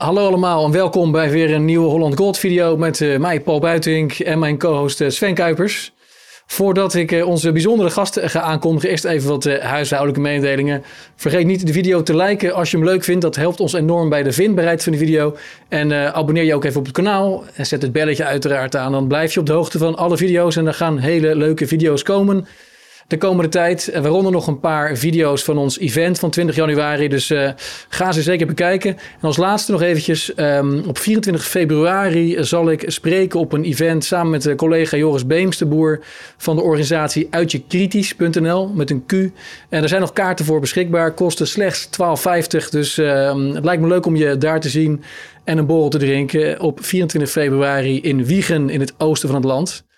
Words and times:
Hallo 0.00 0.26
allemaal 0.26 0.64
en 0.64 0.72
welkom 0.72 1.12
bij 1.12 1.30
weer 1.30 1.54
een 1.54 1.64
nieuwe 1.64 1.88
Holland 1.88 2.16
Gold 2.16 2.38
video 2.38 2.76
met 2.76 3.00
uh, 3.00 3.18
mij 3.18 3.40
Paul 3.40 3.58
Buitink 3.58 4.12
en 4.12 4.38
mijn 4.38 4.58
co-host 4.58 5.00
uh, 5.00 5.08
Sven 5.08 5.34
Kuipers. 5.34 5.92
Voordat 6.46 6.94
ik 6.94 7.12
uh, 7.12 7.26
onze 7.26 7.52
bijzondere 7.52 7.90
gasten 7.90 8.30
ga 8.30 8.40
aankondigen, 8.40 8.90
eerst 8.90 9.04
even 9.04 9.28
wat 9.28 9.44
huishoudelijke 9.44 10.20
mededelingen. 10.20 10.82
Vergeet 11.16 11.46
niet 11.46 11.66
de 11.66 11.72
video 11.72 12.02
te 12.02 12.16
liken 12.16 12.54
als 12.54 12.70
je 12.70 12.76
hem 12.76 12.86
leuk 12.86 13.04
vindt. 13.04 13.22
Dat 13.22 13.36
helpt 13.36 13.60
ons 13.60 13.72
enorm 13.72 14.08
bij 14.08 14.22
de 14.22 14.32
vindbaarheid 14.32 14.82
van 14.82 14.92
de 14.92 14.98
video. 14.98 15.36
En 15.68 16.14
abonneer 16.14 16.44
je 16.44 16.54
ook 16.54 16.64
even 16.64 16.78
op 16.78 16.86
het 16.86 16.94
kanaal 16.94 17.44
en 17.54 17.66
zet 17.66 17.82
het 17.82 17.92
belletje 17.92 18.24
uiteraard 18.24 18.76
aan. 18.76 18.92
Dan 18.92 19.08
blijf 19.08 19.34
je 19.34 19.40
op 19.40 19.46
de 19.46 19.52
hoogte 19.52 19.78
van 19.78 19.96
alle 19.96 20.16
video's 20.16 20.56
en 20.56 20.66
er 20.66 20.74
gaan 20.74 20.98
hele 20.98 21.34
leuke 21.36 21.66
video's 21.66 22.02
komen 22.02 22.46
de 23.10 23.18
komende 23.18 23.50
tijd. 23.50 23.90
Waaronder 24.02 24.32
nog 24.32 24.46
een 24.46 24.60
paar 24.60 24.96
video's 24.96 25.44
van 25.44 25.58
ons 25.58 25.78
event 25.78 26.18
van 26.18 26.30
20 26.30 26.56
januari. 26.56 27.08
Dus 27.08 27.30
uh, 27.30 27.50
ga 27.88 28.12
ze 28.12 28.22
zeker 28.22 28.46
bekijken. 28.46 28.90
En 28.90 29.20
als 29.20 29.36
laatste 29.36 29.72
nog 29.72 29.82
eventjes. 29.82 30.32
Um, 30.36 30.82
op 30.86 30.98
24 30.98 31.46
februari 31.46 32.44
zal 32.44 32.70
ik 32.70 32.84
spreken 32.86 33.40
op 33.40 33.52
een 33.52 33.64
event 33.64 34.04
samen 34.04 34.30
met 34.30 34.42
de 34.42 34.54
collega 34.54 34.96
Joris 34.96 35.26
Beemsterboer 35.26 36.00
van 36.36 36.56
de 36.56 36.62
organisatie 36.62 37.26
uitjekritisch.nl 37.30 38.68
met 38.68 38.90
een 38.90 39.06
Q. 39.06 39.12
En 39.68 39.82
er 39.82 39.88
zijn 39.88 40.00
nog 40.00 40.12
kaarten 40.12 40.44
voor 40.44 40.60
beschikbaar. 40.60 41.12
Kosten 41.12 41.46
slechts 41.46 41.86
12,50. 41.86 42.68
Dus 42.70 42.98
uh, 42.98 43.52
het 43.54 43.64
lijkt 43.64 43.82
me 43.82 43.88
leuk 43.88 44.06
om 44.06 44.16
je 44.16 44.38
daar 44.38 44.60
te 44.60 44.68
zien 44.68 45.02
en 45.44 45.58
een 45.58 45.66
borrel 45.66 45.88
te 45.88 45.98
drinken 45.98 46.60
op 46.60 46.84
24 46.84 47.30
februari 47.30 48.00
in 48.00 48.24
Wiegen 48.24 48.70
in 48.70 48.80
het 48.80 48.94
oosten 48.98 49.28
van 49.28 49.38
het 49.38 49.46
land. 49.46 49.88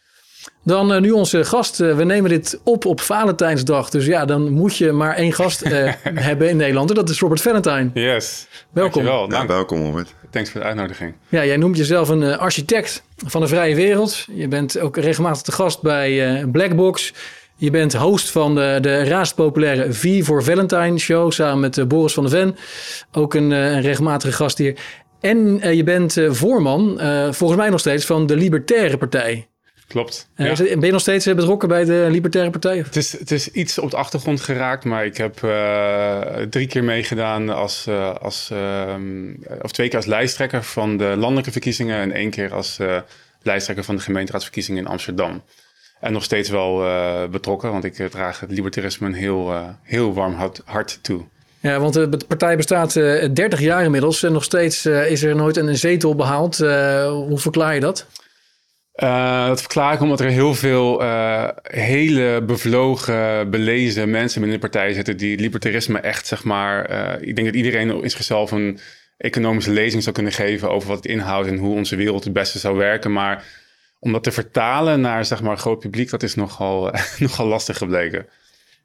Dan 0.65 0.93
uh, 0.93 1.01
nu 1.01 1.11
onze 1.11 1.45
gast. 1.45 1.81
Uh, 1.81 1.97
we 1.97 2.05
nemen 2.05 2.31
dit 2.31 2.61
op 2.65 2.85
op 2.85 3.01
Valentijnsdag. 3.01 3.91
Dus 3.91 4.07
ja, 4.07 4.25
dan 4.25 4.51
moet 4.51 4.77
je 4.77 4.93
maar 4.93 5.15
één 5.15 5.33
gast 5.33 5.65
uh, 5.67 5.93
hebben 6.29 6.49
in 6.49 6.57
Nederland. 6.57 6.89
En 6.89 6.95
dat 6.95 7.09
is 7.09 7.21
Robert 7.21 7.43
Valentine. 7.43 7.91
Yes. 7.95 8.47
Welkom. 8.71 9.05
Dankjewel. 9.05 9.41
Ja, 9.41 9.47
welkom 9.47 9.85
Robert. 9.85 10.15
Thanks 10.31 10.51
voor 10.51 10.61
de 10.61 10.67
uitnodiging. 10.67 11.15
Ja, 11.29 11.45
jij 11.45 11.57
noemt 11.57 11.77
jezelf 11.77 12.09
een 12.09 12.39
architect 12.39 13.03
van 13.27 13.41
de 13.41 13.47
vrije 13.47 13.75
wereld. 13.75 14.27
Je 14.35 14.49
bent 14.49 14.79
ook 14.79 14.97
regelmatig 14.97 15.43
te 15.43 15.53
gast 15.53 15.83
bij 15.83 16.45
Blackbox. 16.53 17.13
Je 17.57 17.71
bent 17.71 17.95
host 17.95 18.31
van 18.31 18.55
de, 18.55 18.79
de 18.81 19.05
raast 19.05 19.35
populaire 19.35 19.93
V 19.93 20.25
voor 20.25 20.45
Valentine 20.45 20.99
show. 20.99 21.33
Samen 21.33 21.61
met 21.61 21.89
Boris 21.89 22.13
van 22.13 22.23
der 22.23 22.33
Ven. 22.33 22.57
Ook 23.13 23.35
een, 23.35 23.51
een 23.51 23.81
regelmatige 23.81 24.33
gast 24.33 24.59
hier. 24.59 24.79
En 25.21 25.61
je 25.77 25.85
bent 25.85 26.17
voorman, 26.29 27.01
volgens 27.31 27.61
mij 27.61 27.71
nog 27.71 27.81
steeds, 27.81 28.05
van 28.05 28.27
de 28.27 28.37
Libertaire 28.37 28.97
Partij. 28.97 29.47
Klopt. 29.93 30.29
Ja. 30.37 30.55
Ben 30.57 30.81
je 30.81 30.91
nog 30.91 31.01
steeds 31.01 31.27
eh, 31.27 31.35
betrokken 31.35 31.69
bij 31.69 31.85
de 31.85 32.07
Libertaire 32.11 32.51
Partij? 32.51 32.77
Het 32.77 32.97
is, 32.97 33.19
het 33.19 33.31
is 33.31 33.49
iets 33.49 33.79
op 33.79 33.91
de 33.91 33.97
achtergrond 33.97 34.41
geraakt, 34.41 34.85
maar 34.85 35.05
ik 35.05 35.17
heb 35.17 35.43
uh, 35.45 36.21
drie 36.51 36.67
keer 36.67 36.85
meegedaan 36.85 37.49
als, 37.49 37.87
uh, 37.89 38.15
als 38.15 38.51
uh, 38.53 38.95
of 39.63 39.73
twee 39.73 39.89
keer 39.89 39.97
als 39.97 40.07
lijsttrekker 40.07 40.63
van 40.63 40.97
de 40.97 41.15
landelijke 41.17 41.53
verkiezingen 41.53 42.01
en 42.01 42.13
één 42.13 42.31
keer 42.31 42.55
als 42.55 42.79
lijsttrekker 43.43 43.85
van 43.85 43.97
de 43.97 44.03
gemeenteraadsverkiezingen 44.03 44.81
in 44.85 44.91
Amsterdam. 44.91 45.43
En 46.01 46.13
nog 46.13 46.25
steeds 46.25 46.49
wel 46.49 46.85
betrokken, 47.31 47.73
want 47.73 47.85
ik 47.85 47.95
draag 47.95 48.41
het 48.41 48.51
libertarisme 48.51 49.07
een 49.07 49.15
heel, 49.15 49.55
heel 49.83 50.15
warm 50.15 50.35
hart 50.65 50.99
toe. 51.03 51.23
Ja, 51.61 51.81
want 51.81 51.95
de 51.95 52.19
partij 52.29 52.57
bestaat 52.57 52.93
30 52.93 53.61
jaar 53.61 53.85
inmiddels 53.85 54.23
en 54.23 54.33
nog 54.33 54.45
steeds 54.45 54.87
is 54.87 55.23
er 55.23 55.37
nooit 55.37 55.57
een 55.57 55.77
zetel 55.77 56.15
behaald. 56.15 56.57
hoe 57.07 57.39
verklaar 57.39 57.75
je 57.75 57.81
dat? 57.81 58.07
Uh, 58.97 59.47
dat 59.47 59.61
verklaar 59.61 59.95
ik 59.95 60.01
omdat 60.01 60.21
er 60.21 60.29
heel 60.29 60.55
veel 60.55 61.03
uh, 61.03 61.49
hele 61.63 62.43
bevlogen, 62.47 63.51
belezen 63.51 64.11
mensen 64.11 64.41
binnen 64.41 64.61
de 64.61 64.69
partij 64.69 64.93
zitten 64.93 65.17
die 65.17 65.39
libertarisme 65.39 65.99
echt, 65.99 66.27
zeg 66.27 66.45
maar. 66.45 66.91
Uh, 66.91 67.29
ik 67.29 67.35
denk 67.35 67.47
dat 67.47 67.57
iedereen 67.57 68.03
in 68.03 68.11
zichzelf 68.11 68.51
een 68.51 68.79
economische 69.17 69.71
lezing 69.71 70.03
zou 70.03 70.15
kunnen 70.15 70.33
geven 70.33 70.71
over 70.71 70.89
wat 70.89 70.97
het 70.97 71.07
inhoudt 71.07 71.49
en 71.49 71.57
hoe 71.57 71.75
onze 71.75 71.97
wereld 71.97 72.25
het 72.25 72.33
beste 72.33 72.59
zou 72.59 72.77
werken. 72.77 73.13
Maar 73.13 73.45
om 73.99 74.13
dat 74.13 74.23
te 74.23 74.33
vertalen 74.33 75.01
naar, 75.01 75.25
zeg 75.25 75.43
maar, 75.43 75.59
groot 75.59 75.79
publiek, 75.79 76.11
dat 76.11 76.23
is 76.23 76.35
nogal, 76.35 76.95
nogal 77.19 77.47
lastig 77.47 77.79
gebleken. 77.79 78.27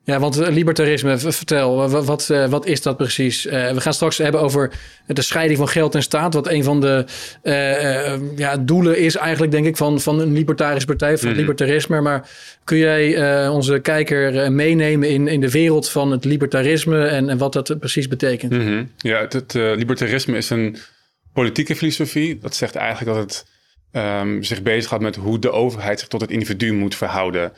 Ja, 0.07 0.19
want 0.19 0.39
eh, 0.39 0.53
libertarisme, 0.53 1.17
vertel, 1.17 1.89
wat, 1.89 2.29
eh, 2.29 2.49
wat 2.49 2.65
is 2.65 2.81
dat 2.81 2.97
precies? 2.97 3.45
Uh, 3.45 3.71
we 3.71 3.81
gaan 3.81 3.93
straks 3.93 4.17
hebben 4.17 4.41
over 4.41 4.71
de 5.05 5.21
scheiding 5.21 5.57
van 5.57 5.67
geld 5.67 5.95
en 5.95 6.01
staat. 6.01 6.33
Wat 6.33 6.47
een 6.47 6.63
van 6.63 6.81
de 6.81 7.05
uh, 7.43 8.37
ja, 8.37 8.57
doelen 8.57 8.97
is 8.97 9.15
eigenlijk, 9.15 9.51
denk 9.51 9.65
ik, 9.65 9.77
van, 9.77 10.01
van 10.01 10.19
een 10.19 10.33
libertarische 10.33 10.87
partij, 10.87 11.17
van 11.17 11.29
mm 11.29 11.35
libertarisme. 11.35 12.01
Maar 12.01 12.29
kun 12.63 12.77
jij 12.77 13.47
onze 13.49 13.79
kijker 13.79 14.51
meenemen 14.51 15.09
in, 15.09 15.27
in 15.27 15.41
de 15.41 15.51
wereld 15.51 15.89
van 15.89 16.11
het 16.11 16.25
libertarisme 16.25 17.05
en, 17.05 17.29
en 17.29 17.37
wat 17.37 17.53
dat 17.53 17.79
precies 17.79 18.07
betekent? 18.07 18.51
Mm 18.51 18.65
-hmm. 18.65 18.91
Ja, 18.97 19.19
het, 19.19 19.33
het 19.33 19.53
libertarisme 19.53 20.37
is 20.37 20.49
een 20.49 20.77
politieke 21.33 21.75
filosofie. 21.75 22.37
Dat 22.37 22.55
zegt 22.55 22.75
eigenlijk 22.75 23.17
dat 23.17 23.23
het 23.23 23.45
um, 24.21 24.43
zich 24.43 24.61
bezighoudt 24.61 25.03
met 25.03 25.15
hoe 25.15 25.39
de 25.39 25.51
overheid 25.51 25.99
zich 25.99 26.07
tot 26.07 26.21
het 26.21 26.31
individu 26.31 26.73
moet 26.73 26.95
verhouden. 26.95 27.51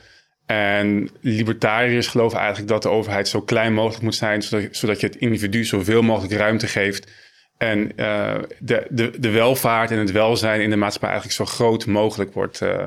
En 0.49 1.09
libertariërs 1.21 2.07
geloven 2.07 2.37
eigenlijk 2.37 2.67
dat 2.67 2.81
de 2.81 2.89
overheid 2.89 3.27
zo 3.27 3.41
klein 3.41 3.73
mogelijk 3.73 4.03
moet 4.03 4.15
zijn, 4.15 4.41
zodat, 4.41 4.67
zodat 4.71 4.99
je 4.99 5.07
het 5.07 5.15
individu 5.15 5.63
zoveel 5.63 6.01
mogelijk 6.01 6.33
ruimte 6.33 6.67
geeft. 6.67 7.11
En 7.57 7.91
uh, 7.95 8.35
de, 8.59 8.85
de, 8.89 9.11
de 9.19 9.29
welvaart 9.29 9.91
en 9.91 9.97
het 9.97 10.11
welzijn 10.11 10.61
in 10.61 10.69
de 10.69 10.75
maatschappij 10.75 11.09
eigenlijk 11.09 11.39
zo 11.39 11.45
groot 11.55 11.85
mogelijk 11.85 12.33
wordt. 12.33 12.61
Uh, 12.61 12.85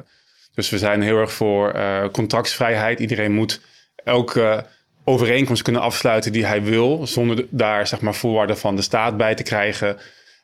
dus 0.55 0.71
we 0.71 0.79
zijn 0.79 1.03
heel 1.03 1.19
erg 1.19 1.33
voor 1.33 1.75
uh, 1.77 2.05
contractsvrijheid. 2.13 3.01
Iedereen 3.01 3.33
moet 3.33 3.61
elke 4.05 4.67
overeenkomst 5.05 5.63
kunnen 5.63 5.83
afsluiten 5.83 6.33
die 6.33 6.47
hij 6.47 6.63
wil, 6.63 7.07
zonder 7.07 7.47
daar 7.51 7.87
zeg 7.87 8.01
maar, 8.01 8.15
voorwaarden 8.15 8.59
van 8.59 8.77
de 8.77 8.83
staat 8.83 9.17
bij 9.17 9.35
te 9.35 9.43
krijgen. 9.43 9.97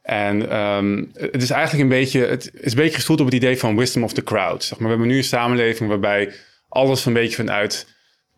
En 0.03 0.57
um, 0.57 1.11
het 1.15 1.43
is 1.43 1.51
eigenlijk 1.51 1.83
een 1.83 1.99
beetje, 1.99 2.27
het 2.27 2.51
is 2.55 2.73
een 2.73 2.79
beetje 2.79 2.95
gestoeld 2.95 3.21
op 3.21 3.27
het 3.27 3.35
idee 3.35 3.59
van 3.59 3.77
wisdom 3.77 4.03
of 4.03 4.13
the 4.13 4.25
crowd. 4.25 4.65
Zeg 4.65 4.79
maar. 4.79 4.89
We 4.89 4.95
hebben 4.95 5.09
nu 5.09 5.17
een 5.17 5.25
samenleving 5.25 5.89
waarbij 5.89 6.33
alles 6.69 7.07
een 7.07 7.13
beetje 7.13 7.37
vanuit 7.37 7.87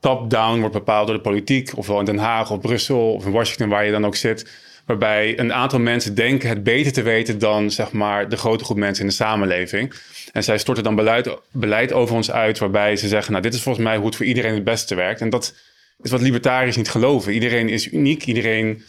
top-down 0.01 0.59
wordt 0.59 0.75
bepaald 0.75 1.07
door 1.07 1.17
de 1.17 1.23
politiek. 1.23 1.77
Ofwel 1.77 1.99
in 1.99 2.05
Den 2.05 2.19
Haag 2.19 2.51
of 2.51 2.61
Brussel 2.61 3.13
of 3.15 3.25
in 3.27 3.33
Washington, 3.33 3.69
waar 3.69 3.85
je 3.85 3.93
dan 3.93 4.07
ook 4.07 4.17
zit. 4.17 4.51
Waarbij 4.87 5.39
een 5.39 5.53
aantal 5.53 5.79
mensen 5.79 6.15
denken 6.15 6.49
het 6.49 6.63
beter 6.63 6.93
te 6.93 7.03
weten 7.03 7.39
dan 7.39 7.71
zeg 7.71 7.93
maar, 7.93 8.29
de 8.29 8.37
grote 8.37 8.65
groep 8.65 8.77
mensen 8.77 9.05
in 9.05 9.11
de 9.11 9.17
samenleving. 9.17 9.95
En 10.33 10.45
zij 10.45 10.59
storten 10.59 10.85
dan 10.85 10.95
beleid, 10.95 11.37
beleid 11.53 11.93
over 11.93 12.15
ons 12.15 12.31
uit, 12.31 12.59
waarbij 12.59 12.97
ze 12.97 13.09
zeggen: 13.09 13.33
Nou, 13.33 13.45
dit 13.45 13.55
is 13.55 13.63
volgens 13.63 13.85
mij 13.85 13.97
hoe 13.97 14.07
het 14.07 14.17
voor 14.17 14.27
iedereen 14.27 14.55
het 14.55 14.65
beste 14.65 14.95
werkt. 14.95 15.21
En 15.21 15.31
dat 15.31 15.55
is 16.03 16.11
wat 16.11 16.21
libertariërs 16.21 16.77
niet 16.77 16.91
geloven. 16.91 17.33
Iedereen 17.33 17.69
is 17.69 17.93
uniek, 17.93 18.27
iedereen 18.27 18.83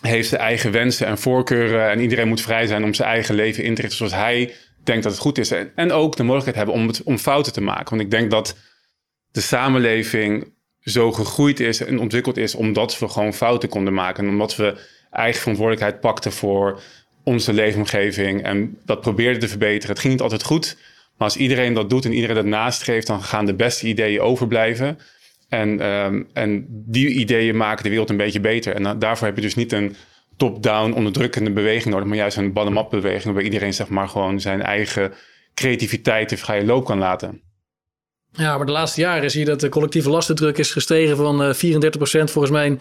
heeft 0.00 0.28
zijn 0.28 0.40
eigen 0.40 0.72
wensen 0.72 1.06
en 1.06 1.18
voorkeuren. 1.18 1.90
En 1.90 2.00
iedereen 2.00 2.28
moet 2.28 2.40
vrij 2.40 2.66
zijn 2.66 2.84
om 2.84 2.94
zijn 2.94 3.08
eigen 3.08 3.34
leven 3.34 3.64
in 3.64 3.74
te 3.74 3.80
richten 3.80 3.98
zoals 3.98 4.14
hij 4.14 4.54
denk 4.86 5.02
dat 5.02 5.12
het 5.12 5.20
goed 5.20 5.38
is. 5.38 5.50
En 5.74 5.92
ook 5.92 6.16
de 6.16 6.22
mogelijkheid 6.22 6.56
hebben 6.56 6.74
om, 6.74 6.86
het, 6.86 7.02
om 7.02 7.18
fouten 7.18 7.52
te 7.52 7.60
maken. 7.60 7.90
Want 7.90 8.02
ik 8.02 8.10
denk 8.10 8.30
dat 8.30 8.56
de 9.30 9.40
samenleving 9.40 10.52
zo 10.80 11.12
gegroeid 11.12 11.60
is 11.60 11.80
en 11.80 11.98
ontwikkeld 11.98 12.36
is 12.36 12.54
omdat 12.54 12.98
we 12.98 13.08
gewoon 13.08 13.34
fouten 13.34 13.68
konden 13.68 13.94
maken. 13.94 14.24
En 14.24 14.30
omdat 14.30 14.56
we 14.56 14.78
eigen 15.10 15.40
verantwoordelijkheid 15.40 16.00
pakten 16.00 16.32
voor 16.32 16.80
onze 17.24 17.52
leefomgeving 17.52 18.42
en 18.42 18.78
dat 18.84 19.00
probeerden 19.00 19.40
te 19.40 19.48
verbeteren. 19.48 19.90
Het 19.90 19.98
ging 19.98 20.12
niet 20.12 20.22
altijd 20.22 20.42
goed, 20.42 20.76
maar 21.16 21.28
als 21.28 21.36
iedereen 21.36 21.74
dat 21.74 21.90
doet 21.90 22.04
en 22.04 22.12
iedereen 22.12 22.36
dat 22.36 22.44
nastreeft, 22.44 23.06
dan 23.06 23.22
gaan 23.22 23.46
de 23.46 23.54
beste 23.54 23.86
ideeën 23.86 24.20
overblijven. 24.20 24.98
En, 25.48 25.86
um, 25.86 26.28
en 26.32 26.66
die 26.68 27.08
ideeën 27.08 27.56
maken 27.56 27.82
de 27.82 27.88
wereld 27.88 28.10
een 28.10 28.16
beetje 28.16 28.40
beter. 28.40 28.74
En 28.74 28.98
daarvoor 28.98 29.26
heb 29.26 29.36
je 29.36 29.42
dus 29.42 29.54
niet 29.54 29.72
een 29.72 29.96
top-down 30.36 30.92
onderdrukkende 30.92 31.50
beweging 31.50 31.94
nodig, 31.94 32.08
maar 32.08 32.16
juist 32.16 32.36
een 32.36 32.52
bottom-up 32.52 32.90
beweging, 32.90 33.24
waarbij 33.24 33.44
iedereen 33.44 33.74
zeg 33.74 33.88
maar 33.88 34.08
gewoon 34.08 34.40
zijn 34.40 34.62
eigen 34.62 35.12
creativiteit 35.54 36.28
de 36.28 36.36
vrije 36.36 36.64
loop 36.64 36.84
kan 36.84 36.98
laten. 36.98 37.40
Ja, 38.32 38.56
maar 38.56 38.66
de 38.66 38.72
laatste 38.72 39.00
jaren 39.00 39.30
zie 39.30 39.40
je 39.40 39.46
dat 39.46 39.60
de 39.60 39.68
collectieve 39.68 40.10
lastendruk 40.10 40.58
is 40.58 40.72
gestegen 40.72 41.16
van 41.16 41.42
uh, 41.42 41.54
34% 41.54 41.54
volgens 42.08 42.50
mij 42.50 42.78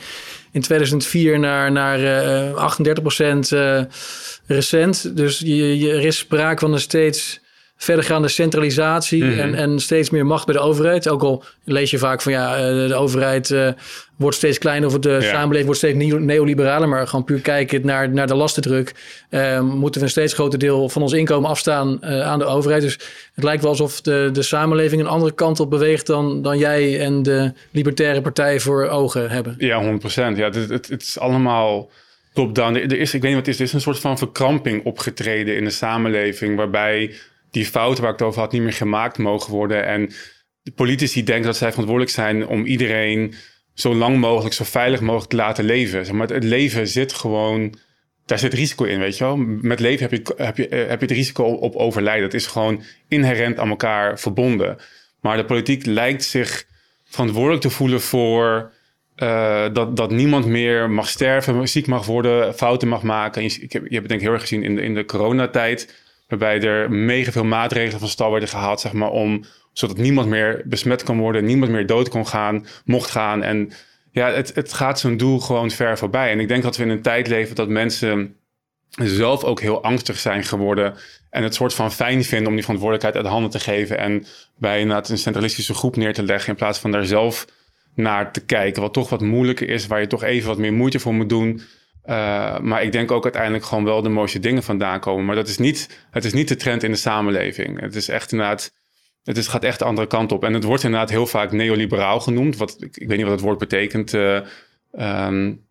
in 0.51 0.61
2004 0.61 1.39
naar, 1.39 1.71
naar 1.71 1.99
uh, 1.99 2.75
38% 2.79 3.53
uh, 3.53 3.81
recent. 4.45 5.17
Dus 5.17 5.39
je, 5.39 5.79
je, 5.79 5.91
er 5.91 6.05
is 6.05 6.17
sprake 6.17 6.59
van 6.59 6.73
een 6.73 6.79
steeds 6.79 7.39
verdergaande 7.85 8.27
centralisatie 8.27 9.23
mm 9.23 9.29
-hmm. 9.29 9.39
en, 9.39 9.55
en 9.55 9.79
steeds 9.79 10.09
meer 10.09 10.25
macht 10.25 10.45
bij 10.45 10.55
de 10.55 10.61
overheid. 10.61 11.09
Ook 11.09 11.21
al 11.21 11.43
lees 11.63 11.91
je 11.91 11.97
vaak 11.97 12.21
van 12.21 12.31
ja, 12.31 12.55
eh, 12.55 12.87
de 12.87 12.95
overheid 12.95 13.49
uh, 13.49 13.69
wordt 14.15 14.37
steeds 14.37 14.57
kleiner 14.57 14.89
of 14.89 14.99
de 14.99 15.09
ja. 15.09 15.21
samenleving 15.21 15.65
wordt 15.65 15.79
steeds 15.79 15.97
neoliberaler. 16.19 16.89
Maar 16.89 17.07
gewoon 17.07 17.25
puur 17.25 17.39
kijken 17.39 17.85
naar, 17.85 18.09
naar 18.09 18.27
de 18.27 18.35
lastendruk, 18.35 18.93
uh, 19.29 19.61
moeten 19.61 20.01
we 20.01 20.05
een 20.05 20.11
steeds 20.11 20.33
groter 20.33 20.59
deel 20.59 20.89
van 20.89 21.01
ons 21.01 21.13
inkomen 21.13 21.49
afstaan 21.49 21.99
uh, 22.01 22.21
aan 22.21 22.39
de 22.39 22.45
overheid. 22.45 22.81
Dus 22.81 22.99
het 23.33 23.43
lijkt 23.43 23.61
wel 23.61 23.71
alsof 23.71 24.01
de, 24.01 24.29
de 24.33 24.41
samenleving 24.41 25.01
een 25.01 25.07
andere 25.07 25.33
kant 25.33 25.59
op 25.59 25.69
beweegt 25.69 26.07
dan, 26.07 26.41
dan 26.41 26.57
jij 26.57 26.99
en 26.99 27.23
de 27.23 27.53
Libertaire 27.71 28.21
Partij 28.21 28.59
voor 28.59 28.87
ogen 28.87 29.29
hebben. 29.29 29.55
Ja, 29.57 29.83
100%. 29.83 30.05
Ja, 30.13 30.31
het, 30.33 30.69
het, 30.69 30.87
het 30.87 31.01
is 31.01 31.19
allemaal 31.19 31.89
top-down. 32.33 32.75
Er 32.75 32.99
is, 32.99 33.13
ik 33.13 33.21
weet 33.21 33.33
niet 33.33 33.45
wat 33.45 33.45
het 33.45 33.47
is, 33.47 33.59
er 33.59 33.65
is 33.65 33.73
een 33.73 33.81
soort 33.81 33.99
van 33.99 34.17
verkramping 34.17 34.83
opgetreden 34.83 35.57
in 35.57 35.63
de 35.63 35.69
samenleving 35.69 36.55
waarbij 36.55 37.15
die 37.51 37.65
fouten 37.65 38.03
waar 38.03 38.13
ik 38.13 38.19
het 38.19 38.27
over 38.27 38.41
had 38.41 38.51
niet 38.51 38.61
meer 38.61 38.73
gemaakt 38.73 39.17
mogen 39.17 39.51
worden. 39.51 39.85
En 39.85 40.11
de 40.61 40.71
politici 40.71 41.23
denken 41.23 41.45
dat 41.45 41.57
zij 41.57 41.69
verantwoordelijk 41.69 42.15
zijn 42.15 42.47
om 42.47 42.65
iedereen 42.65 43.33
zo 43.73 43.95
lang 43.95 44.17
mogelijk, 44.17 44.53
zo 44.53 44.63
veilig 44.63 45.01
mogelijk 45.01 45.29
te 45.29 45.35
laten 45.35 45.63
leven. 45.63 46.15
Maar 46.15 46.27
het 46.27 46.43
leven 46.43 46.87
zit 46.87 47.13
gewoon 47.13 47.75
daar 48.25 48.39
zit 48.39 48.53
risico 48.53 48.83
in, 48.83 48.99
weet 48.99 49.17
je 49.17 49.23
wel. 49.23 49.37
Met 49.37 49.79
leven 49.79 50.09
heb 50.09 50.11
je, 50.11 50.33
heb 50.43 50.57
je, 50.57 50.67
heb 50.67 50.99
je 50.99 51.05
het 51.05 51.15
risico 51.15 51.43
op 51.43 51.75
overlijden. 51.75 52.23
Dat 52.23 52.33
is 52.33 52.47
gewoon 52.47 52.83
inherent 53.07 53.59
aan 53.59 53.69
elkaar 53.69 54.19
verbonden. 54.19 54.77
Maar 55.21 55.37
de 55.37 55.45
politiek 55.45 55.85
lijkt 55.85 56.23
zich 56.23 56.65
verantwoordelijk 57.03 57.61
te 57.61 57.69
voelen 57.69 58.01
voor 58.01 58.71
uh, 59.17 59.65
dat, 59.73 59.97
dat 59.97 60.11
niemand 60.11 60.45
meer 60.45 60.89
mag 60.89 61.09
sterven, 61.09 61.67
ziek 61.67 61.87
mag 61.87 62.05
worden, 62.05 62.53
fouten 62.55 62.87
mag 62.87 63.03
maken. 63.03 63.43
Je, 63.43 63.49
ik 63.61 63.73
heb, 63.73 63.83
je 63.87 63.95
hebt 63.95 64.01
het 64.01 64.07
denk 64.07 64.19
ik 64.19 64.25
heel 64.25 64.33
erg 64.33 64.41
gezien 64.41 64.63
in 64.63 64.75
de, 64.75 64.81
in 64.81 64.95
de 64.95 65.05
coronatijd, 65.05 66.04
waarbij 66.27 66.61
er 66.61 66.91
mega 66.91 67.31
veel 67.31 67.43
maatregelen 67.43 67.99
van 67.99 68.09
stal 68.09 68.31
werden 68.31 68.49
gehaald, 68.49 68.79
zeg 68.79 68.93
maar, 68.93 69.09
om, 69.09 69.43
zodat 69.73 69.97
niemand 69.97 70.27
meer 70.27 70.61
besmet 70.65 71.03
kan 71.03 71.17
worden, 71.17 71.45
niemand 71.45 71.71
meer 71.71 71.85
dood 71.85 72.09
kon 72.09 72.27
gaan, 72.27 72.65
mocht 72.85 73.11
gaan. 73.11 73.43
En 73.43 73.71
ja, 74.11 74.31
het, 74.31 74.55
het 74.55 74.73
gaat 74.73 74.99
zo'n 74.99 75.17
doel 75.17 75.39
gewoon 75.39 75.71
ver 75.71 75.97
voorbij. 75.97 76.31
En 76.31 76.39
ik 76.39 76.47
denk 76.47 76.63
dat 76.63 76.77
we 76.77 76.83
in 76.83 76.89
een 76.89 77.01
tijd 77.01 77.27
leven 77.27 77.55
dat 77.55 77.69
mensen 77.69 78.35
zelf 78.89 79.43
ook 79.43 79.61
heel 79.61 79.83
angstig 79.83 80.19
zijn 80.19 80.43
geworden. 80.43 80.93
En 81.29 81.43
het 81.43 81.55
soort 81.55 81.73
van 81.73 81.91
fijn 81.91 82.23
vinden 82.23 82.47
om 82.47 82.53
die 82.53 82.63
verantwoordelijkheid 82.63 83.15
uit 83.15 83.33
handen 83.33 83.51
te 83.51 83.59
geven. 83.59 83.97
En 83.97 84.25
bij 84.57 84.81
een 84.81 85.17
centralistische 85.17 85.73
groep 85.73 85.95
neer 85.95 86.13
te 86.13 86.23
leggen. 86.23 86.49
In 86.49 86.55
plaats 86.55 86.79
van 86.79 86.91
daar 86.91 87.05
zelf 87.05 87.47
naar 87.95 88.31
te 88.31 88.45
kijken. 88.45 88.81
Wat 88.81 88.93
toch 88.93 89.09
wat 89.09 89.21
moeilijker 89.21 89.69
is. 89.69 89.87
Waar 89.87 89.99
je 89.99 90.07
toch 90.07 90.23
even 90.23 90.47
wat 90.47 90.57
meer 90.57 90.73
moeite 90.73 90.99
voor 90.99 91.13
moet 91.13 91.29
doen. 91.29 91.61
Uh, 92.09 92.59
maar 92.59 92.83
ik 92.83 92.91
denk 92.91 93.11
ook 93.11 93.23
uiteindelijk 93.23 93.65
gewoon 93.65 93.83
wel 93.83 94.01
de 94.01 94.09
mooiste 94.09 94.39
dingen 94.39 94.63
vandaan 94.63 94.99
komen. 94.99 95.25
Maar 95.25 95.35
dat 95.35 95.47
is 95.47 95.57
niet, 95.57 96.05
het 96.11 96.25
is 96.25 96.33
niet 96.33 96.47
de 96.47 96.55
trend 96.55 96.83
in 96.83 96.91
de 96.91 96.97
samenleving. 96.97 97.79
Het 97.79 97.95
is 97.95 98.09
echt 98.09 98.31
inderdaad. 98.31 98.73
Het 99.23 99.37
is, 99.37 99.47
gaat 99.47 99.63
echt 99.63 99.79
de 99.79 99.85
andere 99.85 100.07
kant 100.07 100.31
op. 100.31 100.43
En 100.43 100.53
het 100.53 100.63
wordt 100.63 100.83
inderdaad 100.83 101.09
heel 101.09 101.25
vaak 101.25 101.51
neoliberaal 101.51 102.19
genoemd. 102.19 102.57
Wat, 102.57 102.75
ik, 102.79 102.97
ik 102.97 103.07
weet 103.07 103.17
niet 103.17 103.25
wat 103.25 103.35
het 103.35 103.45
woord 103.45 103.57
betekent. 103.57 104.13
Uh, 104.13 104.39
um, 104.99 105.65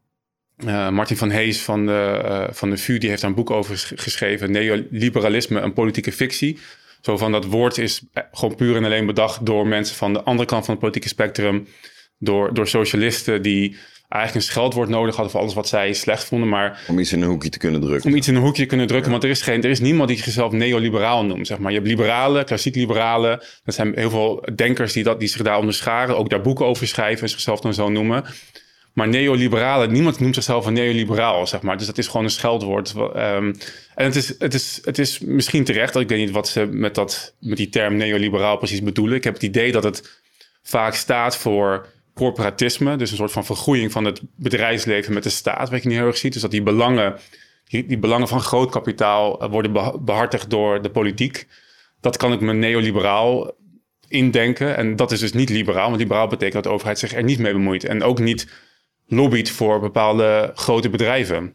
uh, 0.65 0.89
Martin 0.89 1.17
van 1.17 1.31
Hees 1.31 1.63
van 1.63 1.87
de, 1.87 2.49
van 2.51 2.71
de 2.71 2.77
VU 2.77 2.99
die 2.99 3.09
heeft 3.09 3.21
daar 3.21 3.31
een 3.31 3.37
boek 3.37 3.51
over 3.51 3.93
geschreven. 3.97 4.51
Neoliberalisme, 4.51 5.61
een 5.61 5.73
politieke 5.73 6.13
fictie. 6.13 6.59
Zo 7.01 7.17
van 7.17 7.33
dat 7.33 7.45
woord 7.45 7.79
is 7.79 8.03
gewoon 8.33 8.55
puur 8.55 8.77
en 8.77 8.85
alleen 8.85 9.07
bedacht 9.07 9.47
door 9.47 9.67
mensen 9.67 9.97
van 9.97 10.13
de 10.13 10.23
andere 10.23 10.49
kant 10.49 10.65
van 10.65 10.75
het 10.75 10.83
politieke 10.83 11.09
spectrum. 11.09 11.67
Door, 12.19 12.55
door 12.55 12.69
socialisten 12.69 13.43
die 13.43 13.77
eigenlijk 14.15 14.35
een 14.35 14.53
scheldwoord 14.53 14.89
nodig 14.89 15.15
hadden 15.15 15.33
voor 15.33 15.41
alles 15.41 15.55
wat 15.55 15.69
zij 15.69 15.93
slecht 15.93 16.25
vonden. 16.25 16.49
Maar 16.49 16.85
om 16.89 16.99
iets 16.99 17.13
in 17.13 17.23
een 17.23 17.29
hoekje 17.29 17.49
te 17.49 17.59
kunnen 17.59 17.81
drukken. 17.81 18.11
Om 18.11 18.17
iets 18.17 18.29
in 18.29 18.35
een 18.35 18.43
hoekje 18.43 18.63
te 18.63 18.69
kunnen 18.69 18.87
drukken. 18.87 19.11
Want 19.11 19.25
er 19.25 19.31
is, 19.31 19.43
geen, 19.43 19.63
er 19.63 19.71
is 19.71 19.81
niemand 19.81 20.09
die 20.09 20.23
zichzelf 20.23 20.53
neoliberaal 20.53 21.25
noemt. 21.25 21.47
Zeg 21.47 21.59
maar. 21.59 21.71
Je 21.71 21.77
hebt 21.77 21.89
liberalen, 21.89 22.45
klassiek 22.45 22.75
liberalen. 22.75 23.43
Dat 23.65 23.75
zijn 23.75 23.93
heel 23.95 24.11
veel 24.11 24.49
denkers 24.55 24.93
die, 24.93 25.05
dat, 25.05 25.21
die 25.21 25.29
zich 25.29 25.43
daar 25.43 25.59
onderscharen. 25.59 26.17
Ook 26.17 26.31
daar 26.31 26.41
boeken 26.41 26.67
over 26.67 26.87
schrijven 26.87 27.23
en 27.23 27.29
zichzelf 27.29 27.61
dan 27.61 27.75
zo 27.75 27.89
noemen. 27.89 28.25
Maar 28.93 29.09
neoliberalen, 29.09 29.93
niemand 29.93 30.21
noemt 30.21 30.35
zichzelf 30.35 30.67
een 30.67 30.73
neoliberaal, 30.73 31.47
zeg 31.47 31.63
maar. 31.63 31.77
Dus 31.77 31.87
dat 31.87 31.99
is 31.99 32.07
gewoon 32.07 32.25
een 32.25 32.31
scheldwoord. 32.31 32.95
Um, 32.97 33.57
en 33.95 34.05
het 34.05 34.17
is, 34.17 34.35
het, 34.39 34.55
is, 34.55 34.81
het 34.85 34.99
is 34.99 35.19
misschien 35.19 35.65
terecht, 35.65 35.93
dat 35.93 36.03
ik 36.03 36.09
weet 36.09 36.19
niet 36.19 36.31
wat 36.31 36.49
ze 36.49 36.67
met, 36.71 36.95
dat, 36.95 37.35
met 37.41 37.57
die 37.57 37.69
term 37.69 37.97
neoliberaal 37.97 38.57
precies 38.57 38.83
bedoelen. 38.83 39.17
Ik 39.17 39.25
heb 39.25 39.35
het 39.35 39.43
idee 39.43 39.73
dat 39.73 39.85
het 39.85 40.23
vaak 40.63 40.95
staat 40.95 41.37
voor 41.37 41.87
corporatisme. 42.15 42.97
Dus 42.97 43.11
een 43.11 43.17
soort 43.17 43.33
van 43.33 43.45
vergroeiing 43.45 43.93
van 43.93 44.05
het 44.05 44.21
bedrijfsleven 44.37 45.15
met 45.15 45.23
de 45.23 45.31
staat, 45.31 45.71
wat 45.71 45.83
je 45.83 45.89
niet 45.89 45.99
heel 45.99 46.07
erg 46.07 46.17
ziet. 46.17 46.33
Dus 46.33 46.43
dat 46.43 46.51
die 46.51 46.63
belangen, 46.63 47.19
die, 47.65 47.87
die 47.87 47.99
belangen 47.99 48.29
van 48.29 48.41
groot 48.41 48.71
kapitaal 48.71 49.41
eh, 49.41 49.51
worden 49.51 50.03
behartigd 50.05 50.51
door 50.51 50.83
de 50.83 50.91
politiek. 50.91 51.47
Dat 52.01 52.17
kan 52.17 52.33
ik 52.33 52.41
me 52.41 52.53
neoliberaal 52.53 53.53
indenken. 54.09 54.77
En 54.77 54.97
dat 54.97 55.13
is 55.13 55.21
dus 55.21 55.33
niet 55.33 55.49
liberaal, 55.49 55.89
want 55.89 56.01
liberaal 56.01 56.27
betekent 56.27 56.55
dat 56.55 56.63
de 56.63 56.71
overheid 56.71 56.99
zich 56.99 57.15
er 57.15 57.23
niet 57.23 57.39
mee 57.39 57.53
bemoeit. 57.53 57.85
En 57.85 58.03
ook 58.03 58.19
niet 58.19 58.49
lobbyt 59.07 59.51
voor 59.51 59.81
bepaalde 59.81 60.51
grote 60.55 60.91
bedrijven. 60.91 61.55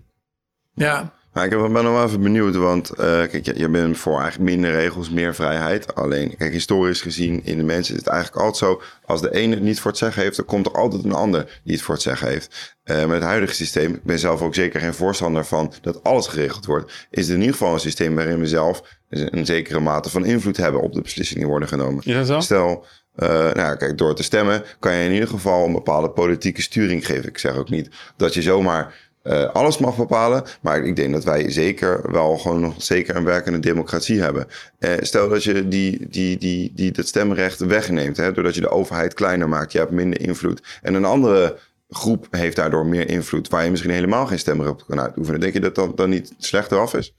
Ja. 0.73 1.13
Maar 1.39 1.47
ik 1.47 1.73
ben 1.73 1.83
nog 1.83 1.93
wel 1.93 2.03
even 2.03 2.21
benieuwd, 2.21 2.55
want 2.55 2.91
uh, 2.91 2.97
kijk, 2.97 3.45
je, 3.45 3.53
je, 3.57 3.69
bent 3.69 3.97
voor 3.97 4.19
eigenlijk 4.19 4.51
minder 4.51 4.71
regels, 4.71 5.09
meer 5.09 5.35
vrijheid. 5.35 5.95
Alleen, 5.95 6.35
kijk, 6.37 6.51
historisch 6.51 7.01
gezien 7.01 7.41
in 7.43 7.57
de 7.57 7.63
mensen 7.63 7.93
is 7.93 7.99
het 7.99 8.09
eigenlijk 8.09 8.41
altijd 8.43 8.57
zo, 8.57 8.81
als 9.05 9.21
de 9.21 9.33
ene 9.33 9.53
het 9.53 9.63
niet 9.63 9.79
voor 9.79 9.91
het 9.91 9.99
zeggen 9.99 10.21
heeft, 10.21 10.35
dan 10.35 10.45
komt 10.45 10.65
er 10.65 10.71
altijd 10.71 11.03
een 11.03 11.13
ander 11.13 11.59
die 11.63 11.73
het 11.73 11.81
voor 11.81 11.93
het 11.93 12.03
zeggen 12.03 12.27
heeft. 12.27 12.77
Uh, 12.85 12.95
met 12.95 13.09
het 13.09 13.23
huidige 13.23 13.53
systeem, 13.53 13.93
ik 13.93 14.03
ben 14.03 14.19
zelf 14.19 14.41
ook 14.41 14.55
zeker 14.55 14.79
geen 14.79 14.93
voorstander 14.93 15.45
van 15.45 15.73
dat 15.81 16.03
alles 16.03 16.27
geregeld 16.27 16.65
wordt, 16.65 17.07
is 17.09 17.25
het 17.25 17.35
in 17.35 17.39
ieder 17.41 17.55
geval 17.55 17.73
een 17.73 17.79
systeem 17.79 18.15
waarin 18.15 18.39
we 18.39 18.47
zelf 18.47 18.83
een 19.09 19.45
zekere 19.45 19.79
mate 19.79 20.09
van 20.09 20.25
invloed 20.25 20.57
hebben 20.57 20.81
op 20.81 20.93
de 20.93 21.01
beslissingen 21.01 21.41
die 21.41 21.51
worden 21.51 21.69
genomen. 21.69 22.25
Zo? 22.25 22.39
Stel, 22.39 22.85
uh, 23.15 23.29
nou, 23.53 23.77
kijk, 23.77 23.97
door 23.97 24.15
te 24.15 24.23
stemmen 24.23 24.63
kan 24.79 24.95
je 24.95 25.05
in 25.05 25.13
ieder 25.13 25.29
geval 25.29 25.65
een 25.65 25.73
bepaalde 25.73 26.09
politieke 26.09 26.61
sturing 26.61 27.05
geven. 27.05 27.29
Ik 27.29 27.37
zeg 27.37 27.55
ook 27.55 27.69
niet 27.69 27.89
dat 28.17 28.33
je 28.33 28.41
zomaar 28.41 29.08
uh, 29.29 29.49
alles 29.53 29.77
mag 29.77 29.97
bepalen. 29.97 30.43
Maar 30.61 30.83
ik 30.83 30.95
denk 30.95 31.13
dat 31.13 31.23
wij 31.23 31.51
zeker 31.51 32.11
wel 32.11 32.37
gewoon 32.37 32.59
nog 32.59 32.73
zeker 32.77 33.15
een 33.15 33.23
werkende 33.23 33.59
democratie 33.59 34.21
hebben. 34.21 34.47
Uh, 34.79 34.91
stel 34.99 35.29
dat 35.29 35.43
je 35.43 35.67
die, 35.67 36.07
die, 36.09 36.37
die, 36.37 36.71
die, 36.75 36.91
dat 36.91 37.07
stemrecht 37.07 37.59
wegneemt, 37.59 38.17
hè, 38.17 38.31
doordat 38.31 38.55
je 38.55 38.61
de 38.61 38.69
overheid 38.69 39.13
kleiner 39.13 39.49
maakt. 39.49 39.71
Je 39.71 39.77
hebt 39.77 39.91
minder 39.91 40.21
invloed. 40.21 40.79
En 40.81 40.93
een 40.93 41.05
andere 41.05 41.57
groep 41.89 42.27
heeft 42.31 42.55
daardoor 42.55 42.85
meer 42.85 43.09
invloed, 43.09 43.49
waar 43.49 43.63
je 43.63 43.69
misschien 43.69 43.91
helemaal 43.91 44.25
geen 44.25 44.39
stemrecht 44.39 44.71
op 44.71 44.83
kan 44.87 44.99
uitoefenen. 44.99 45.39
Denk 45.39 45.53
je 45.53 45.59
dat 45.59 45.75
dat 45.75 45.97
dan 45.97 46.09
niet 46.09 46.33
slechter 46.37 46.79
af 46.79 46.93
is? 46.93 47.13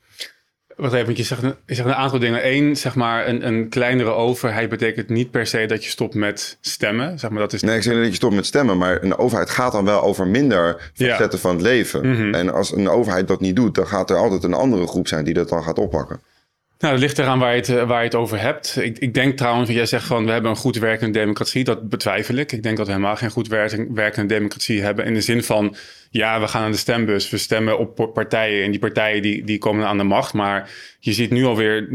Wacht 0.81 0.93
even, 0.93 1.17
je 1.17 1.23
zegt, 1.23 1.43
je 1.43 1.75
zegt 1.75 1.88
een 1.88 1.94
aantal 1.94 2.19
dingen. 2.19 2.47
Eén, 2.47 2.77
zeg 2.77 2.94
maar, 2.94 3.29
een, 3.29 3.47
een 3.47 3.69
kleinere 3.69 4.11
overheid 4.11 4.69
betekent 4.69 5.09
niet 5.09 5.31
per 5.31 5.47
se 5.47 5.67
dat 5.67 5.85
je 5.85 5.91
stopt 5.91 6.15
met 6.15 6.59
stemmen. 6.61 7.19
Zeg 7.19 7.31
maar, 7.31 7.41
dat 7.41 7.53
is... 7.53 7.62
Nee, 7.62 7.77
ik 7.77 7.82
zeg 7.82 7.93
niet 7.93 8.03
dat 8.03 8.11
je 8.11 8.17
stopt 8.17 8.35
met 8.35 8.47
stemmen, 8.47 8.79
maar 8.79 9.03
een 9.03 9.19
overheid 9.19 9.50
gaat 9.50 9.73
dan 9.73 9.85
wel 9.85 10.03
over 10.03 10.27
minder 10.27 10.91
facetten 10.94 11.31
ja. 11.32 11.38
van 11.38 11.55
het 11.55 11.62
leven. 11.62 12.06
Mm 12.06 12.15
-hmm. 12.15 12.35
En 12.35 12.53
als 12.53 12.73
een 12.73 12.88
overheid 12.88 13.29
dat 13.29 13.41
niet 13.41 13.56
doet, 13.56 13.75
dan 13.75 13.87
gaat 13.87 14.11
er 14.11 14.17
altijd 14.17 14.44
een 14.44 14.55
andere 14.55 14.87
groep 14.87 15.09
zijn 15.09 15.25
die 15.25 15.35
dat 15.35 15.49
dan 15.49 15.62
gaat 15.62 15.79
oppakken. 15.79 16.21
Nou, 16.81 16.93
dat 16.93 17.03
ligt 17.03 17.19
eraan 17.19 17.38
waar 17.38 17.56
je 17.56 17.61
het, 17.61 17.87
waar 17.87 17.99
je 17.99 18.05
het 18.05 18.15
over 18.15 18.41
hebt. 18.41 18.77
Ik, 18.81 18.99
ik 18.99 19.15
denk 19.15 19.37
trouwens, 19.37 19.71
jij 19.71 19.87
zegt 19.87 20.06
van 20.06 20.25
we 20.25 20.31
hebben 20.31 20.50
een 20.50 20.56
goed 20.56 20.77
werkende 20.77 21.19
democratie. 21.19 21.65
Dat 21.65 21.88
betwijfel 21.88 22.35
ik. 22.35 22.53
Ik 22.53 22.62
denk 22.62 22.77
dat 22.77 22.87
we 22.87 22.93
helemaal 22.93 23.17
geen 23.17 23.31
goed 23.31 23.49
werkende 23.49 24.27
democratie 24.27 24.82
hebben. 24.82 25.05
In 25.05 25.15
de 25.15 25.21
zin 25.21 25.43
van, 25.43 25.77
ja, 26.11 26.41
we 26.41 26.49
gaan 26.49 26.62
aan 26.62 26.71
de 26.71 26.77
stembus. 26.77 27.31
We 27.31 27.38
stemmen 27.38 27.79
op 27.79 28.11
partijen. 28.15 28.65
En 28.65 28.71
die 28.71 28.81
partijen 28.81 29.23
die, 29.23 29.44
die 29.44 29.59
komen 29.59 29.87
aan 29.87 29.99
de 29.99 30.05
macht. 30.05 30.32
Maar 30.32 30.71
je 30.99 31.12
ziet 31.12 31.31
nu 31.31 31.44
alweer, 31.44 31.88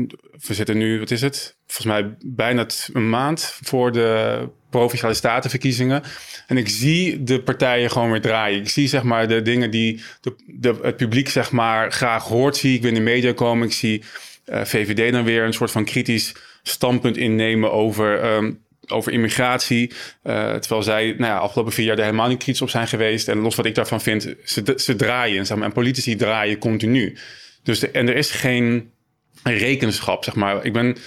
we 0.48 0.54
zitten 0.54 0.78
nu, 0.78 1.00
wat 1.00 1.12
is 1.12 1.22
het? 1.22 1.56
Volgens 1.68 1.88
mij 1.88 2.16
bijna 2.26 2.66
een 2.94 3.10
maand 3.10 3.58
voor 3.64 3.92
de 3.92 4.40
provinciale 4.70 5.14
statenverkiezingen. 5.14 6.04
En 6.48 6.58
ik 6.58 6.70
zie 6.70 7.24
de 7.24 7.42
partijen 7.42 7.92
gewoon 7.92 8.12
weer 8.12 8.22
draaien. 8.22 8.60
Ik 8.60 8.70
zie 8.70 8.88
zeg 8.88 9.04
maar 9.04 9.28
de 9.28 9.42
dingen 9.42 9.72
die 9.72 10.04
de, 10.46 10.80
het 10.82 10.98
publiek 10.98 11.30
zeg 11.30 11.52
maar 11.52 11.92
graag 11.92 12.24
hoort. 12.24 12.58
Zie 12.58 12.76
ik 12.76 12.82
weer 12.82 12.92
in 12.92 12.98
de 12.98 13.04
media 13.04 13.34
komen. 13.34 13.68
Ik 13.68 13.74
zie 13.74 14.00
eh, 14.00 14.35
VVD 14.46 15.12
dan 15.12 15.24
weer 15.24 15.44
een 15.44 15.54
soort 15.54 15.72
van 15.72 15.86
kritisch 15.86 16.36
standpunt 16.64 17.18
innemen 17.18 17.72
over, 17.72 18.36
um, 18.36 18.64
over 18.88 19.12
immigratie. 19.12 19.92
Uh, 20.24 20.54
terwijl 20.54 20.84
zij 20.84 21.06
nou 21.06 21.32
ja, 21.32 21.38
afgelopen 21.38 21.74
vier 21.74 21.86
jaar 21.86 21.98
er 21.98 22.04
helemaal 22.04 22.28
niet 22.28 22.44
kritisch 22.44 22.62
op 22.62 22.70
zijn 22.70 22.88
geweest. 22.88 23.28
En 23.28 23.38
los 23.38 23.56
wat 23.56 23.66
ik 23.66 23.76
daarvan 23.76 24.02
vind, 24.02 24.36
ze, 24.44 24.74
ze 24.76 24.96
draaien. 24.96 25.46
Zeg 25.46 25.58
maar, 25.58 25.68
en 25.68 25.74
politici 25.74 26.16
draaien 26.16 26.58
continu. 26.58 27.18
Dus 27.64 27.92
en 27.92 28.08
er 28.08 28.16
is 28.16 28.32
geen 28.32 28.92
rekenschap, 29.44 30.24
zeg 30.24 30.36
maar. 30.36 30.66
Ik 30.66 30.74
ben... 30.74 30.98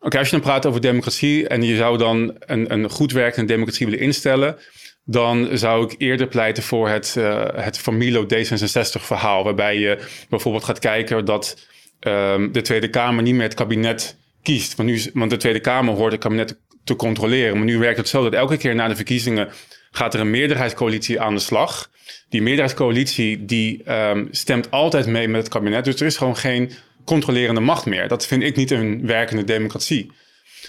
Oké, 0.00 0.18
als 0.18 0.26
je 0.26 0.32
dan 0.32 0.44
praat 0.44 0.66
over 0.66 0.80
democratie 0.80 1.48
en 1.48 1.62
je 1.62 1.76
zou 1.76 1.98
dan 1.98 2.36
een, 2.38 2.72
een 2.72 2.90
goed 2.90 3.12
werkende 3.12 3.52
democratie 3.52 3.86
willen 3.86 4.00
instellen, 4.00 4.56
dan 5.04 5.48
zou 5.52 5.84
ik 5.84 5.94
eerder 5.98 6.26
pleiten 6.26 6.62
voor 6.62 6.88
het, 6.88 7.14
uh, 7.18 7.46
het 7.54 7.78
Familo 7.78 8.24
D66 8.24 9.00
verhaal. 9.00 9.44
Waarbij 9.44 9.78
je 9.78 9.98
bijvoorbeeld 10.28 10.64
gaat 10.64 10.78
kijken 10.78 11.24
dat 11.24 11.68
um, 12.00 12.52
de 12.52 12.60
Tweede 12.60 12.88
Kamer 12.88 13.22
niet 13.22 13.34
meer 13.34 13.42
het 13.42 13.54
kabinet 13.54 14.16
kiest. 14.42 14.74
Want, 14.74 14.88
nu, 14.88 15.00
want 15.14 15.30
de 15.30 15.36
Tweede 15.36 15.60
Kamer 15.60 15.94
hoort 15.94 16.12
het 16.12 16.20
kabinet 16.20 16.58
te 16.84 16.96
controleren. 16.96 17.56
Maar 17.56 17.64
nu 17.64 17.78
werkt 17.78 17.98
het 17.98 18.08
zo 18.08 18.22
dat 18.22 18.32
elke 18.32 18.56
keer 18.56 18.74
na 18.74 18.88
de 18.88 18.96
verkiezingen 18.96 19.48
gaat 19.90 20.14
er 20.14 20.20
een 20.20 20.30
meerderheidscoalitie 20.30 21.20
aan 21.20 21.34
de 21.34 21.40
slag. 21.40 21.90
Die 22.28 22.42
meerderheidscoalitie 22.42 23.44
die 23.44 23.92
um, 23.92 24.28
stemt 24.30 24.70
altijd 24.70 25.06
mee 25.06 25.28
met 25.28 25.40
het 25.40 25.52
kabinet. 25.52 25.84
Dus 25.84 26.00
er 26.00 26.06
is 26.06 26.16
gewoon 26.16 26.36
geen 26.36 26.70
controlerende 27.04 27.60
macht 27.60 27.86
meer. 27.86 28.08
Dat 28.08 28.26
vind 28.26 28.42
ik 28.42 28.56
niet 28.56 28.70
een 28.70 29.06
werkende 29.06 29.44
democratie. 29.44 30.12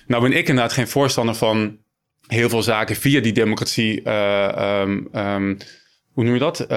Nou 0.07 0.21
ben 0.21 0.38
ik 0.38 0.47
inderdaad 0.47 0.73
geen 0.73 0.88
voorstander 0.88 1.35
van 1.35 1.77
heel 2.27 2.50
veel 2.50 2.63
zaken 2.63 2.95
via 2.95 3.21
die 3.21 3.33
democratie... 3.33 4.09
Um, 4.09 5.09
um, 5.15 5.57
hoe 6.11 6.23
noem 6.23 6.33
je 6.33 6.39
dat? 6.39 6.61
Uh, 6.61 6.67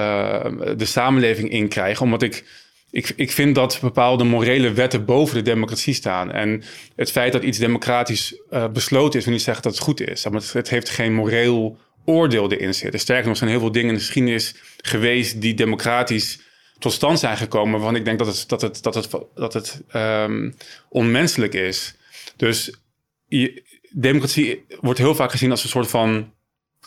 de 0.77 0.85
samenleving 0.85 1.49
inkrijgen. 1.49 2.05
Omdat 2.05 2.21
ik 2.21 2.43
ik, 2.91 3.13
ik 3.15 3.31
vind 3.31 3.55
dat 3.55 3.77
bepaalde 3.81 4.23
morele 4.23 4.71
wetten 4.71 5.05
boven 5.05 5.35
de 5.35 5.41
democratie 5.41 5.93
staan. 5.93 6.31
En 6.31 6.63
het 6.95 7.11
feit 7.11 7.33
dat 7.33 7.43
iets 7.43 7.57
democratisch 7.57 8.41
uh, 8.51 8.67
besloten 8.67 9.19
is, 9.19 9.25
wil 9.25 9.33
niet 9.33 9.43
zeggen 9.43 9.63
dat 9.63 9.73
het 9.73 9.81
goed 9.81 10.01
is. 10.01 10.23
Het, 10.53 10.69
heeft 10.69 10.89
geen 10.89 11.13
moreel 11.13 11.77
oordeel 12.05 12.51
erin 12.51 12.73
zitten. 12.73 12.99
Sterker 12.99 13.27
nog, 13.27 13.37
zijn 13.37 13.49
heel 13.49 13.59
veel 13.59 13.71
dingen 13.71 13.89
in 13.89 13.95
de 13.95 13.99
geschiedenis 13.99 14.55
geweest 14.77 15.41
die 15.41 15.53
democratisch 15.53 16.39
tot 16.79 16.93
stand 16.93 17.19
zijn 17.19 17.37
gekomen, 17.37 17.71
waarvan 17.71 17.95
ik 17.95 18.05
denk 18.05 18.19
dat 18.19 18.27
het, 18.27 18.49
dat 18.49 18.61
het, 18.61 18.83
dat 18.83 18.95
het, 18.95 19.09
dat 19.35 19.53
het 19.53 19.81
um, 19.95 20.55
onmenselijk 20.89 21.53
is. 21.53 21.95
Dus 22.35 22.73
democratie 23.89 24.65
wordt 24.79 24.99
heel 24.99 25.15
vaak 25.15 25.31
gezien 25.31 25.51
als 25.51 25.63
een 25.63 25.69
soort 25.69 25.87
van 25.87 26.33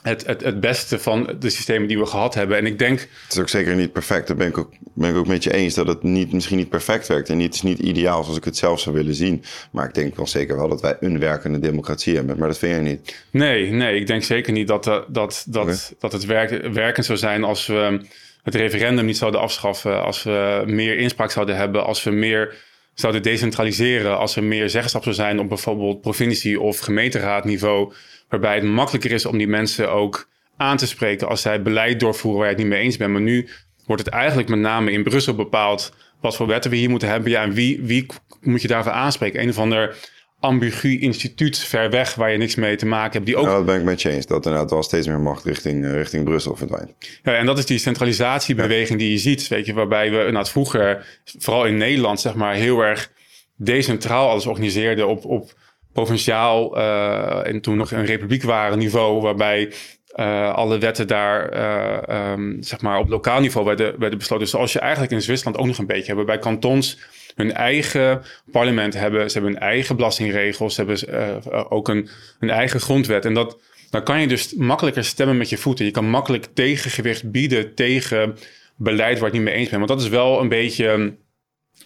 het, 0.02 0.26
het, 0.26 0.44
het 0.44 0.60
beste 0.60 0.98
van 0.98 1.36
de 1.38 1.50
systemen 1.50 1.88
die 1.88 1.98
we 1.98 2.06
gehad 2.06 2.34
hebben. 2.34 2.56
En 2.56 2.66
ik 2.66 2.78
denk. 2.78 3.00
Het 3.00 3.32
is 3.32 3.38
ook 3.38 3.48
zeker 3.48 3.74
niet 3.74 3.92
perfect. 3.92 4.26
Daar 4.26 4.36
ben 4.36 4.48
ik 4.48 4.58
ook, 4.58 4.72
ben 4.94 5.10
ik 5.10 5.16
ook 5.16 5.26
met 5.26 5.42
je 5.42 5.54
eens 5.54 5.74
dat 5.74 5.86
het 5.86 6.02
niet, 6.02 6.32
misschien 6.32 6.56
niet 6.56 6.68
perfect 6.68 7.06
werkt. 7.06 7.28
En 7.28 7.36
niet, 7.36 7.54
is 7.54 7.62
niet 7.62 7.78
ideaal 7.78 8.22
zoals 8.22 8.38
ik 8.38 8.44
het 8.44 8.56
zelf 8.56 8.80
zou 8.80 8.94
willen 8.94 9.14
zien. 9.14 9.44
Maar 9.70 9.88
ik 9.88 9.94
denk 9.94 10.16
wel 10.16 10.26
zeker 10.26 10.56
wel 10.56 10.68
dat 10.68 10.80
wij 10.80 10.96
een 11.00 11.18
werkende 11.18 11.58
democratie 11.58 12.14
hebben. 12.14 12.38
Maar 12.38 12.48
dat 12.48 12.58
vind 12.58 12.74
je 12.74 12.80
niet. 12.80 13.24
Nee, 13.30 13.70
nee, 13.70 14.00
ik 14.00 14.06
denk 14.06 14.22
zeker 14.22 14.52
niet 14.52 14.68
dat, 14.68 14.86
uh, 14.86 14.98
dat, 15.08 15.44
dat, 15.48 15.94
dat 15.98 16.12
het 16.12 16.24
werk, 16.24 16.72
werkend 16.72 17.06
zou 17.06 17.18
zijn 17.18 17.44
als 17.44 17.66
we 17.66 18.00
het 18.42 18.54
referendum 18.54 19.04
niet 19.04 19.16
zouden 19.16 19.40
afschaffen. 19.40 20.02
Als 20.02 20.22
we 20.22 20.62
meer 20.66 20.98
inspraak 20.98 21.30
zouden 21.30 21.56
hebben. 21.56 21.84
Als 21.84 22.02
we 22.02 22.10
meer 22.10 22.54
zouden 22.94 23.22
decentraliseren. 23.22 24.18
Als 24.18 24.36
er 24.36 24.44
meer 24.44 24.70
zeggenschap 24.70 25.02
zou 25.02 25.14
zijn 25.14 25.40
op 25.40 25.48
bijvoorbeeld 25.48 26.00
provincie- 26.00 26.60
of 26.60 26.78
gemeenteraadniveau 26.78 27.92
Waarbij 28.28 28.54
het 28.54 28.64
makkelijker 28.64 29.12
is 29.12 29.26
om 29.26 29.38
die 29.38 29.48
mensen 29.48 29.90
ook 29.90 30.28
aan 30.56 30.76
te 30.76 30.86
spreken 30.86 31.28
als 31.28 31.42
zij 31.42 31.62
beleid 31.62 32.00
doorvoeren 32.00 32.40
waar 32.40 32.48
je 32.48 32.54
het 32.54 32.62
niet 32.62 32.72
mee 32.72 32.82
eens 32.82 32.96
bent. 32.96 33.12
Maar 33.12 33.20
nu 33.20 33.48
wordt 33.86 34.04
het 34.04 34.14
eigenlijk 34.14 34.48
met 34.48 34.58
name 34.58 34.92
in 34.92 35.02
Brussel 35.02 35.34
bepaald 35.34 35.92
wat 36.20 36.36
voor 36.36 36.46
wetten 36.46 36.70
we 36.70 36.76
hier 36.76 36.90
moeten 36.90 37.08
hebben. 37.08 37.30
Ja, 37.30 37.42
en 37.42 37.52
wie, 37.52 37.80
wie 37.82 38.06
moet 38.40 38.62
je 38.62 38.68
daarvoor 38.68 38.92
aanspreken? 38.92 39.42
Een 39.42 39.48
of 39.48 39.58
ander 39.58 39.96
ambigu 40.40 40.98
instituut 40.98 41.58
ver 41.58 41.90
weg 41.90 42.14
waar 42.14 42.32
je 42.32 42.38
niks 42.38 42.54
mee 42.54 42.76
te 42.76 42.86
maken 42.86 43.12
hebt. 43.12 43.26
Die 43.26 43.36
ook... 43.36 43.46
Ja, 43.46 43.52
dat 43.52 43.66
ben 43.66 43.78
ik 43.78 43.84
met 43.84 44.02
je 44.02 44.10
eens. 44.10 44.26
Dat 44.26 44.46
inderdaad 44.46 44.70
wel 44.70 44.82
steeds 44.82 45.06
meer 45.06 45.20
macht 45.20 45.44
richting, 45.44 45.84
uh, 45.84 45.92
richting 45.92 46.24
Brussel 46.24 46.56
verdwijnt. 46.56 46.94
Ja, 47.22 47.34
en 47.34 47.46
dat 47.46 47.58
is 47.58 47.66
die 47.66 47.78
centralisatiebeweging 47.78 48.98
die 48.98 49.10
je 49.10 49.18
ziet. 49.18 49.48
Weet 49.48 49.66
je, 49.66 49.72
waarbij 49.72 50.10
we 50.10 50.30
nou, 50.30 50.46
vroeger, 50.46 51.20
vooral 51.38 51.66
in 51.66 51.76
Nederland, 51.76 52.20
zeg 52.20 52.34
maar, 52.34 52.54
heel 52.54 52.80
erg 52.80 53.10
decentraal 53.56 54.30
alles 54.30 54.46
organiseerden 54.46 55.08
op, 55.08 55.24
op 55.24 55.54
provinciaal 55.98 56.78
uh, 56.78 57.46
en 57.46 57.60
toen 57.60 57.76
nog 57.76 57.90
een 57.90 58.04
republiek 58.04 58.42
waren 58.42 58.78
niveau, 58.78 59.20
waarbij 59.20 59.72
uh, 60.16 60.54
alle 60.54 60.78
wetten 60.78 61.06
daar 61.06 61.54
uh, 61.54 62.32
um, 62.32 62.62
zeg 62.62 62.80
maar 62.80 62.98
op 62.98 63.08
lokaal 63.08 63.40
niveau 63.40 63.66
werden, 63.66 63.98
werden 63.98 64.18
besloten. 64.18 64.44
Dus 64.44 64.54
zoals 64.54 64.72
je 64.72 64.78
eigenlijk 64.78 65.12
in 65.12 65.22
Zwitserland 65.22 65.58
ook 65.58 65.66
nog 65.66 65.78
een 65.78 65.86
beetje 65.86 66.06
hebben. 66.06 66.26
Bij 66.26 66.38
kantons 66.38 66.98
hun 67.34 67.52
eigen 67.52 68.22
parlement 68.50 68.94
hebben, 68.94 69.30
ze 69.30 69.38
hebben 69.38 69.52
hun 69.52 69.62
eigen 69.62 69.96
belastingregels, 69.96 70.74
ze 70.74 70.84
hebben 70.84 71.70
ook 71.70 71.88
een, 71.88 72.08
een 72.40 72.50
eigen 72.50 72.80
grondwet. 72.80 73.24
En 73.24 73.34
dat, 73.34 73.58
dan 73.90 74.02
kan 74.02 74.20
je 74.20 74.26
dus 74.26 74.54
makkelijker 74.54 75.04
stemmen 75.04 75.36
met 75.36 75.48
je 75.48 75.56
voeten. 75.56 75.84
Je 75.84 75.90
kan 75.90 76.10
makkelijk 76.10 76.46
tegengewicht 76.54 77.30
bieden 77.30 77.74
tegen 77.74 78.36
beleid 78.76 79.18
waar 79.18 79.30
je 79.30 79.36
niet 79.36 79.44
mee 79.44 79.54
eens 79.54 79.68
bent. 79.68 79.86
Want 79.86 80.00
dat 80.00 80.08
is 80.08 80.14
wel 80.14 80.40
een 80.40 80.48
beetje 80.48 81.16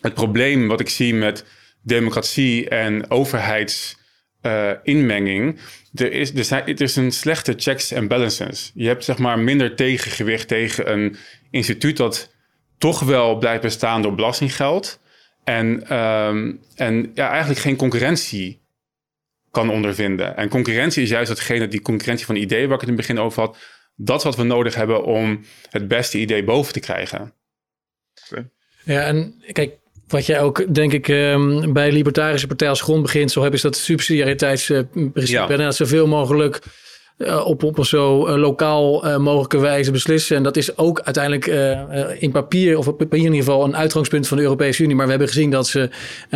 het 0.00 0.14
probleem 0.14 0.68
wat 0.68 0.80
ik 0.80 0.88
zie 0.88 1.14
met 1.14 1.44
democratie 1.82 2.68
en 2.68 3.10
overheidsinmenging. 3.10 4.00
Uh, 4.42 4.68
er, 5.94 6.12
is, 6.12 6.34
er, 6.34 6.44
zijn, 6.44 6.66
er 6.66 6.80
is 6.80 6.96
een 6.96 7.12
slechte 7.12 7.54
checks 7.56 7.90
en 7.90 8.08
balances. 8.08 8.70
Je 8.74 8.86
hebt 8.86 9.04
zeg 9.04 9.18
maar 9.18 9.38
minder 9.38 9.76
tegengewicht 9.76 10.48
tegen 10.48 10.92
een 10.92 11.16
instituut 11.50 11.96
dat 11.96 12.34
toch 12.78 13.00
wel 13.00 13.38
blijft 13.38 13.62
bestaan 13.62 14.02
door 14.02 14.14
belastinggeld. 14.14 15.00
En, 15.44 15.96
um, 15.96 16.60
en 16.74 17.10
ja, 17.14 17.30
eigenlijk 17.30 17.60
geen 17.60 17.76
concurrentie 17.76 18.60
kan 19.50 19.70
ondervinden. 19.70 20.36
En 20.36 20.48
concurrentie 20.48 21.02
is 21.02 21.08
juist 21.08 21.28
hetgene, 21.28 21.68
die 21.68 21.82
concurrentie 21.82 22.26
van 22.26 22.36
ideeën 22.36 22.66
waar 22.66 22.74
ik 22.74 22.80
het 22.80 22.90
in 22.90 22.96
het 22.96 23.06
begin 23.06 23.22
over 23.22 23.42
had. 23.42 23.56
Dat 23.96 24.18
is 24.18 24.24
wat 24.24 24.36
we 24.36 24.42
nodig 24.42 24.74
hebben 24.74 25.04
om 25.04 25.44
het 25.70 25.88
beste 25.88 26.18
idee 26.18 26.44
boven 26.44 26.72
te 26.72 26.80
krijgen. 26.80 27.34
Okay. 28.30 28.48
Ja, 28.84 29.02
en 29.02 29.42
kijk, 29.52 29.78
wat 30.12 30.26
jij 30.26 30.40
ook, 30.40 30.74
denk 30.74 30.92
ik, 30.92 31.08
um, 31.08 31.72
bij 31.72 31.92
Libertarische 31.92 32.46
Partij 32.46 32.68
als 32.68 32.80
grondbeginsel 32.80 33.42
hebt, 33.42 33.54
is 33.54 33.62
dat 33.62 33.76
subsidiariteitsprincipe. 33.76 35.32
Ja. 35.32 35.48
En 35.48 35.58
dat 35.58 35.76
zoveel 35.76 36.06
mogelijk 36.06 36.60
uh, 37.18 37.46
op, 37.46 37.62
op 37.62 37.78
een 37.78 37.84
zo 37.84 38.28
uh, 38.28 38.34
lokaal 38.34 39.06
uh, 39.06 39.16
mogelijke 39.16 39.58
wijze 39.58 39.90
beslissen. 39.90 40.36
En 40.36 40.42
dat 40.42 40.56
is 40.56 40.76
ook 40.76 41.00
uiteindelijk 41.00 41.46
in 42.18 42.30
papier, 42.30 42.78
of 42.78 42.88
op 42.88 42.98
papier 42.98 43.18
in 43.18 43.24
ieder 43.24 43.44
geval, 43.44 43.64
een 43.64 43.76
uitgangspunt 43.76 44.28
van 44.28 44.36
de 44.36 44.42
Europese 44.42 44.82
Unie. 44.82 44.96
Maar 44.96 45.04
we 45.04 45.10
hebben 45.10 45.28
gezien 45.28 45.50
dat 45.50 45.66
ze 45.66 45.90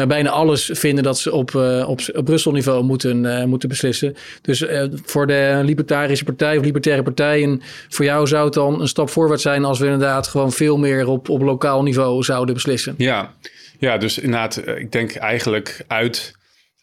bijna 0.09 0.31
alles 0.31 0.71
vinden 0.73 1.05
dat 1.05 1.19
ze 1.19 1.33
op, 1.33 1.55
op, 1.87 2.01
op 2.15 2.25
Brussel 2.25 2.53
niveau 2.53 2.85
moeten, 2.85 3.49
moeten 3.49 3.69
beslissen. 3.69 4.17
Dus 4.43 4.65
voor 5.05 5.27
de 5.27 5.61
Libertarische 5.65 6.25
Partij 6.25 6.59
of 6.59 6.65
Libertaire 6.65 7.03
Partij, 7.03 7.43
en 7.43 7.63
voor 7.89 8.05
jou 8.05 8.27
zou 8.27 8.45
het 8.45 8.55
dan 8.55 8.81
een 8.81 8.89
stap 8.89 9.11
voorwaarts 9.11 9.43
zijn 9.43 9.65
als 9.65 9.79
we 9.79 9.85
inderdaad 9.85 10.27
gewoon 10.27 10.53
veel 10.53 10.77
meer 10.77 11.09
op, 11.09 11.29
op 11.29 11.43
lokaal 11.43 11.83
niveau 11.83 12.23
zouden 12.23 12.55
beslissen. 12.55 12.95
Ja. 12.97 13.35
Ja, 13.79 13.99
dus 13.99 14.19
inderdaad, 14.19 14.57
eh, 14.57 14.79
ik 14.79 14.93
denk 14.93 15.15
eigenlijk 15.15 15.85
uit, 15.87 16.35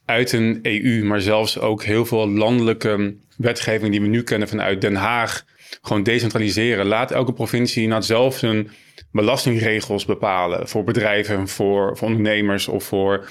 uit 0.06 0.32
een 0.32 0.60
EU, 0.62 1.04
maar 1.04 1.22
zelfs 1.22 1.60
ook 1.60 1.84
heel 1.84 2.06
veel 2.06 2.30
landelijke 2.30 3.16
wetgeving 3.38 3.92
die 3.92 4.02
we 4.02 4.08
nu 4.08 4.24
kennen 4.24 4.48
vanuit 4.48 4.82
Den 4.82 4.96
Haag, 4.96 5.46
gewoon 5.82 6.04
decentraliseren. 6.04 6.86
Laat 6.86 7.12
elke 7.12 7.34
provincie 7.34 7.88
nou 7.88 8.02
zelf 8.02 8.42
hun 8.42 8.70
belastingregels 9.12 10.06
bepalen 10.06 10.68
voor 10.68 10.84
bedrijven, 10.84 11.48
voor, 11.48 11.98
voor 11.98 12.08
ondernemers 12.08 12.68
of 12.68 12.84
voor 12.84 13.30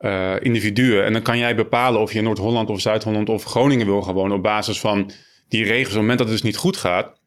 uh, 0.00 0.34
individuen. 0.40 1.04
En 1.04 1.12
dan 1.12 1.22
kan 1.22 1.38
jij 1.38 1.54
bepalen 1.54 2.00
of 2.00 2.12
je 2.12 2.18
in 2.18 2.24
Noord-Holland 2.24 2.70
of 2.70 2.80
Zuid-Holland 2.80 3.28
of 3.28 3.44
Groningen 3.44 3.86
wil 3.86 4.02
gaan 4.02 4.14
wonen 4.14 4.36
op 4.36 4.42
basis 4.42 4.80
van 4.80 5.10
die 5.48 5.64
regels. 5.64 5.86
Op 5.86 5.92
het 5.92 6.00
moment 6.00 6.18
dat 6.18 6.28
het 6.28 6.36
dus 6.36 6.46
niet 6.46 6.56
goed 6.56 6.76
gaat 6.76 7.20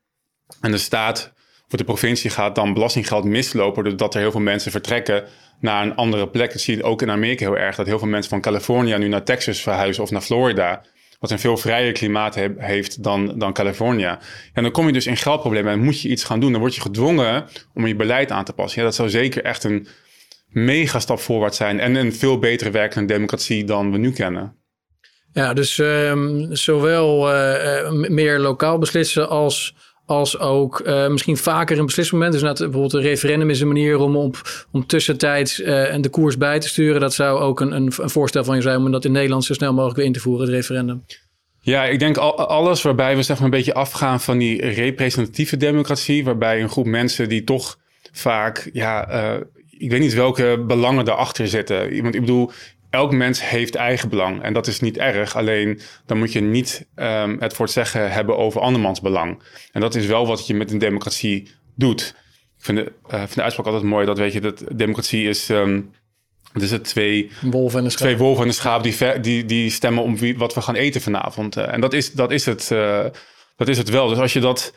en 0.62 0.72
de 0.72 0.78
staat 0.78 1.34
voor 1.68 1.78
de 1.78 1.84
provincie 1.84 2.30
gaat 2.30 2.56
dan 2.56 2.74
belastinggeld 2.74 3.24
mislopen 3.24 3.84
doordat 3.84 4.14
er 4.14 4.20
heel 4.20 4.32
veel 4.32 4.40
mensen 4.40 4.72
vertrekken 4.72 5.24
naar 5.60 5.86
een 5.86 5.96
andere 5.96 6.30
plek. 6.30 6.52
Dat 6.52 6.62
zie 6.62 6.78
je 6.78 6.84
ook 6.84 7.02
in 7.02 7.12
Amerika 7.12 7.46
heel 7.46 7.58
erg. 7.58 7.76
Dat 7.76 7.86
heel 7.86 8.00
veel 8.00 8.08
mensen 8.08 8.30
van 8.30 8.42
Californië 8.42 8.98
nu 8.98 9.08
naar 9.08 9.24
Texas 9.24 9.62
verhuizen 9.62 10.04
of 10.04 10.12
naar 10.12 10.22
Florida. 10.22 10.82
Wat 11.20 11.32
een 11.32 11.40
veel 11.40 11.58
vrijer 11.58 11.92
klimaat 11.92 12.36
he 12.36 12.48
heeft 12.58 13.04
dan, 13.04 13.40
dan 13.40 13.54
Californië. 13.54 14.18
En 14.54 14.64
dan 14.64 14.72
kom 14.72 14.86
je 14.86 14.94
dus 14.94 15.08
in 15.08 15.18
geldproblemen 15.18 15.72
en 15.72 15.84
moet 15.84 16.02
je 16.02 16.10
iets 16.10 16.24
gaan 16.24 16.40
doen. 16.40 16.52
Dan 16.52 16.62
word 16.62 16.76
je 16.76 16.82
gedwongen 16.82 17.46
om 17.74 17.88
je 17.88 17.96
beleid 17.96 18.32
aan 18.32 18.46
te 18.46 18.54
passen. 18.54 18.80
Ja, 18.80 18.86
dat 18.86 18.96
zou 18.96 19.10
zeker 19.10 19.44
echt 19.44 19.64
een 19.64 19.88
mega 20.48 21.00
stap 21.00 21.20
voorwaarts 21.20 21.58
zijn. 21.58 21.80
En 21.80 21.96
een 21.96 22.14
veel 22.14 22.40
betere 22.40 22.70
werkende 22.70 23.14
democratie 23.14 23.64
dan 23.64 23.92
we 23.92 23.98
nu 23.98 24.12
kennen. 24.12 24.56
Ja, 25.34 25.54
dus 25.54 25.78
um, 25.78 26.56
zowel 26.56 27.36
uh, 27.36 27.92
meer 27.92 28.40
lokaal 28.40 28.78
beslissen 28.78 29.30
als 29.30 29.76
als 30.08 30.40
ook 30.40 30.82
uh, 30.86 31.08
misschien 31.08 31.38
vaker 31.38 31.80
een 31.80 31.86
beslismoment. 31.86 32.32
Dus 32.32 32.42
bijvoorbeeld 32.42 32.94
een 32.94 33.02
referendum 33.02 33.50
is 33.50 33.62
een 33.62 33.68
manier 33.68 33.98
om, 33.98 34.34
om 34.72 34.86
tussentijds 34.86 35.60
uh, 35.60 35.96
de 36.02 36.10
koers 36.10 36.38
bij 36.38 36.60
te 36.60 36.68
sturen. 36.68 37.02
Dat 37.02 37.14
zou 37.14 37.40
ook 37.40 37.60
een, 37.60 37.72
een, 37.72 37.92
voorstel 37.92 38.44
van 38.44 38.56
je 38.56 38.62
zijn 38.62 38.78
om 38.78 38.92
dat 38.92 39.06
in 39.06 39.12
Nederland 39.12 39.46
zo 39.46 39.54
snel 39.54 39.74
mogelijk 39.74 39.98
weer 39.98 40.06
in 40.06 40.14
te 40.14 40.20
voeren, 40.20 40.46
het 40.46 40.56
referendum. 40.56 41.04
Ja, 41.62 41.86
ik 41.86 42.00
denk 42.00 42.18
al, 42.18 42.48
alles 42.48 42.82
waarbij 42.82 43.16
we 43.16 43.22
zeg 43.24 43.36
maar 43.36 43.46
een 43.46 43.52
beetje 43.52 43.74
afgaan 43.74 44.22
van 44.22 44.38
die 44.38 44.62
representatieve 44.62 45.58
democratie. 45.58 46.24
Waarbij 46.24 46.62
een 46.62 46.70
groep 46.70 46.86
mensen 46.86 47.30
die 47.30 47.44
toch 47.44 47.78
vaak, 48.12 48.70
ja, 48.74 49.10
uh, 49.10 49.42
ik 49.78 49.92
weet 49.92 50.00
niet 50.00 50.14
welke 50.14 50.64
belangen 50.68 51.06
daarachter 51.06 51.48
zitten. 51.48 51.94
Iemand, 51.94 52.16
ik 52.16 52.22
bedoel, 52.22 52.52
elk 52.98 53.12
mens 53.12 53.50
heeft 53.50 53.76
eigen 53.76 54.10
belang. 54.10 54.42
En 54.42 54.54
dat 54.54 54.68
is 54.68 54.80
niet 54.80 54.98
erg. 54.98 55.36
Alleen 55.36 55.82
dan 56.06 56.18
moet 56.18 56.32
je 56.32 56.42
niet 56.42 56.88
um, 56.96 57.38
het 57.40 57.54
voor 57.54 57.66
het 57.66 57.74
zeggen 57.74 58.12
hebben 58.12 58.38
over 58.38 58.62
andermans 58.62 59.02
belang. 59.02 59.42
En 59.72 59.82
dat 59.82 59.96
is 59.96 60.06
wel 60.06 60.28
wat 60.28 60.48
je 60.48 60.54
met 60.54 60.72
een 60.72 60.78
democratie 60.78 61.52
doet. 61.76 62.16
Ik 62.58 62.64
vind 62.64 62.78
de, 62.78 62.92
uh, 63.14 63.18
vind 63.20 63.36
de 63.36 63.42
uitspraak 63.42 63.66
altijd 63.66 63.84
mooi. 63.84 64.06
Dat 64.06 64.18
weet 64.18 64.34
je, 64.34 64.42
dat 64.42 64.64
democratie 64.76 65.28
is. 65.28 65.50
Um, 65.50 65.92
dus 66.54 66.72
het 66.72 66.84
twee 66.84 67.32
wolven 67.42 67.80
en 67.80 67.86
een 67.86 67.92
schaap, 67.92 68.08
twee 68.08 68.18
wolven 68.18 68.42
en 68.42 68.48
een 68.48 68.54
schaap 68.54 68.84
die, 68.84 69.20
die, 69.20 69.46
die 69.46 69.70
stemmen 69.70 70.04
om 70.04 70.18
wie, 70.18 70.38
wat 70.38 70.54
we 70.54 70.62
gaan 70.62 70.76
eten 70.76 71.02
vanavond. 71.02 71.58
Uh, 71.58 71.74
en 71.74 71.82
dat 71.82 71.94
is, 71.94 72.12
dat, 72.12 72.32
is 72.32 72.46
het, 72.46 72.70
uh, 72.74 73.06
dat 73.56 73.68
is 73.68 73.78
het 73.78 73.90
wel. 73.90 74.08
Dus 74.08 74.18
als 74.18 74.34
je 74.34 74.40
dat 74.40 74.74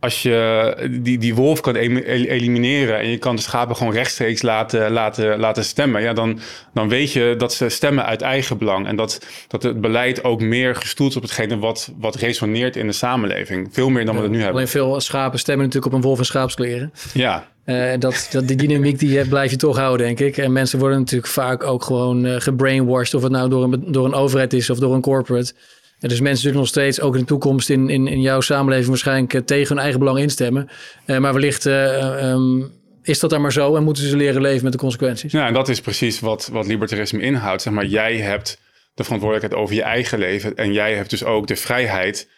als 0.00 0.22
je 0.22 0.98
die, 1.02 1.18
die 1.18 1.34
wolf 1.34 1.60
kan 1.60 1.74
elimineren 1.74 2.98
en 2.98 3.10
je 3.10 3.18
kan 3.18 3.36
de 3.36 3.42
schapen 3.42 3.76
gewoon 3.76 3.92
rechtstreeks 3.92 4.42
laten, 4.42 4.90
laten, 4.90 5.38
laten 5.38 5.64
stemmen, 5.64 6.02
ja, 6.02 6.12
dan, 6.12 6.40
dan 6.74 6.88
weet 6.88 7.12
je 7.12 7.34
dat 7.38 7.54
ze 7.54 7.68
stemmen 7.68 8.04
uit 8.04 8.22
eigen 8.22 8.58
belang. 8.58 8.86
En 8.86 8.96
dat, 8.96 9.26
dat 9.48 9.62
het 9.62 9.80
beleid 9.80 10.24
ook 10.24 10.40
meer 10.40 10.74
gestoeld 10.74 11.10
is 11.10 11.16
op 11.16 11.22
hetgene 11.22 11.58
wat, 11.58 11.92
wat 11.98 12.14
resoneert 12.14 12.76
in 12.76 12.86
de 12.86 12.92
samenleving. 12.92 13.68
Veel 13.70 13.90
meer 13.90 14.04
dan 14.04 14.16
we 14.16 14.22
het 14.22 14.30
nu 14.30 14.36
hebben. 14.36 14.54
Alleen 14.54 14.68
veel 14.68 15.00
schapen 15.00 15.38
stemmen 15.38 15.66
natuurlijk 15.66 15.92
op 15.92 15.98
een 15.98 16.06
wolf 16.06 16.18
en 16.18 16.24
schaapskleren. 16.24 16.92
Ja. 17.14 17.48
Uh, 17.64 17.92
dat, 17.98 18.28
dat, 18.30 18.48
die 18.48 18.56
dynamiek 18.56 18.98
die 18.98 19.28
blijf 19.28 19.50
je 19.50 19.56
toch 19.56 19.76
houden, 19.76 20.06
denk 20.06 20.20
ik. 20.20 20.36
En 20.36 20.52
mensen 20.52 20.78
worden 20.78 20.98
natuurlijk 20.98 21.32
vaak 21.32 21.62
ook 21.62 21.84
gewoon 21.84 22.24
uh, 22.24 22.40
gebrainwashed, 22.40 23.14
of 23.14 23.22
het 23.22 23.32
nou 23.32 23.48
door 23.48 23.62
een, 23.62 23.84
door 23.86 24.04
een 24.04 24.14
overheid 24.14 24.52
is 24.52 24.70
of 24.70 24.78
door 24.78 24.94
een 24.94 25.00
corporate. 25.00 25.52
Dus 25.98 26.20
mensen 26.20 26.42
zullen 26.42 26.58
nog 26.58 26.66
steeds 26.66 27.00
ook 27.00 27.14
in 27.14 27.20
de 27.20 27.26
toekomst 27.26 27.70
in, 27.70 27.88
in, 27.88 28.06
in 28.06 28.20
jouw 28.20 28.40
samenleving 28.40 28.88
waarschijnlijk 28.88 29.34
eh, 29.34 29.40
tegen 29.40 29.68
hun 29.68 29.78
eigen 29.78 29.98
belang 29.98 30.18
instemmen. 30.18 30.68
Uh, 31.06 31.18
maar 31.18 31.32
wellicht 31.32 31.66
uh, 31.66 32.30
um, 32.30 32.72
is 33.02 33.18
dat 33.18 33.30
dan 33.30 33.40
maar 33.40 33.52
zo 33.52 33.76
en 33.76 33.84
moeten 33.84 34.04
ze 34.04 34.16
leren 34.16 34.42
leven 34.42 34.64
met 34.64 34.72
de 34.72 34.78
consequenties. 34.78 35.32
Ja, 35.32 35.46
en 35.46 35.52
dat 35.52 35.68
is 35.68 35.80
precies 35.80 36.20
wat, 36.20 36.48
wat 36.52 36.66
libertarisme 36.66 37.20
inhoudt. 37.20 37.62
Zeg 37.62 37.72
maar, 37.72 37.86
jij 37.86 38.16
hebt 38.16 38.60
de 38.94 39.04
verantwoordelijkheid 39.04 39.62
over 39.62 39.74
je 39.74 39.82
eigen 39.82 40.18
leven 40.18 40.56
en 40.56 40.72
jij 40.72 40.94
hebt 40.94 41.10
dus 41.10 41.24
ook 41.24 41.46
de 41.46 41.56
vrijheid 41.56 42.28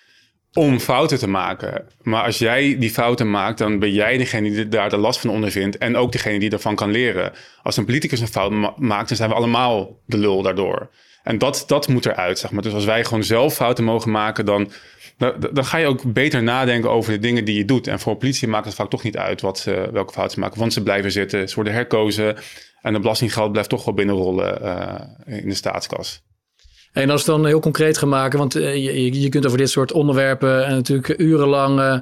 om 0.52 0.78
fouten 0.78 1.18
te 1.18 1.28
maken. 1.28 1.84
Maar 2.02 2.24
als 2.24 2.38
jij 2.38 2.78
die 2.78 2.90
fouten 2.90 3.30
maakt, 3.30 3.58
dan 3.58 3.78
ben 3.78 3.92
jij 3.92 4.16
degene 4.16 4.50
die 4.50 4.68
daar 4.68 4.90
de 4.90 4.96
last 4.96 5.20
van 5.20 5.30
ondervindt 5.30 5.78
en 5.78 5.96
ook 5.96 6.12
degene 6.12 6.38
die 6.38 6.50
ervan 6.50 6.74
kan 6.74 6.90
leren. 6.90 7.32
Als 7.62 7.76
een 7.76 7.84
politicus 7.84 8.20
een 8.20 8.28
fout 8.28 8.50
ma 8.50 8.74
maakt, 8.76 9.08
dan 9.08 9.16
zijn 9.16 9.30
we 9.30 9.34
allemaal 9.34 10.00
de 10.06 10.18
lul 10.18 10.42
daardoor. 10.42 10.90
En 11.22 11.38
dat, 11.38 11.64
dat 11.66 11.88
moet 11.88 12.06
eruit, 12.06 12.38
zeg 12.38 12.50
maar. 12.50 12.62
Dus 12.62 12.72
als 12.72 12.84
wij 12.84 13.04
gewoon 13.04 13.24
zelf 13.24 13.54
fouten 13.54 13.84
mogen 13.84 14.10
maken, 14.10 14.44
dan, 14.46 14.70
dan, 15.18 15.34
dan 15.52 15.64
ga 15.64 15.76
je 15.76 15.86
ook 15.86 16.12
beter 16.12 16.42
nadenken 16.42 16.90
over 16.90 17.12
de 17.12 17.18
dingen 17.18 17.44
die 17.44 17.56
je 17.56 17.64
doet. 17.64 17.86
En 17.86 18.00
voor 18.00 18.16
politie 18.16 18.48
maakt 18.48 18.66
het 18.66 18.74
vaak 18.74 18.90
toch 18.90 19.02
niet 19.02 19.16
uit 19.16 19.40
wat 19.40 19.58
ze, 19.58 19.88
welke 19.92 20.12
fouten 20.12 20.34
ze 20.34 20.40
maken. 20.40 20.58
Want 20.58 20.72
ze 20.72 20.82
blijven 20.82 21.12
zitten, 21.12 21.48
ze 21.48 21.54
worden 21.54 21.72
herkozen. 21.72 22.36
En 22.82 22.92
het 22.92 23.02
belastinggeld 23.02 23.52
blijft 23.52 23.68
toch 23.68 23.84
wel 23.84 23.94
binnenrollen 23.94 24.58
uh, 24.62 25.38
in 25.38 25.48
de 25.48 25.54
staatskas. 25.54 26.22
En 26.92 27.10
als 27.10 27.20
het 27.20 27.30
dan 27.30 27.46
heel 27.46 27.60
concreet 27.60 27.98
gaan 27.98 28.08
maken, 28.08 28.38
want 28.38 28.56
uh, 28.56 28.74
je, 28.74 29.20
je 29.20 29.28
kunt 29.28 29.46
over 29.46 29.58
dit 29.58 29.70
soort 29.70 29.92
onderwerpen 29.92 30.66
en 30.66 30.74
natuurlijk 30.74 31.20
urenlang 31.20 31.78
uh, 31.78 31.98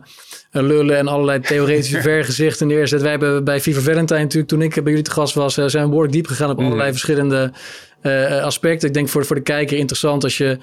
lullen 0.51 0.97
en 0.97 1.09
allerlei 1.09 1.41
theoretische 1.41 2.01
vergezichten 2.11 2.67
neerzetten. 2.67 3.01
Wij 3.01 3.11
hebben 3.11 3.45
bij 3.45 3.61
Viva 3.61 3.81
Valentine 3.81 4.21
natuurlijk, 4.21 4.49
toen 4.49 4.63
ik 4.63 4.75
bij 4.75 4.83
jullie 4.85 5.03
te 5.03 5.11
gast 5.11 5.35
was, 5.35 5.55
zijn 5.55 5.83
we 5.83 5.89
behoorlijk 5.89 6.13
diep 6.13 6.27
gegaan 6.27 6.51
op 6.51 6.59
allerlei 6.59 6.87
mm. 6.87 6.93
verschillende 6.93 7.53
aspecten. 8.43 8.89
Ik 8.89 8.95
denk 8.95 9.09
voor, 9.09 9.25
voor 9.25 9.37
de 9.37 9.43
kijker 9.43 9.77
interessant 9.77 10.25
als 10.25 10.39
je 10.39 10.59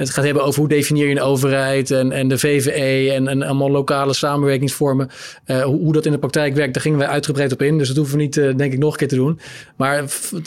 het 0.00 0.10
gaat 0.10 0.24
hebben 0.24 0.44
over 0.44 0.60
hoe 0.60 0.68
definieer 0.68 1.06
je 1.06 1.10
een 1.10 1.20
overheid 1.20 1.90
en, 1.90 2.12
en 2.12 2.28
de 2.28 2.38
VVE 2.38 3.12
en, 3.12 3.28
en 3.28 3.42
allemaal 3.42 3.70
lokale 3.70 4.14
samenwerkingsvormen. 4.14 5.10
Uh, 5.46 5.62
hoe, 5.62 5.78
hoe, 5.78 5.92
dat 5.92 6.06
in 6.06 6.12
de 6.12 6.18
praktijk 6.18 6.54
werkt, 6.54 6.74
daar 6.74 6.82
gingen 6.82 6.98
we 6.98 7.06
uitgebreid 7.06 7.52
op 7.52 7.62
in. 7.62 7.78
Dus 7.78 7.88
dat 7.88 7.96
hoeven 7.96 8.16
we 8.16 8.22
niet, 8.22 8.36
uh, 8.36 8.56
denk 8.56 8.72
ik, 8.72 8.78
nog 8.78 8.92
een 8.92 8.98
keer 8.98 9.08
te 9.08 9.14
doen. 9.14 9.40
Maar 9.76 10.02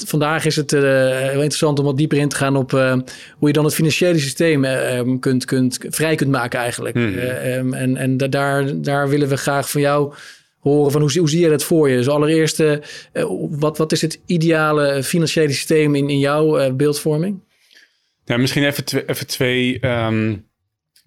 vandaag 0.05 0.45
is 0.45 0.55
het 0.55 0.71
uh, 0.71 0.81
heel 1.09 1.31
interessant 1.31 1.79
om 1.79 1.85
wat 1.85 1.97
dieper 1.97 2.17
in 2.17 2.29
te 2.29 2.35
gaan 2.35 2.55
op 2.55 2.71
hoe 2.71 3.47
je 3.47 3.53
dan 3.53 3.65
het 3.65 3.73
financiële 3.73 4.19
systeem 4.19 4.65
um, 4.65 5.19
kunt, 5.19 5.45
kunt, 5.45 5.77
vrij 5.89 6.15
kunt 6.15 6.31
maken 6.31 6.59
eigenlijk. 6.59 6.95
Hmm. 6.95 7.17
Um, 7.17 7.73
en 7.73 7.97
en 7.97 8.17
daar, 8.17 8.81
daar 8.81 9.09
willen 9.09 9.27
we 9.27 9.37
graag 9.37 9.69
van 9.69 9.81
jou 9.81 10.13
horen 10.63 10.91
van 10.91 11.01
hoe, 11.01 11.17
hoe 11.19 11.29
zie 11.29 11.41
je 11.41 11.49
dat 11.49 11.63
voor 11.63 11.89
je? 11.89 11.97
Dus 11.97 12.09
allereerst, 12.09 12.63
wat, 13.49 13.77
wat 13.77 13.91
is 13.91 14.01
het 14.01 14.21
ideale 14.25 15.03
financiële 15.03 15.51
systeem 15.51 15.95
in, 15.95 16.09
in 16.09 16.19
jouw 16.19 16.73
beeldvorming? 16.73 17.41
Ja, 18.25 18.37
misschien 18.37 18.63
even, 18.63 18.85
twee, 18.85 19.09
even 19.09 19.27
twee, 19.27 19.85
um, 19.85 20.47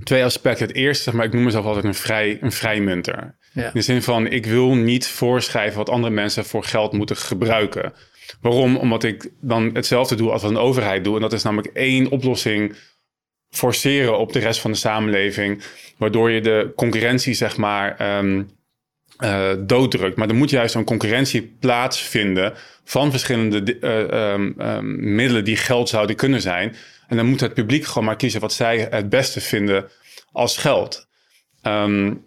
twee 0.04 0.24
aspecten. 0.24 0.66
Het 0.66 0.76
eerste, 0.76 1.02
zeg 1.02 1.14
maar, 1.14 1.24
ik 1.24 1.32
noem 1.32 1.44
mezelf 1.44 1.64
altijd 1.64 1.84
een, 1.84 1.94
vrij, 1.94 2.38
een 2.40 2.52
vrijmunter. 2.52 3.36
Ja. 3.52 3.64
In 3.64 3.70
de 3.72 3.80
zin 3.80 4.02
van, 4.02 4.26
ik 4.26 4.46
wil 4.46 4.74
niet 4.74 5.06
voorschrijven 5.06 5.78
wat 5.78 5.88
andere 5.88 6.14
mensen 6.14 6.44
voor 6.44 6.64
geld 6.64 6.92
moeten 6.92 7.16
gebruiken. 7.16 7.92
Waarom? 8.40 8.76
Omdat 8.76 9.04
ik 9.04 9.30
dan 9.40 9.70
hetzelfde 9.72 10.14
doe 10.14 10.30
als 10.30 10.42
wat 10.42 10.50
een 10.50 10.56
overheid 10.56 11.04
doet. 11.04 11.14
En 11.14 11.20
dat 11.20 11.32
is 11.32 11.42
namelijk 11.42 11.74
één 11.74 12.10
oplossing 12.10 12.76
forceren 13.50 14.18
op 14.18 14.32
de 14.32 14.38
rest 14.38 14.60
van 14.60 14.70
de 14.70 14.76
samenleving. 14.76 15.62
Waardoor 15.96 16.30
je 16.30 16.40
de 16.40 16.72
concurrentie, 16.76 17.34
zeg 17.34 17.56
maar, 17.56 18.18
um, 18.18 18.50
uh, 19.18 19.50
dooddrukt. 19.58 20.16
Maar 20.16 20.28
er 20.28 20.34
moet 20.34 20.50
juist 20.50 20.74
een 20.74 20.84
concurrentie 20.84 21.56
plaatsvinden 21.60 22.54
van 22.84 23.10
verschillende 23.10 23.78
uh, 23.80 24.32
um, 24.32 24.54
um, 24.60 25.14
middelen 25.14 25.44
die 25.44 25.56
geld 25.56 25.88
zouden 25.88 26.16
kunnen 26.16 26.40
zijn. 26.40 26.76
En 27.08 27.16
dan 27.16 27.26
moet 27.26 27.40
het 27.40 27.54
publiek 27.54 27.84
gewoon 27.84 28.04
maar 28.04 28.16
kiezen 28.16 28.40
wat 28.40 28.52
zij 28.52 28.88
het 28.90 29.08
beste 29.08 29.40
vinden 29.40 29.90
als 30.32 30.56
geld. 30.56 31.06
Um, 31.62 32.24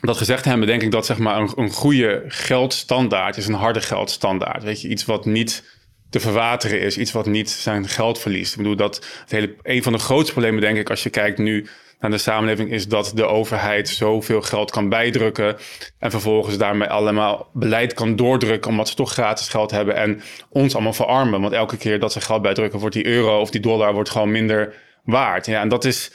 dat 0.00 0.16
gezegd 0.16 0.44
hebben, 0.44 0.66
denk 0.66 0.82
ik 0.82 0.90
dat 0.90 1.06
zeg 1.06 1.18
maar 1.18 1.40
een, 1.40 1.52
een 1.56 1.70
goede 1.70 2.24
geldstandaard 2.28 3.36
is 3.36 3.46
een 3.46 3.54
harde 3.54 3.80
geldstandaard. 3.80 4.62
Weet 4.62 4.80
je, 4.80 4.88
iets 4.88 5.04
wat 5.04 5.24
niet 5.24 5.76
te 6.10 6.20
verwateren 6.20 6.80
is, 6.80 6.98
iets 6.98 7.12
wat 7.12 7.26
niet 7.26 7.50
zijn 7.50 7.88
geld 7.88 8.18
verliest. 8.18 8.50
Ik 8.50 8.58
bedoel 8.58 8.76
dat 8.76 8.94
het 9.20 9.30
hele, 9.30 9.54
een 9.62 9.82
van 9.82 9.92
de 9.92 9.98
grootste 9.98 10.32
problemen, 10.32 10.60
denk 10.60 10.76
ik, 10.76 10.90
als 10.90 11.02
je 11.02 11.10
kijkt 11.10 11.38
nu 11.38 11.66
naar 12.00 12.10
de 12.10 12.18
samenleving, 12.18 12.70
is 12.70 12.88
dat 12.88 13.12
de 13.14 13.24
overheid 13.24 13.88
zoveel 13.88 14.42
geld 14.42 14.70
kan 14.70 14.88
bijdrukken. 14.88 15.56
En 15.98 16.10
vervolgens 16.10 16.58
daarmee 16.58 16.88
allemaal 16.88 17.48
beleid 17.52 17.94
kan 17.94 18.16
doordrukken, 18.16 18.70
omdat 18.70 18.88
ze 18.88 18.94
toch 18.94 19.12
gratis 19.12 19.48
geld 19.48 19.70
hebben. 19.70 19.96
En 19.96 20.20
ons 20.48 20.74
allemaal 20.74 20.92
verarmen. 20.92 21.40
Want 21.40 21.52
elke 21.52 21.76
keer 21.76 22.00
dat 22.00 22.12
ze 22.12 22.20
geld 22.20 22.42
bijdrukken, 22.42 22.78
wordt 22.78 22.94
die 22.94 23.06
euro 23.06 23.40
of 23.40 23.50
die 23.50 23.60
dollar 23.60 23.92
wordt 23.92 24.10
gewoon 24.10 24.30
minder 24.30 24.74
waard. 25.04 25.46
Ja, 25.46 25.60
en 25.60 25.68
dat 25.68 25.84
is. 25.84 26.10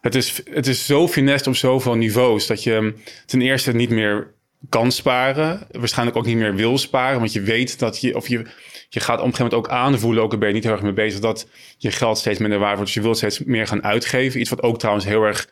Het 0.00 0.14
is, 0.14 0.42
het 0.50 0.66
is 0.66 0.86
zo 0.86 1.08
finest 1.08 1.46
op 1.46 1.56
zoveel 1.56 1.94
niveaus 1.94 2.46
dat 2.46 2.62
je 2.62 2.94
ten 3.26 3.40
eerste 3.40 3.72
niet 3.72 3.90
meer 3.90 4.34
kan 4.68 4.92
sparen. 4.92 5.66
Waarschijnlijk 5.70 6.16
ook 6.16 6.26
niet 6.26 6.36
meer 6.36 6.54
wil 6.54 6.78
sparen. 6.78 7.18
Want 7.18 7.32
je 7.32 7.40
weet 7.40 7.78
dat 7.78 8.00
je, 8.00 8.16
of 8.16 8.28
je, 8.28 8.46
je 8.88 9.00
gaat 9.00 9.18
op 9.18 9.24
een 9.24 9.30
gegeven 9.34 9.50
moment 9.50 9.72
ook 9.72 9.78
aanvoelen, 9.78 10.22
ook 10.22 10.32
al 10.32 10.38
ben 10.38 10.48
je 10.48 10.54
niet 10.54 10.64
heel 10.64 10.72
erg 10.72 10.82
mee 10.82 10.92
bezig, 10.92 11.20
dat 11.20 11.48
je 11.78 11.90
geld 11.90 12.18
steeds 12.18 12.38
minder 12.38 12.58
waard 12.58 12.76
wordt. 12.76 12.86
Dus 12.86 12.94
je 12.94 13.02
wilt 13.02 13.16
steeds 13.16 13.44
meer 13.44 13.66
gaan 13.66 13.84
uitgeven. 13.84 14.40
Iets 14.40 14.50
wat 14.50 14.62
ook 14.62 14.78
trouwens 14.78 15.06
heel 15.06 15.22
erg 15.22 15.48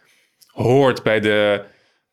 hoort 0.47 1.03
bij 1.03 1.21
de, 1.21 1.65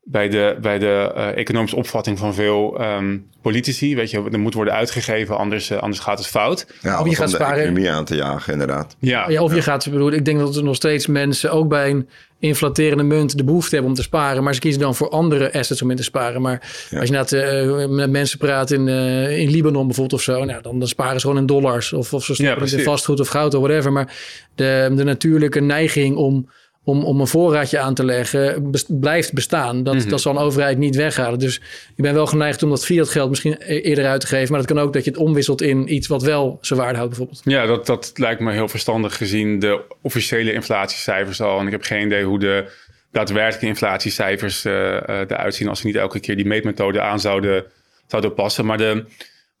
bij 0.04 0.28
de, 0.28 0.56
bij 0.60 0.78
de 0.78 1.12
uh, 1.16 1.36
economische 1.36 1.76
opvatting 1.76 2.18
van 2.18 2.34
veel 2.34 2.80
um, 2.80 3.26
politici. 3.42 3.96
Weet 3.96 4.10
je, 4.10 4.22
er 4.32 4.38
moet 4.38 4.54
worden 4.54 4.74
uitgegeven, 4.74 5.36
anders, 5.36 5.70
uh, 5.70 5.78
anders 5.78 6.02
gaat 6.02 6.18
het 6.18 6.26
fout. 6.26 6.66
Ja, 6.82 7.00
of 7.00 7.08
je 7.08 7.16
gaat 7.16 7.30
sparen. 7.30 7.58
economie 7.58 7.90
aan 7.90 8.04
te 8.04 8.16
jagen, 8.16 8.52
inderdaad. 8.52 8.96
Ja, 8.98 9.28
ja 9.28 9.42
of 9.42 9.54
je 9.54 9.62
gaat, 9.62 9.90
bedoel, 9.90 10.12
ik 10.12 10.24
denk 10.24 10.38
dat 10.38 10.56
er 10.56 10.64
nog 10.64 10.76
steeds 10.76 11.06
mensen 11.06 11.52
ook 11.52 11.68
bij 11.68 11.90
een 11.90 12.08
inflaterende 12.38 13.02
munt 13.02 13.36
de 13.36 13.44
behoefte 13.44 13.74
hebben 13.74 13.90
om 13.90 13.96
te 13.96 14.02
sparen. 14.02 14.42
Maar 14.42 14.54
ze 14.54 14.60
kiezen 14.60 14.80
dan 14.80 14.94
voor 14.94 15.08
andere 15.08 15.52
assets 15.52 15.82
om 15.82 15.90
in 15.90 15.96
te 15.96 16.02
sparen. 16.02 16.42
Maar 16.42 16.86
als 16.98 17.08
je 17.08 17.14
net, 17.14 17.32
uh, 17.32 17.86
met 17.86 18.10
mensen 18.10 18.38
praat 18.38 18.70
in, 18.70 18.86
uh, 18.86 19.38
in 19.38 19.50
Libanon 19.50 19.86
bijvoorbeeld 19.86 20.20
of 20.20 20.22
zo, 20.22 20.44
nou, 20.44 20.62
dan, 20.62 20.78
dan 20.78 20.88
sparen 20.88 21.20
ze 21.20 21.26
gewoon 21.26 21.40
in 21.40 21.46
dollars. 21.46 21.92
Of, 21.92 22.12
of 22.12 22.24
ze 22.24 22.34
stoppen 22.34 22.72
in 22.72 22.82
vastgoed 22.82 23.20
of 23.20 23.28
goud 23.28 23.54
of 23.54 23.62
whatever. 23.62 23.92
Maar 23.92 24.16
de, 24.54 24.92
de 24.94 25.04
natuurlijke 25.04 25.60
neiging 25.60 26.16
om 26.16 26.48
om, 26.84 27.04
om 27.04 27.20
een 27.20 27.26
voorraadje 27.26 27.78
aan 27.78 27.94
te 27.94 28.04
leggen, 28.04 28.70
blijft 28.88 29.32
bestaan. 29.32 29.82
Dat, 29.82 29.94
mhm. 29.94 30.08
dat 30.08 30.20
zal 30.20 30.32
een 30.32 30.42
overheid 30.42 30.78
niet 30.78 30.96
weghalen. 30.96 31.38
Dus 31.38 31.56
ik 31.96 32.02
ben 32.02 32.14
wel 32.14 32.26
geneigd 32.26 32.62
om 32.62 32.70
dat 32.70 32.84
fiat 32.84 33.08
geld 33.08 33.28
misschien 33.28 33.56
e-, 33.58 33.80
eerder 33.80 34.06
uit 34.06 34.20
te 34.20 34.26
geven. 34.26 34.50
Maar 34.50 34.60
dat 34.60 34.76
kan 34.76 34.84
ook 34.84 34.92
dat 34.92 35.04
je 35.04 35.10
het 35.10 35.18
omwisselt 35.18 35.62
in 35.62 35.94
iets 35.94 36.06
wat 36.06 36.22
wel 36.22 36.58
zijn 36.60 36.78
waarde 36.78 36.96
houdt 36.96 37.10
bijvoorbeeld. 37.10 37.40
Ja, 37.44 37.66
dat, 37.66 37.86
dat 37.86 38.12
lijkt 38.14 38.40
me 38.40 38.52
heel 38.52 38.68
verstandig 38.68 39.16
gezien 39.16 39.58
de 39.58 39.80
officiële 40.02 40.52
inflatiecijfers 40.52 41.40
al. 41.40 41.58
En 41.58 41.66
ik 41.66 41.72
heb 41.72 41.82
geen 41.82 42.06
idee 42.06 42.24
hoe 42.24 42.38
de 42.38 42.64
daadwerkelijke 43.10 43.66
inflatiecijfers 43.66 44.64
uh, 44.64 44.74
eruit 44.74 45.54
zien... 45.54 45.68
als 45.68 45.80
ze 45.80 45.86
niet 45.86 45.96
elke 45.96 46.20
keer 46.20 46.36
die 46.36 46.46
meetmethode 46.46 47.00
aan 47.00 47.20
zouden, 47.20 47.64
zouden 48.06 48.34
passen. 48.34 48.66
Maar 48.66 48.78
de... 48.78 49.04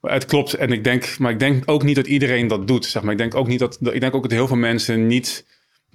Het 0.00 0.24
klopt. 0.24 0.54
En 0.54 0.72
ik 0.72 0.84
denk, 0.84 1.18
maar 1.18 1.30
ik 1.30 1.38
denk 1.38 1.70
ook 1.70 1.82
niet 1.82 1.96
dat 1.96 2.06
iedereen 2.06 2.48
dat 2.48 2.66
doet. 2.66 2.86
Zeg 2.86 3.02
maar. 3.02 3.12
Ik 3.12 3.18
denk 3.18 3.34
ook 3.34 3.46
niet 3.46 3.58
dat. 3.58 3.78
Ik 3.92 4.00
denk 4.00 4.14
ook 4.14 4.22
dat 4.22 4.30
heel 4.30 4.46
veel 4.46 4.56
mensen 4.56 5.06
niet 5.06 5.44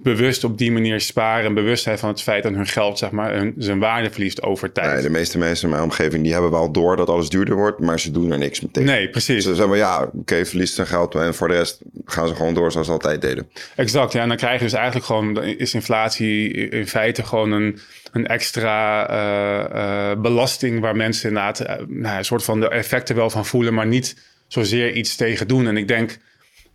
bewust 0.02 0.44
op 0.44 0.58
die 0.58 0.72
manier 0.72 1.00
sparen 1.00 1.44
en 1.44 1.54
bewust 1.54 1.82
zijn 1.82 1.98
van 1.98 2.08
het 2.08 2.22
feit 2.22 2.42
dat 2.42 2.52
hun 2.52 2.66
geld 2.66 2.98
zeg 2.98 3.10
maar, 3.10 3.34
hun, 3.34 3.54
zijn 3.58 3.78
waarde 3.78 4.10
verliest 4.10 4.42
over 4.42 4.72
tijd. 4.72 4.92
Nee, 4.92 5.02
de 5.02 5.10
meeste 5.10 5.38
mensen 5.38 5.64
in 5.64 5.70
mijn 5.70 5.82
omgeving 5.82 6.22
die 6.22 6.32
hebben 6.32 6.50
wel 6.50 6.72
door 6.72 6.96
dat 6.96 7.08
alles 7.08 7.28
duurder 7.28 7.54
wordt, 7.54 7.80
maar 7.80 8.00
ze 8.00 8.10
doen 8.10 8.32
er 8.32 8.38
niks 8.38 8.60
mee 8.60 8.70
tegen. 8.70 8.90
Nee, 8.90 9.10
precies. 9.10 9.44
Ze 9.44 9.54
zeggen 9.54 9.76
ja, 9.76 10.02
oké, 10.02 10.16
okay, 10.16 10.46
verliest 10.46 10.74
zijn 10.74 10.86
geld 10.86 11.14
en 11.14 11.34
voor 11.34 11.48
de 11.48 11.54
rest 11.54 11.80
gaan 12.04 12.28
ze 12.28 12.34
gewoon 12.34 12.54
door 12.54 12.72
zoals 12.72 12.86
ze 12.86 12.92
altijd 12.92 13.20
deden. 13.20 13.48
Exact, 13.76 14.12
ja. 14.12 14.22
En 14.22 14.28
dan 14.28 14.36
krijg 14.36 14.58
je 14.58 14.64
dus 14.64 14.72
eigenlijk 14.72 15.06
gewoon, 15.06 15.42
is 15.42 15.74
inflatie 15.74 16.50
in 16.52 16.86
feite 16.86 17.24
gewoon 17.24 17.52
een, 17.52 17.78
een 18.12 18.26
extra 18.26 19.10
uh, 19.10 19.74
uh, 19.74 20.20
belasting 20.20 20.80
waar 20.80 20.96
mensen 20.96 21.28
inderdaad 21.28 21.60
uh, 21.60 21.86
nou, 21.86 22.18
een 22.18 22.24
soort 22.24 22.44
van 22.44 22.60
de 22.60 22.68
effecten 22.68 23.16
wel 23.16 23.30
van 23.30 23.46
voelen, 23.46 23.74
maar 23.74 23.86
niet 23.86 24.16
zozeer 24.48 24.92
iets 24.92 25.16
tegen 25.16 25.48
doen. 25.48 25.66
En 25.66 25.76
ik 25.76 25.88
denk 25.88 26.18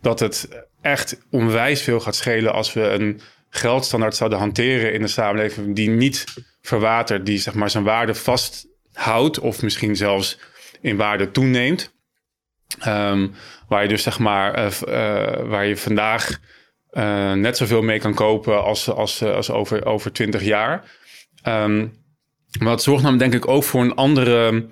dat 0.00 0.20
het 0.20 0.48
echt 0.80 1.18
onwijs 1.30 1.82
veel 1.82 2.00
gaat 2.00 2.16
schelen 2.16 2.52
als 2.52 2.72
we 2.72 2.80
een 2.80 3.20
geldstandaard 3.48 4.16
zouden 4.16 4.38
hanteren 4.38 4.92
in 4.92 5.00
de 5.00 5.06
samenleving 5.06 5.74
die 5.74 5.88
niet 5.88 6.24
verwatert, 6.60 7.26
die 7.26 7.38
zeg 7.38 7.54
maar 7.54 7.70
zijn 7.70 7.84
waarde 7.84 8.14
vasthoudt 8.14 9.38
of 9.38 9.62
misschien 9.62 9.96
zelfs 9.96 10.38
in 10.80 10.96
waarde 10.96 11.30
toeneemt. 11.30 11.94
Um, 12.86 13.34
waar 13.68 13.82
je 13.82 13.88
dus 13.88 14.02
zeg 14.02 14.18
maar, 14.18 14.58
uh, 14.58 14.64
uh, 14.64 15.48
waar 15.48 15.66
je 15.66 15.76
vandaag 15.76 16.40
uh, 16.92 17.32
net 17.32 17.56
zoveel 17.56 17.82
mee 17.82 17.98
kan 17.98 18.14
kopen 18.14 18.64
als, 18.64 18.90
als, 18.90 19.22
als 19.22 19.50
over, 19.50 19.84
over 19.84 20.12
20 20.12 20.42
jaar. 20.42 20.84
Um, 21.48 22.04
maar 22.58 22.68
dat 22.68 22.82
zorgt 22.82 23.02
namelijk 23.02 23.30
denk 23.30 23.44
ik 23.44 23.50
ook 23.50 23.64
voor 23.64 23.82
een 23.82 23.94
andere 23.94 24.66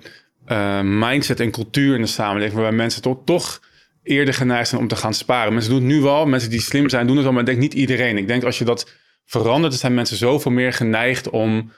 mindset 0.83 1.39
en 1.39 1.51
cultuur 1.51 1.95
in 1.95 2.01
de 2.01 2.07
samenleving, 2.07 2.53
waarbij 2.53 2.77
mensen 2.77 3.01
toch, 3.01 3.17
toch 3.25 3.61
eerder 4.05 4.33
geneigd 4.33 4.69
zijn 4.69 4.81
om 4.81 4.87
te 4.87 4.95
gaan 4.95 5.13
sparen. 5.13 5.53
Mensen 5.53 5.71
doen 5.71 5.79
het 5.79 5.89
nu 5.91 6.01
wel, 6.01 6.25
mensen 6.25 6.49
die 6.49 6.61
slim 6.61 6.89
zijn 6.89 7.07
doen 7.07 7.17
het 7.17 7.25
al, 7.25 7.31
maar 7.31 7.41
ik 7.41 7.47
denk 7.47 7.59
niet 7.59 7.73
iedereen. 7.73 8.17
Ik 8.17 8.27
denk 8.27 8.43
als 8.43 8.57
je 8.57 8.65
dat 8.65 8.91
verandert, 9.25 9.71
dan 9.71 9.79
zijn 9.79 9.93
mensen 9.93 10.17
zoveel 10.17 10.51
meer 10.51 10.73
geneigd 10.73 11.29
om 11.29 11.71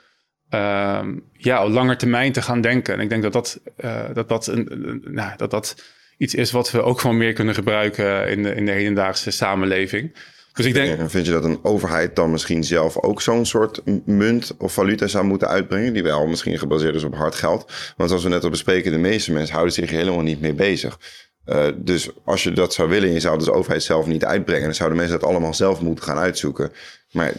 uh, 0.54 1.00
ja, 1.32 1.64
op 1.64 1.70
lange 1.70 1.96
termijn 1.96 2.32
te 2.32 2.42
gaan 2.42 2.60
denken. 2.60 2.94
En 2.94 3.00
ik 3.00 3.08
denk 3.08 3.22
dat 3.22 3.32
dat, 3.32 3.60
uh, 3.84 4.04
dat, 4.14 4.28
dat, 4.28 4.46
een, 4.46 5.02
nou, 5.04 5.36
dat 5.36 5.50
dat 5.50 5.82
iets 6.18 6.34
is 6.34 6.50
wat 6.50 6.70
we 6.70 6.82
ook 6.82 7.00
gewoon 7.00 7.16
meer 7.16 7.32
kunnen 7.32 7.54
gebruiken 7.54 8.28
in 8.28 8.42
de, 8.42 8.54
in 8.54 8.66
de 8.66 8.72
hedendaagse 8.72 9.30
samenleving. 9.30 10.14
Dus 10.52 10.66
ik 10.66 10.74
denk... 10.74 10.98
En 10.98 11.10
vind 11.10 11.26
je 11.26 11.32
dat 11.32 11.44
een 11.44 11.58
overheid 11.62 12.16
dan 12.16 12.30
misschien 12.30 12.64
zelf 12.64 13.02
ook 13.02 13.22
zo'n 13.22 13.46
soort 13.46 13.80
munt 14.04 14.54
of 14.58 14.72
valuta 14.72 15.06
zou 15.06 15.24
moeten 15.24 15.48
uitbrengen, 15.48 15.92
die 15.92 16.02
wel 16.02 16.26
misschien 16.26 16.58
gebaseerd 16.58 16.94
is 16.94 17.04
op 17.04 17.14
hard 17.14 17.34
geld? 17.34 17.72
Want 17.96 18.10
als 18.10 18.22
we 18.22 18.28
net 18.28 18.44
al 18.44 18.50
bespreken, 18.50 18.92
de 18.92 18.98
meeste 18.98 19.32
mensen 19.32 19.54
houden 19.54 19.74
zich 19.74 19.90
helemaal 19.90 20.22
niet 20.22 20.40
mee 20.40 20.54
bezig. 20.54 20.98
Uh, 21.48 21.66
dus 21.76 22.10
als 22.24 22.42
je 22.42 22.52
dat 22.52 22.74
zou 22.74 22.88
willen, 22.88 23.12
je 23.12 23.20
zou 23.20 23.38
de 23.38 23.52
overheid 23.52 23.82
zelf 23.82 24.06
niet 24.06 24.24
uitbrengen, 24.24 24.64
dan 24.64 24.74
zouden 24.74 24.98
mensen 24.98 25.18
dat 25.20 25.28
allemaal 25.28 25.54
zelf 25.54 25.80
moeten 25.80 26.04
gaan 26.04 26.18
uitzoeken. 26.18 26.72
Maar 27.10 27.32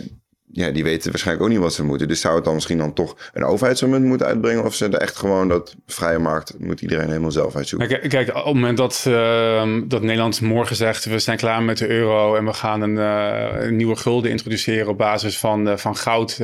ja, 0.52 0.69
die 0.69 0.84
weten 0.84 1.12
waarschijnlijk 1.12 1.45
ook 1.45 1.52
niet 1.54 1.63
wat 1.63 1.74
ze 1.74 1.84
moeten. 1.84 2.08
Dus 2.08 2.22
zou 2.22 2.36
het 2.36 2.43
dan 2.43 2.54
misschien 2.54 2.78
dan 2.78 2.93
toch 2.93 3.15
een 3.34 3.43
overheidsmoment 3.43 4.06
moeten 4.06 4.28
uitbrengen? 4.28 4.63
Of 4.63 4.76
ze 4.76 4.86
er 4.86 4.93
echt 4.93 5.15
gewoon 5.15 5.48
dat 5.48 5.76
vrije 5.86 6.19
markt 6.19 6.60
moet 6.60 6.82
iedereen 6.82 7.08
helemaal 7.08 7.32
zelf 7.32 7.56
uitzoeken? 7.56 7.88
Kijk, 7.88 8.10
kijk 8.10 8.30
op 8.30 8.36
het 8.36 8.54
moment 8.54 8.78
dat, 8.78 9.06
uh, 9.08 9.78
dat 9.86 10.02
Nederland 10.02 10.41
morgen 10.41 10.76
zegt... 10.76 11.06
we 11.06 11.19
zijn 11.19 11.38
klaar 11.38 11.63
met 11.63 11.78
de 11.78 11.89
euro 11.89 12.36
en 12.36 12.45
we 12.45 12.54
gaan 12.54 12.82
een, 12.82 12.98
een 13.65 13.76
nieuwe 13.76 13.95
gulden 13.95 14.32
introduceren... 14.32 14.88
op 14.88 14.98
basis 14.98 15.38
van, 15.38 15.67
uh, 15.67 15.78
van 15.78 15.95
goud... 15.95 16.38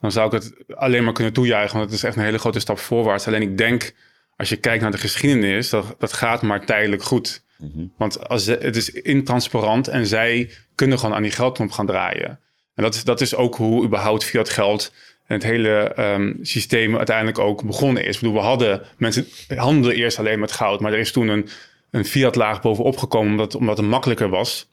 dan 0.00 0.12
zou 0.12 0.26
ik 0.26 0.32
het 0.32 0.52
alleen 0.74 1.04
maar 1.04 1.12
kunnen 1.12 1.32
toejuichen. 1.32 1.78
Want 1.78 1.90
het 1.90 1.98
is 1.98 2.04
echt 2.04 2.16
een 2.16 2.22
hele 2.22 2.38
grote 2.38 2.60
stap 2.60 2.78
voorwaarts. 2.78 3.26
Alleen 3.26 3.42
ik 3.42 3.58
denk, 3.58 3.92
als 4.36 4.48
je 4.48 4.56
kijkt 4.56 4.82
naar 4.82 4.90
de 4.90 4.98
geschiedenis... 4.98 5.70
dat, 5.70 5.94
dat 5.98 6.12
gaat 6.12 6.42
maar 6.42 6.66
tijdelijk 6.66 7.02
goed. 7.02 7.44
Mm 7.58 7.70
-hmm. 7.74 7.92
Want 7.96 8.28
als, 8.28 8.46
het 8.46 8.76
is 8.76 8.90
intransparant 8.90 9.88
en 9.88 10.06
zij 10.06 10.50
kunnen 10.74 10.98
gewoon 10.98 11.14
aan 11.14 11.22
die 11.22 11.30
geldknop 11.30 11.70
gaan 11.70 11.86
draaien... 11.86 12.40
En 12.76 12.82
dat 12.82 12.94
is, 12.94 13.04
dat 13.04 13.20
is 13.20 13.34
ook 13.34 13.56
hoe 13.56 13.84
überhaupt 13.84 14.24
fiat 14.24 14.48
geld 14.48 14.92
en 15.26 15.34
het 15.34 15.42
hele 15.42 15.92
um, 15.98 16.38
systeem 16.42 16.96
uiteindelijk 16.96 17.38
ook 17.38 17.64
begonnen 17.64 18.04
is. 18.04 18.14
Ik 18.14 18.20
bedoel, 18.20 18.36
we 18.36 18.42
hadden 18.46 18.82
mensen 18.96 19.26
handelden 19.56 19.94
eerst 19.94 20.18
alleen 20.18 20.40
met 20.40 20.52
goud, 20.52 20.80
maar 20.80 20.92
er 20.92 20.98
is 20.98 21.12
toen 21.12 21.28
een, 21.28 21.48
een 21.90 22.04
fiat 22.04 22.34
laag 22.34 22.62
bovenop 22.62 22.96
gekomen 22.96 23.30
omdat, 23.30 23.54
omdat 23.54 23.76
het 23.76 23.86
makkelijker 23.86 24.28
was. 24.28 24.68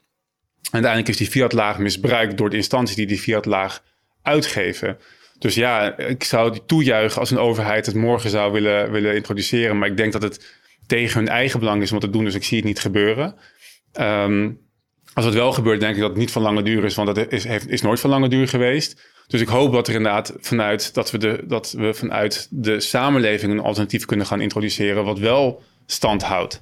En 0.62 0.72
uiteindelijk 0.72 1.08
is 1.08 1.16
die 1.16 1.30
fiat 1.30 1.52
laag 1.52 1.78
misbruikt 1.78 2.38
door 2.38 2.50
de 2.50 2.56
instanties 2.56 2.96
die 2.96 3.06
die 3.06 3.18
fiat 3.18 3.46
laag 3.46 3.82
uitgeven. 4.22 4.98
Dus 5.38 5.54
ja, 5.54 5.98
ik 5.98 6.24
zou 6.24 6.52
die 6.52 6.64
toejuichen 6.66 7.20
als 7.20 7.30
een 7.30 7.38
overheid 7.38 7.86
het 7.86 7.94
morgen 7.94 8.30
zou 8.30 8.52
willen, 8.52 8.90
willen 8.90 9.14
introduceren. 9.14 9.78
Maar 9.78 9.88
ik 9.88 9.96
denk 9.96 10.12
dat 10.12 10.22
het 10.22 10.54
tegen 10.86 11.18
hun 11.18 11.28
eigen 11.28 11.60
belang 11.60 11.82
is 11.82 11.92
om 11.92 12.00
dat 12.00 12.10
te 12.10 12.16
doen. 12.16 12.24
Dus 12.24 12.34
ik 12.34 12.44
zie 12.44 12.56
het 12.56 12.66
niet 12.66 12.80
gebeuren. 12.80 13.34
Um, 14.00 14.62
als 15.14 15.24
het 15.24 15.34
wel 15.34 15.52
gebeurt, 15.52 15.80
denk 15.80 15.94
ik 15.94 16.00
dat 16.00 16.10
het 16.10 16.18
niet 16.18 16.30
van 16.30 16.42
lange 16.42 16.62
duur 16.62 16.84
is, 16.84 16.94
want 16.94 17.14
dat 17.14 17.32
is, 17.32 17.44
heeft, 17.44 17.68
is 17.68 17.82
nooit 17.82 18.00
van 18.00 18.10
lange 18.10 18.28
duur 18.28 18.48
geweest. 18.48 19.02
Dus 19.26 19.40
ik 19.40 19.48
hoop 19.48 19.72
dat 19.72 19.88
er 19.88 19.94
inderdaad 19.94 20.34
vanuit 20.40 20.94
dat 20.94 21.10
we, 21.10 21.18
de, 21.18 21.42
dat 21.46 21.72
we 21.72 21.94
vanuit 21.94 22.48
de 22.50 22.80
samenleving 22.80 23.52
een 23.52 23.60
alternatief 23.60 24.04
kunnen 24.04 24.26
gaan 24.26 24.40
introduceren, 24.40 25.04
wat 25.04 25.18
wel 25.18 25.62
stand 25.86 26.22
houdt. 26.22 26.60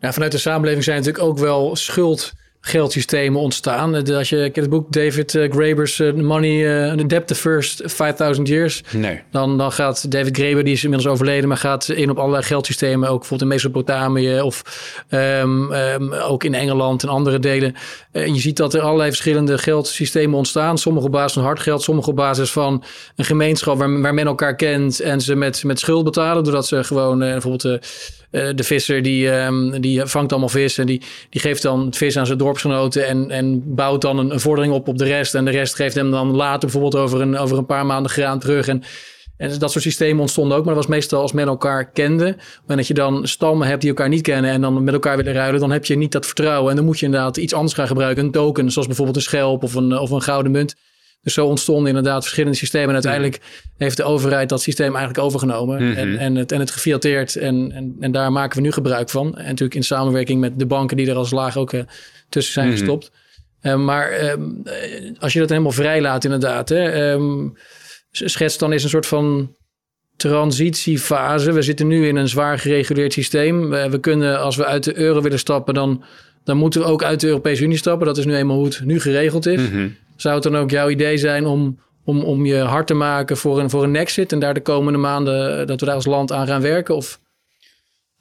Vanuit 0.00 0.32
de 0.32 0.38
samenleving 0.38 0.84
zijn 0.84 0.96
natuurlijk 0.96 1.24
ook 1.24 1.38
wel 1.38 1.76
schuld 1.76 2.32
geldsystemen 2.66 3.40
ontstaan. 3.40 4.14
Als 4.14 4.28
je 4.28 4.36
kent 4.36 4.56
het 4.56 4.70
boek 4.70 4.92
David 4.92 5.34
uh, 5.34 5.50
Graeber's 5.50 5.98
uh, 5.98 6.12
Money, 6.12 6.96
The 6.96 7.06
Debt 7.06 7.26
the 7.26 7.34
First 7.34 7.82
5000 7.84 8.48
Years. 8.48 8.82
Nee. 8.90 9.22
Dan, 9.30 9.58
dan 9.58 9.72
gaat 9.72 10.10
David 10.10 10.36
Graeber, 10.36 10.64
die 10.64 10.72
is 10.72 10.84
inmiddels 10.84 11.12
overleden, 11.12 11.48
maar 11.48 11.56
gaat 11.56 11.88
in 11.88 12.10
op 12.10 12.18
allerlei 12.18 12.42
geldsystemen. 12.42 13.08
Ook 13.08 13.18
bijvoorbeeld 13.18 13.50
in 13.50 13.56
Mesopotamië 13.56 14.40
of 14.40 14.62
um, 15.10 15.72
um, 15.72 16.12
ook 16.12 16.44
in 16.44 16.54
Engeland 16.54 17.02
en 17.02 17.08
andere 17.08 17.38
delen. 17.38 17.74
En 18.12 18.34
je 18.34 18.40
ziet 18.40 18.56
dat 18.56 18.74
er 18.74 18.80
allerlei 18.80 19.08
verschillende 19.08 19.58
geldsystemen 19.58 20.38
ontstaan. 20.38 20.78
Sommige 20.78 21.06
op 21.06 21.12
basis 21.12 21.32
van 21.32 21.42
hard 21.42 21.60
geld, 21.60 21.82
sommige 21.82 22.10
op 22.10 22.16
basis 22.16 22.52
van 22.52 22.84
een 23.16 23.24
gemeenschap 23.24 23.78
waar, 23.78 24.00
waar 24.00 24.14
men 24.14 24.26
elkaar 24.26 24.56
kent 24.56 25.00
en 25.00 25.20
ze 25.20 25.34
met, 25.34 25.64
met 25.64 25.78
schuld 25.78 26.04
betalen. 26.04 26.44
Doordat 26.44 26.66
ze 26.66 26.84
gewoon 26.84 27.18
bijvoorbeeld 27.18 27.64
uh, 27.64 27.88
de 28.34 28.64
visser 28.64 29.02
die, 29.02 29.30
um, 29.30 29.80
die 29.80 30.06
vangt 30.06 30.30
allemaal 30.30 30.48
vis 30.48 30.78
en 30.78 30.86
die, 30.86 31.02
die 31.30 31.40
geeft 31.40 31.62
dan 31.62 31.84
het 31.86 31.96
vis 31.96 32.16
aan 32.18 32.26
zijn 32.26 32.38
dorpsgenoten 32.38 33.06
en, 33.06 33.30
en 33.30 33.74
bouwt 33.74 34.00
dan 34.00 34.18
een, 34.18 34.30
een, 34.30 34.40
vordering 34.40 34.72
op 34.72 34.88
op 34.88 34.98
de 34.98 35.04
rest. 35.04 35.34
En 35.34 35.44
de 35.44 35.50
rest 35.50 35.74
geeft 35.74 35.94
hem 35.94 36.10
dan 36.10 36.30
later 36.30 36.60
bijvoorbeeld 36.60 36.96
over 36.96 37.20
een, 37.20 37.36
over 37.36 37.58
een 37.58 37.66
paar 37.66 37.86
maanden 37.86 38.10
graan 38.10 38.38
terug. 38.38 38.68
En, 38.68 38.82
en 39.36 39.58
dat 39.58 39.70
soort 39.72 39.84
systemen 39.84 40.20
ontstonden 40.20 40.56
ook, 40.56 40.64
maar 40.64 40.74
dat 40.74 40.82
was 40.84 40.92
meestal 40.92 41.20
als 41.20 41.32
men 41.32 41.46
elkaar 41.46 41.90
kende. 41.90 42.36
Maar 42.66 42.76
dat 42.76 42.86
je 42.86 42.94
dan 42.94 43.26
stammen 43.26 43.68
hebt 43.68 43.80
die 43.80 43.90
elkaar 43.90 44.08
niet 44.08 44.22
kennen 44.22 44.50
en 44.50 44.60
dan 44.60 44.84
met 44.84 44.94
elkaar 44.94 45.16
willen 45.16 45.32
ruilen, 45.32 45.60
dan 45.60 45.70
heb 45.70 45.84
je 45.84 45.96
niet 45.96 46.12
dat 46.12 46.26
vertrouwen. 46.26 46.70
En 46.70 46.76
dan 46.76 46.84
moet 46.84 46.98
je 46.98 47.06
inderdaad 47.06 47.36
iets 47.36 47.54
anders 47.54 47.74
gaan 47.74 47.86
gebruiken. 47.86 48.24
Een 48.24 48.30
token, 48.30 48.70
zoals 48.70 48.86
bijvoorbeeld 48.86 49.16
een 49.16 49.22
schelp 49.22 49.62
of 49.62 49.74
een, 49.74 49.98
of 49.98 50.10
een 50.10 50.22
gouden 50.22 50.52
munt. 50.52 50.74
Dus 51.24 51.34
zo 51.34 51.46
ontstonden 51.46 51.88
inderdaad 51.88 52.22
verschillende 52.22 52.56
systemen. 52.56 52.88
En 52.88 52.94
uiteindelijk 52.94 53.40
heeft 53.76 53.96
de 53.96 54.04
overheid 54.04 54.48
dat 54.48 54.62
systeem 54.62 54.96
eigenlijk 54.96 55.18
overgenomen. 55.18 55.82
Mm 55.82 55.88
-hmm. 55.88 55.96
en, 55.96 56.18
en, 56.18 56.34
het, 56.34 56.52
en 56.52 56.60
het 56.60 56.70
gefiateerd. 56.70 57.36
En, 57.36 57.72
en, 57.72 57.96
en 58.00 58.12
daar 58.12 58.32
maken 58.32 58.56
we 58.56 58.62
nu 58.62 58.72
gebruik 58.72 59.10
van. 59.10 59.36
En 59.36 59.44
natuurlijk 59.44 59.74
in 59.74 59.84
samenwerking 59.84 60.40
met 60.40 60.58
de 60.58 60.66
banken 60.66 60.96
die 60.96 61.10
er 61.10 61.16
als 61.16 61.30
laag 61.30 61.56
ook 61.56 61.72
uh, 61.72 61.80
tussen 62.28 62.52
zijn 62.52 62.66
mm 62.66 62.72
-hmm. 62.72 62.80
gestopt. 62.80 63.10
Uh, 63.62 63.76
maar 63.76 64.30
um, 64.30 64.62
als 65.18 65.32
je 65.32 65.38
dat 65.38 65.48
helemaal 65.48 65.72
vrij 65.72 66.00
laat 66.00 66.24
inderdaad. 66.24 66.68
Hè, 66.68 67.12
um, 67.12 67.56
schets 68.10 68.58
dan 68.58 68.72
is 68.72 68.82
een 68.82 68.88
soort 68.88 69.06
van 69.06 69.56
transitiefase. 70.16 71.52
We 71.52 71.62
zitten 71.62 71.86
nu 71.86 72.08
in 72.08 72.16
een 72.16 72.28
zwaar 72.28 72.58
gereguleerd 72.58 73.12
systeem. 73.12 73.70
We, 73.70 73.90
we 73.90 74.00
kunnen 74.00 74.40
als 74.40 74.56
we 74.56 74.64
uit 74.64 74.84
de 74.84 74.98
euro 74.98 75.20
willen 75.20 75.38
stappen 75.38 75.74
dan... 75.74 76.04
Dan 76.44 76.56
moeten 76.56 76.80
we 76.80 76.86
ook 76.86 77.02
uit 77.02 77.20
de 77.20 77.26
Europese 77.26 77.62
Unie 77.62 77.76
stappen. 77.76 78.06
Dat 78.06 78.18
is 78.18 78.24
nu 78.24 78.34
eenmaal 78.34 78.56
hoe 78.56 78.64
het 78.64 78.84
nu 78.84 79.00
geregeld 79.00 79.46
is. 79.46 79.60
Mm 79.60 79.70
-hmm. 79.70 79.96
Zou 80.16 80.34
het 80.34 80.42
dan 80.42 80.56
ook 80.56 80.70
jouw 80.70 80.88
idee 80.88 81.16
zijn 81.16 81.46
om, 81.46 81.78
om, 82.04 82.22
om 82.22 82.46
je 82.46 82.58
hard 82.58 82.86
te 82.86 82.94
maken 82.94 83.36
voor 83.36 83.58
een, 83.58 83.70
voor 83.70 83.82
een 83.82 83.96
exit 83.96 84.32
en 84.32 84.38
daar 84.38 84.54
de 84.54 84.60
komende 84.60 84.98
maanden 84.98 85.66
dat 85.66 85.80
we 85.80 85.86
daar 85.86 85.94
als 85.94 86.06
land 86.06 86.32
aan 86.32 86.46
gaan 86.46 86.62
werken? 86.62 86.96
Of? 86.96 87.20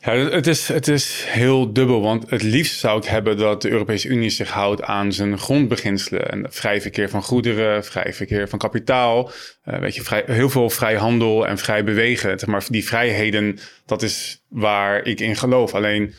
Ja, 0.05 0.15
het 0.15 0.47
is, 0.47 0.67
het 0.67 0.87
is 0.87 1.23
heel 1.27 1.73
dubbel, 1.73 2.01
want 2.01 2.29
het 2.29 2.43
liefst 2.43 2.79
zou 2.79 2.97
ik 2.97 3.05
hebben 3.05 3.37
dat 3.37 3.61
de 3.61 3.69
Europese 3.69 4.07
Unie 4.07 4.29
zich 4.29 4.49
houdt 4.49 4.81
aan 4.81 5.13
zijn 5.13 5.39
grondbeginselen. 5.39 6.29
En 6.29 6.45
vrij 6.49 6.81
verkeer 6.81 7.09
van 7.09 7.23
goederen, 7.23 7.85
vrij 7.85 8.13
verkeer 8.13 8.49
van 8.49 8.59
kapitaal, 8.59 9.31
uh, 9.65 9.79
weet 9.79 9.95
je, 9.95 10.01
vrij, 10.01 10.23
heel 10.25 10.49
veel 10.49 10.69
vrij 10.69 10.95
handel 10.95 11.47
en 11.47 11.57
vrij 11.57 11.83
bewegen. 11.83 12.39
Zeg 12.39 12.49
maar 12.49 12.65
die 12.69 12.85
vrijheden, 12.85 13.59
dat 13.85 14.01
is 14.01 14.43
waar 14.49 15.05
ik 15.05 15.19
in 15.19 15.35
geloof. 15.35 15.73
Alleen 15.73 16.13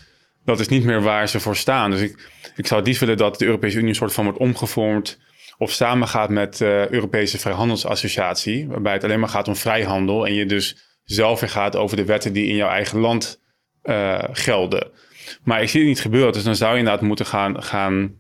dat 0.44 0.60
is 0.60 0.68
niet 0.68 0.84
meer 0.84 1.02
waar 1.02 1.28
ze 1.28 1.40
voor 1.40 1.56
staan. 1.56 1.90
Dus 1.90 2.00
ik, 2.00 2.30
ik 2.56 2.66
zou 2.66 2.78
het 2.80 2.88
liefst 2.88 3.00
willen 3.00 3.16
dat 3.16 3.38
de 3.38 3.44
Europese 3.44 3.76
Unie 3.76 3.88
een 3.88 3.94
soort 3.94 4.12
van 4.12 4.24
wordt 4.24 4.38
omgevormd 4.38 5.18
of 5.56 5.70
samengaat 5.70 6.30
met 6.30 6.56
de 6.56 6.64
uh, 6.64 6.94
Europese 6.94 7.38
Vrijhandelsassociatie, 7.38 8.68
waarbij 8.68 8.92
het 8.92 9.04
alleen 9.04 9.20
maar 9.20 9.28
gaat 9.28 9.48
om 9.48 9.56
vrijhandel 9.56 10.26
en 10.26 10.34
je 10.34 10.46
dus 10.46 10.76
zelf 11.04 11.40
weer 11.40 11.48
gaat 11.50 11.76
over 11.76 11.96
de 11.96 12.04
wetten 12.04 12.32
die 12.32 12.46
in 12.46 12.56
jouw 12.56 12.68
eigen 12.68 12.98
land 12.98 13.40
uh, 13.84 14.24
gelden. 14.32 14.90
Maar 15.42 15.62
ik 15.62 15.68
zie 15.68 15.80
het 15.80 15.88
niet 15.88 16.00
gebeuren, 16.00 16.32
dus 16.32 16.42
dan 16.42 16.56
zou 16.56 16.72
je 16.72 16.78
inderdaad 16.78 17.02
moeten 17.02 17.26
gaan, 17.26 17.62
gaan 17.62 18.14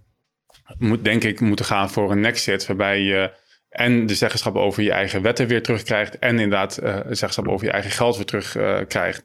moet, 0.78 1.04
denk 1.04 1.24
ik, 1.24 1.40
moeten 1.40 1.64
gaan 1.64 1.90
voor 1.90 2.10
een 2.10 2.24
exit, 2.24 2.66
waarbij 2.66 3.00
je 3.00 3.42
en 3.68 4.06
de 4.06 4.14
zeggenschap 4.14 4.56
over 4.56 4.82
je 4.82 4.92
eigen 4.92 5.22
wetten 5.22 5.46
weer 5.46 5.62
terugkrijgt 5.62 6.18
en 6.18 6.38
inderdaad 6.38 6.82
uh, 6.82 6.96
zeggenschap 6.96 7.48
over 7.48 7.66
je 7.66 7.72
eigen 7.72 7.90
geld 7.90 8.16
weer 8.16 8.24
terugkrijgt. 8.24 9.22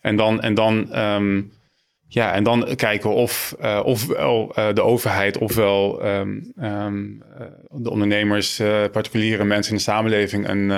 en 0.00 0.16
dan, 0.16 0.40
en 0.40 0.54
dan 0.54 0.98
um, 0.98 1.52
ja, 2.12 2.32
en 2.32 2.44
dan 2.44 2.74
kijken 2.76 3.10
of, 3.10 3.56
uh, 3.60 3.80
ofwel 3.84 4.52
uh, 4.58 4.72
de 4.74 4.82
overheid 4.82 5.38
ofwel 5.38 6.06
um, 6.06 6.52
um, 6.62 7.22
de 7.70 7.90
ondernemers, 7.90 8.60
uh, 8.60 8.84
particuliere 8.92 9.44
mensen 9.44 9.72
in 9.72 9.78
de 9.78 9.82
samenleving 9.82 10.48
een, 10.48 10.70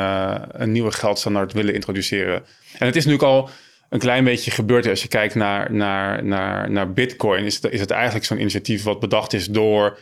een 0.62 0.73
nieuwe 0.73 0.92
geldstandaard 0.92 1.53
willen 1.53 1.75
introduceren. 1.75 2.42
En 2.79 2.87
het 2.87 2.97
is 2.97 3.05
natuurlijk 3.05 3.33
al 3.33 3.51
een 3.88 3.99
klein 3.99 4.25
beetje 4.25 4.51
gebeurd. 4.51 4.88
Als 4.88 5.03
je 5.03 5.09
kijkt 5.09 5.35
naar, 5.35 5.73
naar, 5.73 6.25
naar, 6.25 6.71
naar 6.71 6.92
Bitcoin, 6.92 7.45
is 7.45 7.55
het, 7.55 7.73
is 7.73 7.81
het 7.81 7.90
eigenlijk 7.90 8.25
zo'n 8.25 8.40
initiatief 8.40 8.83
wat 8.83 9.01
bedacht 9.01 9.33
is 9.33 9.47
door 9.47 9.99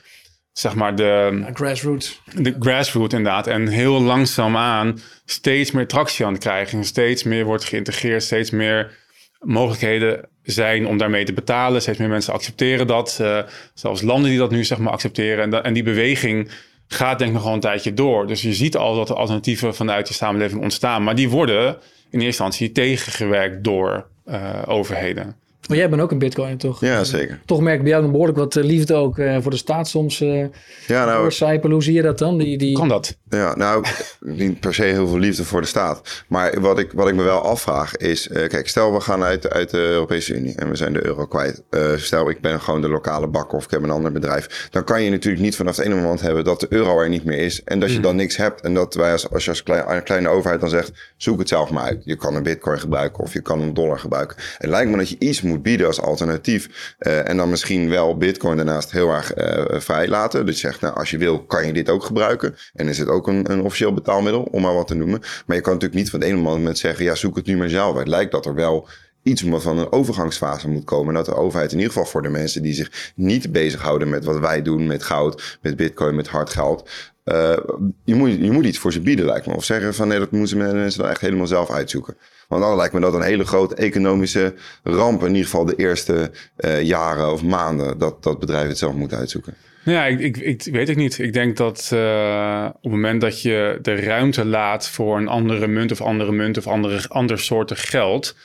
zeg 0.52 0.74
maar 0.74 0.96
de 0.96 1.44
grassroots. 1.52 2.22
De 2.34 2.56
grassroots 2.58 3.14
inderdaad. 3.14 3.46
En 3.46 3.68
heel 3.68 4.00
langzaamaan 4.00 5.00
steeds 5.24 5.70
meer 5.70 5.86
tractie 5.86 6.26
aan 6.26 6.32
het 6.32 6.42
krijgen. 6.42 6.84
Steeds 6.84 7.22
meer 7.22 7.44
wordt 7.44 7.64
geïntegreerd, 7.64 8.22
steeds 8.22 8.50
meer 8.50 8.98
mogelijkheden 9.40 10.28
zijn 10.42 10.86
om 10.86 10.98
daarmee 10.98 11.24
te 11.24 11.32
betalen. 11.32 11.82
Steeds 11.82 11.98
meer 11.98 12.08
mensen 12.08 12.32
accepteren 12.32 12.86
dat. 12.86 13.18
Uh, 13.20 13.38
zelfs 13.74 14.02
landen 14.02 14.30
die 14.30 14.38
dat 14.38 14.50
nu 14.50 14.64
zeg 14.64 14.78
maar 14.78 14.92
accepteren. 14.92 15.52
En, 15.52 15.64
en 15.64 15.72
die 15.72 15.82
beweging 15.82 16.50
gaat 16.86 17.18
denk 17.18 17.30
ik 17.30 17.36
nog 17.36 17.44
wel 17.44 17.54
een 17.54 17.60
tijdje 17.60 17.94
door. 17.94 18.26
Dus 18.26 18.42
je 18.42 18.54
ziet 18.54 18.76
al 18.76 18.94
dat 18.96 19.08
er 19.08 19.16
alternatieven 19.16 19.74
vanuit 19.74 20.06
de 20.06 20.14
samenleving 20.14 20.62
ontstaan. 20.62 21.04
Maar 21.04 21.14
die 21.14 21.28
worden 21.28 21.66
in 22.10 22.20
eerste 22.20 22.26
instantie 22.26 22.72
tegengewerkt 22.72 23.64
door 23.64 24.06
uh, 24.26 24.62
overheden. 24.66 25.36
Maar 25.70 25.78
jij 25.78 25.88
bent 25.88 26.02
ook 26.02 26.10
een 26.10 26.18
bitcoin, 26.18 26.56
toch? 26.56 26.80
Ja, 26.80 27.04
zeker. 27.04 27.40
Toch 27.44 27.60
merk 27.60 27.76
ik 27.76 27.82
bij 27.82 27.90
jou 27.90 28.04
een 28.04 28.10
behoorlijk 28.10 28.38
wat 28.38 28.54
liefde 28.54 28.94
ook 28.94 29.18
uh, 29.18 29.36
voor 29.40 29.50
de 29.50 29.56
staat 29.56 29.88
soms. 29.88 30.20
Uh, 30.20 30.44
ja, 30.86 31.04
nou, 31.04 31.20
doorcijpelen. 31.20 31.72
Hoe 31.72 31.82
zie 31.82 31.94
je 31.94 32.02
dat 32.02 32.18
dan? 32.18 32.38
Die, 32.38 32.58
die... 32.58 32.74
Kan 32.74 32.88
dat? 32.88 33.16
Ja, 33.28 33.56
nou, 33.56 33.84
niet 34.20 34.60
per 34.60 34.74
se 34.74 34.82
heel 34.82 35.08
veel 35.08 35.18
liefde 35.18 35.44
voor 35.44 35.60
de 35.60 35.66
staat. 35.66 36.24
Maar 36.28 36.60
wat 36.60 36.78
ik, 36.78 36.92
wat 36.92 37.08
ik 37.08 37.14
me 37.14 37.22
wel 37.22 37.42
afvraag 37.42 37.96
is... 37.96 38.28
Uh, 38.28 38.48
kijk, 38.48 38.68
stel 38.68 38.92
we 38.92 39.00
gaan 39.00 39.22
uit, 39.22 39.50
uit 39.50 39.70
de 39.70 39.78
Europese 39.78 40.34
Unie 40.34 40.54
en 40.54 40.68
we 40.68 40.76
zijn 40.76 40.92
de 40.92 41.06
euro 41.06 41.26
kwijt. 41.26 41.62
stel 41.96 42.30
ik 42.30 42.40
ben 42.40 42.60
gewoon 42.60 42.80
de 42.80 42.88
lokale 42.88 43.26
bakker 43.26 43.58
of 43.58 43.64
ik 43.64 43.70
heb 43.70 43.82
een 43.82 43.90
ander 43.90 44.12
bedrijf. 44.12 44.68
Dan 44.70 44.84
kan 44.84 45.02
je 45.02 45.10
natuurlijk 45.10 45.42
niet 45.42 45.56
vanaf 45.56 45.76
het 45.76 45.86
ene 45.86 45.94
moment 45.94 46.20
hebben 46.20 46.44
dat 46.44 46.60
de 46.60 46.66
euro 46.68 47.00
er 47.00 47.08
niet 47.08 47.24
meer 47.24 47.38
is. 47.38 47.64
En 47.64 47.80
dat 47.80 47.92
je 47.92 48.00
dan 48.00 48.16
niks 48.16 48.36
hebt. 48.36 48.60
En 48.60 48.74
dat 48.74 48.94
wij 48.94 49.12
als, 49.12 49.30
als 49.30 49.44
je 49.44 49.50
als 49.50 49.62
klein, 49.62 50.02
kleine 50.02 50.28
overheid 50.28 50.60
dan 50.60 50.70
zegt... 50.70 50.92
zoek 51.16 51.38
het 51.38 51.48
zelf 51.48 51.70
maar 51.70 51.84
uit. 51.84 52.02
Je 52.04 52.16
kan 52.16 52.34
een 52.34 52.42
bitcoin 52.42 52.80
gebruiken 52.80 53.22
of 53.22 53.32
je 53.32 53.40
kan 53.40 53.60
een 53.60 53.74
dollar 53.74 53.98
gebruiken. 53.98 54.36
Het 54.58 54.70
lijkt 54.70 54.90
me 54.90 54.96
dat 54.96 55.08
je 55.08 55.16
iets 55.18 55.42
moet 55.42 55.58
bieden 55.62 55.86
als 55.86 56.00
alternatief. 56.00 56.94
Uh, 56.98 57.28
en 57.28 57.36
dan 57.36 57.50
misschien 57.50 57.88
wel 57.88 58.16
Bitcoin 58.16 58.56
daarnaast 58.56 58.90
heel 58.90 59.10
erg 59.10 59.36
uh, 59.36 59.80
vrij 59.80 60.08
laten. 60.08 60.46
Dus 60.46 60.60
je 60.60 60.66
zegt, 60.66 60.80
nou, 60.80 60.94
als 60.94 61.10
je 61.10 61.18
wil, 61.18 61.44
kan 61.44 61.66
je 61.66 61.72
dit 61.72 61.88
ook 61.88 62.04
gebruiken. 62.04 62.56
En 62.74 62.88
is 62.88 62.98
het 62.98 63.08
ook 63.08 63.26
een, 63.26 63.50
een 63.50 63.62
officieel 63.62 63.94
betaalmiddel, 63.94 64.42
om 64.42 64.62
maar 64.62 64.74
wat 64.74 64.86
te 64.86 64.94
noemen. 64.94 65.20
Maar 65.46 65.56
je 65.56 65.62
kan 65.62 65.72
natuurlijk 65.72 66.00
niet 66.00 66.10
van 66.10 66.20
het 66.20 66.28
ene 66.28 66.40
moment 66.40 66.78
zeggen, 66.78 67.04
ja, 67.04 67.14
zoek 67.14 67.36
het 67.36 67.46
nu 67.46 67.56
maar 67.56 67.68
zelf. 67.68 67.96
Het 67.96 68.08
lijkt 68.08 68.32
dat 68.32 68.46
er 68.46 68.54
wel 68.54 68.88
iets 69.22 69.44
van 69.48 69.78
een 69.78 69.92
overgangsfase 69.92 70.68
moet 70.68 70.84
komen. 70.84 71.08
En 71.08 71.14
dat 71.14 71.24
de 71.24 71.34
overheid 71.34 71.72
in 71.72 71.78
ieder 71.78 71.92
geval 71.92 72.08
voor 72.08 72.22
de 72.22 72.28
mensen 72.28 72.62
die 72.62 72.74
zich 72.74 73.12
niet 73.14 73.52
bezighouden 73.52 74.08
met 74.08 74.24
wat 74.24 74.38
wij 74.38 74.62
doen, 74.62 74.86
met 74.86 75.02
goud, 75.02 75.58
met 75.62 75.76
bitcoin, 75.76 76.14
met 76.14 76.28
hard 76.28 76.50
geld. 76.50 76.90
Uh, 77.24 77.56
je, 78.04 78.14
moet, 78.14 78.40
moet 78.40 78.64
iets 78.64 78.78
voor 78.78 78.92
ze 78.92 79.00
bieden, 79.00 79.26
lijkt 79.26 79.46
me. 79.46 79.54
Of 79.54 79.64
zeggen 79.64 79.94
van 79.94 80.08
nee, 80.08 80.18
dat 80.18 80.30
moeten 80.30 80.56
mensen 80.56 81.00
dan 81.00 81.10
echt 81.10 81.20
helemaal 81.20 81.46
zelf 81.46 81.70
uitzoeken. 81.70 82.16
Want 82.48 82.62
dan 82.62 82.76
lijkt 82.76 82.94
me 82.94 83.00
dat 83.00 83.14
een 83.14 83.22
hele 83.22 83.44
grote 83.44 83.74
economische 83.74 84.54
ramp. 84.82 85.20
In 85.20 85.28
ieder 85.28 85.44
geval 85.44 85.64
de 85.64 85.76
eerste 85.76 86.30
uh, 86.58 86.82
jaren 86.82 87.32
of 87.32 87.42
maanden 87.42 87.98
dat, 87.98 88.22
dat 88.22 88.38
bedrijven 88.38 88.68
het 88.68 88.78
zelf 88.78 88.94
moeten 88.94 89.18
uitzoeken. 89.18 89.54
Nou 89.84 89.96
ja, 89.98 90.04
ik, 90.04 90.36
ik, 90.36 90.64
ik 90.64 90.72
weet 90.72 90.88
het 90.88 90.96
niet. 90.96 91.18
Ik 91.18 91.32
denk 91.32 91.56
dat 91.56 91.90
uh, 91.94 92.66
op 92.66 92.82
het 92.82 92.92
moment 92.92 93.20
dat 93.20 93.42
je 93.42 93.78
de 93.82 93.94
ruimte 93.94 94.44
laat 94.44 94.88
voor 94.88 95.16
een 95.16 95.28
andere 95.28 95.66
munt 95.66 95.92
of 95.92 96.00
andere 96.00 96.32
munt 96.32 96.58
of 96.58 96.66
andere, 96.66 97.08
ander 97.08 97.38
soorten 97.38 97.76
geld, 97.76 98.36